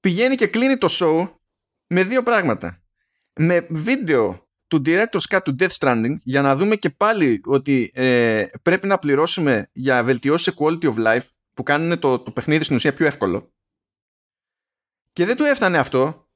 Πηγαίνει 0.00 0.34
και 0.34 0.46
κλείνει 0.46 0.78
το 0.78 0.88
show 0.90 1.34
με 1.86 2.04
δύο 2.04 2.22
πράγματα. 2.22 2.82
Με 3.32 3.66
βίντεο 3.70 4.48
του 4.66 4.82
director's 4.84 5.28
cut 5.28 5.40
του 5.44 5.56
Death 5.58 5.76
Stranding 5.78 6.14
για 6.22 6.42
να 6.42 6.56
δούμε 6.56 6.76
και 6.76 6.90
πάλι 6.90 7.40
ότι 7.44 7.90
ε, 7.94 8.46
πρέπει 8.62 8.86
να 8.86 8.98
πληρώσουμε 8.98 9.68
για 9.72 10.04
βελτιώσεις 10.04 10.46
σε 10.46 10.54
quality 10.58 10.94
of 10.94 11.06
life 11.06 11.26
που 11.54 11.62
κάνουν 11.62 11.98
το, 11.98 12.18
το 12.18 12.30
παιχνίδι 12.30 12.64
στην 12.64 12.76
ουσία 12.76 12.92
πιο 12.92 13.06
εύκολο. 13.06 13.52
Και 15.12 15.24
δεν 15.24 15.36
του 15.36 15.44
έφτανε 15.44 15.78
αυτό 15.78 16.27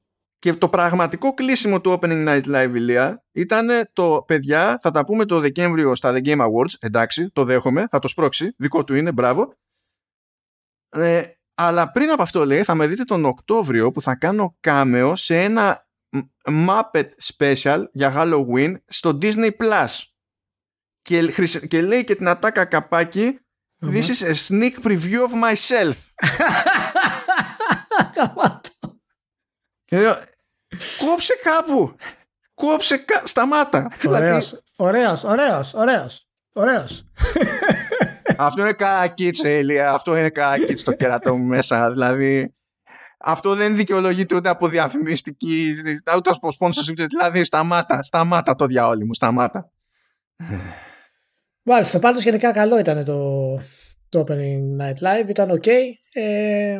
και 0.43 0.53
το 0.53 0.69
πραγματικό 0.69 1.33
κλείσιμο 1.33 1.81
του 1.81 1.99
Opening 1.99 2.27
Night 2.27 2.43
Live 2.45 2.71
Ηλία 2.73 3.23
ήταν 3.31 3.69
το 3.93 4.23
παιδιά, 4.27 4.79
θα 4.81 4.91
τα 4.91 5.05
πούμε 5.05 5.25
το 5.25 5.39
Δεκέμβριο 5.39 5.95
στα 5.95 6.13
The 6.13 6.25
Game 6.25 6.39
Awards. 6.39 6.73
Εντάξει, 6.79 7.29
το 7.33 7.43
δέχομαι, 7.43 7.87
θα 7.89 7.99
το 7.99 8.07
σπρώξει. 8.07 8.53
Δικό 8.57 8.83
του 8.83 8.95
είναι, 8.95 9.11
μπράβο. 9.11 9.53
Ε, 10.89 11.23
αλλά 11.53 11.91
πριν 11.91 12.09
από 12.09 12.21
αυτό 12.21 12.45
λέει, 12.45 12.63
θα 12.63 12.75
με 12.75 12.87
δείτε 12.87 13.03
τον 13.03 13.25
Οκτώβριο 13.25 13.91
που 13.91 14.01
θα 14.01 14.15
κάνω 14.15 14.57
κάμεο 14.59 15.15
σε 15.15 15.37
ένα 15.37 15.87
Muppet 16.49 17.09
Special 17.37 17.83
για 17.91 18.13
Halloween 18.15 18.73
στο 18.85 19.17
Disney 19.21 19.49
Plus. 19.57 19.87
Και, 21.01 21.33
και 21.67 21.81
λέει 21.81 22.03
και 22.03 22.15
την 22.15 22.27
ατάκα 22.27 22.65
καπάκι 22.65 23.37
This 23.85 24.07
is 24.09 24.21
a 24.21 24.33
sneak 24.33 24.75
preview 24.83 25.21
of 25.27 25.33
myself. 25.33 25.95
Κόψε 30.97 31.33
κάπου. 31.43 31.95
Κόψε 32.53 32.97
κα... 32.97 33.21
σταμάτα. 33.25 33.91
Ωραίος, 34.07 34.49
δηλαδή... 34.49 34.63
ωραίος, 34.75 35.23
ωραίος, 35.23 35.73
ωραίος, 35.73 36.27
ωραίος. 36.53 37.05
Αυτό 38.37 38.61
είναι 38.61 38.73
κακίτς, 38.73 39.43
Έλια. 39.43 39.91
Αυτό 39.91 40.17
είναι 40.17 40.29
κακίτς 40.29 40.83
το 40.83 40.91
κερατό 40.91 41.37
μου 41.37 41.43
μέσα. 41.43 41.91
Δηλαδή, 41.91 42.55
αυτό 43.17 43.55
δεν 43.55 43.75
δικαιολογείται 43.75 44.35
ούτε 44.35 44.49
από 44.49 44.67
διαφημιστική, 44.67 45.75
ούτε 46.17 46.29
από 46.29 46.49
sponsorship. 46.59 47.05
Δηλαδή, 47.07 47.43
σταμάτα, 47.43 48.03
σταμάτα 48.03 48.55
το 48.55 48.65
διαόλι 48.65 49.05
μου, 49.05 49.13
σταμάτα. 49.13 49.71
Μάλιστα, 51.61 51.99
πάντως 51.99 52.23
γενικά 52.23 52.51
καλό 52.51 52.79
ήταν 52.79 53.05
το, 53.05 53.53
το 54.09 54.23
Opening 54.27 54.81
Night 54.81 54.97
Live, 55.07 55.29
ήταν 55.29 55.59
ok. 55.61 55.67
Ε, 56.13 56.79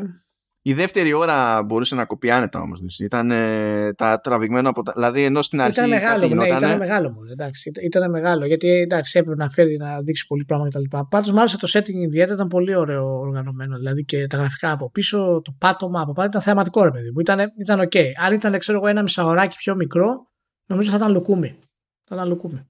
Η 0.66 0.74
δεύτερη 0.74 1.14
ώρα 1.14 1.64
μπορούσε 1.64 1.96
να 1.96 2.06
κοπεί 2.06 2.32
άνετα 2.32 2.60
όμως. 2.62 3.00
Ήταν 3.00 3.32
ε, 3.32 3.94
τα 3.94 4.20
τραβηγμένο 4.20 4.70
από 4.70 4.84
τα. 4.84 4.92
Δηλαδή 4.96 5.24
ενώ 5.24 5.42
στην 5.42 5.62
αρχή. 5.62 5.80
Ήταν 5.80 5.90
μεγάλο, 5.90 6.28
ναι, 6.28 6.48
ήταν 6.48 6.78
μεγάλο 6.78 7.12
μου. 7.12 7.20
Εντάξει, 7.32 7.72
ήταν 7.82 8.10
μεγάλο. 8.10 8.46
Γιατί 8.46 8.68
εντάξει, 8.68 9.20
έπρεπε 9.20 9.44
να 9.44 9.50
φέρει 9.50 9.78
να 9.78 10.02
δείξει 10.02 10.28
πολύ 10.28 10.46
πράγμα 10.46 10.68
κτλ. 10.68 10.98
Πάντως 11.10 11.32
μου 11.32 11.40
άρεσε 11.40 11.58
το 11.58 11.68
setting 11.74 11.94
ιδιαίτερα, 11.94 12.34
ήταν 12.34 12.48
πολύ 12.48 12.76
ωραίο 12.76 13.20
οργανωμένο. 13.20 13.78
Δηλαδή 13.78 14.06
και 14.06 14.28
τα 14.28 14.38
γραφικά 14.38 14.72
από 14.72 14.92
πίσω, 14.92 15.42
το 15.44 15.56
πάτωμα 15.58 16.02
από 16.02 16.14
πάνω 16.14 16.28
ήταν 16.28 16.42
θεαματικό 16.42 16.84
ρε 16.84 16.92
παιδί 16.92 17.12
μου. 17.12 17.20
Ήταν, 17.20 17.40
ήταν 17.60 17.80
OK. 17.80 17.98
Αν 18.26 18.34
ήταν, 18.34 18.60
ξέρω 18.60 18.78
εγώ, 18.78 18.88
ένα 18.88 19.02
μισάωράκι 19.02 19.58
πιο 19.58 19.76
μικρό, 19.76 20.28
νομίζω 20.66 20.90
θα 20.90 20.96
ήταν 20.96 21.12
λουκούμι. 21.12 21.56
Θα 22.04 22.16
ήταν 22.16 22.28
λουκούμι. 22.28 22.68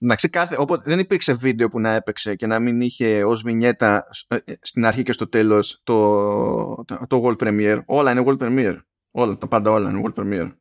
Εντάξει, 0.00 0.30
κάθε, 0.30 0.56
οπότε 0.58 0.82
δεν 0.86 0.98
υπήρξε 0.98 1.32
βίντεο 1.32 1.68
που 1.68 1.80
να 1.80 1.90
έπαιξε 1.90 2.34
και 2.34 2.46
να 2.46 2.58
μην 2.58 2.80
είχε 2.80 3.24
ως 3.24 3.42
βινιέτα 3.42 4.08
ε, 4.28 4.36
ε, 4.44 4.54
στην 4.60 4.86
αρχή 4.86 5.02
και 5.02 5.12
στο 5.12 5.28
τέλος 5.28 5.80
το, 5.84 6.84
το, 6.84 7.06
το 7.06 7.22
World 7.24 7.46
Premiere. 7.46 7.82
Όλα 7.86 8.10
είναι 8.10 8.22
World 8.26 8.38
Premiere. 8.38 8.78
Όλα, 9.10 9.36
τα 9.38 9.48
πάντα 9.48 9.70
όλα 9.70 9.90
είναι 9.90 10.02
World 10.04 10.20
Premiere. 10.20 10.52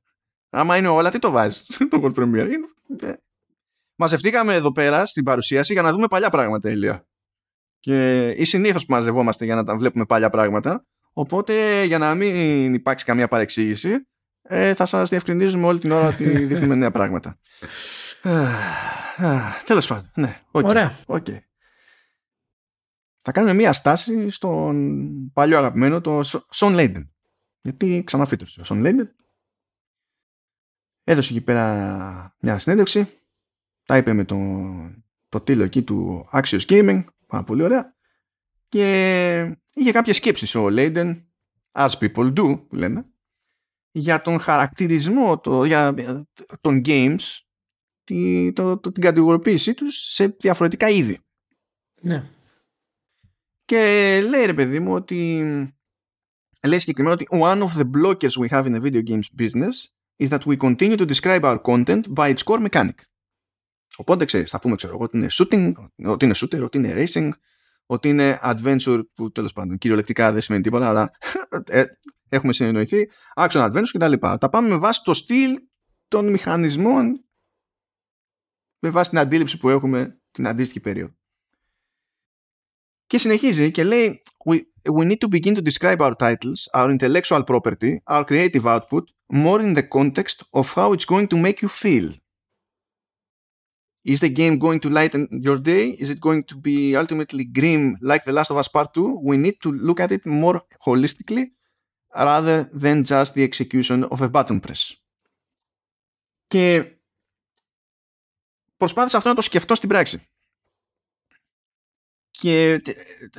Άμα 0.49 0.77
είναι 0.77 0.87
όλα, 0.87 1.09
τι 1.09 1.19
το 1.19 1.31
βάζεις 1.31 1.65
το 1.89 2.01
World 2.03 2.13
Premiere. 2.13 2.49
Είναι... 2.49 2.67
Ε. 3.01 3.13
Μαζευτήκαμε 3.95 4.53
εδώ 4.53 4.71
πέρα 4.71 5.05
στην 5.05 5.23
παρουσίαση 5.23 5.73
για 5.73 5.81
να 5.81 5.91
δούμε 5.91 6.07
παλιά 6.07 6.29
πράγματα, 6.29 6.69
Ηλία. 6.69 7.07
Και 7.79 8.27
ή 8.29 8.45
συνήθως 8.45 8.85
που 8.85 8.93
μαζευόμαστε 8.93 9.45
για 9.45 9.55
να 9.55 9.63
τα 9.63 9.77
βλέπουμε 9.77 10.05
παλιά 10.05 10.29
πράγματα. 10.29 10.85
Οπότε 11.13 11.83
για 11.83 11.97
να 11.97 12.15
μην 12.15 12.73
υπάρξει 12.73 13.05
καμία 13.05 13.27
παρεξήγηση, 13.27 14.07
ε, 14.41 14.73
θα 14.73 14.85
σας 14.85 15.09
διευκρινίζουμε 15.09 15.67
όλη 15.67 15.79
την 15.79 15.91
ώρα 15.91 16.07
ότι 16.07 16.23
δείχνουμε 16.49 16.75
νέα 16.75 16.91
πράγματα. 16.91 17.39
Τέλος 19.65 19.87
πάντων. 19.87 20.11
Ναι, 20.15 20.41
okay, 20.51 20.63
Ωραία. 20.63 20.99
Okay. 21.05 21.39
Θα 23.21 23.31
κάνουμε 23.31 23.53
μία 23.53 23.73
στάση 23.73 24.29
στον 24.29 25.31
παλιό 25.33 25.57
αγαπημένο, 25.57 26.01
το 26.01 26.23
Σον 26.49 26.73
Λέιντεν. 26.73 27.13
Γιατί 27.61 28.03
ξαναφύτρωσε 28.05 28.61
ο 28.61 28.63
Σον 28.63 28.79
Λέιντεν. 28.79 29.15
Έδωσε 31.03 31.33
εκεί 31.33 31.41
πέρα 31.41 32.35
μια 32.39 32.59
συνέντευξη. 32.59 33.07
Τα 33.85 33.97
είπε 33.97 34.13
με 34.13 34.23
το, 34.23 34.37
το 35.29 35.41
τίλο 35.41 35.63
εκεί 35.63 35.83
του 35.83 36.29
Axios 36.31 36.65
Gaming. 36.67 37.03
Πάρα 37.27 37.43
πολύ 37.43 37.63
ωραία. 37.63 37.95
Και 38.67 39.57
είχε 39.73 39.91
κάποιες 39.91 40.15
σκέψεις 40.15 40.55
ο 40.55 40.69
Λέιντεν, 40.69 41.27
as 41.71 41.89
people 41.99 42.33
do, 42.33 42.67
που 42.67 42.75
λένε, 42.75 43.05
για 43.91 44.21
τον 44.21 44.39
χαρακτηρισμό 44.39 45.39
το, 45.39 45.65
για, 45.65 45.93
των 46.61 46.81
games 46.85 47.19
τη, 48.07 48.53
το, 48.53 48.77
το, 48.77 48.91
την 48.91 49.03
κατηγοροποίησή 49.03 49.73
τους 49.73 49.95
σε 49.95 50.27
διαφορετικά 50.27 50.89
είδη. 50.89 51.19
Ναι. 52.01 52.29
Και 53.65 53.77
λέει 54.29 54.45
ρε 54.45 54.53
παιδί 54.53 54.79
μου 54.79 54.93
ότι 54.93 55.17
λέει 56.67 56.79
συγκεκριμένα 56.79 57.15
ότι 57.15 57.27
one 57.29 57.63
of 57.63 57.81
the 57.81 57.89
blockers 57.97 58.31
we 58.41 58.49
have 58.49 58.65
in 58.65 58.75
the 58.75 58.81
video 58.81 59.03
games 59.03 59.27
business 59.39 59.75
is 60.17 60.29
that 60.29 60.45
we 60.45 60.57
continue 60.57 60.97
to 60.97 61.05
describe 61.05 61.41
our 61.41 61.59
content 61.61 62.01
by 62.13 62.33
its 62.35 62.43
core 62.43 62.67
mechanic. 62.69 62.95
Οπότε 63.97 64.25
ξέρεις, 64.25 64.49
θα 64.49 64.59
πούμε 64.59 64.75
ξέρω 64.75 64.93
εγώ 64.93 65.03
ότι 65.03 65.17
είναι 65.17 65.27
shooting, 65.31 65.73
ότι 66.05 66.25
είναι 66.25 66.33
shooter, 66.37 66.61
ότι 66.61 66.77
είναι 66.77 66.93
racing, 66.97 67.29
ότι 67.85 68.09
είναι 68.09 68.39
adventure 68.43 69.01
που 69.13 69.31
τέλος 69.31 69.53
πάντων 69.53 69.77
κυριολεκτικά 69.77 70.31
δεν 70.31 70.41
σημαίνει 70.41 70.63
τίποτα 70.63 70.89
αλλά 70.89 71.11
ε, 71.65 71.83
έχουμε 72.29 72.53
συνεννοηθεί 72.53 73.09
action 73.35 73.71
adventure 73.71 73.89
κτλ. 73.91 74.13
Τα, 74.13 74.37
τα 74.37 74.49
πάμε 74.49 74.69
με 74.69 74.77
βάση 74.77 75.01
το 75.03 75.13
στυλ 75.13 75.55
των 76.07 76.29
μηχανισμών 76.29 77.26
με 78.79 78.89
βάση 78.89 79.09
την 79.09 79.19
αντίληψη 79.19 79.57
που 79.57 79.69
έχουμε 79.69 80.21
την 80.31 80.47
αντίστοιχη 80.47 80.79
περίοδο. 80.79 81.15
Και 83.07 83.17
συνεχίζει 83.17 83.71
και 83.71 83.83
λέει 83.83 84.21
we, 84.45 84.55
we 84.97 85.05
need 85.05 85.17
to 85.17 85.29
begin 85.29 85.55
to 85.55 85.61
describe 85.61 86.01
our 86.01 86.15
titles, 86.15 86.69
our 86.73 86.89
intellectual 86.97 87.43
property, 87.43 88.01
our 88.13 88.23
creative 88.25 88.65
output 88.65 89.03
more 89.29 89.61
in 89.61 89.73
the 89.73 89.83
context 89.83 90.43
of 90.53 90.73
how 90.73 90.93
it's 90.93 91.05
going 91.05 91.27
to 91.27 91.37
make 91.37 91.61
you 91.61 91.69
feel. 91.69 92.13
Is 94.03 94.19
the 94.21 94.29
game 94.29 94.57
going 94.57 94.79
to 94.81 94.89
lighten 94.89 95.27
your 95.47 95.57
day? 95.57 95.89
Is 95.99 96.09
it 96.09 96.19
going 96.21 96.43
to 96.45 96.55
be 96.55 96.95
ultimately 96.95 97.43
grim 97.43 97.97
like 98.01 98.23
The 98.23 98.31
Last 98.31 98.51
of 98.51 98.57
Us 98.57 98.69
Part 98.69 98.93
2? 98.93 99.19
We 99.21 99.35
need 99.35 99.57
to 99.63 99.71
look 99.71 99.99
at 99.99 100.11
it 100.11 100.25
more 100.25 100.61
holistically 100.85 101.51
rather 102.15 102.69
than 102.73 103.03
just 103.03 103.33
the 103.33 103.43
execution 103.43 104.05
of 104.05 104.21
a 104.21 104.29
button 104.29 104.59
press. 104.59 104.95
Και 106.47 106.96
προσπάθησα 108.77 109.17
αυτό 109.17 109.29
να 109.29 109.35
το 109.35 109.41
σκεφτώ 109.41 109.75
στην 109.75 109.89
πράξη. 109.89 110.27
Και 112.29 112.81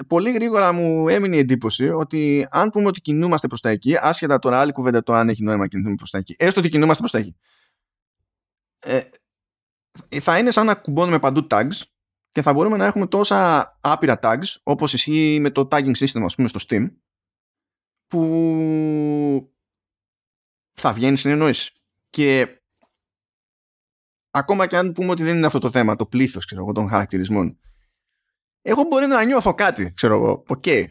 πολύ 0.06 0.32
γρήγορα 0.32 0.72
μου 0.72 1.08
έμεινε 1.08 1.36
η 1.36 1.38
εντύπωση 1.38 1.88
ότι 1.88 2.46
αν 2.50 2.70
πούμε 2.70 2.86
ότι 2.86 3.00
κινούμαστε 3.00 3.46
προς 3.46 3.60
τα 3.60 3.68
εκεί, 3.68 3.96
άσχετα 4.00 4.38
τώρα 4.38 4.60
άλλη 4.60 4.72
κουβέντα 4.72 5.02
το 5.02 5.12
αν 5.12 5.28
έχει 5.28 5.42
νόημα 5.42 5.60
να 5.60 5.68
κινηθούμε 5.68 5.94
προς 5.94 6.10
τα 6.10 6.18
εκεί, 6.18 6.34
έστω 6.38 6.60
ότι 6.60 6.68
κινούμαστε 6.68 7.00
προς 7.00 7.12
τα 7.12 7.18
εκεί, 7.18 7.36
ε, 8.78 9.00
θα 10.20 10.38
είναι 10.38 10.50
σαν 10.50 10.66
να 10.66 10.74
κουμπώνουμε 10.74 11.18
παντού 11.18 11.46
tags 11.50 11.82
και 12.32 12.42
θα 12.42 12.52
μπορούμε 12.52 12.76
να 12.76 12.84
έχουμε 12.84 13.06
τόσα 13.06 13.78
άπειρα 13.80 14.18
tags 14.22 14.56
όπως 14.62 14.92
ισχύει 14.92 15.38
με 15.40 15.50
το 15.50 15.68
tagging 15.70 15.96
system 15.96 16.22
ας 16.24 16.34
πούμε 16.34 16.48
στο 16.48 16.60
Steam 16.68 16.90
που 18.06 19.52
θα 20.72 20.92
βγαίνει 20.92 21.16
συνεννόηση. 21.16 21.72
Και 22.10 22.57
ακόμα 24.30 24.66
και 24.66 24.76
αν 24.76 24.92
πούμε 24.92 25.10
ότι 25.10 25.22
δεν 25.22 25.36
είναι 25.36 25.46
αυτό 25.46 25.58
το 25.58 25.70
θέμα, 25.70 25.96
το 25.96 26.06
πλήθος 26.06 26.44
ξέρω 26.44 26.60
εγώ, 26.60 26.72
των 26.72 26.88
χαρακτηρισμών, 26.88 27.58
εγώ 28.62 28.82
μπορεί 28.82 29.06
να 29.06 29.24
νιώθω 29.24 29.54
κάτι, 29.54 29.92
ξέρω 29.94 30.14
εγώ, 30.14 30.44
OK. 30.48 30.62
Okay. 30.66 30.86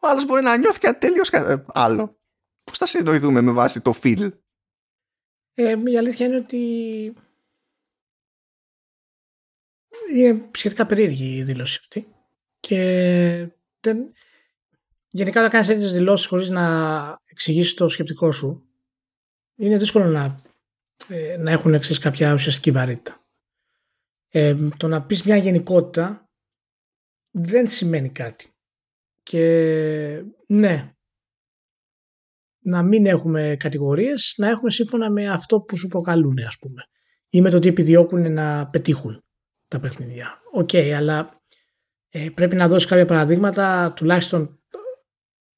Ο 0.00 0.08
άλλος 0.08 0.24
μπορεί 0.24 0.42
να 0.42 0.56
νιώθει 0.56 0.78
κάτι 0.78 0.98
τελείως 0.98 1.30
άλλο. 1.66 2.18
Πώς 2.64 2.78
θα 2.78 2.86
συνοηθούμε 2.86 3.40
με 3.40 3.50
βάση 3.50 3.80
το 3.80 3.94
feel. 4.02 4.30
Ε, 5.54 5.76
η 5.84 5.98
αλήθεια 5.98 6.26
είναι 6.26 6.36
ότι 6.36 6.56
είναι 10.12 10.48
σχετικά 10.52 10.86
περίεργη 10.86 11.36
η 11.36 11.42
δήλωση 11.42 11.78
αυτή 11.80 12.06
και 12.60 13.48
δεν... 13.80 14.12
γενικά 15.08 15.42
να 15.42 15.48
κάνεις 15.48 15.66
τέτοιες 15.66 15.92
δηλώσεις 15.92 16.26
χωρίς 16.26 16.48
να 16.48 17.20
εξηγήσεις 17.24 17.74
το 17.74 17.88
σκεπτικό 17.88 18.32
σου 18.32 18.66
είναι 19.56 19.78
δύσκολο 19.78 20.04
να 20.04 20.40
ε, 21.08 21.36
να 21.36 21.50
έχουν 21.50 21.74
εξής 21.74 21.98
κάποια 21.98 22.32
ουσιαστική 22.32 22.70
βαρύτητα. 22.70 23.20
Ε, 24.28 24.56
το 24.76 24.88
να 24.88 25.06
πεις 25.06 25.22
μια 25.22 25.36
γενικότητα 25.36 26.30
δεν 27.30 27.68
σημαίνει 27.68 28.10
κάτι. 28.10 28.50
Και 29.22 30.24
ναι, 30.46 30.96
να 32.58 32.82
μην 32.82 33.06
έχουμε 33.06 33.56
κατηγορίες, 33.58 34.34
να 34.36 34.48
έχουμε 34.48 34.70
σύμφωνα 34.70 35.10
με 35.10 35.28
αυτό 35.28 35.60
που 35.60 35.76
σου 35.76 35.88
προκαλούν 35.88 36.38
ας 36.46 36.58
πούμε. 36.58 36.82
Ή 37.28 37.40
με 37.40 37.50
το 37.50 37.58
τι 37.58 37.68
επιδιώκουν 37.68 38.32
να 38.32 38.68
πετύχουν 38.68 39.24
τα 39.68 39.80
παιχνίδια. 39.80 40.40
Οκ, 40.52 40.74
αλλά 40.74 41.42
ε, 42.08 42.28
πρέπει 42.34 42.56
να 42.56 42.68
δώσεις 42.68 42.88
κάποια 42.88 43.04
παραδείγματα 43.04 43.92
τουλάχιστον 43.92 44.60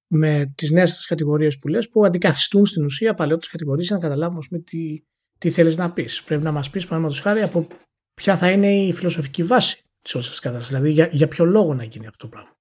με 0.07 0.53
τις 0.55 0.71
νέες 0.71 1.07
κατηγορίες 1.07 1.59
που 1.59 1.69
λες 1.69 1.89
που 1.89 2.05
αντικαθιστούν 2.05 2.67
στην 2.67 2.85
ουσία 2.85 3.15
παλαιότερες 3.15 3.51
κατηγορίες 3.51 3.91
να 3.91 3.99
καταλάβουμε 3.99 4.59
τι, 4.65 5.03
τι 5.39 5.51
θέλεις 5.51 5.77
να 5.77 5.93
πεις; 5.93 6.23
Πρέπει 6.23 6.43
να 6.43 6.53
μας 6.53 6.71
πεις, 6.71 6.85
παραδείγματος 6.85 7.21
χάρη, 7.21 7.43
από 7.43 7.67
ποια 8.15 8.37
θα 8.37 8.51
είναι 8.51 8.75
η 8.75 8.93
φιλοσοφική 8.93 9.43
βάση 9.45 9.83
της 10.03 10.15
όλης 10.15 10.27
αυτής 10.27 10.41
κατάστασης. 10.41 10.77
Δηλαδή, 10.77 10.93
για, 10.93 11.09
για 11.13 11.29
ποιο 11.29 11.45
λόγο 11.45 11.75
να 11.75 11.85
γίνει 11.85 12.07
αυτό 12.07 12.19
το 12.19 12.29
πράγμα. 12.29 12.57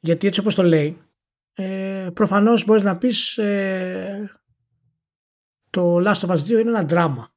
Γιατί 0.00 0.26
έτσι 0.26 0.40
όπως 0.40 0.54
το 0.54 0.62
λέει, 0.62 0.98
ε, 1.52 2.08
προφανώς 2.14 2.64
μπορείς 2.64 2.82
να 2.82 2.98
πεις 2.98 3.38
ε, 3.38 4.40
το 5.70 5.96
Last 5.96 6.20
of 6.20 6.28
Us 6.28 6.38
2 6.38 6.48
είναι 6.48 6.60
ένα 6.60 6.82
δράμα. 6.84 7.34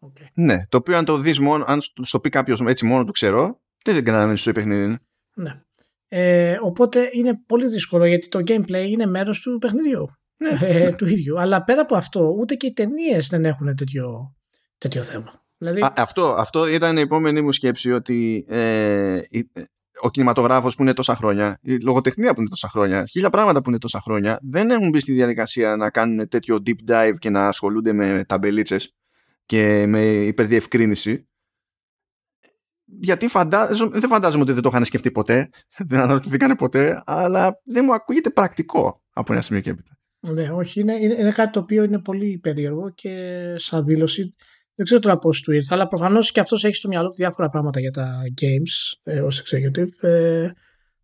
Okay. 0.00 0.26
Ναι, 0.34 0.66
το 0.68 0.76
οποίο 0.76 0.96
αν 0.96 1.04
το 1.04 1.18
δεις 1.18 1.38
μόνο, 1.38 1.64
αν 1.66 1.80
στο 2.02 2.20
πει 2.20 2.28
κάποιος 2.28 2.60
έτσι 2.60 2.84
μόνο 2.86 3.04
του 3.04 3.12
ξέρω, 3.12 3.60
δεν 3.84 4.04
καταλαβαίνεις 4.04 4.42
τι 4.42 4.52
παιχνίδι 4.52 4.98
Ναι. 5.34 5.62
Ε, 6.08 6.58
οπότε 6.62 7.10
είναι 7.12 7.40
πολύ 7.46 7.68
δύσκολο 7.68 8.06
γιατί 8.06 8.28
το 8.28 8.38
gameplay 8.38 8.86
είναι 8.88 9.06
μέρος 9.06 9.40
του 9.40 9.58
παιχνιδιού 9.58 10.00
ναι, 10.00 10.14
ε, 10.38 10.78
ναι. 10.78 10.92
του 10.92 11.06
ίδιου. 11.06 11.40
Αλλά 11.40 11.64
πέρα 11.64 11.80
από 11.80 11.96
αυτό, 11.96 12.34
ούτε 12.38 12.54
και 12.54 12.66
οι 12.66 12.72
ταινίες 12.72 13.26
δεν 13.26 13.44
έχουν 13.44 13.76
τέτοιο, 13.76 14.34
τέτοιο 14.78 15.02
θέμα. 15.02 15.42
Δηλαδή... 15.58 15.88
αυτό, 15.96 16.34
αυτό 16.38 16.68
ήταν 16.68 16.96
η 16.96 17.00
επόμενη 17.00 17.42
μου 17.42 17.52
σκέψη 17.52 17.92
ότι 17.92 18.44
ε, 18.48 19.20
ο 20.00 20.10
κινηματογράφος 20.10 20.74
που 20.74 20.82
είναι 20.82 20.92
τόσα 20.92 21.14
χρόνια, 21.14 21.58
η 21.62 21.82
λογοτεχνία 21.82 22.34
που 22.34 22.40
είναι 22.40 22.48
τόσα 22.48 22.68
χρόνια, 22.68 23.06
χίλια 23.06 23.30
πράγματα 23.30 23.62
που 23.62 23.68
είναι 23.68 23.78
τόσα 23.78 24.00
χρόνια, 24.00 24.38
δεν 24.42 24.70
έχουν 24.70 24.88
μπει 24.88 25.00
στη 25.00 25.12
διαδικασία 25.12 25.76
να 25.76 25.90
κάνουν 25.90 26.28
τέτοιο 26.28 26.58
deep 26.66 26.90
dive 26.90 27.14
και 27.18 27.30
να 27.30 27.48
ασχολούνται 27.48 27.92
με 27.92 28.24
ταμπελίτσες 28.24 28.94
και 29.46 29.86
με 29.86 30.04
υπερδιευκρίνηση. 30.04 31.28
Γιατί 32.84 33.28
φαντάζομαι, 33.28 33.98
δεν 33.98 34.08
φαντάζομαι 34.08 34.42
ότι 34.42 34.52
δεν 34.52 34.62
το 34.62 34.68
είχαν 34.68 34.84
σκεφτεί 34.84 35.10
ποτέ, 35.10 35.50
δεν 35.88 36.00
αναρωτηθήκανε 36.00 36.56
ποτέ, 36.56 37.02
αλλά 37.06 37.60
δεν 37.64 37.84
μου 37.84 37.94
ακούγεται 37.94 38.30
πρακτικό 38.30 39.02
από 39.12 39.32
ένα 39.32 39.42
σημείο 39.42 39.60
και 39.62 39.70
έπειτα. 39.70 39.97
Ναι, 40.20 40.50
όχι, 40.50 40.80
είναι, 40.80 40.94
είναι, 40.94 41.30
κάτι 41.30 41.52
το 41.52 41.60
οποίο 41.60 41.82
είναι 41.82 41.98
πολύ 41.98 42.38
περίεργο 42.38 42.90
και 42.90 43.54
σαν 43.58 43.84
δήλωση 43.84 44.34
δεν 44.78 44.86
ξέρω 44.86 45.00
τώρα 45.00 45.18
πώς 45.18 45.40
του 45.40 45.52
ήρθε, 45.52 45.74
αλλά 45.74 45.88
προφανώς 45.88 46.32
και 46.32 46.40
αυτός 46.40 46.64
έχει 46.64 46.74
στο 46.74 46.88
μυαλό 46.88 47.08
του 47.08 47.14
διάφορα 47.14 47.48
πράγματα 47.48 47.80
για 47.80 47.90
τα 47.90 48.22
games 48.40 48.98
ε, 49.02 49.20
ως 49.20 49.42
executive. 49.42 50.08
Ε, 50.08 50.50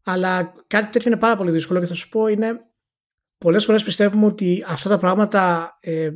Αλλά 0.02 0.52
κάτι 0.66 0.90
τέτοιο 0.90 1.10
είναι 1.10 1.20
πάρα 1.20 1.36
πολύ 1.36 1.50
δύσκολο 1.50 1.80
και 1.80 1.86
θα 1.86 1.94
σου 1.94 2.08
πω 2.08 2.26
είναι 2.26 2.60
πολλές 3.38 3.64
φορές 3.64 3.82
πιστεύουμε 3.82 4.26
ότι 4.26 4.64
αυτά 4.66 4.88
τα 4.88 4.98
πράγματα 4.98 5.72
ε, 5.80 6.10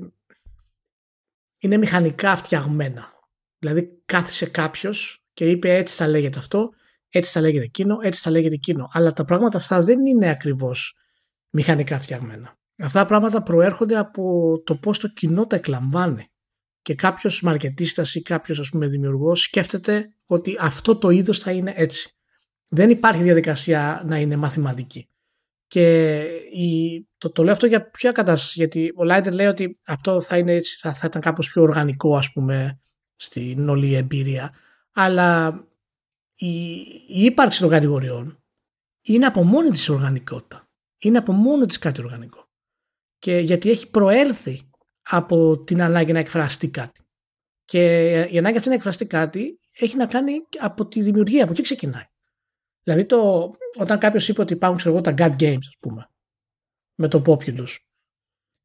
είναι 1.58 1.76
μηχανικά 1.76 2.36
φτιαγμένα. 2.36 3.12
Δηλαδή 3.58 4.02
κάθισε 4.04 4.46
κάποιος 4.46 5.26
και 5.32 5.50
είπε 5.50 5.74
έτσι 5.74 5.96
θα 5.96 6.08
λέγεται 6.08 6.38
αυτό, 6.38 6.68
έτσι 7.08 7.32
θα 7.32 7.40
λέγεται 7.40 7.64
εκείνο, 7.64 7.98
έτσι 8.02 8.20
θα 8.20 8.30
λέγεται 8.30 8.54
εκείνο. 8.54 8.88
Αλλά 8.92 9.12
τα 9.12 9.24
πράγματα 9.24 9.58
αυτά 9.58 9.80
δεν 9.80 10.06
είναι 10.06 10.28
ακριβώς 10.28 10.96
μηχανικά 11.50 11.98
φτιαγμένα. 11.98 12.57
Αυτά 12.78 13.00
τα 13.00 13.06
πράγματα 13.06 13.42
προέρχονται 13.42 13.96
από 13.96 14.52
το 14.64 14.76
πώς 14.76 14.98
το 14.98 15.08
κοινό 15.08 15.46
τα 15.46 15.56
εκλαμβάνει. 15.56 16.30
Και 16.82 16.94
κάποιος 16.94 17.42
μαρκετίστας 17.42 18.14
ή 18.14 18.22
κάποιος 18.22 18.58
ας 18.58 18.68
πούμε 18.68 18.86
δημιουργός 18.86 19.42
σκέφτεται 19.42 20.14
ότι 20.26 20.56
αυτό 20.60 20.96
το 20.96 21.10
είδος 21.10 21.38
θα 21.38 21.50
είναι 21.50 21.72
έτσι. 21.76 22.10
Δεν 22.68 22.90
υπάρχει 22.90 23.22
διαδικασία 23.22 24.02
να 24.06 24.18
είναι 24.18 24.36
μαθηματική. 24.36 25.08
Και 25.66 26.16
η, 26.52 27.06
το, 27.18 27.30
το 27.30 27.42
λέω 27.42 27.52
αυτό 27.52 27.66
για 27.66 27.90
ποια 27.90 28.12
κατάσταση, 28.12 28.54
γιατί 28.56 28.92
ο 28.96 29.04
Λάιντερ 29.04 29.32
λέει 29.32 29.46
ότι 29.46 29.80
αυτό 29.86 30.20
θα, 30.20 30.38
είναι 30.38 30.52
έτσι, 30.52 30.78
θα, 30.78 30.94
θα 30.94 31.06
ήταν 31.06 31.20
κάπως 31.20 31.50
πιο 31.50 31.62
οργανικό 31.62 32.16
ας 32.16 32.32
πούμε 32.32 32.80
στην 33.16 33.68
όλη 33.68 33.94
εμπειρία. 33.94 34.54
Αλλά 34.92 35.60
η, 36.34 36.70
η 37.08 37.24
ύπαρξη 37.24 37.60
των 37.60 37.68
κατηγοριών 37.68 38.42
είναι 39.02 39.26
από 39.26 39.44
μόνη 39.44 39.70
της 39.70 39.88
οργανικότητα. 39.88 40.68
Είναι 40.98 41.18
από 41.18 41.32
μόνο 41.32 41.66
της 41.66 41.78
κάτι 41.78 42.00
οργανικό. 42.00 42.47
Και 43.18 43.38
γιατί 43.38 43.70
έχει 43.70 43.90
προέλθει 43.90 44.70
από 45.02 45.58
την 45.64 45.82
ανάγκη 45.82 46.12
να 46.12 46.18
εκφραστεί 46.18 46.68
κάτι. 46.68 47.00
Και 47.64 48.20
η 48.30 48.38
ανάγκη 48.38 48.56
αυτή 48.56 48.68
να 48.68 48.74
εκφραστεί 48.74 49.06
κάτι 49.06 49.58
έχει 49.78 49.96
να 49.96 50.06
κάνει 50.06 50.32
από 50.58 50.86
τη 50.86 51.02
δημιουργία, 51.02 51.42
από 51.42 51.52
εκεί 51.52 51.62
ξεκινάει. 51.62 52.06
Δηλαδή 52.82 53.04
το, 53.04 53.50
όταν 53.78 53.98
κάποιος 53.98 54.28
είπε 54.28 54.40
ότι 54.40 54.52
υπάρχουν 54.52 54.78
ξέρω, 54.78 55.00
τα 55.00 55.14
God 55.18 55.36
Games, 55.40 55.58
ας 55.58 55.76
πούμε, 55.80 56.10
με 56.94 57.08
το 57.08 57.22
Populous, 57.26 57.76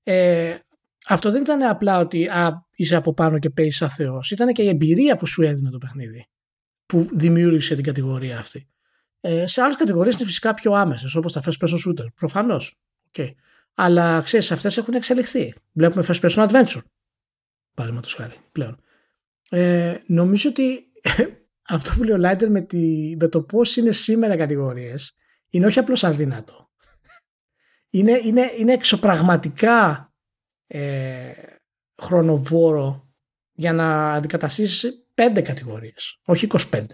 ε, 0.03 0.57
αυτό 1.07 1.31
δεν 1.31 1.41
ήταν 1.41 1.61
απλά 1.61 1.99
ότι 1.99 2.27
α, 2.27 2.65
είσαι 2.75 2.95
από 2.95 3.13
πάνω 3.13 3.39
και 3.39 3.49
παίζεις 3.49 3.75
σαν 3.75 3.89
Θεός. 3.89 4.31
Ήταν 4.31 4.53
και 4.53 4.63
η 4.63 4.67
εμπειρία 4.67 5.17
που 5.17 5.25
σου 5.25 5.41
έδινε 5.41 5.69
το 5.69 5.77
παιχνίδι 5.77 6.27
που 6.85 7.07
δημιούργησε 7.11 7.75
την 7.75 7.83
κατηγορία 7.83 8.37
αυτή. 8.37 8.67
Ε, 9.19 9.47
σε 9.47 9.61
άλλες 9.61 9.75
κατηγορίες 9.75 10.15
είναι 10.15 10.25
φυσικά 10.25 10.53
πιο 10.53 10.71
άμεσες, 10.71 11.15
όπως 11.15 11.33
τα 11.33 11.41
first 11.45 11.67
person 11.67 11.77
shooter. 11.87 12.05
Προφανώς. 12.15 12.79
Okay. 13.11 13.29
Αλλά 13.73 14.21
ξέρεις, 14.21 14.51
αυτές 14.51 14.77
έχουν 14.77 14.93
εξελιχθεί. 14.93 15.53
Βλέπουμε 15.71 16.05
first 16.07 16.19
person 16.19 16.49
adventure. 16.49 16.81
Παραδείγματος 17.73 18.13
χάρη 18.13 18.39
πλέον. 18.51 18.83
Ε, 19.49 19.97
νομίζω 20.05 20.49
ότι 20.49 20.91
αυτό 21.75 21.91
που 21.95 22.03
λέει 22.03 22.15
ο 22.15 22.17
Λάιντερ 22.17 22.49
με, 22.49 22.65
με 23.19 23.27
το 23.27 23.41
πώς 23.41 23.75
είναι 23.75 23.91
σήμερα 23.91 24.37
κατηγορίες 24.37 25.15
είναι 25.49 25.65
όχι 25.65 25.79
απλώς 25.79 26.03
αδύνατο. 26.03 26.71
Είναι, 27.89 28.19
είναι, 28.23 28.51
είναι 28.57 28.73
εξωπραγματικά 28.73 30.13
ε, 30.67 31.31
χρονοβόρο 32.01 33.13
για 33.51 33.73
να 33.73 34.13
αντικαταστήσεις 34.13 35.05
πέντε 35.13 35.41
κατηγορίες, 35.41 36.19
όχι 36.25 36.47
25. 36.71 36.85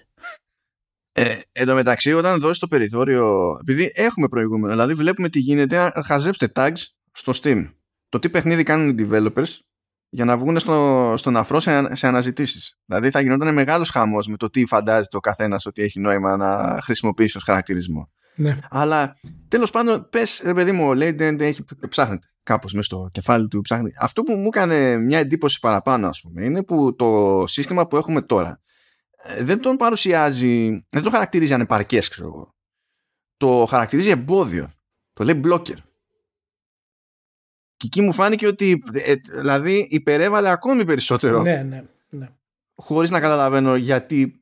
Ε, 1.21 1.39
εν 1.51 1.65
τω 1.65 1.73
μεταξύ, 1.73 2.13
όταν 2.13 2.39
δώσει 2.39 2.59
το 2.59 2.67
περιθώριο, 2.67 3.57
επειδή 3.61 3.91
έχουμε 3.95 4.27
προηγούμενο, 4.27 4.73
δηλαδή 4.73 4.93
βλέπουμε 4.93 5.29
τι 5.29 5.39
γίνεται, 5.39 5.91
χαζέψτε 6.05 6.51
tags 6.55 6.81
στο 7.11 7.33
Steam. 7.41 7.69
Το 8.09 8.19
τι 8.19 8.29
παιχνίδι 8.29 8.63
κάνουν 8.63 8.97
οι 8.97 9.07
developers 9.09 9.57
για 10.09 10.25
να 10.25 10.37
βγουν 10.37 10.59
στο, 10.59 11.13
στον 11.17 11.37
αφρό 11.37 11.59
σε, 11.59 11.95
σε 11.95 12.07
αναζητήσεις. 12.07 12.77
Δηλαδή 12.85 13.09
θα 13.09 13.21
γινόταν 13.21 13.53
μεγάλος 13.53 13.89
χαμός 13.89 14.27
με 14.27 14.37
το 14.37 14.49
τι 14.49 14.65
φαντάζεται 14.65 15.17
ο 15.17 15.19
καθένας 15.19 15.65
ότι 15.65 15.81
έχει 15.81 15.99
νόημα 15.99 16.37
να 16.37 16.79
χρησιμοποιήσει 16.81 17.37
ως 17.37 17.43
χαρακτηρισμό. 17.43 18.11
Ναι. 18.35 18.57
Αλλά 18.69 19.15
τέλος 19.47 19.69
πάντων, 19.69 20.07
πες 20.09 20.41
ρε 20.45 20.53
παιδί 20.53 20.71
μου, 20.71 20.87
ο 20.87 20.93
Λέιντεν 20.93 21.39
έχει 21.39 21.63
ψάχνεται 21.89 22.27
κάπως 22.43 22.73
μέσα 22.73 22.85
στο 22.85 23.09
κεφάλι 23.11 23.47
του 23.47 23.61
ψάχνει. 23.61 23.91
Αυτό 23.99 24.23
που 24.23 24.33
μου 24.33 24.47
έκανε 24.47 24.97
μια 24.97 25.19
εντύπωση 25.19 25.59
παραπάνω 25.59 26.07
ας 26.07 26.21
πούμε 26.21 26.43
είναι 26.43 26.63
που 26.63 26.95
το 26.95 27.43
σύστημα 27.47 27.87
που 27.87 27.97
έχουμε 27.97 28.21
τώρα 28.21 28.49
ε, 28.49 28.68
δεν 29.39 29.59
τον 29.59 29.77
παρουσιάζει, 29.77 30.85
δεν 30.89 31.03
το 31.03 31.09
χαρακτηρίζει 31.09 31.53
ανεπαρκές 31.53 32.07
ξέρω 32.07 32.27
εγώ. 32.27 32.53
Το 33.37 33.65
χαρακτηρίζει 33.69 34.09
εμπόδιο. 34.09 34.71
Το 35.13 35.23
λέει 35.23 35.41
blocker. 35.43 35.75
Και 37.75 37.85
εκεί 37.85 38.01
μου 38.01 38.13
φάνηκε 38.13 38.47
ότι 38.47 38.83
ε, 38.93 39.15
δηλαδή 39.15 39.87
υπερέβαλε 39.89 40.49
ακόμη 40.49 40.85
περισσότερο. 40.85 41.41
Ναι, 41.41 41.63
ναι, 41.63 41.83
ναι. 42.09 42.27
Χωρίς 42.75 43.09
να 43.09 43.19
καταλαβαίνω 43.19 43.75
γιατί 43.75 44.41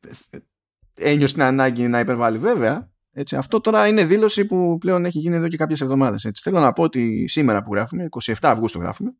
ένιωσε 0.93 1.33
την 1.33 1.43
ανάγκη 1.43 1.87
να 1.87 1.99
υπερβάλλει 1.99 2.37
βέβαια. 2.37 2.91
Έτσι, 3.11 3.35
αυτό 3.35 3.61
τώρα 3.61 3.87
είναι 3.87 4.05
δήλωση 4.05 4.45
που 4.45 4.77
πλέον 4.77 5.05
έχει 5.05 5.19
γίνει 5.19 5.35
εδώ 5.35 5.47
και 5.47 5.57
κάποιες 5.57 5.81
εβδομάδες. 5.81 6.25
Έτσι. 6.25 6.41
Θέλω 6.41 6.59
να 6.59 6.73
πω 6.73 6.83
ότι 6.83 7.27
σήμερα 7.27 7.63
που 7.63 7.73
γράφουμε, 7.73 8.07
27 8.23 8.33
Αυγούστου 8.41 8.79
γράφουμε, 8.79 9.15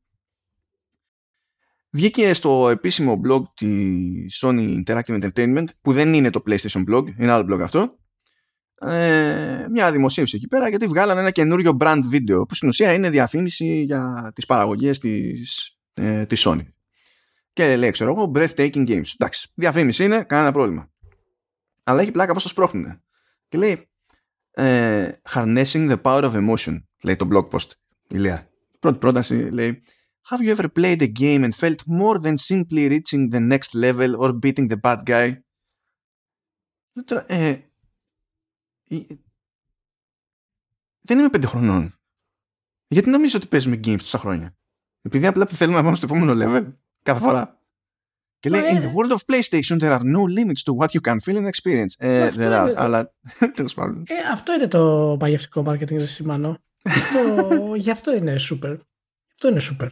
βγήκε 1.90 2.34
στο 2.34 2.70
επίσημο 2.70 3.22
blog 3.28 3.42
της 3.54 4.44
Sony 4.46 4.84
Interactive 4.84 5.24
Entertainment, 5.24 5.66
που 5.82 5.94
δεν 5.94 6.14
είναι 6.14 6.30
το 6.30 6.44
PlayStation 6.48 6.84
blog, 6.92 7.04
είναι 7.20 7.32
άλλο 7.32 7.56
blog 7.56 7.62
αυτό, 7.62 7.98
ε, 8.82 9.68
μια 9.72 9.92
δημοσίευση 9.92 10.36
εκεί 10.36 10.48
πέρα 10.48 10.70
γιατί 10.70 10.88
βγάλανε 10.88 11.20
ένα 11.20 11.32
καινούριο 11.32 11.78
brand 11.80 12.02
video 12.12 12.48
που 12.48 12.56
στην 12.56 12.68
ουσία 12.68 12.94
είναι 12.94 13.10
διαφήμιση 13.10 13.82
για 13.82 14.32
τις 14.36 14.46
παραγωγές 14.46 15.00
της, 15.00 15.78
ε, 15.94 16.26
της 16.26 16.48
Sony. 16.48 16.66
Και 17.54 17.76
λέει, 17.76 17.92
ξέρω 17.92 18.12
εγώ, 18.12 18.32
breathtaking 18.36 18.88
games. 18.88 19.12
Εντάξει, 19.18 19.52
διαφήμιση 19.56 20.04
είναι, 20.04 20.24
κανένα 20.24 20.52
πρόβλημα. 20.52 20.92
Αλλά 21.84 22.02
έχει 22.02 22.12
πλάκα 22.12 22.34
πώς 22.34 22.44
το 22.44 22.50
σπρώχνουν. 22.50 23.02
Και 23.50 23.58
λέει 23.58 23.90
ε, 24.52 25.12
Harnessing 25.34 25.92
the 25.92 26.02
power 26.02 26.24
of 26.24 26.34
emotion 26.34 26.82
λέει 27.04 27.16
το 27.16 27.28
blog 27.32 27.50
post 27.50 27.70
Ηλία. 28.08 28.50
Πρώτη 28.80 28.98
πρόταση 28.98 29.36
λέει 29.52 29.84
Have 30.30 30.42
you 30.42 30.52
ever 30.56 30.68
played 30.80 31.02
a 31.02 31.12
game 31.24 31.44
and 31.46 31.54
felt 31.56 31.82
more 31.86 32.18
than 32.20 32.38
simply 32.38 32.84
reaching 32.94 33.32
the 33.32 33.40
next 33.54 33.72
level 33.74 34.12
or 34.22 34.30
beating 34.44 34.68
the 34.68 34.80
bad 34.82 35.00
guy? 35.06 35.34
Ε, 37.28 37.58
δεν 41.02 41.20
είμαι 41.20 41.30
πέντε 41.30 41.48
χρονών. 41.48 42.00
Γιατί 42.88 43.10
νομίζω 43.10 43.38
ότι 43.38 43.48
παίζουμε 43.48 43.76
games 43.76 43.98
τόσα 43.98 44.18
χρόνια. 44.18 44.58
Επειδή 45.02 45.26
απλά 45.26 45.46
θέλουμε 45.46 45.78
να 45.78 45.84
πάμε 45.84 45.96
στο 45.96 46.06
επόμενο 46.06 46.34
level 46.36 46.74
κάθε 47.04 47.20
φορά. 47.20 47.62
Και 48.40 48.50
λέει, 48.50 48.62
in 48.64 48.80
the 48.80 48.92
world 48.94 49.12
of 49.12 49.36
PlayStation 49.36 49.80
there 49.80 50.00
are 50.00 50.04
no 50.04 50.22
limits 50.38 50.64
to 50.64 50.74
what 50.78 50.88
you 50.88 51.02
can 51.02 51.20
feel 51.20 51.38
and 51.38 51.48
experience. 51.48 51.94
Ε, 51.98 52.32
there 52.36 52.66
are, 52.66 52.74
αλλά 52.78 53.14
τέλος 53.54 53.74
πάντων. 53.74 54.04
Ε, 54.08 54.16
αυτό 54.32 54.54
είναι 54.54 54.68
το 54.68 55.16
παγευτικό 55.20 55.64
marketing, 55.68 55.98
δεν 55.98 56.08
σημαίνω. 56.08 56.58
Γι' 57.76 57.92
αυτό 57.92 58.16
είναι 58.16 58.36
super. 58.40 58.78
Αυτό 59.34 59.48
είναι 59.48 59.62
super. 59.62 59.90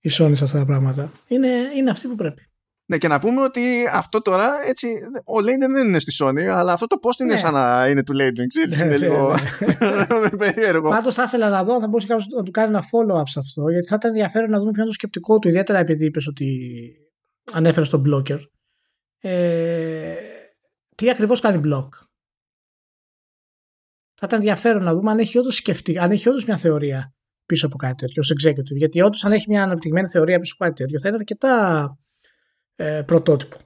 Η 0.00 0.10
Sony 0.12 0.32
σε 0.34 0.44
αυτά 0.44 0.58
τα 0.58 0.64
πράγματα. 0.64 1.12
Είναι, 1.26 1.48
είναι 1.76 1.90
αυτή 1.90 2.08
που 2.08 2.14
πρέπει. 2.14 2.42
Ναι, 2.90 2.98
και 2.98 3.08
να 3.08 3.18
πούμε 3.18 3.42
ότι 3.42 3.88
αυτό 3.92 4.22
τώρα 4.22 4.52
έτσι. 4.66 4.88
Ο 5.24 5.40
Λέιντεν 5.40 5.72
δεν 5.72 5.86
είναι 5.86 5.98
στη 5.98 6.24
Sony, 6.24 6.42
αλλά 6.42 6.72
αυτό 6.72 6.86
το 6.86 6.98
post 7.02 7.20
είναι 7.20 7.32
ναι. 7.32 7.38
σαν 7.38 7.52
να 7.52 7.88
είναι 7.88 8.02
του 8.02 8.12
Λέιντεν. 8.12 8.46
Έτσι, 8.64 8.84
είναι 8.84 8.90
ναι, 8.90 8.96
λίγο 8.96 9.34
ναι. 10.20 10.36
περίεργο. 10.44 10.88
Πάντως 10.88 11.14
θα 11.14 11.22
ήθελα 11.22 11.48
να 11.48 11.64
δω, 11.64 11.80
θα 11.80 11.88
μπορούσε 11.88 12.06
κάποιος 12.06 12.26
να 12.26 12.42
του 12.42 12.50
κάνει 12.50 12.68
ένα 12.68 12.82
follow-up 12.82 13.22
σε 13.24 13.38
αυτό, 13.38 13.68
γιατί 13.68 13.86
θα 13.86 13.94
ήταν 13.94 14.10
ενδιαφέρον 14.10 14.50
να 14.50 14.58
δούμε 14.58 14.70
ποιο 14.70 14.80
είναι 14.80 14.90
το 14.90 14.96
σκεπτικό 14.96 15.38
του, 15.38 15.48
ιδιαίτερα 15.48 15.78
επειδή 15.78 16.04
είπες 16.04 16.26
ότι 16.26 16.70
ανέφερες 17.52 17.86
στον 17.88 18.04
blocker. 18.06 18.38
Ε, 19.20 20.14
τι 20.94 21.10
ακριβώς 21.10 21.40
κάνει 21.40 21.60
block. 21.64 21.88
Θα 24.14 24.26
ήταν 24.26 24.38
ενδιαφέρον 24.38 24.82
να 24.82 24.94
δούμε 24.94 25.10
αν 25.10 25.18
έχει 25.18 25.38
όντως 25.38 25.54
σκεφτεί, 25.54 25.98
αν 25.98 26.10
έχει 26.10 26.28
όντως 26.28 26.44
μια 26.44 26.56
θεωρία 26.56 27.12
πίσω 27.48 27.66
από 27.66 27.76
κάτι 27.76 27.94
τέτοιο 27.94 28.22
ως 28.22 28.32
executive. 28.32 28.76
Γιατί 28.76 29.00
όντως 29.00 29.24
αν 29.24 29.32
έχει 29.32 29.44
μια 29.48 29.62
αναπτυγμένη 29.62 30.08
θεωρία 30.08 30.40
πίσω 30.40 30.54
από 30.58 30.64
κάτι 30.64 30.82
τέτοιο 30.82 31.00
θα 31.00 31.08
είναι 31.08 31.16
αρκετά 31.16 31.98
ε, 32.76 33.02
πρωτότυπο. 33.06 33.56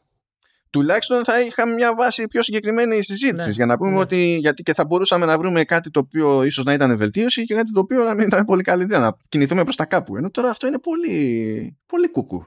Τουλάχιστον 0.70 1.24
θα 1.24 1.40
είχαμε 1.40 1.74
μια 1.74 1.94
βάση 1.94 2.26
πιο 2.26 2.42
συγκεκριμένη 2.42 3.02
συζήτησης 3.02 3.46
ναι, 3.46 3.52
για 3.52 3.66
να 3.66 3.76
πούμε 3.76 3.90
ναι. 3.90 3.98
ότι 3.98 4.36
γιατί 4.36 4.62
και 4.62 4.74
θα 4.74 4.84
μπορούσαμε 4.84 5.26
να 5.26 5.38
βρούμε 5.38 5.64
κάτι 5.64 5.90
το 5.90 6.00
οποίο 6.00 6.44
ίσως 6.44 6.64
να 6.64 6.72
ήταν 6.72 6.96
βελτίωση 6.96 7.44
και 7.44 7.54
κάτι 7.54 7.72
το 7.72 7.80
οποίο 7.80 8.04
να 8.04 8.14
μην 8.14 8.26
ήταν 8.26 8.44
πολύ 8.44 8.62
καλή 8.62 8.82
ιδέα 8.82 8.98
να 8.98 9.16
κινηθούμε 9.28 9.62
προς 9.62 9.76
τα 9.76 9.84
κάπου. 9.84 10.16
Ενώ 10.16 10.30
τώρα 10.30 10.50
αυτό 10.50 10.66
είναι 10.66 10.78
πολύ, 10.78 11.78
πολύ 11.86 12.10
κουκού. 12.10 12.46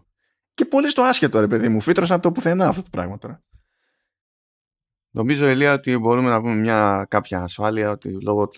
Και 0.54 0.66
πολύ 0.66 0.90
στο 0.90 1.02
άσχετο, 1.02 1.40
ρε 1.40 1.48
παιδί 1.48 1.70
μου. 1.70 1.82
Φύτρωσε 1.82 2.14
από 2.14 2.24
το 2.24 2.32
πουθενά 2.32 2.68
αυτό 2.68 2.82
το 2.82 2.90
πράγμα 2.92 3.18
τώρα. 3.18 3.44
Νομίζω, 5.12 5.46
Ηλία, 5.46 5.74
ότι 5.74 5.98
μπορούμε 5.98 6.30
να 6.30 6.42
πούμε 6.42 6.56
με 6.56 6.76
μια 6.76 7.06
κάποια 7.10 7.42
ασφάλεια 7.42 7.92
ότι 7.92 8.22
λόγω 8.22 8.50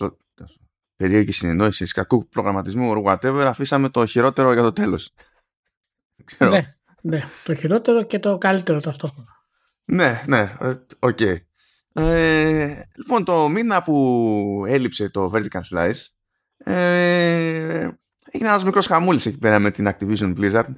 περίεργης 0.98 1.32
συνεννόησης, 1.32 1.86
κακού 1.86 2.28
προγραμματισμού 2.28 2.92
or 2.92 3.04
whatever, 3.04 3.44
αφήσαμε 3.46 3.88
το 3.88 4.06
χειρότερο 4.06 4.52
για 4.52 4.62
το 4.62 4.72
τέλος. 4.72 5.10
Ναι, 6.38 6.76
ναι. 7.02 7.24
Το 7.44 7.54
χειρότερο 7.54 8.02
και 8.02 8.18
το 8.18 8.38
καλύτερο 8.38 8.80
ταυτόχρονα. 8.80 9.28
Ναι, 9.84 10.22
ναι. 10.26 10.56
Ε, 10.60 10.74
OK. 10.98 11.18
Okay. 11.20 11.36
Ε, 11.92 12.82
λοιπόν, 12.96 13.24
το 13.24 13.48
μήνα 13.48 13.82
που 13.82 14.64
έλειψε 14.66 15.08
το 15.08 15.30
Vertical 15.34 15.60
Slice 15.72 16.06
ε, 16.56 17.88
έγινε 18.30 18.48
ένας 18.48 18.64
μικρός 18.64 18.86
χαμούλης 18.86 19.26
εκεί 19.26 19.38
πέρα 19.38 19.58
με 19.58 19.70
την 19.70 19.88
Activision 19.88 20.34
Blizzard 20.38 20.72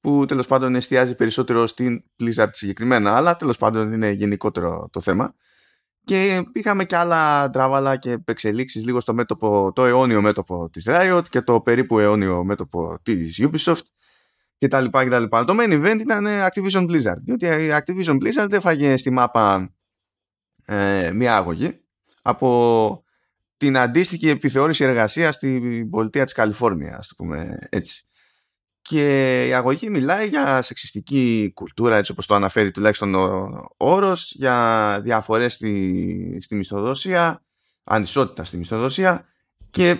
που 0.00 0.24
τέλος 0.24 0.46
πάντων 0.46 0.74
εστιάζει 0.74 1.14
περισσότερο 1.14 1.66
στην 1.66 2.04
Blizzard 2.18 2.48
συγκεκριμένα, 2.50 3.16
αλλά 3.16 3.36
τέλος 3.36 3.56
πάντων 3.56 3.92
είναι 3.92 4.10
γενικότερο 4.10 4.88
το 4.92 5.00
θέμα. 5.00 5.34
Και 6.04 6.44
είχαμε 6.52 6.84
και 6.84 6.96
άλλα 6.96 7.50
τραβάλα 7.50 7.96
και 7.96 8.18
εξελίξεις 8.24 8.84
λίγο 8.84 9.00
στο 9.00 9.14
μέτωπο, 9.14 9.72
το 9.74 9.84
αιώνιο 9.84 10.20
μέτωπο 10.20 10.70
της 10.70 10.84
Riot 10.88 11.22
και 11.30 11.40
το 11.40 11.60
περίπου 11.60 11.98
αιώνιο 11.98 12.44
μέτωπο 12.44 12.98
της 13.02 13.40
Ubisoft 13.42 13.86
και 14.56 14.68
τα 14.68 14.80
λοιπά 14.80 15.04
και 15.04 15.10
τα 15.10 15.18
λοιπά. 15.18 15.44
Το 15.44 15.56
main 15.58 15.70
event 15.70 16.00
ήταν 16.00 16.26
Activision 16.26 16.90
Blizzard, 16.90 17.20
διότι 17.24 17.46
η 17.46 17.70
Activision 17.72 18.16
Blizzard 18.16 18.52
έφαγε 18.52 18.96
στη 18.96 19.10
μάπα 19.10 19.72
ε, 20.64 21.10
μια 21.14 21.36
αγωγή 21.36 21.74
από 22.22 23.04
την 23.56 23.78
αντίστοιχη 23.78 24.28
επιθεώρηση 24.28 24.84
εργασίας 24.84 25.34
στην 25.34 25.90
πολιτεία 25.90 26.24
της 26.24 26.32
Καλιφόρνιας, 26.32 26.98
ας 26.98 27.08
το 27.08 27.14
πούμε 27.16 27.58
έτσι. 27.70 28.04
Και 28.82 29.46
η 29.46 29.54
αγωγή 29.54 29.90
μιλάει 29.90 30.28
για 30.28 30.62
σεξιστική 30.62 31.52
κουλτούρα, 31.54 31.96
έτσι 31.96 32.12
όπως 32.12 32.26
το 32.26 32.34
αναφέρει 32.34 32.70
τουλάχιστον 32.70 33.14
ο 33.14 33.66
όρος, 33.76 34.32
για 34.36 34.98
διαφορές 35.02 35.52
στη, 35.52 36.38
στη 36.40 36.54
μισθοδοσία, 36.54 37.42
ανισότητα 37.84 38.44
στη 38.44 38.56
μισθοδοσία 38.56 39.24
και 39.70 39.96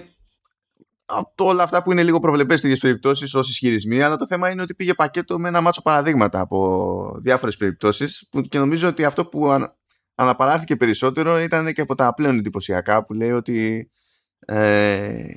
από 1.04 1.44
όλα 1.44 1.62
αυτά 1.62 1.82
που 1.82 1.92
είναι 1.92 2.02
λίγο 2.02 2.20
προβλεπές 2.20 2.58
στις 2.58 2.78
περιπτώσεις 2.78 3.34
ως 3.34 3.50
ισχυρισμοί, 3.50 4.02
αλλά 4.02 4.16
το 4.16 4.26
θέμα 4.26 4.50
είναι 4.50 4.62
ότι 4.62 4.74
πήγε 4.74 4.94
πακέτο 4.94 5.38
με 5.38 5.48
ένα 5.48 5.60
μάτσο 5.60 5.82
παραδείγματα 5.82 6.40
από 6.40 7.18
διάφορες 7.22 7.56
περιπτώσεις 7.56 8.28
που 8.30 8.40
και 8.40 8.58
νομίζω 8.58 8.88
ότι 8.88 9.04
αυτό 9.04 9.26
που 9.26 9.68
αναπαράχθηκε 10.14 10.76
περισσότερο 10.76 11.38
ήταν 11.38 11.72
και 11.72 11.80
από 11.80 11.94
τα 11.94 12.14
πλέον 12.14 12.38
εντυπωσιακά 12.38 13.04
που 13.04 13.12
λέει 13.12 13.30
ότι 13.30 13.90
ε, 14.38 15.34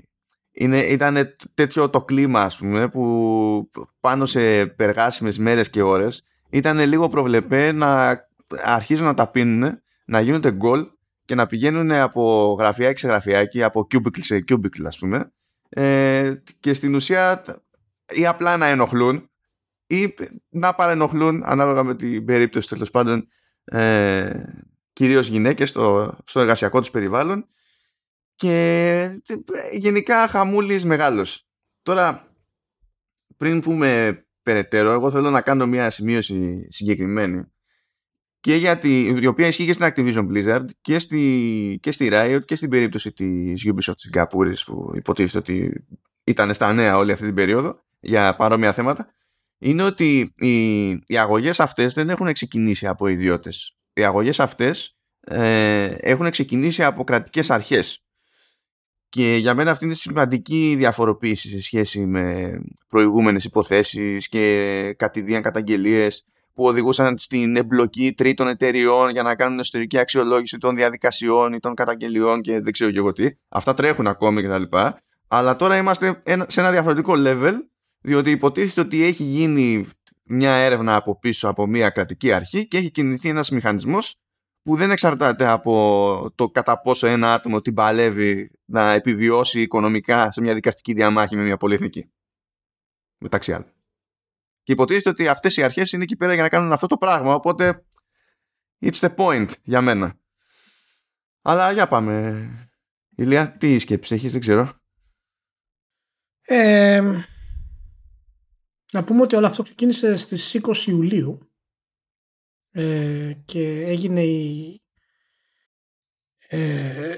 είναι, 0.56 0.80
ήταν 0.80 1.36
τέτοιο 1.53 1.90
το 1.90 2.02
κλίμα 2.02 2.41
ας 2.41 2.57
πούμε 2.57 2.90
που 2.90 3.72
πάνω 3.99 4.26
σε 4.26 4.65
περγάσιμες 4.65 5.38
μέρες 5.38 5.69
και 5.69 5.82
ώρες 5.82 6.23
ήταν 6.49 6.80
λίγο 6.80 7.10
προβλεπέ 7.10 7.72
να 7.72 8.19
αρχίζουν 8.64 9.06
να 9.06 9.14
τα 9.14 9.27
πίνουν 9.27 9.80
να 10.06 10.19
γίνονται 10.19 10.52
γκολ 10.52 10.88
και 11.26 11.36
να 11.36 11.48
πηγαίνουν 11.48 11.91
από 11.91 12.56
γραφιάκι 12.60 12.99
σε 12.99 13.07
γραφιάκι 13.07 13.64
από 13.64 13.88
cubicle 13.91 14.19
σε 14.19 14.44
cubicle 14.48 14.86
ας 14.86 14.98
πούμε. 14.98 15.32
Ε, 15.69 16.34
και 16.60 16.73
στην 16.73 16.95
ουσία 16.95 17.44
ή 18.10 18.26
απλά 18.26 18.57
να 18.57 18.65
ενοχλούν 18.65 19.30
ή 19.88 20.14
να 20.49 20.73
παρενοχλούν 20.73 21.41
ανάλογα 21.45 21.84
με 21.84 21.95
την 21.95 22.26
περίπτωση 22.26 22.68
τέλος 22.68 22.91
πάντων 22.91 23.27
ε, 23.64 24.44
κυρίως 24.94 25.27
γυναίκες 25.27 25.69
στο, 25.69 26.15
στο 26.26 26.40
εργασιακό 26.40 26.80
τους 26.80 26.91
περιβάλλον 26.91 27.48
και 28.36 29.22
γενικά 29.72 30.28
χαμούλης 30.28 30.86
μεγάλος. 30.86 31.48
Τώρα, 31.82 32.36
πριν 33.38 33.62
πούμε 33.62 34.20
περαιτέρω, 34.44 34.91
εγώ 34.91 35.12
θέλω 35.12 35.30
να 35.30 35.41
κάνω 35.41 35.68
μια 35.68 35.90
σημείωση 35.90 36.68
συγκεκριμένη 36.70 37.45
και 38.45 38.56
γιατί, 38.56 39.18
η 39.22 39.26
οποία 39.26 39.48
ισχύει 39.48 39.66
και 39.66 39.74
στην 39.74 39.86
Activision 39.90 40.28
Blizzard 40.32 40.66
και 40.82 40.99
στη, 40.99 41.80
και 41.82 41.91
στη 41.91 42.10
Riot 42.12 42.40
και 42.45 42.56
στην 42.56 42.70
περίπτωση 42.70 43.12
της 43.12 43.64
Ubisoft 43.66 43.95
της 43.95 44.10
Γκαπούρης 44.10 44.64
που 44.64 44.91
υποτίθεται 44.95 45.38
ότι 45.38 45.86
ήταν 46.24 46.53
στα 46.53 46.74
νέα 46.74 46.98
όλη 46.98 47.12
αυτή 47.12 47.26
την 47.26 47.36
περίοδο 47.36 47.84
για 47.99 48.36
παρόμοια 48.36 48.74
θέματα 48.74 49.14
είναι 49.57 49.84
ότι 49.84 50.34
οι, 50.38 50.88
οι 50.90 51.18
αγωγές 51.18 51.60
αυτές 51.60 51.94
δεν 51.94 52.10
έχουν 52.10 52.34
ξεκινήσει 52.34 52.88
από 52.88 53.07
ιδιώτες. 53.07 53.78
Οι 53.94 54.03
αγωγές 54.03 54.40
αυτές 54.40 54.98
ε, 55.20 55.84
έχουν 55.86 56.30
ξεκινήσει 56.30 56.84
από 56.84 57.03
κρατικές 57.03 57.49
αρχές 57.49 58.05
και 59.10 59.36
για 59.36 59.53
μένα 59.53 59.72
αυτή 59.72 59.86
είναι 59.86 59.94
σημαντική 59.94 60.76
διαφοροποίηση 60.77 61.49
σε 61.49 61.61
σχέση 61.61 62.06
με 62.06 62.53
προηγούμενες 62.88 63.44
υποθέσεις 63.44 64.30
και 64.30 64.95
κατηδίαν 64.98 65.41
καταγγελίες 65.41 66.26
που 66.53 66.65
οδηγούσαν 66.65 67.18
στην 67.18 67.56
εμπλοκή 67.56 68.14
τρίτων 68.14 68.48
εταιριών 68.48 69.10
για 69.10 69.23
να 69.23 69.36
κάνουν 69.36 69.60
ιστορική 69.60 69.98
αξιολόγηση 69.98 70.57
των 70.57 70.76
διαδικασιών 70.76 71.53
ή 71.53 71.60
των 71.60 71.73
καταγγελιών 71.73 72.41
και 72.41 72.61
δεν 72.61 72.73
ξέρω 72.73 72.91
και 72.91 72.98
εγώ 72.98 73.14
τι. 73.14 73.30
Αυτά 73.49 73.73
τρέχουν 73.73 74.07
ακόμη 74.07 74.44
κτλ. 74.44 74.77
Αλλά 75.27 75.56
τώρα 75.56 75.77
είμαστε 75.77 76.22
σε 76.48 76.60
ένα 76.60 76.72
διαφορετικό 76.72 77.14
level, 77.18 77.53
διότι 78.02 78.32
υποτίθεται 78.32 78.82
ότι 78.82 79.03
έχει 79.03 79.23
γίνει 79.23 79.90
μια 80.23 80.52
έρευνα 80.53 80.95
από 80.95 81.19
πίσω 81.19 81.48
από 81.48 81.68
μια 81.68 81.90
κρατική 81.90 82.32
αρχή 82.32 82.68
και 82.68 82.77
έχει 82.77 82.91
κινηθεί 82.91 83.30
ένας 83.30 83.49
μηχανισμός 83.49 84.15
που 84.66 84.76
δεν 84.76 84.92
εξαρτάται 84.92 85.48
από 85.48 86.32
το 86.36 86.50
κατά 86.50 86.82
πόσο 86.82 87.08
ένα 87.08 87.34
άτομο 87.34 87.62
την 87.62 87.74
παλεύει 87.74 88.52
να 88.66 88.92
επιβιώσει 88.92 89.62
οικονομικά 89.62 90.32
σε 90.32 90.42
μια 90.42 90.54
δικαστική 90.54 90.94
διαμάχη 90.94 91.36
με 91.36 91.44
μια 91.44 91.58
πολυεθνική. 91.58 92.12
Μεταξύ 93.18 93.54
άλλων. 93.54 93.74
Και 94.64 94.72
υποτίθεται 94.72 95.10
ότι 95.10 95.28
αυτές 95.28 95.58
οι 95.58 95.64
αρχές 95.64 95.92
είναι 95.92 96.04
εκεί 96.04 96.16
πέρα 96.16 96.34
για 96.34 96.44
να 96.44 96.50
κάνουν 96.50 96.72
αυτό 96.72 96.88
το 96.88 96.98
πράγμα, 96.98 97.34
οπότε 97.34 97.86
it's 98.80 99.00
the 99.00 99.16
point 99.16 99.50
για 99.64 99.82
μένα. 99.82 100.20
Αλλά 101.42 101.72
για 101.72 101.88
πάμε. 101.88 102.48
Ηλία, 103.16 103.52
τι 103.52 103.80
σκέψη 103.80 104.14
έχεις, 104.14 104.32
δεν 104.32 104.42
ξέρω. 104.42 104.74
Ε, 106.42 107.02
να 108.92 109.04
πούμε 109.04 109.22
ότι 109.22 109.36
όλο 109.36 109.48
αυτό 109.48 109.64
ξεκίνησε 109.64 110.16
στις 110.16 110.60
20 110.64 110.76
Ιουλίου 110.86 111.50
ε, 112.77 113.34
και 113.45 113.84
έγινε 113.85 114.22
η, 114.22 114.81
ε, 116.47 117.15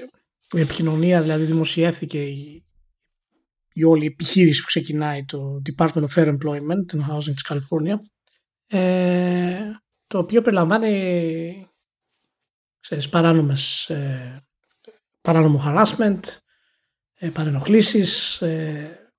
η 0.52 0.60
επικοινωνία, 0.60 1.22
δηλαδή 1.22 1.44
δημοσιεύθηκε 1.44 2.22
η, 2.22 2.64
η 3.72 3.84
όλη 3.84 4.06
επιχείρηση 4.06 4.60
που 4.60 4.66
ξεκινάει 4.66 5.24
το 5.24 5.62
Department 5.70 6.04
of 6.04 6.08
Fair 6.14 6.38
Employment 6.38 6.96
in 6.96 7.10
Housing 7.10 7.32
της 7.32 7.42
Καλιφόρνια 7.42 8.00
ε, 8.66 9.60
το 10.06 10.18
οποίο 10.18 10.42
περιλαμβάνει 10.42 11.66
ξέρεις, 12.80 13.08
παράνομες 13.08 13.90
ε, 13.90 14.42
παράνομο 15.20 15.62
harassment 15.66 16.20
ε, 17.14 17.28
παρενοχλήσεις 17.28 18.42
ε, 18.42 19.12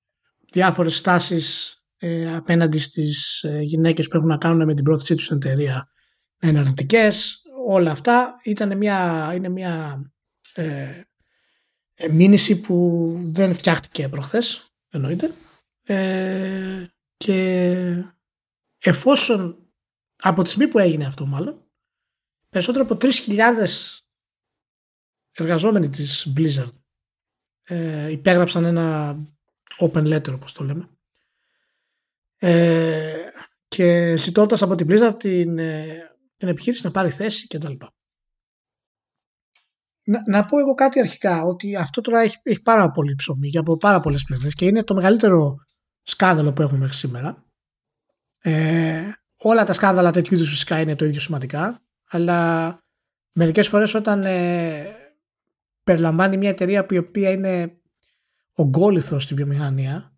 διάφορες 0.51 0.95
στάσεις 0.95 1.77
ε, 1.97 2.35
απέναντι 2.35 2.79
στις 2.79 3.43
ε, 3.43 3.59
γυναίκες 3.61 4.07
που 4.07 4.17
έχουν 4.17 4.29
να 4.29 4.37
κάνουν 4.37 4.65
με 4.65 4.73
την 4.73 4.83
πρόθεσή 4.83 5.15
τους 5.15 5.25
στην 5.25 5.37
εταιρεία 5.37 5.89
εναρνητικές, 6.39 7.43
όλα 7.65 7.91
αυτά 7.91 8.39
ήταν 8.43 8.77
μια, 8.77 9.31
είναι 9.35 9.49
μια 9.49 10.03
ε, 10.53 11.01
ε, 11.95 12.07
μήνυση 12.07 12.61
που 12.61 13.15
δεν 13.23 13.53
φτιάχτηκε 13.53 14.09
προχθές, 14.09 14.73
εννοείται. 14.89 15.31
Ε, 15.83 16.85
και 17.17 18.03
εφόσον 18.79 19.57
από 20.15 20.43
τη 20.43 20.49
στιγμή 20.49 20.67
που 20.67 20.79
έγινε 20.79 21.05
αυτό 21.05 21.25
μάλλον, 21.25 21.65
περισσότερο 22.49 22.83
από 22.83 22.97
3.000 23.01 23.67
εργαζόμενοι 25.31 25.89
της 25.89 26.33
Blizzard 26.37 26.73
ε, 27.63 28.11
υπέγραψαν 28.11 28.65
ένα 28.65 29.17
open 29.79 30.13
letter 30.13 30.33
όπως 30.33 30.53
το 30.53 30.63
λέμε 30.63 30.89
ε, 32.37 33.15
και 33.67 34.15
ζητώντας 34.17 34.61
από 34.61 34.75
την 34.75 34.87
Blizzard 34.89 35.15
την 35.19 35.57
ε, 35.57 36.08
την 36.39 36.47
επιχείρηση 36.47 36.85
να 36.85 36.91
πάρει 36.91 37.09
θέση 37.09 37.47
κτλ. 37.47 37.73
Να, 40.03 40.23
να 40.25 40.45
πω 40.45 40.59
εγώ 40.59 40.73
κάτι 40.73 40.99
αρχικά, 40.99 41.43
ότι 41.43 41.75
αυτό 41.75 42.01
τώρα 42.01 42.19
έχει, 42.19 42.37
έχει 42.43 42.61
πάρα 42.61 42.91
πολύ 42.91 43.15
ψωμί 43.15 43.57
από 43.57 43.77
πάρα 43.77 43.99
πολλές 43.99 44.23
πλευρές 44.23 44.53
και 44.53 44.65
είναι 44.65 44.83
το 44.83 44.93
μεγαλύτερο 44.93 45.55
σκάνδαλο 46.01 46.53
που 46.53 46.61
έχουμε 46.61 46.79
μέχρι 46.79 46.95
σήμερα. 46.95 47.45
Ε, 48.39 49.03
όλα 49.37 49.65
τα 49.65 49.73
σκάνδαλα 49.73 50.11
τέτοιου 50.11 50.35
είδους 50.35 50.49
φυσικά 50.49 50.79
είναι 50.79 50.95
το 50.95 51.05
ίδιο 51.05 51.19
σημαντικά, 51.19 51.81
αλλά 52.09 52.79
μερικές 53.33 53.67
φορές 53.67 53.93
όταν 53.93 54.23
ε, 54.23 54.85
περιλαμβάνει 55.83 56.37
μια 56.37 56.49
εταιρεία 56.49 56.85
που 56.85 56.93
η 56.93 56.97
οποία 56.97 57.31
είναι 57.31 57.81
ογκόληθος 58.53 59.23
στη 59.23 59.33
βιομηχανία 59.33 60.17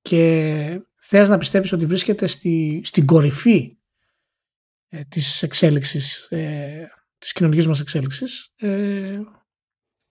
και 0.00 0.82
θες 1.00 1.28
να 1.28 1.38
πιστεύεις 1.38 1.72
ότι 1.72 1.86
βρίσκεται 1.86 2.26
στη, 2.26 2.80
στην 2.84 3.06
κορυφή 3.06 3.76
ε, 4.94 5.04
της 5.04 5.42
εξέλιξης, 5.42 6.26
ε, 6.30 6.88
της 7.18 7.32
κοινωνικής 7.32 7.66
μας 7.66 7.80
εξέλιξης, 7.80 8.52
ε, 8.56 9.20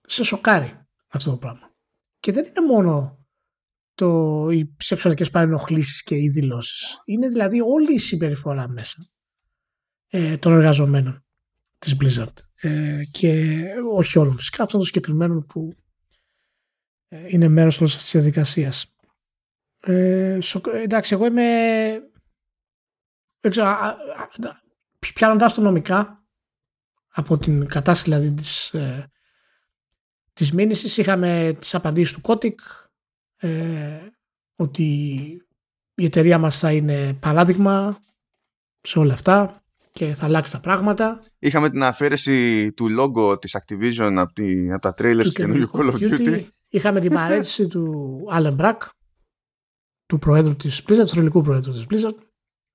σε 0.00 0.24
σοκάρει 0.24 0.86
αυτό 1.08 1.30
το 1.30 1.36
πράγμα. 1.36 1.74
Και 2.18 2.32
δεν 2.32 2.44
είναι 2.44 2.66
μόνο 2.66 3.26
το, 3.94 4.48
οι 4.50 4.76
σεξουαλικές 4.78 5.30
παρενοχλήσεις 5.30 6.02
και 6.02 6.16
οι 6.16 6.28
δηλώσεις. 6.28 7.02
Είναι 7.04 7.28
δηλαδή 7.28 7.60
όλη 7.60 7.94
η 7.94 7.98
συμπεριφορά 7.98 8.68
μέσα 8.68 9.10
ε, 10.08 10.36
των 10.36 10.52
εργαζομένων 10.52 11.24
της 11.78 11.96
Blizzard. 12.00 12.34
Ε, 12.60 13.02
και 13.10 13.64
όχι 13.92 14.18
όλων 14.18 14.36
φυσικά, 14.36 14.62
αυτών 14.62 14.78
των 14.78 14.88
συγκεκριμένων 14.88 15.46
που 15.46 15.74
ε, 17.08 17.24
είναι 17.28 17.48
μέρος 17.48 17.80
όλης 17.80 17.94
αυτής 17.94 18.10
της 18.10 18.20
διαδικασίας. 18.20 18.96
Ε, 19.80 20.38
εντάξει, 20.72 21.14
εγώ 21.14 21.26
είμαι 21.26 21.46
δεν 23.42 23.50
ξέρω, 23.50 23.76
πιάνοντάς 25.12 25.54
το 25.54 25.60
νομικά 25.60 26.24
από 27.08 27.38
την 27.38 27.66
κατάσταση 27.66 28.10
δηλαδή 28.10 28.30
της, 28.32 28.74
ε, 28.74 29.10
της 30.32 30.52
μήνυσης 30.52 30.96
είχαμε 30.96 31.56
τις 31.60 31.74
απαντήσεις 31.74 32.12
του 32.12 32.20
Κότικ 32.20 32.60
ε, 33.36 33.98
ότι 34.56 34.82
η 35.94 36.04
εταιρεία 36.04 36.38
μας 36.38 36.58
θα 36.58 36.72
είναι 36.72 37.14
παράδειγμα 37.20 38.00
σε 38.80 38.98
όλα 38.98 39.12
αυτά 39.12 39.62
και 39.92 40.14
θα 40.14 40.24
αλλάξει 40.24 40.52
τα 40.52 40.60
πράγματα. 40.60 41.22
Είχαμε 41.38 41.70
την 41.70 41.82
αφαίρεση 41.82 42.72
του 42.72 42.86
logo 42.98 43.40
της 43.40 43.56
Activision 43.60 44.14
από, 44.16 44.32
τη, 44.32 44.72
από 44.72 44.80
τα 44.80 44.94
trailers 44.98 45.22
του 45.24 45.32
καινούργιου 45.32 45.70
Call 45.72 45.92
of 45.92 45.94
Duty. 45.94 46.46
Είχαμε 46.68 47.00
την 47.00 47.12
παρέτηση 47.12 47.68
του 47.68 48.18
Alan 48.32 48.56
Brack, 48.56 48.78
του 50.06 50.18
προέδρου 50.18 50.56
της 50.56 50.82
Blizzard, 50.86 50.96
του 50.96 51.08
θρηλυκού 51.08 51.42
προέδρου 51.42 51.72
της 51.72 51.86
Blizzard. 51.90 52.16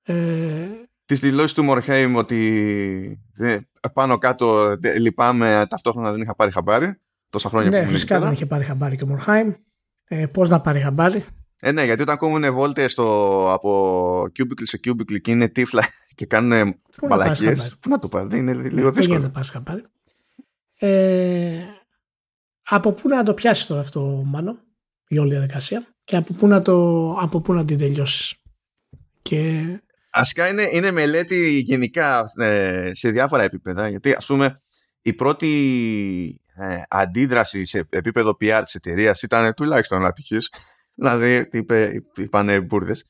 Ε, 0.01 0.69
τις 1.07 1.19
δηλώσεις 1.19 1.53
του 1.53 1.63
Μορχέιμ 1.63 2.15
ότι 2.15 3.21
ε, 3.37 3.57
πάνω 3.93 4.17
κάτω 4.17 4.77
ε, 4.81 4.99
λυπάμαι 4.99 5.65
ταυτόχρονα 5.69 6.11
δεν 6.11 6.21
είχα 6.21 6.35
πάρει 6.35 6.51
χαμπάρι 6.51 6.99
τόσα 7.29 7.49
χρόνια 7.49 7.69
ναι, 7.69 7.83
που 7.83 7.89
φυσικά 7.89 8.19
δεν 8.19 8.31
είχε 8.31 8.45
πάρει 8.45 8.63
χαμπάρι 8.63 8.95
και 8.95 9.03
ο 9.03 9.07
Μορχάιμ 9.07 9.51
ε, 10.07 10.25
πώς 10.25 10.49
να 10.49 10.61
πάρει 10.61 10.79
χαμπάρι; 10.79 11.25
Ε, 11.59 11.71
ναι, 11.71 11.83
γιατί 11.83 12.01
όταν 12.01 12.17
κόβουν 12.17 12.53
βόλτες 12.53 12.91
στο, 12.91 13.51
από 13.53 14.21
cubicle 14.21 14.63
σε 14.63 14.79
cubicle 14.83 15.21
και 15.21 15.31
είναι 15.31 15.47
τύφλα 15.47 15.83
και 16.15 16.25
κάνουν 16.25 16.75
μπαλακίες, 17.07 17.75
πού 17.81 17.89
να 17.89 17.99
το 17.99 18.07
πάρεις, 18.07 18.37
είναι 18.37 18.53
λίγο 18.53 18.91
δύσκολο. 18.91 18.91
Δεν 18.91 19.03
γίνεται 19.03 19.25
να 19.25 19.63
πάρεις 19.63 19.85
Ε, 20.73 21.63
από 22.69 22.91
πού 22.91 23.07
να 23.07 23.23
το 23.23 23.33
πιάσεις 23.33 23.65
τώρα 23.65 23.81
αυτό, 23.81 24.21
Μάνο, 24.25 24.57
η 25.07 25.17
όλη 25.17 25.29
διαδικασία 25.29 25.87
και 26.03 26.15
από 26.15 26.33
πού 26.33 26.47
να, 26.47 26.61
το, 26.61 27.09
από 27.19 27.41
πού 27.41 27.53
να 27.53 27.65
την 27.65 27.77
τελειώσεις; 27.77 28.35
Και 29.21 29.65
Ασκά 30.19 30.47
είναι, 30.47 30.69
είναι 30.71 30.91
μελέτη 30.91 31.59
γενικά 31.59 32.31
ε, 32.37 32.91
σε 32.93 33.09
διάφορα 33.09 33.43
επίπεδα 33.43 33.89
γιατί 33.89 34.13
ας 34.13 34.25
πούμε 34.25 34.61
η 35.01 35.13
πρώτη 35.13 36.41
ε, 36.55 36.81
αντίδραση 36.87 37.65
σε 37.65 37.87
επίπεδο 37.89 38.37
PR 38.41 38.61
της 38.63 38.75
εταιρείας 38.75 39.21
ήταν 39.21 39.53
τουλάχιστον 39.53 40.05
ατυχής 40.05 40.49
δηλαδή 40.93 41.49
είπε, 41.51 42.03
είπανε 42.15 42.61
μπουρδες 42.61 43.05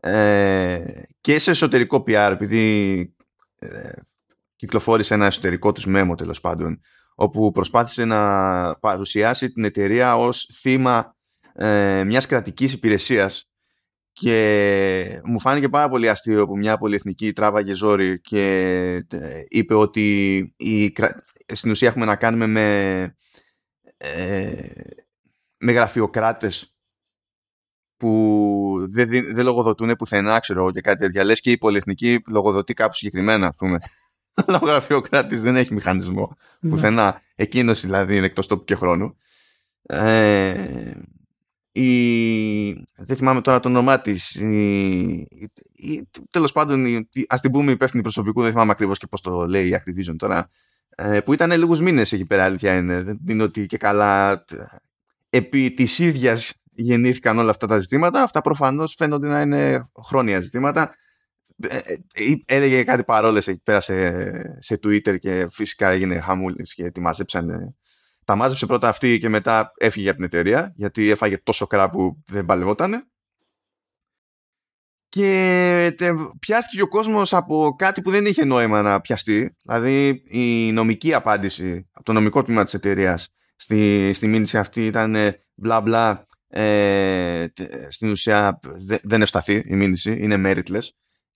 ε, 0.00 0.82
και 1.20 1.38
σε 1.38 1.50
εσωτερικό 1.50 2.04
PR 2.06 2.30
επειδή 2.32 3.14
ε, 3.58 3.90
κυκλοφόρησε 4.56 5.14
ένα 5.14 5.26
εσωτερικό 5.26 5.72
τους 5.72 5.86
μέμο 5.86 6.14
τέλος 6.14 6.40
πάντων 6.40 6.80
όπου 7.14 7.50
προσπάθησε 7.50 8.04
να 8.04 8.74
παρουσιάσει 8.78 9.50
την 9.50 9.64
εταιρεία 9.64 10.16
ως 10.16 10.50
θύμα 10.60 11.16
ε, 11.52 12.04
μιας 12.04 12.26
κρατικής 12.26 12.72
υπηρεσίας 12.72 13.49
και 14.20 15.20
μου 15.24 15.40
φάνηκε 15.40 15.68
πάρα 15.68 15.88
πολύ 15.88 16.08
αστείο 16.08 16.46
που 16.46 16.56
μια 16.56 16.78
πολυεθνική 16.78 17.32
τράβαγε 17.32 17.74
ζόρι 17.74 18.20
και 18.20 18.44
ε, 19.10 19.42
είπε 19.48 19.74
ότι 19.74 20.36
η, 20.56 20.92
στην 21.46 21.70
ουσία 21.70 21.88
έχουμε 21.88 22.04
να 22.04 22.16
κάνουμε 22.16 22.46
με, 22.46 23.00
ε, 23.96 24.70
με 25.58 25.72
γραφειοκράτες 25.72 26.74
που 27.96 28.86
δεν, 28.90 29.08
δεν 29.08 29.44
λογοδοτούν 29.44 29.96
πουθενά, 29.96 30.38
ξέρω 30.38 30.72
και 30.72 30.80
κάτι 30.80 30.98
τέτοια. 30.98 31.24
Λες 31.24 31.40
και 31.40 31.50
η 31.50 31.58
πολυεθνική 31.58 32.22
λογοδοτεί 32.28 32.74
κάπου 32.74 32.94
συγκεκριμένα, 32.94 33.46
ας 33.46 33.56
πούμε. 33.56 33.78
Αλλά 34.46 34.60
ο 34.62 34.66
γραφειοκράτης 34.66 35.42
δεν 35.42 35.56
έχει 35.56 35.74
μηχανισμό 35.74 36.36
ναι. 36.60 36.70
πουθενά. 36.70 37.22
Εκείνος 37.34 37.80
δηλαδή 37.80 38.16
είναι 38.16 38.26
εκτός 38.26 38.46
τόπου 38.46 38.64
και 38.64 38.74
χρόνου. 38.74 39.16
Ε, 39.82 40.92
η, 41.72 42.72
δεν 42.96 43.16
θυμάμαι 43.16 43.40
τώρα 43.40 43.60
το 43.60 43.68
όνομά 43.68 44.00
της. 44.00 44.40
Τέλος 46.30 46.52
πάντων, 46.52 47.08
ας 47.28 47.40
την 47.40 47.50
πούμε 47.50 47.72
υπεύθυνη 47.72 48.02
προσωπικού, 48.02 48.42
δεν 48.42 48.50
θυμάμαι 48.50 48.70
ακριβώς 48.70 48.98
και 48.98 49.06
πώς 49.06 49.20
το 49.20 49.46
λέει 49.46 49.68
η 49.68 49.76
Activision 49.78 50.14
τώρα. 50.16 50.50
Ε, 50.94 51.20
που 51.20 51.32
ήταν 51.32 51.50
λίγους 51.50 51.80
μήνες 51.80 52.12
εκεί 52.12 52.26
πέρα, 52.26 52.44
αλήθεια 52.44 52.74
είναι. 52.74 53.02
Δεν 53.02 53.18
είναι 53.28 53.42
ότι 53.42 53.66
και 53.66 53.76
καλά. 53.76 54.44
Επί 55.30 55.70
της 55.70 55.98
ίδιας 55.98 56.52
γεννήθηκαν 56.72 57.38
όλα 57.38 57.50
αυτά 57.50 57.66
τα 57.66 57.78
ζητήματα. 57.78 58.22
Αυτά 58.22 58.40
προφανώς 58.40 58.94
φαίνονται 58.98 59.28
να 59.28 59.40
είναι 59.40 59.90
χρόνια 60.06 60.40
ζητήματα. 60.40 60.94
Ε, 61.68 61.76
ε, 61.76 62.34
έλεγε 62.46 62.82
κάτι 62.82 63.04
παρόλες 63.04 63.48
εκεί 63.48 63.60
πέρα 63.62 63.80
σε, 63.80 64.12
σε 64.58 64.78
Twitter 64.82 65.18
και 65.18 65.48
φυσικά 65.50 65.88
έγινε 65.88 66.20
χαμούλης 66.20 66.74
και 66.74 66.90
τη 66.90 67.00
μαζέψανε 67.00 67.74
τα 68.30 68.36
μάζεψε 68.36 68.66
πρώτα 68.66 68.88
αυτή 68.88 69.18
και 69.18 69.28
μετά 69.28 69.72
έφυγε 69.76 70.08
από 70.08 70.16
την 70.16 70.26
εταιρεία 70.26 70.72
γιατί 70.76 71.10
έφαγε 71.10 71.38
τόσο 71.38 71.66
κρά 71.66 71.90
που 71.90 72.22
δεν 72.26 72.44
παλευότανε. 72.44 73.04
Και 75.08 75.96
πιάστηκε 76.38 76.82
ο 76.82 76.88
κόσμος 76.88 77.34
από 77.34 77.74
κάτι 77.78 78.02
που 78.02 78.10
δεν 78.10 78.26
είχε 78.26 78.44
νόημα 78.44 78.82
να 78.82 79.00
πιαστεί. 79.00 79.56
Δηλαδή 79.62 80.22
η 80.24 80.72
νομική 80.72 81.14
απάντηση 81.14 81.88
από 81.92 82.04
το 82.04 82.12
νομικό 82.12 82.42
τμήμα 82.42 82.64
της 82.64 82.74
εταιρείας 82.74 83.28
στη, 83.56 84.12
στη 84.12 84.26
μήνυση 84.26 84.58
αυτή 84.58 84.86
ήταν 84.86 85.16
μπλα 85.54 85.80
μπλα 85.80 86.26
ε, 86.48 87.46
στην 87.88 88.10
ουσία 88.10 88.60
δεν 89.02 89.22
ευσταθεί 89.22 89.62
η 89.66 89.74
μήνυση, 89.74 90.16
είναι 90.20 90.40
meritless 90.44 90.88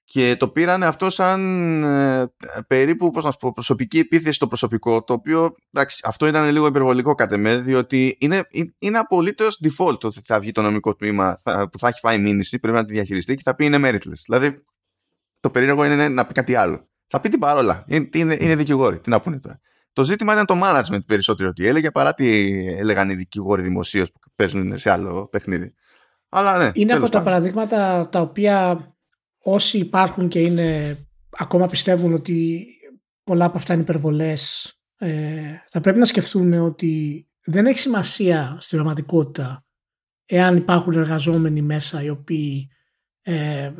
και 0.04 0.36
το 0.38 0.48
πήραν 0.48 0.82
αυτό 0.82 1.10
σαν 1.10 1.82
ε, 1.82 2.34
περίπου 2.66 3.10
πώς 3.10 3.24
να 3.24 3.30
πω, 3.30 3.52
προσωπική 3.52 3.98
επίθεση 3.98 4.32
στο 4.32 4.46
προσωπικό 4.46 5.04
το 5.04 5.12
οποίο 5.12 5.54
εντάξει, 5.72 6.00
αυτό 6.04 6.26
ήταν 6.26 6.50
λίγο 6.50 6.66
υπερβολικό 6.66 7.14
κατ' 7.14 7.32
εμέ 7.32 7.56
διότι 7.56 8.16
είναι, 8.20 8.48
είναι 8.78 8.98
απολύτως 8.98 9.60
default 9.64 10.00
ότι 10.00 10.20
θα 10.24 10.40
βγει 10.40 10.52
το 10.52 10.62
νομικό 10.62 10.94
τμήμα 10.94 11.38
θα, 11.42 11.68
που 11.68 11.78
θα 11.78 11.88
έχει 11.88 11.98
φάει 11.98 12.18
μήνυση 12.18 12.58
πρέπει 12.58 12.76
να 12.76 12.84
τη 12.84 12.92
διαχειριστεί 12.92 13.34
και 13.34 13.42
θα 13.44 13.54
πει 13.54 13.64
είναι 13.64 13.78
meritless. 13.80 14.22
Δηλαδή 14.26 14.64
το 15.40 15.50
περίεργο 15.50 15.84
είναι 15.84 16.08
να 16.08 16.26
πει 16.26 16.32
κάτι 16.32 16.54
άλλο. 16.54 16.88
Θα 17.06 17.20
πει 17.20 17.28
την 17.28 17.38
παρόλα. 17.38 17.84
Είναι, 17.86 18.08
είναι, 18.12 18.36
είναι 18.40 18.56
δικηγόροι. 18.56 18.98
Τι 18.98 19.10
να 19.10 19.20
πούνε 19.20 19.38
τώρα. 19.38 19.60
Το 19.92 20.04
ζήτημα 20.04 20.32
ήταν 20.32 20.46
το 20.46 20.60
management 20.62 21.04
περισσότερο 21.06 21.48
ότι 21.48 21.66
έλεγε 21.66 21.90
παρά 21.90 22.14
τι 22.14 22.48
έλεγαν 22.76 23.10
οι 23.10 23.14
δικηγόροι 23.14 23.62
δημοσίως 23.62 24.12
που 24.12 24.18
παίζουν 24.36 24.78
σε 24.78 24.90
άλλο 24.90 25.28
παιχνίδι. 25.30 25.74
Αλλά 26.28 26.58
ναι, 26.58 26.70
είναι 26.74 26.92
από 26.92 27.08
τα 27.08 27.22
παραδείγματα 27.22 28.08
τα 28.08 28.20
οποία 28.20 28.88
όσοι 29.44 29.78
υπάρχουν 29.78 30.28
και 30.28 30.40
είναι 30.40 30.98
ακόμα 31.30 31.66
πιστεύουν 31.66 32.12
ότι 32.12 32.66
πολλά 33.24 33.44
από 33.44 33.58
αυτά 33.58 33.72
είναι 33.72 33.82
υπερβολές 33.82 34.72
ε, 34.96 35.54
θα 35.68 35.80
πρέπει 35.80 35.98
να 35.98 36.04
σκεφτούν 36.04 36.52
ότι 36.52 37.26
δεν 37.44 37.66
έχει 37.66 37.78
σημασία 37.78 38.56
στην 38.60 38.78
πραγματικότητα 38.78 39.64
εάν 40.26 40.56
υπάρχουν 40.56 40.92
εργαζόμενοι 40.92 41.62
μέσα 41.62 42.02
οι 42.02 42.08
οποίοι 42.08 42.68
ε, 43.22 43.72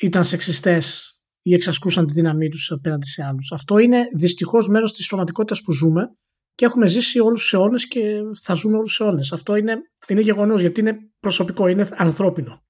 ήταν 0.00 0.24
σεξιστές 0.24 1.16
ή 1.42 1.54
εξασκούσαν 1.54 2.06
τη 2.06 2.12
δύναμή 2.12 2.48
τους 2.48 2.70
απέναντι 2.70 3.06
σε 3.06 3.24
άλλους. 3.24 3.52
Αυτό 3.52 3.78
είναι 3.78 4.08
δυστυχώς 4.14 4.68
μέρος 4.68 4.92
της 4.92 5.06
πραγματικότητας 5.06 5.62
που 5.62 5.72
ζούμε 5.72 6.16
και 6.54 6.64
έχουμε 6.64 6.86
ζήσει 6.86 7.18
όλους 7.18 7.40
τους 7.40 7.52
αιώνες 7.52 7.88
και 7.88 8.20
θα 8.42 8.54
ζούμε 8.54 8.76
όλους 8.76 8.96
τους 8.96 9.06
αιώνες. 9.06 9.32
Αυτό 9.32 9.56
είναι, 9.56 9.76
είναι 10.08 10.20
γεγονός 10.20 10.60
γιατί 10.60 10.80
είναι 10.80 10.98
προσωπικό, 11.20 11.66
είναι 11.66 11.88
ανθρώπινο 11.92 12.62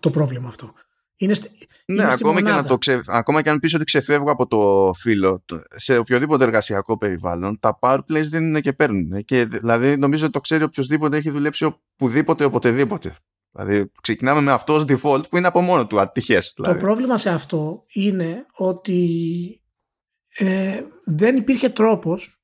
το 0.00 0.10
πρόβλημα 0.10 0.48
αυτό. 0.48 0.72
Είναι, 1.22 1.34
ναι, 1.84 2.12
ακόμα, 2.12 2.42
και 2.42 2.50
να 2.50 2.64
το 2.64 2.78
ξε... 2.78 3.02
ακόμα 3.06 3.42
και 3.42 3.50
αν 3.50 3.58
πεις 3.58 3.74
ότι 3.74 3.84
ξεφεύγω 3.84 4.30
από 4.30 4.46
το 4.46 4.92
φύλλο, 4.94 5.44
σε 5.76 5.96
οποιοδήποτε 5.96 6.44
εργασιακό 6.44 6.98
περιβάλλον, 6.98 7.58
τα 7.58 7.78
power 7.80 7.98
plays 7.98 8.24
δεν 8.30 8.42
είναι 8.42 8.60
και 8.60 8.72
παίρνουν. 8.72 9.24
Και 9.24 9.44
δηλαδή 9.44 9.96
νομίζω 9.96 10.24
ότι 10.24 10.32
το 10.32 10.40
ξέρει 10.40 10.64
οποιοδήποτε 10.64 11.16
έχει 11.16 11.30
δουλέψει 11.30 11.64
οπουδήποτε, 11.64 12.44
οποτεδήποτε. 12.44 13.16
Δηλαδή 13.50 13.90
ξεκινάμε 14.00 14.40
με 14.40 14.52
αυτός 14.52 14.76
ως 14.76 14.84
default 14.88 15.28
που 15.28 15.36
είναι 15.36 15.46
από 15.46 15.60
μόνο 15.60 15.86
του 15.86 16.00
ατυχές. 16.00 16.52
Δηλαδή. 16.56 16.78
Το 16.78 16.84
πρόβλημα 16.84 17.18
σε 17.18 17.30
αυτό 17.30 17.84
είναι 17.92 18.46
ότι 18.52 19.62
ε, 20.36 20.82
δεν 21.04 21.36
υπήρχε 21.36 21.68
τρόπος 21.68 22.42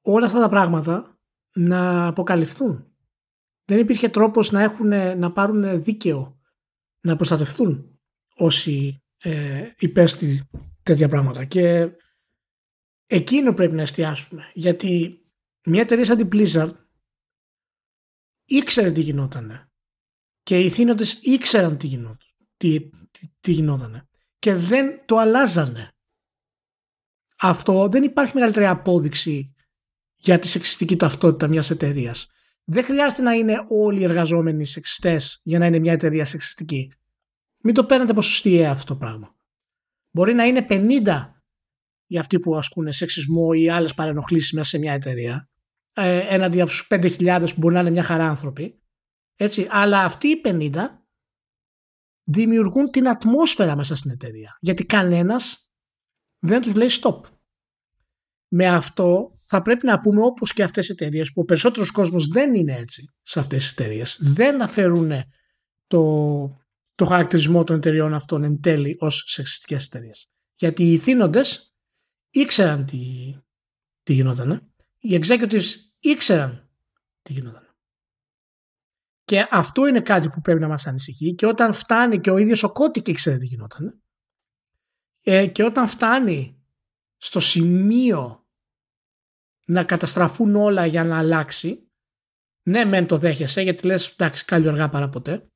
όλα 0.00 0.26
αυτά 0.26 0.40
τα 0.40 0.48
πράγματα 0.48 1.18
να 1.54 2.06
αποκαλυφθούν. 2.06 2.86
Δεν 3.64 3.78
υπήρχε 3.78 4.08
τρόπος 4.08 4.50
να, 4.50 4.62
έχουν, 4.62 5.18
να 5.18 5.32
πάρουν 5.32 5.82
δίκαιο, 5.82 6.40
να 7.00 7.16
προστατευτούν 7.16 7.95
όσοι 8.36 9.02
ε, 9.18 9.70
υπέστη 9.78 10.48
τέτοια 10.82 11.08
πράγματα. 11.08 11.44
Και 11.44 11.90
εκείνο 13.06 13.54
πρέπει 13.54 13.74
να 13.74 13.82
εστιάσουμε. 13.82 14.50
Γιατί 14.54 15.20
μια 15.64 15.80
εταιρεία 15.80 16.04
σαν 16.04 16.16
την 16.16 16.28
Blizzard 16.32 16.72
ήξερε 18.44 18.90
τι 18.90 19.00
γινόταν. 19.00 19.70
Και 20.42 20.60
οι 20.60 20.70
θύνοντες 20.70 21.12
ήξεραν 21.22 21.78
τι 21.78 21.86
γινόταν. 21.86 22.18
Τι, 22.56 22.90
τι, 23.40 23.52
γινόταν. 23.52 24.08
Και 24.38 24.54
δεν 24.54 25.02
το 25.06 25.16
αλλάζανε. 25.16 25.90
Αυτό 27.38 27.88
δεν 27.88 28.02
υπάρχει 28.02 28.34
μεγαλύτερη 28.34 28.66
απόδειξη 28.66 29.54
για 30.16 30.38
τη 30.38 30.48
σεξιστική 30.48 30.96
ταυτότητα 30.96 31.46
μιας 31.48 31.70
εταιρείας. 31.70 32.30
Δεν 32.64 32.84
χρειάζεται 32.84 33.22
να 33.22 33.32
είναι 33.32 33.64
όλοι 33.68 34.00
οι 34.00 34.04
εργαζόμενοι 34.04 34.64
σεξιστές 34.64 35.40
για 35.44 35.58
να 35.58 35.66
είναι 35.66 35.78
μια 35.78 35.92
εταιρεία 35.92 36.24
σεξιστική. 36.24 36.92
Μην 37.66 37.74
το 37.74 37.84
παίρνετε 37.84 38.12
ποσοστιαία 38.12 38.70
αυτό 38.70 38.84
το 38.84 38.96
πράγμα. 38.96 39.36
Μπορεί 40.10 40.34
να 40.34 40.44
είναι 40.44 40.66
50 40.68 41.02
για 42.06 42.20
αυτοί 42.20 42.40
που 42.40 42.56
ασκούν 42.56 42.92
σεξισμό 42.92 43.48
ή 43.54 43.70
άλλες 43.70 43.94
παρενοχλήσεις 43.94 44.52
μέσα 44.52 44.68
σε 44.68 44.78
μια 44.78 44.92
εταιρεία, 44.92 45.48
ε, 45.92 46.34
έναντι 46.34 46.60
από 46.60 46.70
τους 46.70 46.86
5.000 46.90 47.40
που 47.40 47.60
μπορεί 47.60 47.74
να 47.74 47.80
είναι 47.80 47.90
μια 47.90 48.02
χαρά 48.02 48.28
άνθρωποι. 48.28 48.82
Έτσι, 49.36 49.66
αλλά 49.70 50.04
αυτοί 50.04 50.28
οι 50.28 50.40
50 50.44 50.70
δημιουργούν 52.22 52.90
την 52.90 53.08
ατμόσφαιρα 53.08 53.76
μέσα 53.76 53.96
στην 53.96 54.10
εταιρεία. 54.10 54.58
Γιατί 54.60 54.86
κανένας 54.86 55.72
δεν 56.38 56.62
τους 56.62 56.74
λέει 56.74 56.88
stop. 56.90 57.20
Με 58.48 58.66
αυτό 58.66 59.38
θα 59.42 59.62
πρέπει 59.62 59.86
να 59.86 60.00
πούμε 60.00 60.22
όπως 60.22 60.52
και 60.52 60.62
αυτές 60.62 60.88
οι 60.88 60.92
εταιρείες 60.92 61.32
που 61.32 61.40
ο 61.40 61.44
περισσότερος 61.44 61.90
κόσμος 61.90 62.26
δεν 62.26 62.54
είναι 62.54 62.76
έτσι 62.76 63.14
σε 63.22 63.40
αυτές 63.40 63.62
τις 63.62 63.72
εταιρείες. 63.72 64.18
Δεν 64.20 64.62
αφαιρούν 64.62 65.12
το, 65.86 66.65
το 66.96 67.04
χαρακτηρισμό 67.04 67.64
των 67.64 67.76
εταιριών 67.76 68.14
αυτών 68.14 68.42
εν 68.42 68.60
τέλει 68.60 68.96
ως 69.00 69.24
σεξιστικές 69.26 69.84
εταιρείες. 69.84 70.30
Γιατί 70.54 70.82
οι 70.82 70.92
ηθήνοντες 70.92 71.74
ήξεραν 72.30 72.86
τι, 72.86 73.34
τι 74.02 74.12
γινόταν. 74.12 74.72
Οι 74.98 75.20
executives 75.22 75.64
ήξεραν 75.98 76.70
τι 77.22 77.32
γινόταν. 77.32 77.64
Και 79.24 79.48
αυτό 79.50 79.86
είναι 79.86 80.00
κάτι 80.00 80.28
που 80.28 80.40
πρέπει 80.40 80.60
να 80.60 80.68
μας 80.68 80.86
ανησυχεί 80.86 81.34
και 81.34 81.46
όταν 81.46 81.72
φτάνει 81.72 82.20
και 82.20 82.30
ο 82.30 82.36
ίδιος 82.36 82.62
ο 82.62 82.72
Κώτικ 82.72 83.08
ήξερε 83.08 83.38
τι 83.38 83.46
γινόταν 83.46 84.02
ε, 85.20 85.46
και 85.46 85.64
όταν 85.64 85.88
φτάνει 85.88 86.64
στο 87.16 87.40
σημείο 87.40 88.46
να 89.64 89.84
καταστραφούν 89.84 90.56
όλα 90.56 90.86
για 90.86 91.04
να 91.04 91.18
αλλάξει 91.18 91.90
ναι 92.62 92.84
μεν 92.84 93.06
το 93.06 93.18
δέχεσαι 93.18 93.60
γιατί 93.60 93.86
λες 93.86 94.08
εντάξει 94.08 94.44
καλή 94.44 94.68
αργά 94.68 94.88
παρά 94.88 95.08
ποτέ 95.08 95.50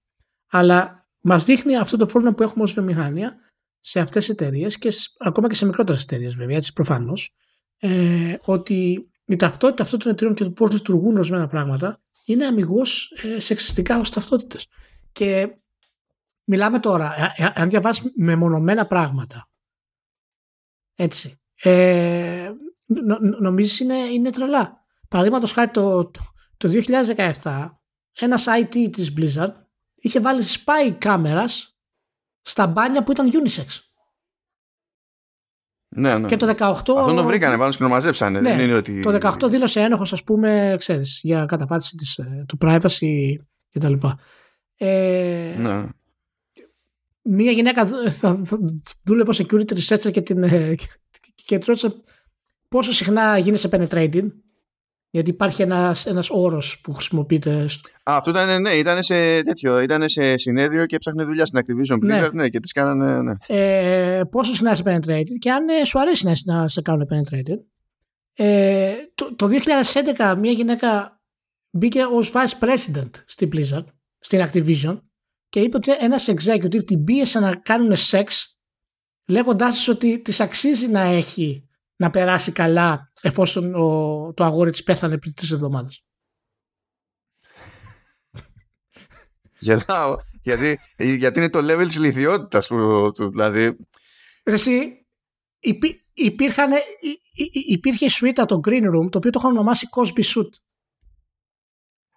αλλά 0.50 0.99
μας 1.20 1.44
δείχνει 1.44 1.76
αυτό 1.76 1.96
το 1.96 2.06
πρόβλημα 2.06 2.34
που 2.34 2.42
έχουμε 2.42 2.64
ως 2.64 2.72
βιομηχανία 2.72 3.36
σε 3.80 4.00
αυτές 4.00 4.26
τις 4.26 4.34
εταιρείες 4.34 4.78
και 4.78 4.92
ακόμα 5.18 5.48
και 5.48 5.54
σε 5.54 5.66
μικρότερες 5.66 6.02
εταιρείες 6.02 6.34
βέβαια 6.34 6.56
έτσι 6.56 6.72
προφανώς 6.72 7.34
ε, 7.78 8.36
ότι 8.44 9.10
η 9.24 9.36
ταυτότητα 9.36 9.82
αυτών 9.82 9.98
των 9.98 10.10
εταιρείων 10.10 10.34
και 10.34 10.44
το 10.44 10.50
πώς 10.50 10.70
λειτουργούν 10.70 11.16
ορισμένα 11.16 11.46
πράγματα 11.46 12.00
είναι 12.24 12.46
αμυγός 12.46 13.12
ε, 13.22 13.40
σεξιστικά 13.40 13.98
ως 13.98 14.10
ταυτότητες. 14.10 14.66
Και 15.12 15.48
μιλάμε 16.44 16.78
τώρα, 16.78 17.14
ε, 17.36 17.42
ε, 17.42 17.52
αν 17.54 17.68
διαβάσεις 17.68 18.12
μεμονωμένα 18.16 18.86
πράγματα. 18.86 19.48
Έτσι. 20.94 21.40
Ε, 21.62 22.50
νο, 22.84 23.18
νομίζεις 23.18 23.80
είναι, 23.80 23.96
είναι 23.96 24.30
τρελά. 24.30 24.84
Παραδείγματος 25.08 25.52
χάρη 25.52 25.70
το, 25.70 26.04
το, 26.04 26.20
το 26.56 26.68
2017 27.42 27.70
ένας 28.18 28.46
IT 28.48 28.88
της 28.92 29.12
Blizzard 29.16 29.52
είχε 30.00 30.20
βάλει 30.20 30.42
spy 30.46 30.94
κάμερας 30.98 31.76
στα 32.42 32.66
μπάνια 32.66 33.02
που 33.02 33.10
ήταν 33.10 33.30
unisex. 33.32 33.80
Ναι, 35.96 36.18
ναι. 36.18 36.28
Και 36.28 36.36
το 36.36 36.46
18. 36.46 36.60
Αυτό 36.60 37.14
το 37.14 37.24
βρήκανε 37.24 37.56
πάνω 37.56 37.72
και 37.72 37.78
το 37.78 37.88
μαζέψανε. 37.88 38.40
Ναι, 38.40 38.50
Δεν 38.50 38.60
είναι 38.60 38.74
ότι... 38.74 39.02
Το 39.02 39.34
18 39.42 39.50
δήλωσε 39.50 39.80
ένοχο, 39.80 40.02
α 40.02 40.22
πούμε, 40.24 40.74
ξέρεις, 40.78 41.20
για 41.22 41.44
καταπάτηση 41.44 41.96
της, 41.96 42.18
ε, 42.18 42.44
του 42.48 42.58
privacy 42.60 43.34
κτλ. 43.72 43.92
Ε, 44.76 45.54
ναι. 45.58 45.88
Μία 47.22 47.50
γυναίκα 47.50 47.86
θα, 47.86 48.10
θα 48.10 48.58
δούλευε 49.04 49.32
security 49.36 49.72
researcher 49.78 50.10
και 50.10 50.20
την 50.20 50.42
ε, 50.42 50.74
και, 50.74 50.86
και 51.34 51.58
ρώτησε 51.66 51.94
πόσο 52.68 52.92
συχνά 52.92 53.38
γίνεσαι 53.38 53.68
penetrated 53.72 54.30
γιατί 55.10 55.30
υπάρχει 55.30 55.62
ένας, 55.62 56.06
ένας 56.06 56.30
όρος 56.30 56.80
που 56.80 56.92
χρησιμοποιείται. 56.92 57.66
Α, 58.10 58.16
αυτό 58.16 58.30
ήταν, 58.30 58.60
ναι, 58.60 58.70
ήταν 58.70 59.02
σε 59.02 59.42
τέτοιο. 59.42 59.80
Ήταν 59.80 60.08
σε 60.08 60.36
συνέδριο 60.36 60.86
και 60.86 60.94
έψαχνε 60.94 61.24
δουλειά 61.24 61.46
στην 61.46 61.60
Activision 61.60 61.94
Blizzard, 61.94 62.00
ναι, 62.00 62.28
ναι 62.32 62.48
και 62.48 62.60
τις 62.60 62.72
κάνανε, 62.72 63.22
ναι. 63.22 63.32
Ε, 63.46 64.22
πόσο 64.30 64.52
συχνά 64.52 64.72
είσαι 64.72 64.82
penetrated 64.86 65.38
και 65.38 65.50
αν 65.50 65.68
ε, 65.68 65.84
σου 65.84 66.00
αρέσει 66.00 66.26
να, 66.26 66.34
να 66.44 66.68
σε 66.68 66.82
κάνουν 66.82 67.08
penetrated. 67.10 67.58
Ε, 68.34 68.92
το, 69.14 69.34
το 69.36 69.48
2011 70.16 70.34
μια 70.38 70.52
γυναίκα 70.52 71.20
μπήκε 71.70 72.02
ως 72.02 72.32
vice 72.34 72.64
president 72.64 73.10
στην 73.26 73.50
Blizzard, 73.52 73.84
στην 74.18 74.46
Activision 74.46 74.98
και 75.48 75.60
είπε 75.60 75.76
ότι 75.76 75.90
ένας 76.00 76.28
executive 76.30 76.84
την 76.84 77.04
πίεσε 77.04 77.40
να 77.40 77.56
κάνουν 77.56 77.96
σεξ 77.96 78.58
λέγοντάς 79.26 79.88
ότι 79.88 80.22
της 80.22 80.40
αξίζει 80.40 80.88
να 80.88 81.00
έχει 81.00 81.68
να 82.00 82.10
περάσει 82.10 82.52
καλά 82.52 83.12
εφόσον 83.20 83.74
ο, 83.74 84.32
το 84.34 84.44
αγόρι 84.44 84.70
της 84.70 84.82
πέθανε 84.82 85.18
πριν 85.18 85.34
τρεις 85.34 85.50
εβδομάδες. 85.50 86.04
Γελάω, 89.58 90.16
γιατί, 90.42 90.78
γιατί 90.96 91.38
είναι 91.38 91.50
το 91.50 91.58
level 91.58 91.86
της 91.86 91.98
λιθιότητας 91.98 92.66
που, 92.66 93.10
του, 93.14 93.30
δηλαδή... 93.30 93.76
Εσύ, 94.42 95.06
υπή, 95.58 96.04
υπήρχαν, 96.12 96.70
υπήρχε 97.68 98.08
σουίτα 98.08 98.44
το 98.44 98.60
Green 98.64 98.84
Room 98.84 99.10
το 99.10 99.18
οποίο 99.18 99.30
το 99.30 99.38
είχαν 99.38 99.50
ονομάσει 99.50 99.88
Cosby 99.96 100.22
Suit. 100.22 100.50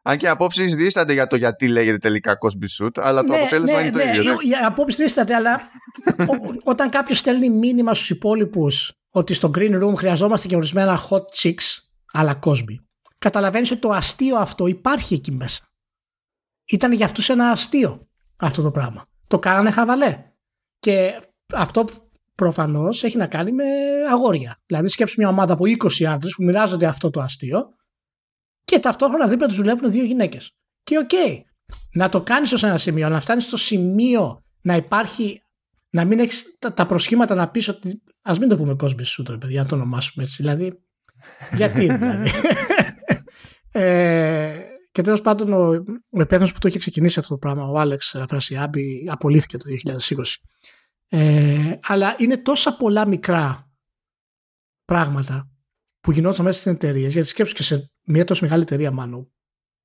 Αν 0.03 0.17
και 0.17 0.27
απόψεις 0.27 0.75
δίστανται 0.75 1.13
για 1.13 1.27
το 1.27 1.35
γιατί 1.35 1.67
λέγεται 1.67 1.97
τελικά 1.97 2.37
Cosby 2.37 2.83
Suit, 2.83 3.01
αλλά 3.01 3.21
το 3.21 3.31
ναι, 3.31 3.39
αποτέλεσμα 3.39 3.75
ναι, 3.75 3.81
είναι 3.81 3.91
το 3.91 3.97
ναι, 3.97 4.17
ίδιο. 4.17 4.33
Οι 4.33 4.53
απόψεις 4.65 4.99
δίστανται, 4.99 5.35
αλλά 5.35 5.61
όταν 6.63 6.89
κάποιος 6.89 7.17
στέλνει 7.17 7.49
μήνυμα 7.49 7.93
στους 7.93 8.09
υπόλοιπους 8.09 8.93
ότι 9.15 9.33
στο 9.33 9.51
green 9.55 9.83
room 9.83 9.93
χρειαζόμαστε 9.95 10.47
και 10.47 10.55
ορισμένα 10.55 10.99
hot 11.09 11.23
chicks, 11.41 11.77
αλλά 12.11 12.39
Cosby, 12.43 12.75
καταλαβαίνεις 13.17 13.71
ότι 13.71 13.79
το 13.79 13.89
αστείο 13.89 14.37
αυτό 14.37 14.67
υπάρχει 14.67 15.13
εκεί 15.13 15.31
μέσα. 15.31 15.63
Ήταν 16.65 16.91
για 16.91 17.05
αυτούς 17.05 17.29
ένα 17.29 17.49
αστείο 17.49 18.07
αυτό 18.35 18.61
το 18.61 18.71
πράγμα. 18.71 19.05
Το 19.27 19.39
κάνανε 19.39 19.71
χαβαλέ. 19.71 20.31
Και 20.79 21.21
αυτό 21.53 21.85
προφανώς 22.35 23.03
έχει 23.03 23.17
να 23.17 23.27
κάνει 23.27 23.51
με 23.51 23.63
αγόρια. 24.11 24.61
Δηλαδή, 24.65 24.87
σκέψου 24.87 25.15
μια 25.17 25.29
ομάδα 25.29 25.53
από 25.53 25.63
20 25.65 26.03
άντρες 26.03 26.33
που 26.35 26.43
μοιράζονται 26.43 26.85
αυτό 26.85 27.09
το 27.09 27.21
αστείο 27.21 27.69
και 28.63 28.79
ταυτόχρονα 28.79 29.27
δίπλα 29.27 29.47
τους 29.47 29.55
δουλεύουν 29.55 29.91
δύο 29.91 30.03
γυναίκες. 30.03 30.51
Και 30.83 30.97
OK, 30.97 31.09
okay, 31.13 31.41
να 31.93 32.09
το 32.09 32.21
κάνεις 32.21 32.51
ως 32.51 32.63
ένα 32.63 32.77
σημείο, 32.77 33.09
να 33.09 33.19
φτάνεις 33.19 33.43
στο 33.43 33.57
σημείο 33.57 34.43
να 34.61 34.75
υπάρχει, 34.75 35.41
να 35.89 36.05
μην 36.05 36.19
έχεις 36.19 36.57
τα, 36.59 36.73
τα 36.73 36.85
προσχήματα 36.85 37.35
να 37.35 37.49
πεις 37.49 37.67
ότι. 37.67 38.02
Ας 38.23 38.35
μην 38.39 38.49
το 38.49 38.57
πούμε 38.57 38.75
Cosby 38.79 39.03
Shooter, 39.03 39.39
παιδιά, 39.39 39.61
να 39.61 39.67
το 39.67 39.75
ονομάσουμε 39.75 40.23
έτσι. 40.23 40.35
Δηλαδή, 40.41 40.79
γιατί 41.55 41.79
δηλαδή. 41.79 42.29
ε, 43.71 44.59
και 44.91 45.01
τέλος 45.01 45.21
πάντων, 45.21 45.53
ο, 45.53 45.67
ο 46.11 46.21
υπεύθυνος 46.21 46.53
που 46.53 46.59
το 46.59 46.67
είχε 46.67 46.79
ξεκινήσει 46.79 47.19
αυτό 47.19 47.33
το 47.33 47.39
πράγμα, 47.39 47.67
ο 47.67 47.79
Άλεξ 47.79 48.15
Φρασιάμπη, 48.27 49.07
απολύθηκε 49.09 49.57
το 49.57 49.65
2020. 49.85 49.97
Ε, 51.09 51.73
αλλά 51.81 52.15
είναι 52.17 52.37
τόσα 52.37 52.75
πολλά 52.77 53.07
μικρά 53.07 53.71
πράγματα 54.85 55.51
που 55.99 56.11
γινόταν 56.11 56.45
μέσα 56.45 56.59
στις 56.59 56.73
εταιρείες, 56.73 57.13
γιατί 57.13 57.27
σκέψου 57.27 57.53
και 57.53 57.63
σε 57.63 57.91
μια 58.03 58.23
τόσο 58.23 58.43
μεγάλη 58.43 58.61
εταιρεία, 58.61 58.91
μάλλον, 58.91 59.31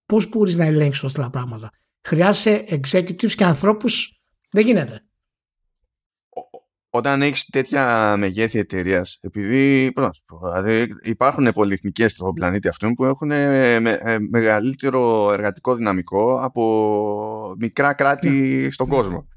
πώς 0.06 0.28
μπορείς 0.28 0.56
να 0.56 0.65
ελέγξεις 0.65 1.05
αυτά 1.05 1.23
τα 1.23 1.31
πράγματα. 1.31 1.70
Χρειάζεσαι 2.02 2.65
executives 2.69 3.32
και 3.32 3.44
ανθρώπους. 3.44 4.23
Δεν 4.51 4.66
γίνεται. 4.66 5.07
Όταν 6.98 7.22
έχεις 7.22 7.44
τέτοια 7.44 8.14
μεγέθη 8.16 8.58
εταιρείας, 8.58 9.18
επειδή 9.20 9.92
δηλαδή 10.52 10.94
υπάρχουν 11.02 11.52
πολυεθνικές 11.52 12.12
στον 12.12 12.34
πλανήτη 12.34 12.68
αυτόν 12.68 12.94
που 12.94 13.04
έχουν 13.04 13.30
ε, 13.30 13.80
με, 13.80 13.90
ε, 13.90 14.18
μεγαλύτερο 14.18 15.32
εργατικό 15.32 15.74
δυναμικό 15.74 16.38
από 16.42 17.54
μικρά 17.58 17.92
κράτη 17.92 18.30
ναι. 18.30 18.70
στον 18.70 18.88
κόσμο. 18.88 19.28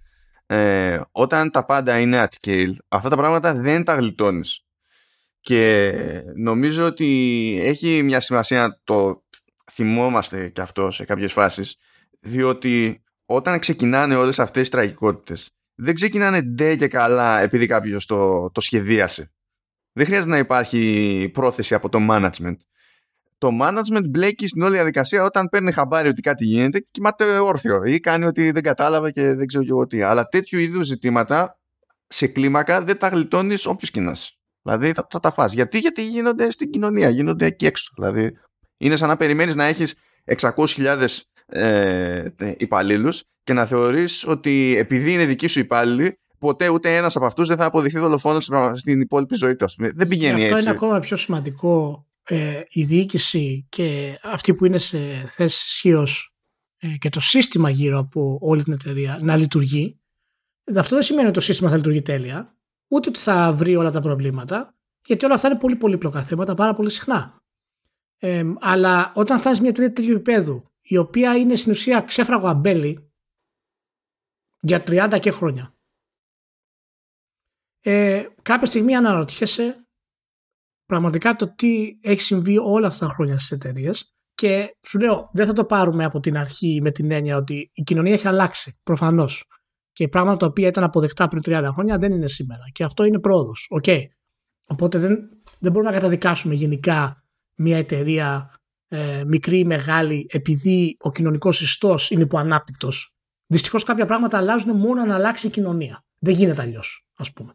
Ε, 0.46 1.00
όταν 1.12 1.52
τα 1.52 1.66
πάντα 1.66 2.00
είναι 2.00 2.28
at 2.28 2.48
scale, 2.48 2.74
αυτά 2.88 3.10
τα 3.10 3.16
πράγματα 3.16 3.54
δεν 3.54 3.84
τα 3.84 3.94
γλιτώνεις. 3.94 4.66
Και 5.42 5.94
νομίζω 6.36 6.86
ότι 6.86 7.60
έχει 7.62 8.04
μια 8.04 8.20
σημασία 8.20 8.62
να 8.62 8.80
το 8.84 9.24
θυμόμαστε 9.72 10.50
και 10.50 10.62
αυτό 10.62 10.92
σε 10.92 11.06
κάποιες 11.06 11.32
φάσεις 11.32 11.78
διότι 12.20 13.04
όταν 13.26 13.60
ξεκινάνε 13.60 14.16
όλες 14.16 14.40
αυτές 14.40 14.62
τις 14.62 14.70
τραγικότητες 14.70 15.56
δεν 15.76 15.94
ξεκινάνε 15.94 16.42
ντε 16.42 16.76
και 16.76 16.88
καλά 16.88 17.40
επειδή 17.40 17.68
κάποιος 17.68 18.06
το, 18.06 18.52
το 18.52 18.62
σχεδίασε. 18.62 19.32
Δεν 19.94 20.06
χρειάζεται 20.06 20.30
να 20.30 20.38
υπάρχει 20.38 21.30
πρόθεση 21.34 21.74
από 21.74 21.90
το 21.90 22.00
management. 22.10 22.56
Το 23.38 23.50
management 23.62 24.04
μπλέκει 24.10 24.48
στην 24.48 24.62
όλη 24.62 24.74
διαδικασία 24.74 25.24
όταν 25.24 25.50
παίρνει 25.50 25.72
χαμπάρι 25.72 26.08
ότι 26.08 26.22
κάτι 26.22 26.46
γίνεται 26.46 26.80
και 26.80 26.88
κοιμάται 26.92 27.40
όρθιο 27.40 27.84
ή 27.84 28.00
κάνει 28.00 28.26
ότι 28.26 28.52
δεν 28.52 28.64
κατάλαβε 28.64 29.12
και 29.12 29.34
δεν 29.34 29.48
ξέρω 29.48 29.64
και 29.64 29.70
εγώ 29.70 29.88
τι. 29.88 30.02
Αλλά 30.02 30.28
τέτοιου 30.28 30.60
είδους 30.60 30.86
ζητήματα 30.86 31.60
σε 32.08 32.28
κλίμακα 32.28 32.84
δεν 32.84 32.98
τα 32.98 33.08
γλιτώνεις 33.08 33.66
όποιος 33.66 33.92
κοινάς. 33.92 34.40
Δηλαδή 34.62 34.94
θα, 34.94 35.08
θα 35.10 35.20
τα 35.20 35.32
φας. 35.32 35.54
Γιατί, 35.54 35.80
γιατί 35.80 36.08
γίνονται 36.08 36.52
στην 36.52 36.70
κοινωνία, 36.70 37.10
γίνονται 37.10 37.46
εκεί 37.46 37.66
έξω. 37.66 37.92
Δηλαδή 37.96 38.38
είναι 38.78 38.96
σαν 38.96 39.08
να 39.08 39.18
περιμένεις 39.18 39.56
να 39.56 39.64
έχεις 39.64 39.96
600.000 40.26 41.08
ε, 41.52 42.34
υπαλλήλους 42.58 43.24
και 43.44 43.54
να 43.54 43.66
θεωρείς 43.66 44.28
ότι 44.28 44.76
επειδή 44.78 45.14
είναι 45.14 45.26
δική 45.26 45.48
σου 45.48 45.60
υπάλληλοι 45.60 46.20
ποτέ 46.40 46.70
ούτε 46.70 46.96
ένας 46.96 47.16
από 47.16 47.26
αυτούς 47.26 47.48
δεν 47.48 47.58
θα 47.58 47.66
αποδειχθεί 47.66 48.00
δολοφόνος 48.00 48.50
στην 48.74 49.02
υπόλοιπη 49.02 49.36
ζωή 49.36 49.56
του. 49.56 49.66
Δεν 49.78 50.08
πηγαίνει 50.08 50.42
αυτό 50.44 50.56
έτσι. 50.56 50.68
είναι 50.68 50.76
ακόμα 50.76 51.00
πιο 51.00 51.18
σημαντικό 51.18 52.06
ε, 52.24 52.62
η 52.70 52.84
διοίκηση 52.84 53.66
και 53.70 54.20
αυτοί 54.24 54.54
που 54.54 54.66
είναι 54.66 54.78
σε 54.78 54.98
θέση 55.28 55.64
ισχύως 55.68 56.36
ε, 56.78 56.88
και 56.88 57.10
το 57.10 57.20
σύστημα 57.20 57.70
γύρω 57.70 57.98
από 57.98 58.38
όλη 58.42 58.64
την 58.64 58.74
εταιρεία 58.74 59.20
να 59.22 59.36
λειτουργεί. 59.36 60.00
Αυτό 60.76 60.96
δεν 60.96 61.04
σημαίνει 61.04 61.26
ότι 61.26 61.36
το 61.36 61.42
σύστημα 61.42 61.70
θα 61.70 61.76
λειτουργεί 61.76 62.02
τέλεια 62.02 62.56
ούτε 62.88 63.10
ότι 63.10 63.20
θα 63.20 63.54
βρει 63.54 63.76
όλα 63.76 63.92
τα 63.92 64.02
προβλήματα, 64.02 64.76
γιατί 65.06 65.26
όλα 65.26 65.36
αυτά 65.36 65.48
είναι 65.48 65.58
πολύ 65.58 65.76
πολύπλοκα 65.76 66.24
θέματα 66.24 66.54
πάρα 66.54 66.74
πολύ 66.74 66.90
συχνά. 66.90 67.42
Ε, 68.18 68.44
αλλά 68.60 69.12
όταν 69.16 69.40
φτάνεις 69.40 69.62
μια 69.62 69.72
τρίτη 69.72 69.94
τέτοιου 69.94 70.14
επίπεδου, 70.14 70.71
η 70.82 70.98
οποία 70.98 71.38
είναι 71.38 71.56
στην 71.56 71.72
ουσία 71.72 72.02
ξέφραγο 72.02 72.48
αμπέλι 72.48 73.12
για 74.62 74.84
30 74.88 75.18
και 75.22 75.32
χρόνια, 75.32 75.76
ε, 77.80 78.26
κάποια 78.42 78.68
στιγμή 78.68 78.96
αναρωτιέσαι 78.96 79.88
πραγματικά 80.86 81.36
το 81.36 81.56
τι 81.56 82.00
έχει 82.02 82.22
συμβεί 82.22 82.58
όλα 82.58 82.88
αυτά 82.88 83.08
τα 83.08 83.14
χρόνια 83.14 83.38
στις 83.38 83.52
εταιρείες 83.52 84.16
και 84.34 84.78
σου 84.82 85.00
λέω 85.00 85.30
δεν 85.34 85.48
θα 85.48 85.54
το 85.54 85.66
πάρουμε 85.66 86.04
από 86.04 86.20
την 86.20 86.38
αρχή 86.38 86.80
με 86.82 86.92
την 86.92 87.12
έννοια 87.12 87.38
ότι 87.38 87.72
η 87.74 87.84
κοινωνία 87.84 88.14
έχει 88.14 88.28
αλλάξει 88.28 88.80
προφανώς 88.84 89.46
και 89.92 90.04
και 90.04 90.08
πράγματα 90.08 90.38
τα 90.38 90.46
οποία 90.46 90.68
ήταν 90.68 90.84
αποδεκτά 90.84 91.28
πριν 91.28 91.42
30 91.46 91.70
χρόνια 91.74 91.98
δεν 91.98 92.12
είναι 92.12 92.28
σήμερα. 92.28 92.64
Και 92.72 92.84
αυτό 92.84 93.04
είναι 93.04 93.20
πρόοδος. 93.20 93.68
Okay. 93.82 94.02
Οπότε 94.68 94.98
δεν, 94.98 95.30
δεν 95.60 95.72
μπορούμε 95.72 95.92
να 95.92 95.98
καταδικάσουμε 95.98 96.54
γενικά 96.54 97.24
μια 97.56 97.78
εταιρεία 97.78 98.56
ε, 98.94 99.24
μικρή 99.26 99.60
ή 99.60 99.66
μεγάλη 99.66 100.26
επειδή 100.30 100.96
ο 101.00 101.12
κοινωνικός 101.12 101.62
ιστός 101.62 102.10
είναι 102.10 102.22
υποανάπτυκτο. 102.22 102.92
Δυστυχώς 103.48 103.84
κάποια 103.84 104.06
πράγματα 104.06 104.38
αλλάζουν 104.38 104.76
μόνο 104.76 105.02
αν 105.02 105.12
αλλάξει 105.12 105.48
η 105.48 105.50
κοινωνία. 105.50 106.06
Δεν 106.20 106.34
γίνεται 106.34 106.62
αλλιώς, 106.62 107.06
ας 107.16 107.34
πούμε. 107.34 107.54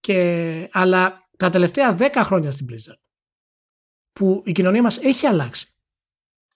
Και, 0.00 0.68
αλλά 0.72 1.28
τα 1.36 1.50
τελευταία 1.50 1.96
10 1.98 2.08
χρόνια 2.16 2.50
στην 2.50 2.66
Blizzard 2.70 3.00
που 4.12 4.42
η 4.44 4.52
κοινωνία 4.52 4.82
μας 4.82 4.98
έχει 4.98 5.26
αλλάξει 5.26 5.72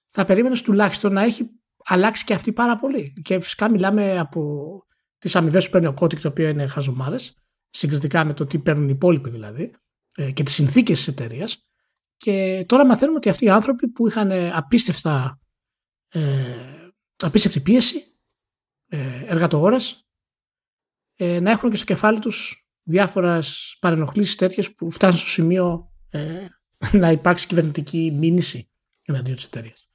θα 0.09 0.25
περίμενες 0.25 0.63
τουλάχιστον 0.63 1.13
να 1.13 1.23
έχει 1.23 1.51
αλλάξει 1.85 2.25
και 2.25 2.35
αυτή 2.35 2.53
πάρα 2.53 2.79
πολύ. 2.79 3.13
Και 3.23 3.41
φυσικά 3.41 3.71
μιλάμε 3.71 4.19
από 4.19 4.83
τις 5.19 5.37
αμοιβές 5.37 5.65
που 5.65 5.71
παίρνει 5.71 5.87
ο 5.87 5.93
Κώτικ, 5.93 6.21
το 6.21 6.29
οποίο 6.29 6.49
είναι 6.49 6.67
χαζομάρες, 6.67 7.37
συγκριτικά 7.71 8.25
με 8.25 8.35
το 8.35 8.47
τι 8.47 8.59
παίρνουν 8.59 8.89
οι 8.89 8.93
υπόλοιποι 8.95 9.31
δηλαδή, 9.31 9.75
ε, 10.15 10.31
και 10.31 10.43
τις 10.43 10.55
συνθήκες 10.55 10.97
της 10.97 11.09
εταιρείας. 11.09 11.66
Και 12.17 12.65
τώρα 12.69 12.87
μαθαίνουμε 12.87 13.17
ότι 13.17 13.29
αυτοί 13.29 13.45
οι 13.45 13.51
άνθρωποι 13.51 13.89
που 13.89 14.09
είχαν 14.09 14.31
απίστευτα, 14.53 15.41
ε, 16.09 16.21
απίστευτη 17.17 17.61
πίεση, 17.61 18.17
ε, 18.89 19.25
εργατογόρες, 19.27 20.07
ε, 21.15 21.41
να 21.41 21.51
έχουν 21.51 21.71
και 21.71 21.77
στο 21.77 21.85
κεφάλι 21.85 22.19
τους 22.19 22.69
διάφορες 22.83 23.77
παρενοχλήσεις 23.81 24.35
τέτοιες 24.35 24.75
που 24.75 24.91
φτάσουν 24.91 25.19
στο 25.19 25.29
σημείο 25.29 25.93
ε, 26.11 26.47
να 27.03 27.11
υπάρξει 27.11 27.47
κυβερνητική 27.47 28.13
μήνυση 28.19 28.71
εναντίον 29.03 29.37
της 29.37 29.45
εταιρείας. 29.45 29.89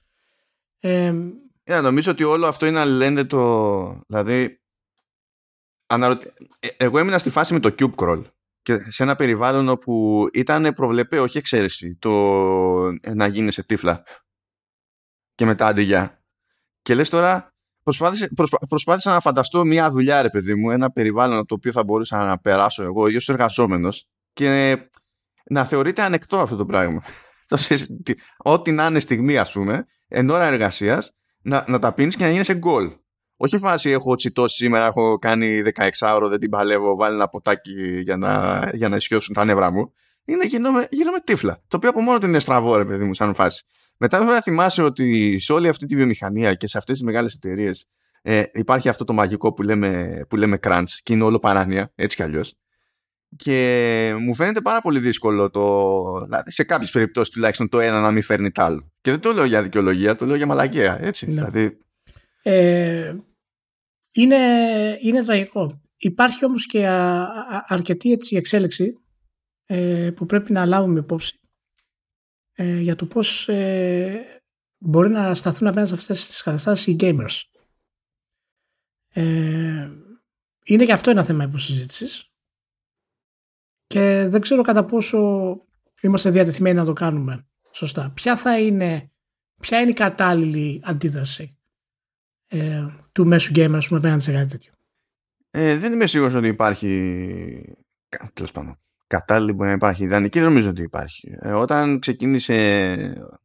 Ε, 0.79 1.81
νομίζω 1.81 2.11
ότι 2.11 2.23
όλο 2.23 2.45
αυτό 2.45 2.65
είναι 2.65 2.79
αλληλένδετο. 2.79 4.03
Δηλαδή, 4.07 4.61
αναρωτε... 5.87 6.33
Ε, 6.59 6.67
εγώ 6.77 6.97
έμεινα 6.97 7.17
στη 7.17 7.29
φάση 7.29 7.53
με 7.53 7.59
το 7.59 7.75
cube 7.79 7.95
crawl 7.95 8.23
και 8.61 8.77
σε 8.77 9.03
ένα 9.03 9.15
περιβάλλον 9.15 9.69
όπου 9.69 10.25
ήταν 10.33 10.73
προβλεπέ, 10.73 11.19
όχι 11.19 11.37
εξαίρεση, 11.37 11.95
το 11.99 12.11
να 13.13 13.27
γίνεις 13.27 13.53
σε 13.53 13.63
τύφλα 13.63 14.03
και 15.35 15.45
μετά 15.45 15.67
αντιγιά. 15.67 16.23
Και 16.81 16.95
λες 16.95 17.09
τώρα, 17.09 17.53
προσπάθησα, 17.83 18.29
προσπάθησα 18.69 19.11
να 19.11 19.19
φανταστώ 19.19 19.65
μια 19.65 19.89
δουλειά, 19.89 20.21
ρε 20.21 20.29
παιδί 20.29 20.55
μου, 20.55 20.71
ένα 20.71 20.91
περιβάλλον 20.91 21.45
το 21.45 21.55
οποίο 21.55 21.71
θα 21.71 21.83
μπορούσα 21.83 22.25
να 22.25 22.39
περάσω 22.39 22.83
εγώ, 22.83 23.07
ίδιος 23.07 23.29
εργαζόμενος 23.29 24.07
και 24.33 24.77
να 25.43 25.65
θεωρείται 25.65 26.01
ανεκτό 26.01 26.39
αυτό 26.39 26.55
το 26.55 26.65
πράγμα. 26.65 27.03
Ό,τι 28.37 28.71
να 28.71 28.85
είναι 28.85 28.99
στιγμή, 28.99 29.37
ας 29.37 29.51
πούμε, 29.51 29.85
εν 30.07 30.29
ώρα 30.29 30.45
εργασίας 30.45 31.11
να, 31.41 31.65
να 31.67 31.79
τα 31.79 31.93
πίνεις 31.93 32.15
και 32.15 32.23
να 32.23 32.29
γίνει 32.29 32.43
σε 32.43 32.53
γκολ. 32.53 32.91
Όχι 33.43 33.57
φάση 33.57 33.89
έχω 33.89 34.15
τσιτώσει 34.15 34.55
σήμερα, 34.55 34.85
έχω 34.85 35.17
κάνει 35.19 35.61
16 35.75 35.89
ώρο, 36.13 36.27
δεν 36.27 36.39
την 36.39 36.49
παλεύω, 36.49 36.95
βάλει 36.95 37.15
ένα 37.15 37.27
ποτάκι 37.27 38.01
για 38.01 38.17
να, 38.17 38.61
για 38.73 38.89
να 38.89 38.95
ισιώσουν 38.95 39.33
τα 39.33 39.45
νεύρα 39.45 39.71
μου. 39.71 39.93
Είναι 40.25 40.45
γίνομαι, 40.45 40.87
γίνομαι 40.91 41.19
τύφλα. 41.19 41.61
Το 41.67 41.77
οποίο 41.77 41.89
από 41.89 42.01
μόνο 42.01 42.17
του 42.17 42.25
είναι 42.25 42.39
στραβό, 42.39 42.77
ρε 42.77 42.85
παιδί 42.85 43.03
μου, 43.03 43.13
σαν 43.13 43.33
φάση. 43.33 43.63
Μετά 43.97 44.19
βέβαια 44.19 44.41
θυμάσαι 44.41 44.81
ότι 44.81 45.39
σε 45.39 45.53
όλη 45.53 45.67
αυτή 45.67 45.85
τη 45.85 45.95
βιομηχανία 45.95 46.53
και 46.53 46.67
σε 46.67 46.77
αυτές 46.77 46.97
τις 46.97 47.05
μεγάλες 47.05 47.33
εταιρείες 47.33 47.87
ε, 48.21 48.43
υπάρχει 48.53 48.89
αυτό 48.89 49.03
το 49.03 49.13
μαγικό 49.13 49.53
που 49.53 49.61
λέμε, 49.61 50.21
που 50.29 50.35
λέμε 50.35 50.59
crunch 50.63 50.89
και 51.03 51.13
είναι 51.13 51.23
όλο 51.23 51.39
παράνοια, 51.39 51.91
έτσι 51.95 52.15
κι 52.15 52.23
αλλιώς. 52.23 52.55
Και 53.35 54.15
μου 54.19 54.35
φαίνεται 54.35 54.61
πάρα 54.61 54.81
πολύ 54.81 54.99
δύσκολο 54.99 55.49
το. 55.49 56.21
Δηλαδή 56.23 56.51
σε 56.51 56.63
κάποιες 56.63 56.91
περιπτώσεις 56.91 57.33
τουλάχιστον 57.33 57.69
το 57.69 57.79
ένα 57.79 57.99
να 58.01 58.11
μην 58.11 58.23
φέρνει 58.23 58.51
τ' 58.51 58.59
άλλο. 58.59 58.91
Και 59.01 59.11
δεν 59.11 59.19
το 59.19 59.31
λέω 59.31 59.45
για 59.45 59.63
δικαιολογία, 59.63 60.15
το 60.15 60.25
λέω 60.25 60.35
για 60.35 60.45
μαλακία. 60.45 60.97
Έτσι. 61.01 61.27
Ναι. 61.27 61.33
Δηλαδή... 61.33 61.77
Ε, 62.43 63.15
είναι, 64.11 64.37
είναι 65.01 65.23
τραγικό. 65.23 65.81
Υπάρχει 65.97 66.45
όμως 66.45 66.65
και 66.65 66.87
α, 66.87 67.21
α, 67.23 67.65
αρκετή 67.67 68.11
έτσι, 68.11 68.35
εξέλιξη 68.35 68.93
ε, 69.65 70.11
που 70.15 70.25
πρέπει 70.25 70.51
να 70.51 70.65
λάβουμε 70.65 70.99
υπόψη 70.99 71.39
ε, 72.53 72.79
για 72.79 72.95
το 72.95 73.05
πώς 73.05 73.49
ε, 73.49 74.43
μπορεί 74.77 75.09
να 75.09 75.35
σταθούν 75.35 75.67
απέναντι 75.67 75.89
σε 75.89 75.95
αυτές 75.95 76.27
τις 76.27 76.41
καταστάσεις 76.41 76.87
οι 76.87 76.95
gamers. 76.99 77.41
Ε, 79.13 79.91
είναι 80.65 80.85
και 80.85 80.93
αυτό 80.93 81.09
ένα 81.09 81.23
θέμα 81.23 81.43
υποσυζήτησης 81.43 82.31
και 83.87 84.27
δεν 84.29 84.41
ξέρω 84.41 84.61
κατά 84.61 84.85
πόσο 84.85 85.19
είμαστε 86.01 86.29
διατεθειμένοι 86.29 86.75
να 86.75 86.85
το 86.85 86.93
κάνουμε 86.93 87.47
σωστά. 87.71 88.11
Ποια 88.15 88.37
θα 88.37 88.59
είναι, 88.59 89.11
ποια 89.61 89.79
είναι 89.79 89.89
η 89.89 89.93
κατάλληλη 89.93 90.81
αντίδραση 90.83 91.57
ε, 92.47 92.87
του 93.11 93.25
μέσου 93.25 93.51
gamer 93.55 93.79
πούμε, 93.87 93.99
απέναντι 93.99 94.23
σε 94.23 94.31
κάτι 94.31 94.47
τέτοιο. 94.47 94.71
Ε, 95.51 95.77
δεν 95.77 95.93
είμαι 95.93 96.07
σίγουρος 96.07 96.35
ότι 96.35 96.47
υπάρχει 96.47 97.75
τέλος 98.33 98.51
πάντων 98.51 98.79
κατάλληλη 99.07 99.53
μπορεί 99.53 99.69
να 99.69 99.75
υπάρχει 99.75 100.03
ιδανική 100.03 100.39
δεν 100.39 100.47
νομίζω 100.47 100.69
ότι 100.69 100.81
υπάρχει 100.81 101.35
ε, 101.39 101.51
όταν 101.51 101.99
ξεκίνησε 101.99 103.35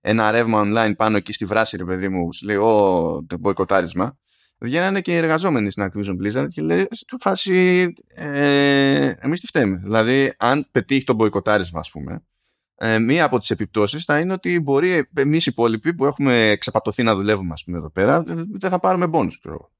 ένα 0.00 0.30
ρεύμα 0.30 0.62
online 0.64 0.92
πάνω 0.96 1.16
εκεί 1.16 1.32
στη 1.32 1.44
βράση 1.44 1.76
ρε 1.76 1.84
παιδί 1.84 2.08
μου 2.08 2.32
σου 2.32 2.46
λέει 2.46 2.56
το 3.26 3.38
μποϊκοτάρισμα 3.40 4.18
βγαίνανε 4.62 5.00
και 5.00 5.12
οι 5.12 5.16
εργαζόμενοι 5.16 5.70
στην 5.70 5.90
Activision 5.90 6.16
Blizzard 6.22 6.48
και 6.48 6.62
λέει 6.62 6.86
στη 6.90 7.16
φάση 7.20 7.86
ε, 8.14 9.12
εμείς 9.18 9.40
τι 9.40 9.46
φταίμε. 9.46 9.76
Δηλαδή 9.76 10.34
αν 10.36 10.68
πετύχει 10.72 11.04
το 11.04 11.14
μποϊκοτάρισμα 11.14 11.80
ας 11.80 11.90
πούμε 11.90 12.22
ε, 12.84 12.98
μία 12.98 13.24
από 13.24 13.38
τις 13.38 13.50
επιπτώσεις 13.50 14.04
θα 14.04 14.20
είναι 14.20 14.32
ότι 14.32 14.60
μπορεί 14.60 15.08
εμείς 15.14 15.46
οι 15.46 15.50
υπόλοιποι 15.52 15.94
που 15.94 16.04
έχουμε 16.04 16.56
ξεπατωθεί 16.58 17.02
να 17.02 17.14
δουλεύουμε 17.14 17.52
ας 17.52 17.64
πούμε 17.64 17.78
εδώ 17.78 17.90
πέρα 17.90 18.22
δεν 18.58 18.70
θα 18.70 18.78
πάρουμε 18.78 19.06
μπόνους 19.06 19.38
ξέρω. 19.38 19.72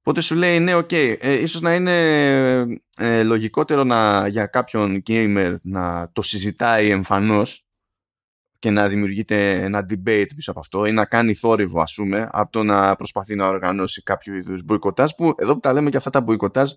Οπότε 0.00 0.20
σου 0.20 0.34
λέει 0.34 0.58
ναι, 0.58 0.74
ok, 0.74 0.88
okay, 0.88 1.16
ε, 1.20 1.40
ίσως 1.40 1.60
να 1.60 1.74
είναι 1.74 1.96
ε, 2.96 3.22
λογικότερο 3.22 3.84
να, 3.84 4.26
για 4.26 4.46
κάποιον 4.46 5.02
gamer 5.06 5.56
να 5.62 6.10
το 6.12 6.22
συζητάει 6.22 6.90
εμφανώς 6.90 7.66
και 8.58 8.70
να 8.70 8.88
δημιουργείται 8.88 9.52
ένα 9.52 9.86
debate 9.90 10.28
πίσω 10.36 10.50
από 10.50 10.60
αυτό 10.60 10.86
ή 10.86 10.92
να 10.92 11.04
κάνει 11.04 11.34
θόρυβο 11.34 11.80
ας 11.80 11.94
πούμε 11.94 12.28
από 12.32 12.52
το 12.52 12.62
να 12.62 12.96
προσπαθεί 12.96 13.34
να 13.34 13.48
οργανώσει 13.48 14.02
κάποιο 14.02 14.34
είδους 14.34 14.62
μποϊκοτάζ 14.62 15.10
που 15.16 15.34
εδώ 15.36 15.54
που 15.54 15.60
τα 15.60 15.72
λέμε 15.72 15.90
και 15.90 15.96
αυτά 15.96 16.10
τα 16.10 16.20
μποϊκοτάζ 16.20 16.72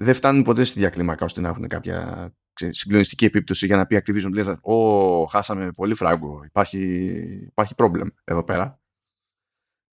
δεν 0.00 0.14
φτάνουν 0.14 0.42
ποτέ 0.42 0.64
σε 0.64 0.78
τέτοια 0.78 0.99
κλίμακα 0.99 1.24
ώστε 1.24 1.40
να 1.40 1.48
έχουν 1.48 1.68
κάποια 1.68 2.30
συγκλονιστική 2.52 3.24
επίπτωση 3.24 3.66
για 3.66 3.76
να 3.76 3.86
πει 3.86 4.02
Activision 4.04 4.38
Blizzard 4.38 4.60
«Ω, 4.60 5.24
χάσαμε 5.24 5.72
πολύ 5.72 5.94
φράγκο, 5.94 6.42
υπάρχει, 6.44 6.78
υπάρχει 7.50 7.74
πρόβλημα 7.74 8.10
εδώ 8.24 8.44
πέρα». 8.44 8.80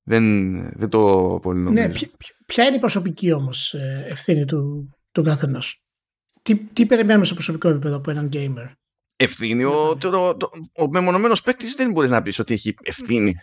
Δεν, 0.08 0.56
δεν 0.78 0.90
το 0.90 1.40
πολύ 1.42 1.60
ναι, 1.60 1.64
νομίζω. 1.64 1.88
Ναι, 1.88 2.26
ποια 2.46 2.66
είναι 2.66 2.76
η 2.76 2.80
προσωπική 2.80 3.32
όμως 3.32 3.74
ε, 3.74 4.06
ευθύνη 4.10 4.46
του, 4.46 4.90
του 5.12 5.24
καθενός; 5.24 5.84
Τι, 6.42 6.56
τι 6.56 6.86
περιμένουμε 6.86 7.26
σε 7.26 7.34
προσωπικό 7.34 7.70
επίπεδο 7.70 7.96
από 7.96 8.12
έναν 8.12 8.30
gamer; 8.34 8.72
Ευθύνη. 9.16 9.64
Ο, 9.64 9.98
το, 9.98 10.38
το, 10.38 10.50
ο 10.74 10.88
μεμονωμένος 10.90 11.42
παίκτης 11.42 11.74
δεν 11.74 11.92
μπορείς 11.92 12.10
να 12.10 12.22
πεις 12.22 12.40
ότι 12.40 12.54
έχει 12.54 12.76
ευθύνη. 12.82 13.36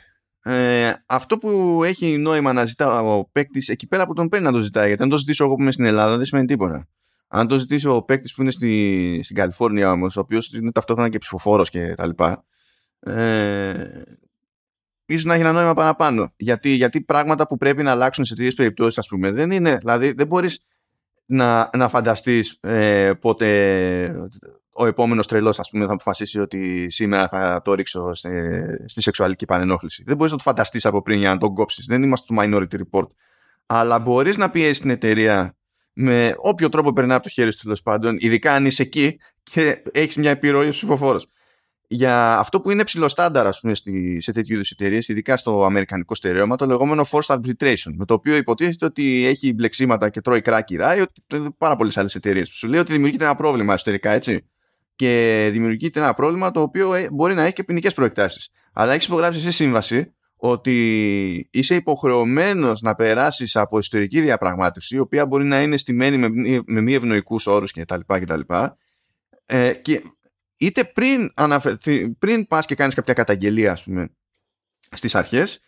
Ε, 0.44 0.93
αυτό 1.06 1.39
που 1.39 1.81
έχει 1.85 2.16
νόημα 2.16 2.52
να 2.52 2.64
ζητά 2.64 3.02
ο 3.02 3.28
παίκτης 3.32 3.69
εκεί 3.69 3.86
πέρα 3.86 4.06
που 4.06 4.12
τον 4.12 4.28
παίρνει 4.28 4.47
να 4.47 4.52
το 4.52 4.60
ζητάει. 4.60 4.86
Γιατί 4.86 5.02
αν 5.02 5.09
το 5.09 5.16
ζητήσω 5.16 5.44
εγώ 5.44 5.55
που 5.55 5.60
είμαι 5.60 5.73
στην 5.73 5.85
Ελλάδα 5.85 6.16
δεν 6.16 6.24
σημαίνει 6.24 6.47
τίποτα. 6.47 6.89
Αν 7.28 7.48
το 7.48 7.59
ζητήσει 7.59 7.89
ο 7.89 8.02
παίκτης 8.02 8.35
που 8.35 8.43
είναι 8.43 8.51
στη, 8.51 9.20
στην 9.23 9.36
Καλιφόρνια 9.36 9.93
όμως, 9.93 10.16
ο 10.16 10.20
οποίος 10.20 10.52
είναι 10.52 10.73
ταυτόχρονα 10.73 11.09
και 11.09 11.19
ψηφοφόρος 11.19 11.70
και 11.70 11.94
τα 11.94 12.06
λοιπά, 12.06 12.44
ε, 13.01 14.02
ίσως 15.06 15.24
να 15.24 15.32
έχει 15.32 15.43
ένα 15.43 15.52
νόημα 15.52 15.74
παραπάνω. 15.74 16.32
Γιατί, 16.36 16.69
γιατί 16.69 17.01
πράγματα 17.01 17.47
που 17.47 17.56
πρέπει 17.56 17.82
να 17.82 17.90
αλλάξουν 17.90 18.24
σε 18.24 18.35
τέτοιες 18.35 18.55
περιπτώσεις, 18.55 18.98
ας 18.98 19.06
πούμε, 19.06 19.31
δεν 19.31 19.51
είναι. 19.51 19.77
Δηλαδή, 19.77 20.12
δεν 20.12 20.27
μπορείς 20.27 20.64
να, 21.32 21.70
να 21.76 21.88
φανταστείς 21.88 22.59
ε, 22.60 23.12
πότε 23.20 24.28
ο 24.72 24.86
επόμενος 24.86 25.26
τρελός, 25.26 25.59
ας 25.59 25.70
πούμε, 25.70 25.86
θα 25.86 25.92
αποφασίσει 25.92 26.40
ότι 26.40 26.90
σήμερα 26.90 27.28
θα 27.28 27.62
το 27.64 27.74
ρίξω 27.74 28.14
στη 28.86 29.02
σεξουαλική 29.02 29.44
παρενόχληση. 29.44 30.02
Δεν 30.06 30.16
μπορείς 30.16 30.32
να 30.32 30.38
το 30.38 30.42
φανταστείς 30.42 30.86
από 30.86 31.02
πριν 31.02 31.18
για 31.18 31.28
να 31.28 31.38
τον 31.38 31.54
κόψεις. 31.54 31.86
Δεν 31.86 32.02
είμαστε 32.02 32.34
στο 32.34 32.42
Minority 32.42 32.80
Report. 32.80 33.06
Αλλά 33.66 33.98
μπορείς 33.98 34.36
να 34.36 34.50
πιέσεις 34.50 34.80
την 34.80 34.90
εταιρεία 34.90 35.56
με 35.92 36.34
όποιο 36.36 36.68
τρόπο 36.68 36.92
περνάει 36.92 37.16
από 37.16 37.24
το 37.24 37.30
χέρι 37.30 37.52
σου 37.52 37.62
τέλος 37.62 37.82
πάντων, 37.82 38.16
ειδικά 38.20 38.54
αν 38.54 38.66
είσαι 38.66 38.82
εκεί 38.82 39.18
και 39.42 39.82
έχεις 39.92 40.16
μια 40.16 40.30
επιρροή 40.30 40.68
ως 40.68 40.76
ψηφοφόρος. 40.76 41.26
Για 41.93 42.39
αυτό 42.39 42.60
που 42.60 42.70
είναι 42.70 42.85
ψηλοστάνταρ, 42.85 43.47
ας 43.47 43.60
πούμε, 43.60 43.74
σε 44.19 44.32
τέτοιου 44.32 44.55
είδους 44.55 44.70
εταιρείες, 44.70 45.09
ειδικά 45.09 45.36
στο 45.36 45.64
αμερικανικό 45.64 46.14
στερέωμα, 46.14 46.56
το 46.56 46.66
λεγόμενο 46.66 47.06
forced 47.10 47.36
arbitration, 47.36 47.93
με 47.94 48.05
το 48.05 48.14
οποίο 48.14 48.36
υποτίθεται 48.36 48.85
ότι 48.85 49.27
έχει 49.27 49.52
μπλεξίματα 49.55 50.09
και 50.09 50.20
τρώει 50.20 50.40
κράκι 50.40 50.77
ράι, 50.77 51.02
πάρα 51.59 51.77
πολλές 51.77 51.97
άλλες 51.97 52.14
εταιρείες. 52.14 52.48
Σου 52.48 52.69
λέει 52.69 52.81
ότι 52.81 52.93
δημιουργείται 52.93 53.24
ένα 53.24 53.35
πρόβλημα 53.36 53.74
εσωτερικά, 53.74 54.10
έτσι 54.10 54.47
και 54.97 55.48
δημιουργείται 55.52 56.01
ένα 56.01 56.14
πρόβλημα 56.14 56.51
το 56.51 56.60
οποίο 56.60 56.94
ε, 56.94 57.09
μπορεί 57.10 57.35
να 57.35 57.43
έχει 57.43 57.52
και 57.52 57.64
ποινικές 57.64 57.94
προεκτάσεις. 57.94 58.48
Αλλά 58.73 58.93
έχεις 58.93 59.06
υπογράψει 59.06 59.39
εσύ 59.39 59.51
σύμβαση 59.51 60.14
ότι 60.36 61.48
είσαι 61.51 61.74
υποχρεωμένος 61.74 62.81
να 62.81 62.94
περάσεις 62.94 63.56
από 63.56 63.78
ιστορική 63.78 64.20
διαπραγμάτευση, 64.20 64.97
η 64.97 64.98
οποία 64.98 65.27
μπορεί 65.27 65.44
να 65.44 65.62
είναι 65.62 65.77
στημένη 65.77 66.16
με, 66.16 66.28
με 66.66 66.81
μη 66.81 66.94
ευνοϊκούς 66.94 67.47
όρους 67.47 67.73
κτλ. 67.73 68.01
κτλ. 68.06 68.40
Ε, 69.47 69.73
και 69.73 70.02
είτε 70.62 70.84
πριν, 70.84 71.32
αναφερθεί, 71.34 72.10
πριν 72.10 72.47
πας 72.47 72.66
και 72.66 72.74
κάνεις 72.74 72.94
κάποια 72.94 73.14
καταγγελία 73.14 73.72
ας 73.72 73.82
πούμε, 73.82 74.09
στις 74.90 75.14
αρχές 75.14 75.60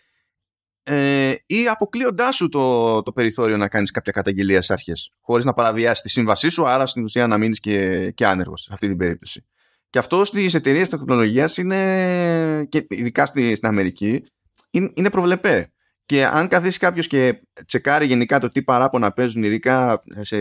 ε, 0.82 1.34
ή 1.46 1.68
αποκλείοντάς 1.68 2.36
σου 2.36 2.48
το, 2.48 3.02
το 3.02 3.12
περιθώριο 3.12 3.56
να 3.56 3.68
κάνεις 3.68 3.90
κάποια 3.90 4.12
καταγγελία 4.12 4.56
στις 4.56 4.70
αρχές 4.70 5.12
χωρίς 5.20 5.44
να 5.44 5.54
παραβιάσεις 5.54 6.02
τη 6.02 6.08
σύμβασή 6.08 6.48
σου 6.48 6.68
άρα 6.68 6.86
στην 6.86 7.02
ουσία 7.02 7.26
να 7.26 7.38
μείνεις 7.38 7.60
και, 7.60 8.10
και 8.10 8.26
άνεργος 8.26 8.62
σε 8.62 8.70
αυτή 8.72 8.88
την 8.88 8.96
περίπτωση. 8.96 9.44
Και 9.90 9.98
αυτό 9.98 10.24
στις 10.24 10.54
εταιρείες 10.54 10.88
τεχνολογίας 10.88 11.56
είναι 11.56 12.64
και 12.68 12.86
ειδικά 12.88 13.26
στην 13.26 13.66
Αμερική 13.66 14.24
είναι, 14.70 14.90
είναι 14.94 15.10
προβλεπέ. 15.10 15.68
Και 16.06 16.24
αν 16.24 16.48
καθίσει 16.48 16.78
κάποιος 16.78 17.06
και 17.06 17.40
τσεκάρει 17.66 18.06
γενικά 18.06 18.38
το 18.38 18.50
τι 18.50 18.62
παράπονα 18.62 19.12
παίζουν, 19.12 19.42
ειδικά 19.42 20.02
σε, 20.20 20.38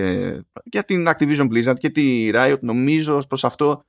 για 0.64 0.84
την 0.84 1.08
Activision 1.08 1.48
Blizzard 1.52 1.78
και 1.80 1.90
τη 1.90 2.30
Riot, 2.34 2.60
νομίζω 2.62 3.20
προς 3.28 3.44
αυτό. 3.44 3.86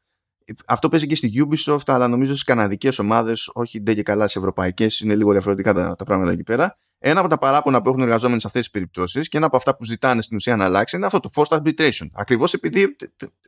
Αυτό 0.66 0.88
παίζει 0.88 1.06
και 1.06 1.14
στη 1.14 1.32
Ubisoft, 1.48 1.78
αλλά 1.86 2.08
νομίζω 2.08 2.32
στις 2.32 2.44
καναδικές 2.44 2.98
ομάδες, 2.98 3.50
όχι 3.52 3.80
ντε 3.80 3.94
και 3.94 4.02
καλά 4.02 4.22
στις 4.22 4.36
ευρωπαϊκές, 4.36 5.00
είναι 5.00 5.14
λίγο 5.14 5.32
διαφορετικά 5.32 5.72
τα, 5.72 5.96
τα 5.96 6.04
πράγματα 6.04 6.32
εκεί 6.32 6.42
πέρα. 6.42 6.78
Ένα 6.98 7.20
από 7.20 7.28
τα 7.28 7.38
παράπονα 7.38 7.82
που 7.82 7.88
έχουν 7.88 8.00
εργαζόμενοι 8.00 8.40
σε 8.40 8.46
αυτές 8.46 8.62
τις 8.62 8.70
περιπτώσεις 8.70 9.28
και 9.28 9.36
ένα 9.36 9.46
από 9.46 9.56
αυτά 9.56 9.76
που 9.76 9.84
ζητάνε 9.84 10.22
στην 10.22 10.36
ουσία 10.36 10.56
να 10.56 10.64
αλλάξει 10.64 10.96
είναι 10.96 11.06
αυτό 11.06 11.20
το 11.20 11.30
forced 11.34 11.58
arbitration. 11.58 12.06
Ακριβώς 12.12 12.54
επειδή 12.54 12.96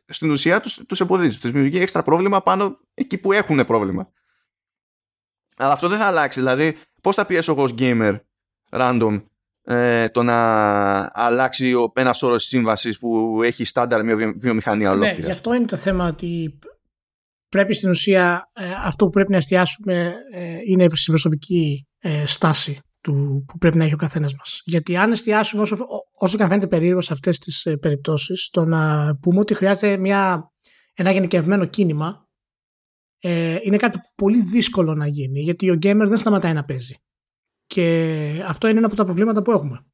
στην 0.05 0.31
ουσία 0.31 0.61
τους 0.61 0.81
τους 0.87 0.99
εμποδίζει, 0.99 1.37
τους 1.37 1.51
δημιουργεί 1.51 1.79
έξτρα 1.79 2.01
πρόβλημα 2.01 2.41
πάνω 2.43 2.79
εκεί 2.93 3.17
που 3.17 3.31
έχουν 3.31 3.65
πρόβλημα. 3.65 4.09
Αλλά 5.57 5.71
αυτό 5.71 5.87
δεν 5.87 5.97
θα 5.97 6.05
αλλάξει. 6.05 6.39
Δηλαδή, 6.39 6.75
Πώς 7.07 7.15
θα 7.15 7.25
πιέσω 7.25 7.51
εγώ 7.51 7.63
ως 7.63 7.73
gamer 7.77 8.19
random 8.69 9.23
ε, 9.63 10.09
το 10.09 10.23
να 10.23 11.09
αλλάξει 11.13 11.73
ένας 11.93 12.23
όρος 12.23 12.43
σύμβασης 12.43 12.99
που 12.99 13.39
έχει 13.43 13.65
στάνταρ 13.65 14.03
μια 14.03 14.33
βιομηχανία 14.35 14.87
ναι, 14.87 14.93
ολόκληρη. 14.93 15.19
Ναι, 15.19 15.25
γι' 15.25 15.31
αυτό 15.31 15.53
είναι 15.53 15.65
το 15.65 15.75
θέμα 15.75 16.07
ότι 16.07 16.59
πρέπει 17.49 17.73
στην 17.73 17.89
ουσία 17.89 18.49
ε, 18.53 18.63
αυτό 18.83 19.05
που 19.05 19.11
πρέπει 19.11 19.31
να 19.31 19.37
εστιάσουμε 19.37 20.13
ε, 20.31 20.57
είναι 20.65 20.85
στην 20.93 21.13
προσωπική 21.13 21.87
ε, 21.99 22.25
στάση 22.25 22.79
του, 23.01 23.43
που 23.47 23.57
πρέπει 23.57 23.77
να 23.77 23.83
έχει 23.83 23.93
ο 23.93 23.97
καθένας 23.97 24.33
μας. 24.35 24.61
Γιατί 24.65 24.97
αν 24.97 25.11
εστιάσουμε 25.11 25.61
όσο, 25.61 25.77
όσο 26.13 26.37
και 26.37 26.43
αν 26.43 26.49
φαίνεται 26.49 26.67
περίεργο 26.67 27.01
σε 27.01 27.13
αυτές 27.13 27.39
τις 27.39 27.67
περιπτώσεις, 27.79 28.49
το 28.49 28.65
να 28.65 29.15
πούμε 29.21 29.39
ότι 29.39 29.53
χρειάζεται 29.53 29.97
μια, 29.97 30.51
ένα 30.93 31.11
γενικευμένο 31.11 31.65
κίνημα 31.65 32.27
ε, 33.19 33.57
είναι 33.61 33.77
κάτι 33.77 33.99
πολύ 34.15 34.41
δύσκολο 34.41 34.95
να 34.95 35.07
γίνει 35.07 35.39
γιατί 35.39 35.69
ο 35.69 35.73
gamer 35.73 36.05
δεν 36.07 36.17
σταματάει 36.17 36.53
να 36.53 36.63
παίζει. 36.63 36.95
Και 37.65 38.43
αυτό 38.45 38.67
είναι 38.67 38.77
ένα 38.77 38.87
από 38.87 38.95
τα 38.95 39.05
προβλήματα 39.05 39.41
που 39.41 39.51
έχουμε. 39.51 39.85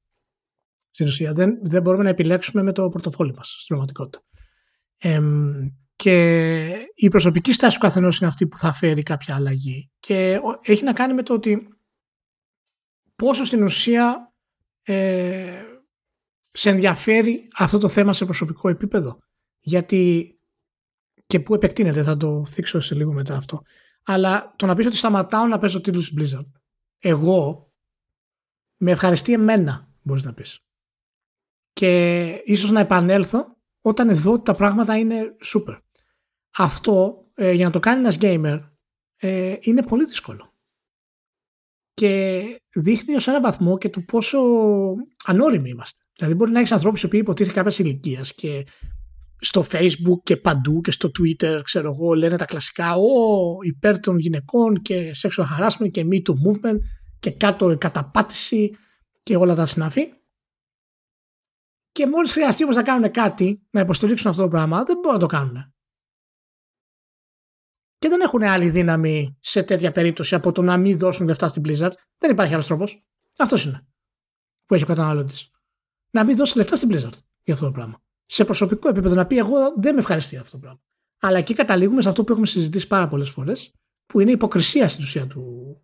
Στην 0.92 1.06
ουσία 1.06 1.34
δεν, 1.34 1.60
δεν 1.62 1.82
μπορούμε 1.82 2.04
να 2.04 2.10
επιλέξουμε 2.10 2.64
με 2.64 2.72
το 2.72 2.90
πορτοφόλι 2.90 3.34
μας 3.34 3.48
στην 3.48 3.66
πραγματικότητα. 3.68 4.24
Ε, 4.98 5.20
και 5.96 6.88
η 6.96 7.08
προσωπική 7.08 7.54
στάση 7.54 7.76
του 7.76 7.86
καθενός 7.86 8.20
είναι 8.20 8.30
αυτή 8.30 8.48
που 8.48 8.58
θα 8.58 8.74
φέρει 8.74 9.04
κάποια 9.04 9.36
αλλαγή. 9.36 9.92
Και 10.00 10.40
έχει 10.62 10.84
να 10.84 10.94
κάνει 10.94 11.14
με 11.14 11.24
το 11.24 11.34
ότι 11.34 11.68
πόσο 13.16 13.46
στην 13.46 13.64
ουσία 13.64 14.34
ε, 14.84 15.64
σε 16.52 16.70
ενδιαφέρει 16.70 17.48
αυτό 17.58 17.78
το 17.78 17.88
θέμα 17.88 18.14
σε 18.14 18.26
προσωπικό 18.26 18.70
επίπεδο. 18.70 19.18
Γιατί 19.60 20.34
και 21.26 21.40
πού 21.40 21.54
επεκτείνεται, 21.54 22.04
θα 22.04 22.18
το 22.18 22.46
θίξω 22.46 22.82
σε 22.82 22.96
λίγο 22.96 23.14
μετά 23.14 23.36
αυτό. 23.36 23.62
Αλλά 24.04 24.54
το 24.56 24.66
να 24.66 24.76
πεις 24.76 24.86
ότι 24.86 24.96
σταματάω 24.96 25.48
να 25.48 25.60
παίζω 25.60 25.82
τίτλους 25.82 26.14
Blizzard, 26.18 26.52
εγώ 26.98 27.72
με 28.78 28.92
ευχαριστεί 28.92 29.34
εμένα, 29.34 29.90
μπορείς 30.02 30.24
να 30.24 30.34
πεις. 30.34 30.60
Και 31.74 32.26
ίσως 32.46 32.72
να 32.72 32.80
επανέλθω 32.80 33.58
όταν 33.86 34.16
δω 34.16 34.32
ότι 34.32 34.44
τα 34.44 34.54
πράγματα 34.54 34.98
είναι 34.98 35.36
super. 35.54 35.78
Αυτό 36.58 37.26
ε, 37.34 37.52
για 37.52 37.66
να 37.66 37.72
το 37.72 37.80
κάνει 37.80 38.00
ένας 38.00 38.18
gamer 38.22 38.60
ε, 39.18 39.56
είναι 39.60 39.84
πολύ 39.84 40.06
δύσκολο. 40.06 40.54
Και 41.94 42.44
δείχνει 42.74 43.16
ως 43.16 43.28
ένα 43.28 43.42
βαθμό 43.42 43.78
και 43.78 43.90
του 43.90 44.06
πόσο 44.06 44.40
ανώριμοι 45.26 45.70
είμαστε. 45.70 46.00
Δηλαδή 46.18 46.36
μπορεί 46.36 46.52
να 46.52 46.60
έχεις 46.60 46.72
ανθρώπους 46.72 47.02
οι 47.02 47.06
οποίοι 47.06 47.20
υποτίθεται 47.24 47.56
κάποιας 47.56 47.80
ηλικίας 47.80 48.34
και 48.34 48.66
στο 49.40 49.66
facebook 49.72 50.24
και 50.24 50.38
παντού 50.38 50.82
και 50.82 50.92
στο 50.92 51.12
twitter 51.20 51.60
ξέρω 51.64 51.92
εγώ 51.92 52.14
λένε 52.14 52.38
τα 52.38 52.46
κλασικά 52.46 52.96
ο 52.96 53.58
υπέρ 53.62 54.00
των 54.00 54.20
γυναικών 54.20 54.82
και 54.82 55.12
sexual 55.22 55.44
harassment 55.44 55.92
και 55.92 56.06
me 56.12 56.16
too 56.16 56.34
movement 56.34 56.78
και 57.20 57.32
κάτω 57.32 57.78
καταπάτηση 57.78 58.78
και 59.24 59.36
όλα 59.36 59.56
τα 59.56 59.66
συναφή 59.66 60.08
και 61.94 62.08
μόλις 62.08 62.32
χρειαστεί 62.32 62.64
όμως 62.64 62.76
να 62.76 62.84
κάνουν 62.84 63.12
κάτι 63.12 63.68
να 63.70 63.80
υποστηρίξουν 63.80 64.30
αυτό 64.30 64.42
το 64.42 64.48
πράγμα 64.48 64.84
δεν 64.84 64.96
μπορούν 64.96 65.14
να 65.14 65.20
το 65.20 65.26
κάνουν 65.26 65.74
και 68.04 68.10
δεν 68.10 68.22
έχουν 68.22 68.44
άλλη 68.44 68.70
δύναμη 68.70 69.38
σε 69.40 69.64
τέτοια 69.64 69.92
περίπτωση 69.92 70.36
από 70.36 70.52
το 70.52 70.62
να 70.62 70.78
μην 70.78 70.98
δώσουν 70.98 71.28
λεφτά 71.28 71.48
στην 71.48 71.64
Blizzard. 71.66 71.92
Δεν 72.18 72.32
υπάρχει 72.32 72.54
άλλος 72.54 72.68
τρόπος. 72.68 73.04
Αυτός 73.38 73.66
είναι 73.66 73.88
που 74.66 74.74
έχει 74.74 74.84
ο 74.84 74.88
καταναλωτής. 74.88 75.52
Να 76.10 76.24
μην 76.26 76.36
δώσει 76.36 76.58
λεφτά 76.58 76.76
στην 76.76 76.90
Blizzard 76.92 77.18
για 77.44 77.54
αυτό 77.54 77.66
το 77.66 77.72
πράγμα. 77.72 78.04
Σε 78.26 78.46
προσωπικό 78.46 78.90
επίπεδο 78.90 79.16
να 79.16 79.26
πει 79.26 79.38
εγώ 79.38 79.74
δεν 79.78 79.94
με 79.94 80.00
ευχαριστεί 80.00 80.38
αυτό 80.38 80.52
το 80.52 80.58
πράγμα. 80.58 80.82
Αλλά 81.20 81.38
εκεί 81.38 81.54
καταλήγουμε 81.54 82.02
σε 82.02 82.10
αυτό 82.10 82.24
που 82.24 82.32
έχουμε 82.32 82.48
συζητήσει 82.48 82.88
πάρα 82.88 83.08
πολλές 83.08 83.30
φορές, 83.30 83.74
που 84.06 84.20
είναι 84.20 84.30
η 84.30 84.34
υποκρισία 84.34 84.90
στην 84.90 85.04
ουσία 85.04 85.28
του, 85.28 85.78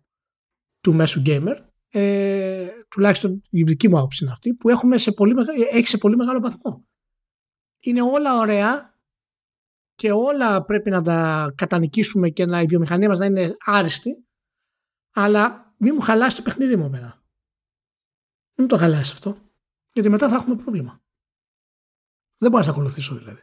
του 0.80 0.94
μέσου 0.94 1.22
gamer. 1.26 1.56
Ε, 1.88 2.68
τουλάχιστον 2.90 3.42
η 3.50 3.62
δική 3.62 3.88
μου 3.88 3.98
άποψη 3.98 4.24
είναι 4.24 4.32
αυτή, 4.32 4.54
που 4.54 4.68
έχουμε 4.68 4.98
σε 4.98 5.12
πολύ, 5.12 5.34
έχει 5.70 5.86
σε 5.86 5.98
πολύ 5.98 6.16
μεγάλο 6.16 6.40
βαθμό. 6.40 6.84
Είναι 7.80 8.02
όλα 8.02 8.38
ωραία 8.38 8.98
και 9.94 10.12
όλα 10.12 10.64
πρέπει 10.64 10.90
να 10.90 11.02
τα 11.02 11.52
κατανικήσουμε 11.56 12.28
και 12.28 12.46
να 12.46 12.60
η 12.60 12.66
βιομηχανία 12.66 13.08
μας 13.08 13.18
να 13.18 13.24
είναι 13.24 13.56
άριστη, 13.64 14.26
αλλά 15.10 15.74
μην 15.76 15.94
μου 15.94 16.00
χαλάσει 16.00 16.36
το 16.36 16.42
παιχνίδι 16.42 16.76
μου 16.76 16.84
εμένα. 16.84 17.22
Μην 18.54 18.68
το 18.68 18.76
χαλάσει 18.76 19.12
αυτό, 19.12 19.36
γιατί 19.92 20.08
μετά 20.08 20.28
θα 20.28 20.36
έχουμε 20.36 20.56
πρόβλημα. 20.56 21.02
Δεν 22.36 22.50
μπορώ 22.50 22.58
να 22.58 22.64
σε 22.64 22.70
ακολουθήσω 22.70 23.14
δηλαδή. 23.14 23.42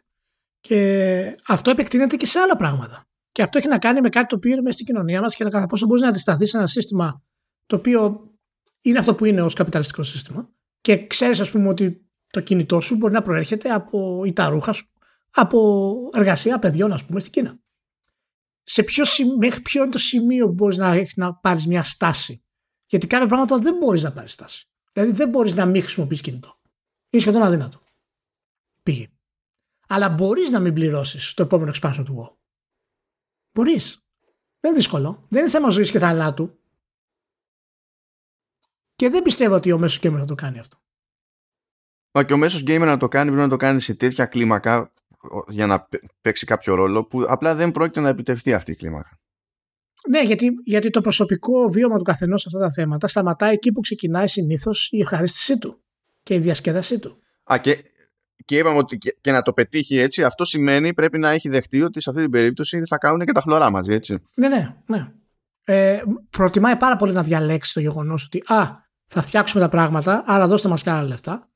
Και 0.60 1.36
αυτό 1.46 1.70
επεκτείνεται 1.70 2.16
και 2.16 2.26
σε 2.26 2.38
άλλα 2.38 2.56
πράγματα. 2.56 3.06
Και 3.32 3.42
αυτό 3.42 3.58
έχει 3.58 3.68
να 3.68 3.78
κάνει 3.78 4.00
με 4.00 4.08
κάτι 4.08 4.26
το 4.26 4.36
οποίο 4.36 4.52
είναι 4.52 4.60
μέσα 4.60 4.74
στην 4.74 4.86
κοινωνία 4.86 5.20
μας 5.20 5.34
και 5.34 5.44
το 5.44 5.50
κατά 5.50 5.66
πόσο 5.66 5.86
μπορείς 5.86 6.02
να 6.02 6.08
αντισταθείς 6.08 6.50
σε 6.50 6.56
ένα 6.56 6.66
σύστημα 6.66 7.22
το 7.66 7.76
οποίο 7.76 8.30
είναι 8.80 8.98
αυτό 8.98 9.14
που 9.14 9.24
είναι 9.24 9.42
ως 9.42 9.54
καπιταλιστικό 9.54 10.02
σύστημα. 10.02 10.50
Και 10.80 11.06
ξέρεις, 11.06 11.40
ας 11.40 11.50
πούμε, 11.50 11.68
ότι 11.68 12.06
το 12.30 12.40
κινητό 12.40 12.80
σου 12.80 12.96
μπορεί 12.96 13.12
να 13.12 13.22
προέρχεται 13.22 13.70
από 13.70 14.22
ή 14.24 14.32
τα 14.32 14.48
ρούχα 14.48 14.72
σου, 14.72 14.86
από 15.30 15.98
εργασία 16.12 16.58
παιδιών, 16.58 16.92
ας 16.92 17.04
πούμε, 17.04 17.20
στην 17.20 17.32
Κίνα. 17.32 17.58
Σε 18.62 18.82
ποιο, 18.82 19.04
μέχρι 19.38 19.60
ποιο 19.60 19.82
είναι 19.82 19.90
το 19.90 19.98
σημείο 19.98 20.46
που 20.46 20.52
μπορείς 20.52 20.76
να, 20.76 20.94
να 21.14 21.34
πάρεις 21.34 21.66
μια 21.66 21.82
στάση; 21.82 22.44
Γιατί 22.86 23.06
κάποια 23.06 23.26
πράγματα 23.26 23.58
δεν 23.58 23.76
μπορείς 23.76 24.02
να 24.02 24.12
πάρεις 24.12 24.32
στάση. 24.32 24.68
Δηλαδή 24.92 25.12
δεν 25.12 25.28
μπορείς 25.28 25.54
να 25.54 25.66
μην 25.66 25.82
χρησιμοποιείς 25.82 26.20
κινητό. 26.20 26.60
Είναι 27.10 27.22
σχεδόν 27.22 27.42
αδύνατο. 27.42 27.80
Αλλά 29.88 30.08
μπορείς 30.08 30.50
να 30.50 30.60
μην 30.60 30.74
πληρώσεις 30.74 31.34
το 31.34 31.42
επόμενο 31.42 31.72
expansion 31.74 32.02
του 32.04 32.16
WoW. 32.22 32.36
Μπορείς. 33.52 34.02
Δεν 34.60 34.70
είναι 34.70 34.80
δύσκολο. 34.80 35.24
Δεν 35.28 35.40
είναι 35.40 35.50
θέμα 35.50 35.68
ζωής 35.70 35.90
και 35.90 35.98
θανάτου. 35.98 36.57
Και 38.98 39.08
δεν 39.08 39.22
πιστεύω 39.22 39.54
ότι 39.54 39.72
ο 39.72 39.78
μέσος 39.78 40.00
gamer 40.02 40.16
θα 40.18 40.24
το 40.24 40.34
κάνει 40.34 40.58
αυτό. 40.58 40.76
Μα 42.12 42.24
και 42.24 42.32
ο 42.32 42.36
μέσος 42.36 42.62
gamer 42.66 42.84
να 42.84 42.96
το 42.96 43.08
κάνει 43.08 43.26
πρέπει 43.26 43.42
να 43.42 43.48
το 43.48 43.56
κάνει 43.56 43.80
σε 43.80 43.94
τέτοια 43.94 44.26
κλίμακα 44.26 44.92
για 45.48 45.66
να 45.66 45.88
παίξει 46.20 46.46
κάποιο 46.46 46.74
ρόλο 46.74 47.04
που 47.04 47.24
απλά 47.28 47.54
δεν 47.54 47.72
πρόκειται 47.72 48.00
να 48.00 48.08
επιτευχθεί 48.08 48.52
αυτή 48.52 48.70
η 48.70 48.74
κλίμακα. 48.74 49.20
Ναι, 50.08 50.22
γιατί, 50.22 50.50
γιατί 50.64 50.90
το 50.90 51.00
προσωπικό 51.00 51.68
βίωμα 51.70 51.96
του 51.96 52.02
καθενός 52.02 52.40
σε 52.40 52.48
αυτά 52.48 52.60
τα 52.60 52.72
θέματα 52.72 53.08
σταματάει 53.08 53.52
εκεί 53.52 53.72
που 53.72 53.80
ξεκινάει 53.80 54.28
συνήθως 54.28 54.88
η 54.92 55.00
ευχαρίστησή 55.00 55.58
του 55.58 55.82
και 56.22 56.34
η 56.34 56.38
διασκέδασή 56.38 56.98
του. 56.98 57.22
Α, 57.52 57.58
και 57.58 57.84
και 58.44 58.58
είπαμε 58.58 58.78
ότι 58.78 58.98
και, 58.98 59.32
να 59.32 59.42
το 59.42 59.52
πετύχει 59.52 59.96
έτσι, 59.96 60.24
αυτό 60.24 60.44
σημαίνει 60.44 60.94
πρέπει 60.94 61.18
να 61.18 61.30
έχει 61.30 61.48
δεχτεί 61.48 61.82
ότι 61.82 62.00
σε 62.00 62.10
αυτή 62.10 62.22
την 62.22 62.30
περίπτωση 62.30 62.84
θα 62.86 62.98
κάνουν 62.98 63.26
και 63.26 63.32
τα 63.32 63.40
χλωρά 63.40 63.70
μαζί, 63.70 63.92
έτσι. 63.92 64.22
Ναι, 64.34 64.48
ναι, 64.48 64.74
ναι. 64.86 65.12
Ε, 65.64 66.02
προτιμάει 66.30 66.76
πάρα 66.76 66.96
πολύ 66.96 67.12
να 67.12 67.22
διαλέξει 67.22 67.74
το 67.74 67.80
γεγονός 67.80 68.24
ότι 68.24 68.42
α, 68.46 68.87
θα 69.08 69.22
φτιάξουμε 69.22 69.62
τα 69.62 69.68
πράγματα, 69.68 70.22
άρα 70.26 70.46
δώστε 70.46 70.68
μας 70.68 70.82
και 70.82 70.90
άλλα 70.90 71.08
λεφτά. 71.08 71.50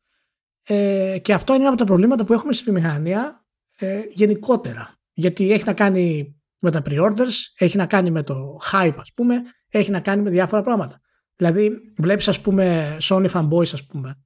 Ε, 0.62 1.18
και 1.22 1.32
αυτό 1.32 1.52
είναι 1.52 1.62
ένα 1.62 1.70
από 1.70 1.78
τα 1.78 1.86
προβλήματα 1.86 2.24
που 2.24 2.32
έχουμε 2.32 2.52
στη 2.52 2.64
βιομηχανία 2.64 3.46
ε, 3.76 4.00
γενικότερα. 4.10 5.00
Γιατί 5.12 5.52
έχει 5.52 5.64
να 5.64 5.72
κάνει 5.72 6.36
με 6.58 6.70
τα 6.70 6.82
pre-orders, 6.84 7.32
έχει 7.58 7.76
να 7.76 7.86
κάνει 7.86 8.10
με 8.10 8.22
το 8.22 8.58
hype, 8.72 8.96
ας 8.96 9.12
πούμε, 9.14 9.42
έχει 9.68 9.90
να 9.90 10.00
κάνει 10.00 10.22
με 10.22 10.30
διάφορα 10.30 10.62
πράγματα. 10.62 11.00
Δηλαδή, 11.36 11.70
βλέπεις, 11.96 12.28
ας 12.28 12.40
πούμε, 12.40 12.96
Sony 13.00 13.30
fanboys, 13.30 13.72
ας 13.72 13.86
πούμε, 13.86 14.24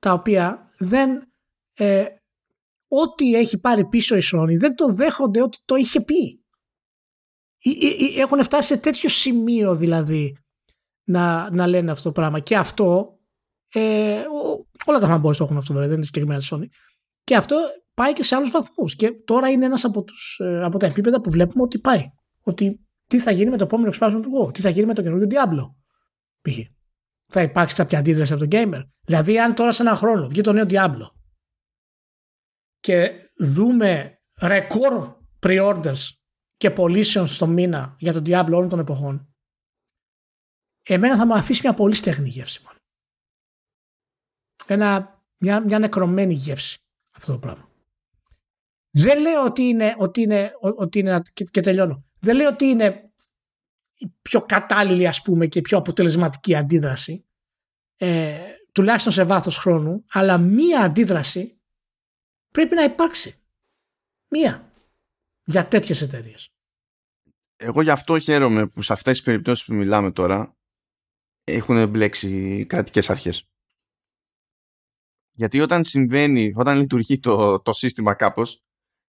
τα 0.00 0.12
οποία 0.12 0.70
δεν 0.78 1.32
ε, 1.74 2.04
ό,τι 2.88 3.34
έχει 3.34 3.58
πάρει 3.58 3.84
πίσω 3.88 4.16
η 4.16 4.22
Sony 4.32 4.56
δεν 4.58 4.74
το 4.74 4.92
δέχονται 4.92 5.42
ότι 5.42 5.58
το 5.64 5.74
είχε 5.74 6.00
πει. 6.00 6.44
Έχουν 8.16 8.42
φτάσει 8.42 8.68
σε 8.68 8.80
τέτοιο 8.80 9.08
σημείο 9.08 9.76
δηλαδή 9.76 10.36
να, 11.04 11.50
να 11.50 11.66
λένε 11.66 11.90
αυτό 11.90 12.02
το 12.02 12.12
πράγμα. 12.12 12.40
Και 12.40 12.56
αυτό, 12.56 13.18
ε, 13.72 14.22
όλα 14.84 14.98
τα 14.98 15.14
fanboys 15.14 15.36
το 15.36 15.44
έχουν 15.44 15.56
αυτό 15.56 15.72
βέβαια, 15.72 15.88
δεν 15.88 15.96
είναι 15.96 16.06
συγκεκριμένα 16.06 16.40
της 16.40 16.52
Sony. 16.54 16.66
Και 17.24 17.36
αυτό 17.36 17.56
πάει 17.94 18.12
και 18.12 18.22
σε 18.22 18.34
άλλους 18.34 18.50
βαθμούς. 18.50 18.96
Και 18.96 19.12
τώρα 19.24 19.50
είναι 19.50 19.64
ένας 19.64 19.84
από, 19.84 20.02
τους, 20.02 20.40
ε, 20.44 20.64
από 20.64 20.78
τα 20.78 20.86
επίπεδα 20.86 21.20
που 21.20 21.30
βλέπουμε 21.30 21.62
ότι 21.62 21.78
πάει. 21.78 22.10
Ότι 22.40 22.86
τι 23.06 23.18
θα 23.18 23.30
γίνει 23.30 23.50
με 23.50 23.56
το 23.56 23.64
επόμενο 23.64 23.92
expansion 23.98 24.20
του 24.22 24.30
WoW, 24.40 24.54
τι 24.54 24.60
θα 24.60 24.68
γίνει 24.68 24.86
με 24.86 24.94
το 24.94 25.02
καινούργιο 25.02 25.28
Diablo. 25.30 25.74
Π.χ. 26.42 26.58
θα 27.26 27.42
υπάρξει 27.42 27.74
κάποια 27.74 27.98
αντίδραση 27.98 28.32
από 28.32 28.46
τον 28.46 28.60
gamer. 28.60 28.82
Δηλαδή, 29.04 29.40
αν 29.40 29.54
τώρα 29.54 29.72
σε 29.72 29.82
ένα 29.82 29.94
χρόνο 29.94 30.26
βγει 30.28 30.40
το 30.40 30.52
νέο 30.52 30.64
Diablo 30.68 31.10
και 32.80 33.12
δούμε 33.38 34.18
ρεκόρ 34.42 35.16
pre-orders 35.40 36.08
και 36.56 36.70
πωλήσεων 36.70 37.26
στο 37.26 37.46
μήνα 37.46 37.96
για 37.98 38.12
τον 38.12 38.22
Diablo 38.26 38.52
όλων 38.52 38.68
των 38.68 38.78
εποχών, 38.78 39.33
εμένα 40.92 41.16
θα 41.16 41.26
μου 41.26 41.34
αφήσει 41.34 41.60
μια 41.62 41.74
πολύ 41.74 41.94
στεγνή 41.94 42.28
γεύση. 42.28 42.62
Ένα, 44.66 45.22
μια, 45.38 45.60
μια 45.60 45.78
νεκρωμένη 45.78 46.34
γεύση 46.34 46.78
αυτό 47.16 47.32
το 47.32 47.38
πράγμα. 47.38 47.68
Δεν 48.90 49.20
λέω 49.20 49.44
ότι 49.44 49.62
είναι, 49.62 49.94
ότι 49.98 50.20
είναι, 50.20 50.52
ότι 50.60 50.98
είναι 50.98 51.22
και, 51.32 51.44
και 51.44 51.60
τελειώνω. 51.60 52.04
Δεν 52.20 52.36
λέω 52.36 52.48
ότι 52.48 52.64
είναι 52.64 53.12
η 53.94 54.08
πιο 54.22 54.40
κατάλληλη 54.40 55.06
ας 55.06 55.22
πούμε 55.22 55.46
και 55.46 55.58
η 55.58 55.62
πιο 55.62 55.78
αποτελεσματική 55.78 56.54
αντίδραση 56.54 57.26
ε, 57.96 58.54
τουλάχιστον 58.72 59.12
σε 59.12 59.24
βάθος 59.24 59.56
χρόνου 59.56 60.04
αλλά 60.08 60.38
μία 60.38 60.80
αντίδραση 60.80 61.60
πρέπει 62.50 62.74
να 62.74 62.82
υπάρξει. 62.82 63.38
Μία 64.28 64.72
για 65.44 65.68
τέτοιες 65.68 66.00
εταιρείες. 66.00 66.48
Εγώ 67.56 67.82
γι' 67.82 67.90
αυτό 67.90 68.18
χαίρομαι 68.18 68.66
που 68.66 68.82
σε 68.82 68.92
αυτές 68.92 69.12
τις 69.12 69.22
περιπτώσεις 69.22 69.64
που 69.64 69.74
μιλάμε 69.74 70.12
τώρα 70.12 70.56
έχουν 71.44 71.88
μπλέξει 71.88 72.64
κρατικές 72.68 73.10
αρχές. 73.10 73.48
Γιατί 75.32 75.60
όταν 75.60 75.84
συμβαίνει, 75.84 76.52
όταν 76.56 76.78
λειτουργεί 76.78 77.18
το, 77.18 77.60
το 77.60 77.72
σύστημα 77.72 78.14
κάπως, 78.14 78.64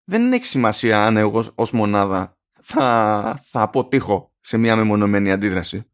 δεν 0.04 0.32
έχει 0.32 0.44
σημασία 0.44 1.04
αν 1.04 1.16
εγώ 1.16 1.52
ως 1.54 1.72
μονάδα 1.72 2.38
θα, 2.60 3.40
θα 3.42 3.62
αποτύχω 3.62 4.32
σε 4.40 4.56
μια 4.56 4.76
μεμονωμένη 4.76 5.32
αντίδραση. 5.32 5.90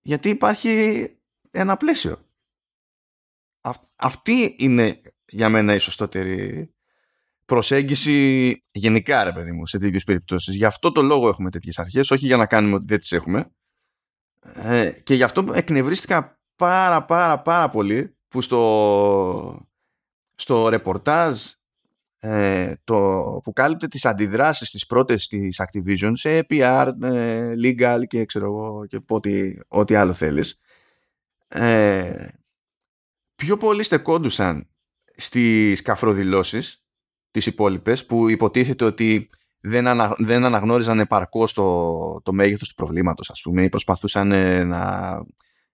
Γιατί 0.00 0.28
υπάρχει 0.28 1.02
ένα 1.50 1.76
πλαίσιο. 1.76 2.26
αυτή 3.96 4.56
είναι 4.58 5.00
για 5.26 5.48
μένα 5.48 5.74
η 5.74 5.78
σωστότερη 5.78 6.70
προσέγγιση 7.44 8.60
γενικά 8.70 9.24
ρε 9.24 9.32
παιδί 9.32 9.52
μου 9.52 9.66
σε 9.66 9.78
τέτοιες 9.78 10.04
περιπτώσεις. 10.04 10.56
Γι' 10.56 10.64
αυτό 10.64 10.92
το 10.92 11.02
λόγο 11.02 11.28
έχουμε 11.28 11.50
τέτοιες 11.50 11.78
αρχές, 11.78 12.10
όχι 12.10 12.26
για 12.26 12.36
να 12.36 12.46
κάνουμε 12.46 12.74
ότι 12.74 12.84
δεν 12.86 12.98
τις 12.98 13.12
έχουμε. 13.12 13.52
Ε, 14.42 14.90
και 14.90 15.14
γι' 15.14 15.22
αυτό 15.22 15.46
εκνευρίστηκα 15.52 16.40
πάρα 16.56 17.04
πάρα 17.04 17.42
πάρα 17.42 17.68
πολύ 17.68 18.16
που 18.28 18.40
στο, 18.40 19.68
στο 20.34 20.68
ρεπορτάζ 20.68 21.42
ε, 22.20 22.74
το, 22.84 23.40
που 23.44 23.52
κάλυπτε 23.52 23.88
τις 23.88 24.04
αντιδράσεις 24.04 24.70
τις 24.70 24.86
πρώτες 24.86 25.26
της 25.26 25.60
Activision 25.62 26.12
σε 26.14 26.46
PR, 26.50 26.92
ε, 27.02 27.54
legal 27.64 28.02
και 28.06 28.24
ξέρω 28.24 28.44
εγώ 28.46 28.86
και 28.86 29.00
ό,τι, 29.08 29.58
ό,τι 29.68 29.94
άλλο 29.94 30.12
θέλεις. 30.12 30.58
Ε, 31.48 32.28
πιο 33.34 33.56
πολύ 33.56 33.82
στεκόντουσαν 33.82 34.68
στις 35.16 35.82
καφροδηλώσεις 35.82 36.82
τις 37.30 37.46
υπόλοιπες 37.46 38.06
που 38.06 38.28
υποτίθεται 38.28 38.84
ότι 38.84 39.28
δεν, 39.68 39.86
ανα, 39.86 40.14
δεν 40.18 40.44
αναγνώριζαν 40.44 41.00
επαρκώς 41.00 41.52
το, 41.52 42.20
το 42.22 42.32
μέγεθος 42.32 42.68
του 42.68 42.74
προβλήματος 42.74 43.30
ας 43.30 43.40
πούμε 43.40 43.62
ή 43.62 43.68
προσπαθούσαν 43.68 44.32
ε, 44.32 44.64
να 44.64 45.12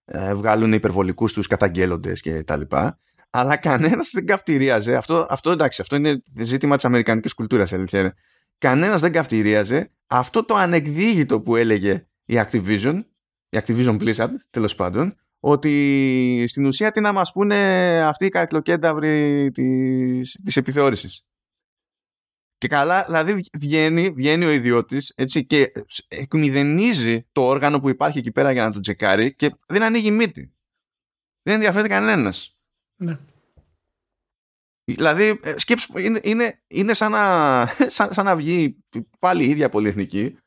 ε, 0.05 0.33
βγάλουν 0.33 0.73
υπερβολικούς 0.73 1.33
τους 1.33 1.47
καταγγέλλοντες 1.47 2.21
και 2.21 2.43
τα 2.43 2.57
λοιπά 2.57 2.99
αλλά 3.29 3.55
κανένας 3.55 4.09
δεν 4.13 4.25
καυτηρίαζε. 4.25 4.95
Αυτό, 4.95 5.27
αυτό 5.29 5.51
εντάξει, 5.51 5.81
αυτό 5.81 5.95
είναι 5.95 6.23
ζήτημα 6.37 6.75
της 6.75 6.85
αμερικανικής 6.85 7.33
κουλτούρας, 7.33 7.73
αλήθεια 7.73 8.15
Κανένας 8.57 9.01
δεν 9.01 9.11
καυτηρίαζε 9.11 9.91
αυτό 10.07 10.45
το 10.45 10.55
ανεκδίγητο 10.55 11.41
που 11.41 11.55
έλεγε 11.55 12.07
η 12.25 12.33
Activision, 12.37 12.99
η 13.49 13.57
Activision 13.65 13.97
Blizzard, 13.99 14.33
τέλος 14.49 14.75
πάντων, 14.75 15.15
ότι 15.39 16.45
στην 16.47 16.65
ουσία 16.65 16.91
τι 16.91 17.01
να 17.01 17.11
μας 17.11 17.31
πούνε 17.31 17.55
αυτοί 18.03 18.25
οι 18.25 18.29
καρκλοκένταυροι 18.29 19.51
της 20.43 20.55
επιθεώρησης. 20.57 21.25
Και 22.65 22.71
καλά, 22.71 23.03
δηλαδή 23.03 23.43
βγαίνει, 23.57 24.09
βγαίνει 24.09 24.45
ο 24.45 24.49
ιδιώτης 24.49 25.15
και 25.47 25.71
εκμηδενίζει 26.07 27.27
το 27.31 27.41
όργανο 27.41 27.79
που 27.79 27.89
υπάρχει 27.89 28.17
εκεί 28.19 28.31
πέρα 28.31 28.51
για 28.51 28.63
να 28.63 28.71
τον 28.71 28.81
τσεκάρει 28.81 29.33
και 29.33 29.55
δεν 29.67 29.83
ανοίγει 29.83 30.11
μύτη. 30.11 30.53
Δεν 31.41 31.53
ενδιαφέρεται 31.53 31.87
κανένας. 31.93 32.57
Ναι. 32.95 33.17
Δηλαδή, 34.83 35.39
ε, 35.43 35.53
σκέψου, 35.57 35.97
είναι, 35.97 36.19
είναι, 36.23 36.61
είναι 36.67 36.93
σαν, 36.93 37.11
να, 37.11 37.65
σαν, 37.95 38.13
σαν 38.13 38.25
να 38.25 38.35
βγει 38.35 38.83
πάλι 39.19 39.43
η 39.43 39.49
ίδια 39.49 39.69
πολυεθνική 39.69 40.37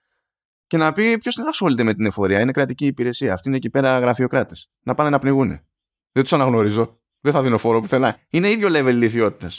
και 0.67 0.77
να 0.77 0.93
πει 0.93 1.19
ποιος 1.19 1.35
δεν 1.35 1.49
ασχολείται 1.49 1.83
με 1.83 1.95
την 1.95 2.07
εφορία. 2.07 2.41
Είναι 2.41 2.53
κρατική 2.53 2.87
υπηρεσία. 2.87 3.33
Αυτή 3.33 3.49
είναι 3.49 3.57
εκεί 3.57 3.71
πέρα 3.71 3.99
γραφειοκράτες. 3.99 4.71
Να 4.83 4.95
πάνε 4.95 5.11
να 5.11 5.19
πνιγούν. 5.19 5.49
Δεν 6.13 6.23
τους 6.23 6.33
αναγνωρίζω. 6.33 7.01
Δεν 7.21 7.33
θα 7.33 7.43
δίνω 7.43 7.59
φόρο 7.59 7.81
πουθενά. 7.81 8.19
Είναι 8.31 8.51
ίδιο 8.51 8.69
level 8.71 8.89
ηλικιότητα. 8.89 9.51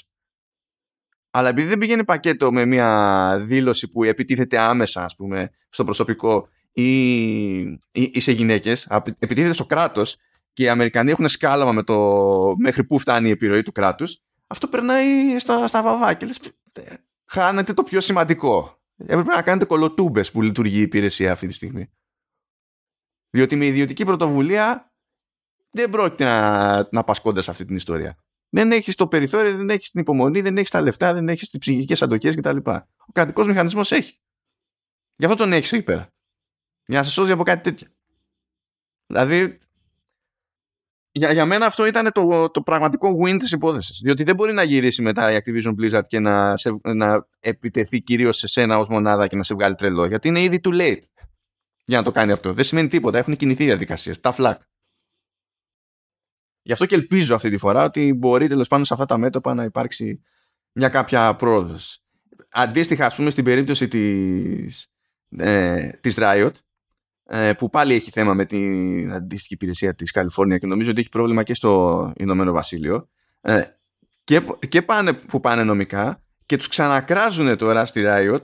Αλλά 1.31 1.49
επειδή 1.49 1.67
δεν 1.67 1.77
πηγαίνει 1.77 2.03
πακέτο 2.03 2.51
με 2.51 2.65
μια 2.65 3.37
δήλωση 3.41 3.89
που 3.89 4.03
επιτίθεται 4.03 4.57
άμεσα, 4.57 5.03
ας 5.03 5.15
πούμε, 5.15 5.51
στο 5.69 5.83
προσωπικό 5.83 6.49
ή, 6.71 7.59
ή, 7.59 7.81
ή 7.91 8.19
σε 8.19 8.31
γυναίκες, 8.31 8.87
επιτίθεται 9.19 9.53
στο 9.53 9.65
κράτος 9.65 10.17
και 10.53 10.63
οι 10.63 10.69
Αμερικανοί 10.69 11.11
έχουν 11.11 11.27
σκάλαμα 11.29 11.71
με 11.71 11.83
το 11.83 12.55
μέχρι 12.57 12.83
πού 12.83 12.99
φτάνει 12.99 13.27
η 13.27 13.31
επιρροή 13.31 13.63
του 13.63 13.71
κράτους, 13.71 14.21
αυτό 14.47 14.67
περνάει 14.67 15.39
στα, 15.39 15.67
στα 15.67 15.81
βαβάκια. 15.81 16.27
Λες, 16.27 16.39
χάνετε 17.25 17.73
το 17.73 17.83
πιο 17.83 18.01
σημαντικό. 18.01 18.81
Έπρεπε 18.95 19.35
να 19.35 19.41
κάνετε 19.41 19.65
κολοτούμπες 19.65 20.31
που 20.31 20.41
λειτουργεί 20.41 20.77
η 20.77 20.81
υπηρεσία 20.81 21.31
αυτή 21.31 21.47
τη 21.47 21.53
στιγμή. 21.53 21.89
Διότι 23.29 23.55
με 23.55 23.65
ιδιωτική 23.65 24.05
πρωτοβουλία 24.05 24.93
δεν 25.71 25.89
πρόκειται 25.89 26.23
να, 26.23 26.87
να 26.91 27.03
πασκόνται 27.03 27.41
σε 27.41 27.51
αυτή 27.51 27.65
την 27.65 27.75
ιστορία. 27.75 28.17
Δεν 28.49 28.71
έχεις 28.71 28.95
το 28.95 29.07
περιθώριο, 29.07 29.57
δεν 29.57 29.69
έχεις 29.69 29.91
την 29.91 30.01
υπομονή, 30.01 30.41
δεν 30.41 30.57
έχεις 30.57 30.69
τα 30.69 30.81
λεφτά, 30.81 31.13
δεν 31.13 31.29
έχεις 31.29 31.49
τις 31.49 31.59
ψυχικές 31.59 32.01
αντοχές 32.01 32.35
κτλ. 32.35 32.57
Ο 32.57 33.11
κρατικός 33.13 33.47
μηχανισμός 33.47 33.91
έχει. 33.91 34.19
Γι' 35.15 35.25
αυτό 35.25 35.37
τον 35.37 35.53
έχεις 35.53 35.71
εκεί 35.71 35.83
πέρα. 35.83 36.13
Για 36.85 36.97
να 36.97 37.03
σε 37.03 37.11
σώζει 37.11 37.31
από 37.31 37.43
κάτι 37.43 37.63
τέτοιο. 37.63 37.87
Δηλαδή, 39.07 39.57
για, 41.11 41.31
για 41.31 41.45
μένα 41.45 41.65
αυτό 41.65 41.85
ήταν 41.85 42.11
το, 42.11 42.49
το 42.49 42.61
πραγματικό 42.61 43.09
win 43.23 43.35
της 43.39 43.51
υπόθεσης. 43.51 43.99
Διότι 44.03 44.23
δεν 44.23 44.35
μπορεί 44.35 44.53
να 44.53 44.63
γυρίσει 44.63 45.01
μετά 45.01 45.31
η 45.31 45.37
Activision 45.43 45.73
Blizzard 45.79 46.07
και 46.07 46.19
να, 46.19 46.57
σε, 46.57 46.79
να 46.83 47.27
επιτεθεί 47.39 48.01
κυρίως 48.01 48.37
σε 48.37 48.47
σένα 48.47 48.77
ως 48.77 48.89
μονάδα 48.89 49.27
και 49.27 49.35
να 49.35 49.43
σε 49.43 49.53
βγάλει 49.53 49.75
τρελό. 49.75 50.05
Γιατί 50.05 50.27
είναι 50.27 50.41
ήδη 50.41 50.59
too 50.63 50.81
late 50.81 51.01
για 51.85 51.97
να 51.97 52.03
το 52.03 52.11
κάνει 52.11 52.31
αυτό. 52.31 52.53
Δεν 52.53 52.63
σημαίνει 52.63 52.87
τίποτα. 52.87 53.17
Έχουν 53.17 53.35
κινηθεί 53.35 53.63
οι 53.63 53.65
διαδικασίες. 53.65 54.19
Τα 54.19 54.31
φλακ. 54.31 54.61
Γι' 56.61 56.71
αυτό 56.71 56.85
και 56.85 56.95
ελπίζω 56.95 57.35
αυτή 57.35 57.49
τη 57.49 57.57
φορά 57.57 57.83
ότι 57.83 58.13
μπορεί 58.13 58.47
τέλος 58.47 58.67
πάνω 58.67 58.83
σε 58.83 58.93
αυτά 58.93 59.05
τα 59.05 59.17
μέτωπα 59.17 59.53
να 59.53 59.63
υπάρξει 59.63 60.21
μια 60.71 60.89
κάποια 60.89 61.35
πρόοδος. 61.35 62.03
Αντίστοιχα, 62.49 63.05
ας 63.05 63.15
πούμε, 63.15 63.29
στην 63.29 63.43
περίπτωση 63.43 63.87
της, 63.87 64.87
ε, 65.37 65.89
της 65.89 66.15
Riot, 66.17 66.51
ε, 67.31 67.53
που 67.53 67.69
πάλι 67.69 67.93
έχει 67.93 68.11
θέμα 68.11 68.33
με 68.33 68.45
την 68.45 69.11
αντίστοιχη 69.11 69.53
υπηρεσία 69.53 69.95
της 69.95 70.11
Καλιφόρνια 70.11 70.57
και 70.57 70.67
νομίζω 70.67 70.89
ότι 70.89 70.99
έχει 70.99 71.09
πρόβλημα 71.09 71.43
και 71.43 71.53
στο 71.53 72.13
Ηνωμένο 72.15 72.51
Βασίλειο 72.51 73.09
ε, 73.41 73.63
και, 74.23 74.41
και 74.69 74.81
πάνε 74.81 75.13
που 75.13 75.39
πάνε 75.39 75.63
νομικά 75.63 76.23
και 76.45 76.57
τους 76.57 76.67
ξανακράζουν 76.67 77.57
τώρα 77.57 77.85
στη 77.85 78.01
Riot 78.05 78.41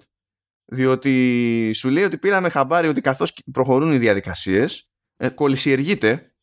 διότι 0.65 1.71
σου 1.73 1.89
λέει 1.89 2.03
ότι 2.03 2.17
πήραμε 2.17 2.49
χαμπάρι 2.49 2.87
ότι 2.87 3.01
καθώς 3.01 3.33
προχωρούν 3.51 3.91
οι 3.91 3.97
διαδικασίες 3.97 4.89
ε, 5.17 5.29
κολυσιεργείται 5.29 6.34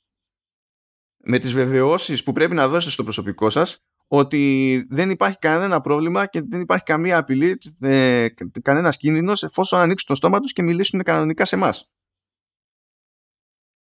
με 1.22 1.38
τις 1.38 1.52
βεβαιώσεις 1.52 2.22
που 2.22 2.32
πρέπει 2.32 2.54
να 2.54 2.68
δώσετε 2.68 2.90
στο 2.92 3.04
προσωπικό 3.04 3.50
σας 3.50 3.84
ότι 4.06 4.86
δεν 4.90 5.10
υπάρχει 5.10 5.38
κανένα 5.38 5.80
πρόβλημα 5.80 6.26
και 6.26 6.42
δεν 6.42 6.60
υπάρχει 6.60 6.84
καμία 6.84 7.18
απειλή, 7.18 7.58
ε, 7.80 8.26
κανένας 8.62 8.96
κίνδυνος 8.96 9.42
εφόσον 9.42 9.80
ανοίξουν 9.80 10.08
το 10.08 10.14
στόμα 10.14 10.40
τους 10.40 10.52
και 10.52 10.62
μιλήσουν 10.62 11.02
κανονικά 11.02 11.44
σε 11.44 11.54
εμάς. 11.54 11.90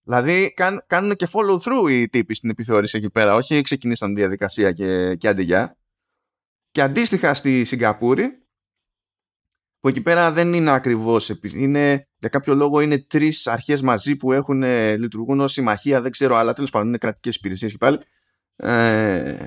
Δηλαδή 0.02 0.52
κάν, 0.56 0.84
κάνουν 0.86 1.16
και 1.16 1.28
follow 1.32 1.58
through 1.58 1.90
οι 1.90 2.08
τύποι 2.08 2.34
στην 2.34 2.50
επιθεώρηση 2.50 2.96
εκεί 2.96 3.10
πέρα, 3.10 3.34
όχι 3.34 3.60
ξεκινήσαν 3.60 4.14
τη 4.14 4.20
διαδικασία 4.20 4.72
και, 4.72 5.14
και 5.16 5.28
αντιγιά. 5.28 5.78
Και 6.70 6.82
αντίστοιχα 6.82 7.34
στη 7.34 7.64
Σιγκαπούρη, 7.64 8.39
που 9.80 9.88
εκεί 9.88 10.00
πέρα 10.00 10.32
δεν 10.32 10.52
είναι 10.52 10.70
ακριβώς, 10.70 11.32
είναι, 11.42 12.08
για 12.18 12.28
κάποιο 12.28 12.54
λόγο 12.54 12.80
είναι 12.80 12.98
τρεις 12.98 13.46
αρχές 13.46 13.82
μαζί 13.82 14.16
που 14.16 14.32
έχουν, 14.32 14.62
λειτουργούν 14.98 15.40
ως 15.40 15.52
συμμαχία, 15.52 16.00
δεν 16.00 16.10
ξέρω, 16.10 16.36
αλλά 16.36 16.52
τέλος 16.52 16.70
πάντων 16.70 16.88
είναι 16.88 16.98
κρατικές 16.98 17.36
υπηρεσίες 17.36 17.70
και 17.70 17.78
πάλι. 17.78 17.98
Ε, 18.56 19.46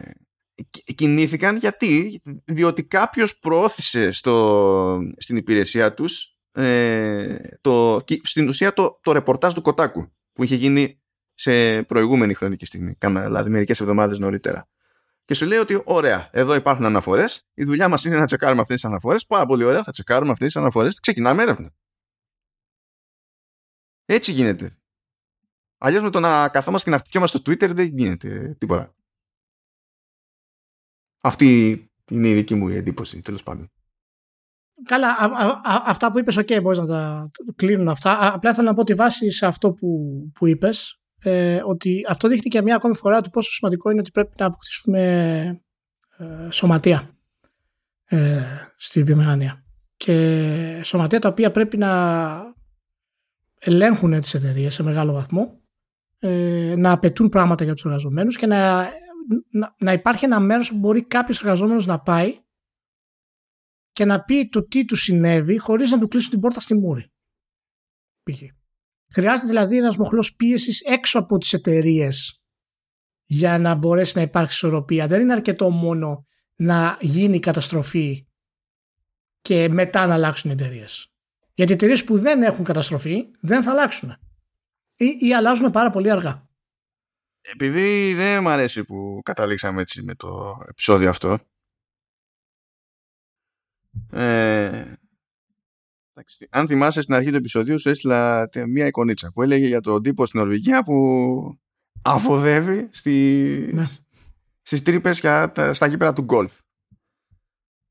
κινήθηκαν 0.96 1.58
γιατί, 1.58 2.22
διότι 2.46 2.84
κάποιος 2.84 3.40
προώθησε 3.40 4.12
στο, 4.12 5.00
στην 5.18 5.36
υπηρεσία 5.36 5.94
τους 5.94 6.38
ε, 6.52 7.38
το, 7.62 8.04
στην 8.22 8.48
ουσία 8.48 8.74
το, 8.74 9.00
το 9.04 9.12
ρεπορτάζ 9.12 9.54
του 9.54 9.62
Κοτάκου 9.62 10.12
που 10.34 10.44
είχε 10.44 10.56
γίνει 10.56 11.02
σε 11.34 11.84
προηγούμενη 11.84 12.34
χρονική 12.34 12.66
στιγμή, 12.66 12.98
δηλαδή 13.00 13.50
μερικές 13.50 13.80
εβδομάδες 13.80 14.20
νωρίτερα. 14.20 14.68
Και 15.26 15.34
σου 15.34 15.46
λέει 15.46 15.58
ότι 15.58 15.82
ωραία, 15.86 16.30
εδώ 16.32 16.56
υπάρχουν 16.56 16.86
αναφορές. 16.86 17.48
Η 17.54 17.64
δουλειά 17.64 17.90
μας 17.90 18.06
είναι 18.06 18.18
να 18.18 18.26
τσεκάρουμε 18.26 18.62
αυτές 18.62 18.76
τις 18.76 18.86
αναφορές. 18.86 19.26
Πάρα 19.26 19.46
πολύ 19.46 19.64
ωραία, 19.64 19.84
θα 19.84 19.92
τσεκάρουμε 19.92 20.32
αυτές 20.32 20.48
τις 20.48 20.56
αναφορές. 20.56 21.00
Ξεκινάμε 21.00 21.42
έρευνα. 21.42 21.74
Έτσι 24.06 24.32
γίνεται. 24.32 24.78
Αλλιώς 25.78 26.02
με 26.02 26.10
το 26.10 26.20
να 26.20 26.50
καθόμαστε 26.50 26.90
και 26.90 26.96
να 26.96 27.02
χτυπιόμαστε 27.02 27.38
στο 27.38 27.52
Twitter 27.52 27.76
δεν 27.76 27.98
γίνεται 27.98 28.56
τίποτα. 28.58 28.96
Αυτή 31.22 31.92
είναι 32.12 32.28
η 32.28 32.34
δική 32.34 32.56
μου 32.56 32.68
εντύπωση, 32.68 33.22
τέλος 33.22 33.44
πάντων. 33.44 33.72
Καλά, 34.86 35.10
α, 35.10 35.26
α, 35.26 35.84
αυτά 35.86 36.12
που 36.12 36.20
είπες, 36.20 36.38
ok, 36.38 36.62
μπορείς 36.62 36.80
να 36.80 36.86
τα 36.86 37.32
κλείνουν 37.56 37.88
αυτά. 37.88 38.34
Απλά 38.34 38.54
θέλω 38.54 38.68
να 38.68 38.74
πω 38.74 38.82
ότι 38.82 38.94
βάσει 38.94 39.32
σε 39.32 39.46
αυτό 39.46 39.74
που, 39.74 40.22
που 40.34 40.48
είπες, 40.48 41.03
ε, 41.24 41.62
ότι 41.66 42.06
αυτό 42.08 42.28
δείχνει 42.28 42.50
και 42.50 42.62
μια 42.62 42.76
ακόμη 42.76 42.96
φορά 42.96 43.22
του 43.22 43.30
πόσο 43.30 43.52
σημαντικό 43.52 43.90
είναι 43.90 44.00
ότι 44.00 44.12
πρέπει 44.12 44.34
να 44.38 44.46
αποκτήσουμε 44.46 45.02
ε, 46.18 46.50
σωματεία 46.50 47.18
ε, 48.04 48.42
στη 48.76 49.04
βιομηχανία. 49.04 49.66
Και 49.96 50.82
σωματεία 50.84 51.20
τα 51.20 51.30
οποία 51.30 51.52
πρέπει 51.52 51.78
να 51.78 52.54
ελέγχουν 53.60 54.22
τις 54.22 54.34
εταιρείες 54.34 54.74
σε 54.74 54.84
μεγάλο 54.84 55.14
βαθμό, 55.14 55.62
ε, 56.20 56.74
να 56.78 56.92
απαιτούν 56.92 57.30
πράγματα 57.30 57.64
για 57.64 57.74
τους 57.74 57.86
εργαζομένους 57.86 58.38
και 58.38 58.46
να, 58.46 58.90
να, 59.52 59.76
να 59.80 59.92
υπάρχει 59.94 60.26
ένα 60.26 60.40
μέρος 60.40 60.70
που 60.70 60.78
μπορεί 60.78 61.06
κάποιος 61.06 61.42
εργαζόμενος 61.42 61.86
να 61.86 62.00
πάει 62.00 62.42
και 63.92 64.06
να 64.06 64.24
πει 64.24 64.50
το 64.50 64.68
τι 64.68 64.86
του 64.86 64.96
συνέβη 64.96 65.58
χωρίς 65.58 65.92
να 65.92 66.00
του 66.00 66.08
κλείσουν 66.08 66.30
την 66.30 66.40
πόρτα 66.40 66.60
στη 66.60 66.74
μούρη. 66.74 67.12
Χρειάζεται 69.14 69.48
δηλαδή 69.48 69.78
ένας 69.78 69.98
μοχλός 69.98 70.36
πίεσης 70.36 70.82
έξω 70.82 71.20
από 71.20 71.38
τις 71.38 71.54
εταιρείες 71.54 72.44
για 73.26 73.58
να 73.58 73.76
μπορέσει 73.76 74.14
να 74.16 74.22
υπάρξει 74.22 74.56
ισορροπία. 74.56 75.08
Δεν 75.08 75.22
είναι 75.22 75.34
αρκετό 75.34 75.70
μόνο 75.70 76.28
να 76.56 76.98
γίνει 77.02 77.36
η 77.36 77.40
καταστροφή 77.40 78.28
και 79.42 79.70
μετά 79.70 80.06
να 80.06 80.14
αλλάξουν 80.14 80.50
οι 80.50 80.54
εταιρείες. 80.54 81.14
Γιατί 81.54 81.72
οι 81.72 81.76
εταιρείες 81.76 82.04
που 82.04 82.18
δεν 82.18 82.44
έχουν 82.44 82.64
καταστροφή 82.64 83.26
δεν 83.40 83.64
θα 83.64 83.72
αλλάξουν. 83.72 84.18
Ή, 84.96 85.18
ή 85.20 85.34
αλλάζουν 85.34 85.72
πάρα 85.72 85.90
πολύ 85.90 86.12
αργά. 86.12 86.48
Επειδή 87.42 88.14
δεν 88.14 88.44
μου 88.44 88.50
αρέσει 88.50 88.84
που 88.84 89.22
καταλήξαμε 89.24 89.82
έτσι 89.82 90.04
με 90.04 90.16
το 90.16 90.58
επεισόδιο 90.70 91.10
αυτό 91.10 91.40
ε, 94.12 94.94
αν 96.50 96.68
θυμάσαι 96.68 97.02
στην 97.02 97.14
αρχή 97.14 97.30
του 97.30 97.36
επεισοδίου 97.36 97.80
σου 97.80 97.90
έστειλα 97.90 98.50
μια 98.68 98.86
εικονίτσα 98.86 99.32
που 99.32 99.42
έλεγε 99.42 99.68
για 99.68 99.82
τον 99.82 100.04
τύπο 100.04 100.26
στην 100.26 100.40
Νορβηγία 100.40 100.84
που 100.84 101.60
αφοδεύει 102.02 102.90
στις, 102.92 103.74
ναι. 103.74 103.88
στις 104.62 104.82
τρύπες 104.84 105.18
στα 105.72 105.88
γήπεδα 105.88 106.14
του 106.14 106.22
γκολφ. 106.22 106.52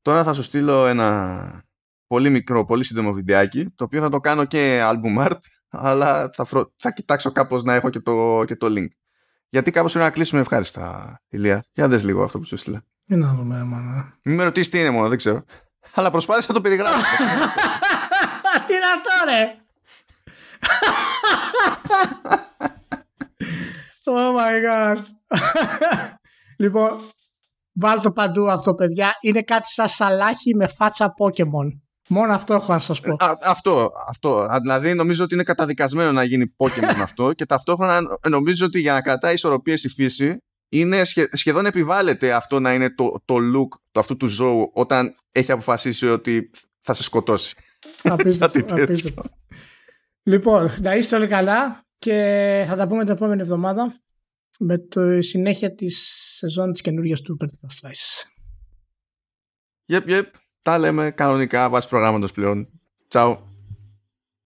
Τώρα 0.01 0.23
θα 0.23 0.33
σου 0.33 0.43
στείλω 0.43 0.85
ένα 0.87 1.63
πολύ 2.07 2.29
μικρό, 2.29 2.65
πολύ 2.65 2.83
σύντομο 2.83 3.13
βιντεάκι 3.13 3.69
το 3.75 3.83
οποίο 3.83 4.01
θα 4.01 4.09
το 4.09 4.19
κάνω 4.19 4.45
και 4.45 4.81
album 4.83 5.27
art 5.27 5.39
αλλά 5.69 6.29
θα, 6.33 6.45
θα 6.75 6.91
κοιτάξω 6.91 7.31
κάπως 7.31 7.63
να 7.63 7.73
έχω 7.73 7.89
και 7.89 7.99
το, 7.99 8.43
και 8.45 8.55
το 8.55 8.67
link. 8.69 8.87
Γιατί 9.49 9.71
κάπως 9.71 9.91
πρέπει 9.91 10.07
να 10.07 10.13
κλείσουμε 10.13 10.41
ευχάριστα, 10.41 11.19
Ηλία. 11.29 11.65
Για 11.71 11.87
δες 11.87 12.03
λίγο 12.03 12.23
αυτό 12.23 12.39
που 12.39 12.45
σου 12.45 12.57
στείλα. 12.57 12.83
Τι 13.05 13.15
να 13.15 13.33
δούμε, 13.33 13.63
μάνα. 13.63 14.17
Μην 14.23 14.35
με 14.35 14.43
ρωτήσεις 14.43 14.71
τι 14.71 14.79
είναι 14.79 14.89
μόνο, 14.89 15.07
δεν 15.07 15.17
ξέρω. 15.17 15.43
Αλλά 15.93 16.11
προσπάθησα 16.11 16.47
να 16.47 16.53
το 16.53 16.61
περιγράψω. 16.61 16.99
Τι 18.73 18.79
να 18.79 19.01
τώρα! 19.01 19.61
Oh 24.05 24.29
my 24.37 24.55
god. 24.67 24.97
λοιπόν, 26.57 26.99
βάλτε 27.73 28.09
παντού 28.09 28.49
αυτό, 28.49 28.73
παιδιά. 28.75 29.11
Είναι 29.21 29.41
κάτι 29.41 29.71
σαν 29.71 29.87
σαλάχι 29.87 30.55
με 30.55 30.67
φάτσα 30.67 31.13
Pokemon. 31.19 31.79
Μόνο 32.07 32.33
αυτό 32.33 32.53
έχω 32.53 32.73
να 32.73 32.79
σας 32.79 32.99
πω. 32.99 33.15
αυτό, 33.41 33.91
αυτό. 34.07 34.47
Δηλαδή 34.61 34.93
νομίζω 34.93 35.23
ότι 35.23 35.33
είναι 35.33 35.43
καταδικασμένο 35.43 36.11
να 36.11 36.23
γίνει 36.23 36.55
Pokemon 36.57 36.99
αυτό 37.07 37.33
και 37.33 37.45
ταυτόχρονα 37.45 38.01
νομίζω 38.29 38.65
ότι 38.65 38.79
για 38.79 38.93
να 38.93 39.01
κρατάει 39.01 39.33
ισορροπίες 39.33 39.83
η 39.83 39.89
φύση 39.89 40.37
είναι 40.69 41.01
σχεδόν 41.31 41.65
επιβάλλεται 41.65 42.33
αυτό 42.33 42.59
να 42.59 42.73
είναι 42.73 42.95
το, 42.95 43.11
το 43.25 43.35
look 43.35 43.79
του 43.91 43.99
αυτού 43.99 44.17
του 44.17 44.27
ζώου 44.27 44.71
όταν 44.73 45.15
έχει 45.31 45.51
αποφασίσει 45.51 46.09
ότι 46.09 46.49
θα 46.79 46.93
σε 46.93 47.03
σκοτώσει. 47.03 47.55
Απίστευτο. 48.03 48.75
απίστευτο. 48.83 49.23
λοιπόν, 50.23 50.69
να 50.81 50.95
είστε 50.95 51.15
όλοι 51.15 51.27
καλά 51.27 51.85
και 51.97 52.65
θα 52.67 52.75
τα 52.75 52.87
πούμε 52.87 53.03
την 53.03 53.13
επόμενη 53.13 53.41
εβδομάδα 53.41 54.01
με 54.59 54.77
το 54.77 55.21
συνέχεια 55.21 55.75
της 55.75 56.11
σεζόν 56.37 56.71
της 56.71 56.81
καινούργιας 56.81 57.21
του 57.21 57.37
Vertical 57.41 57.87
Slice. 57.87 58.27
Yep, 59.93 60.09
yep. 60.09 60.25
Τα 60.61 60.77
λέμε 60.77 61.11
κανονικά 61.11 61.69
βάσει 61.69 61.87
προγράμματος 61.87 62.31
πλέον. 62.31 62.69
Ciao. 63.11 63.37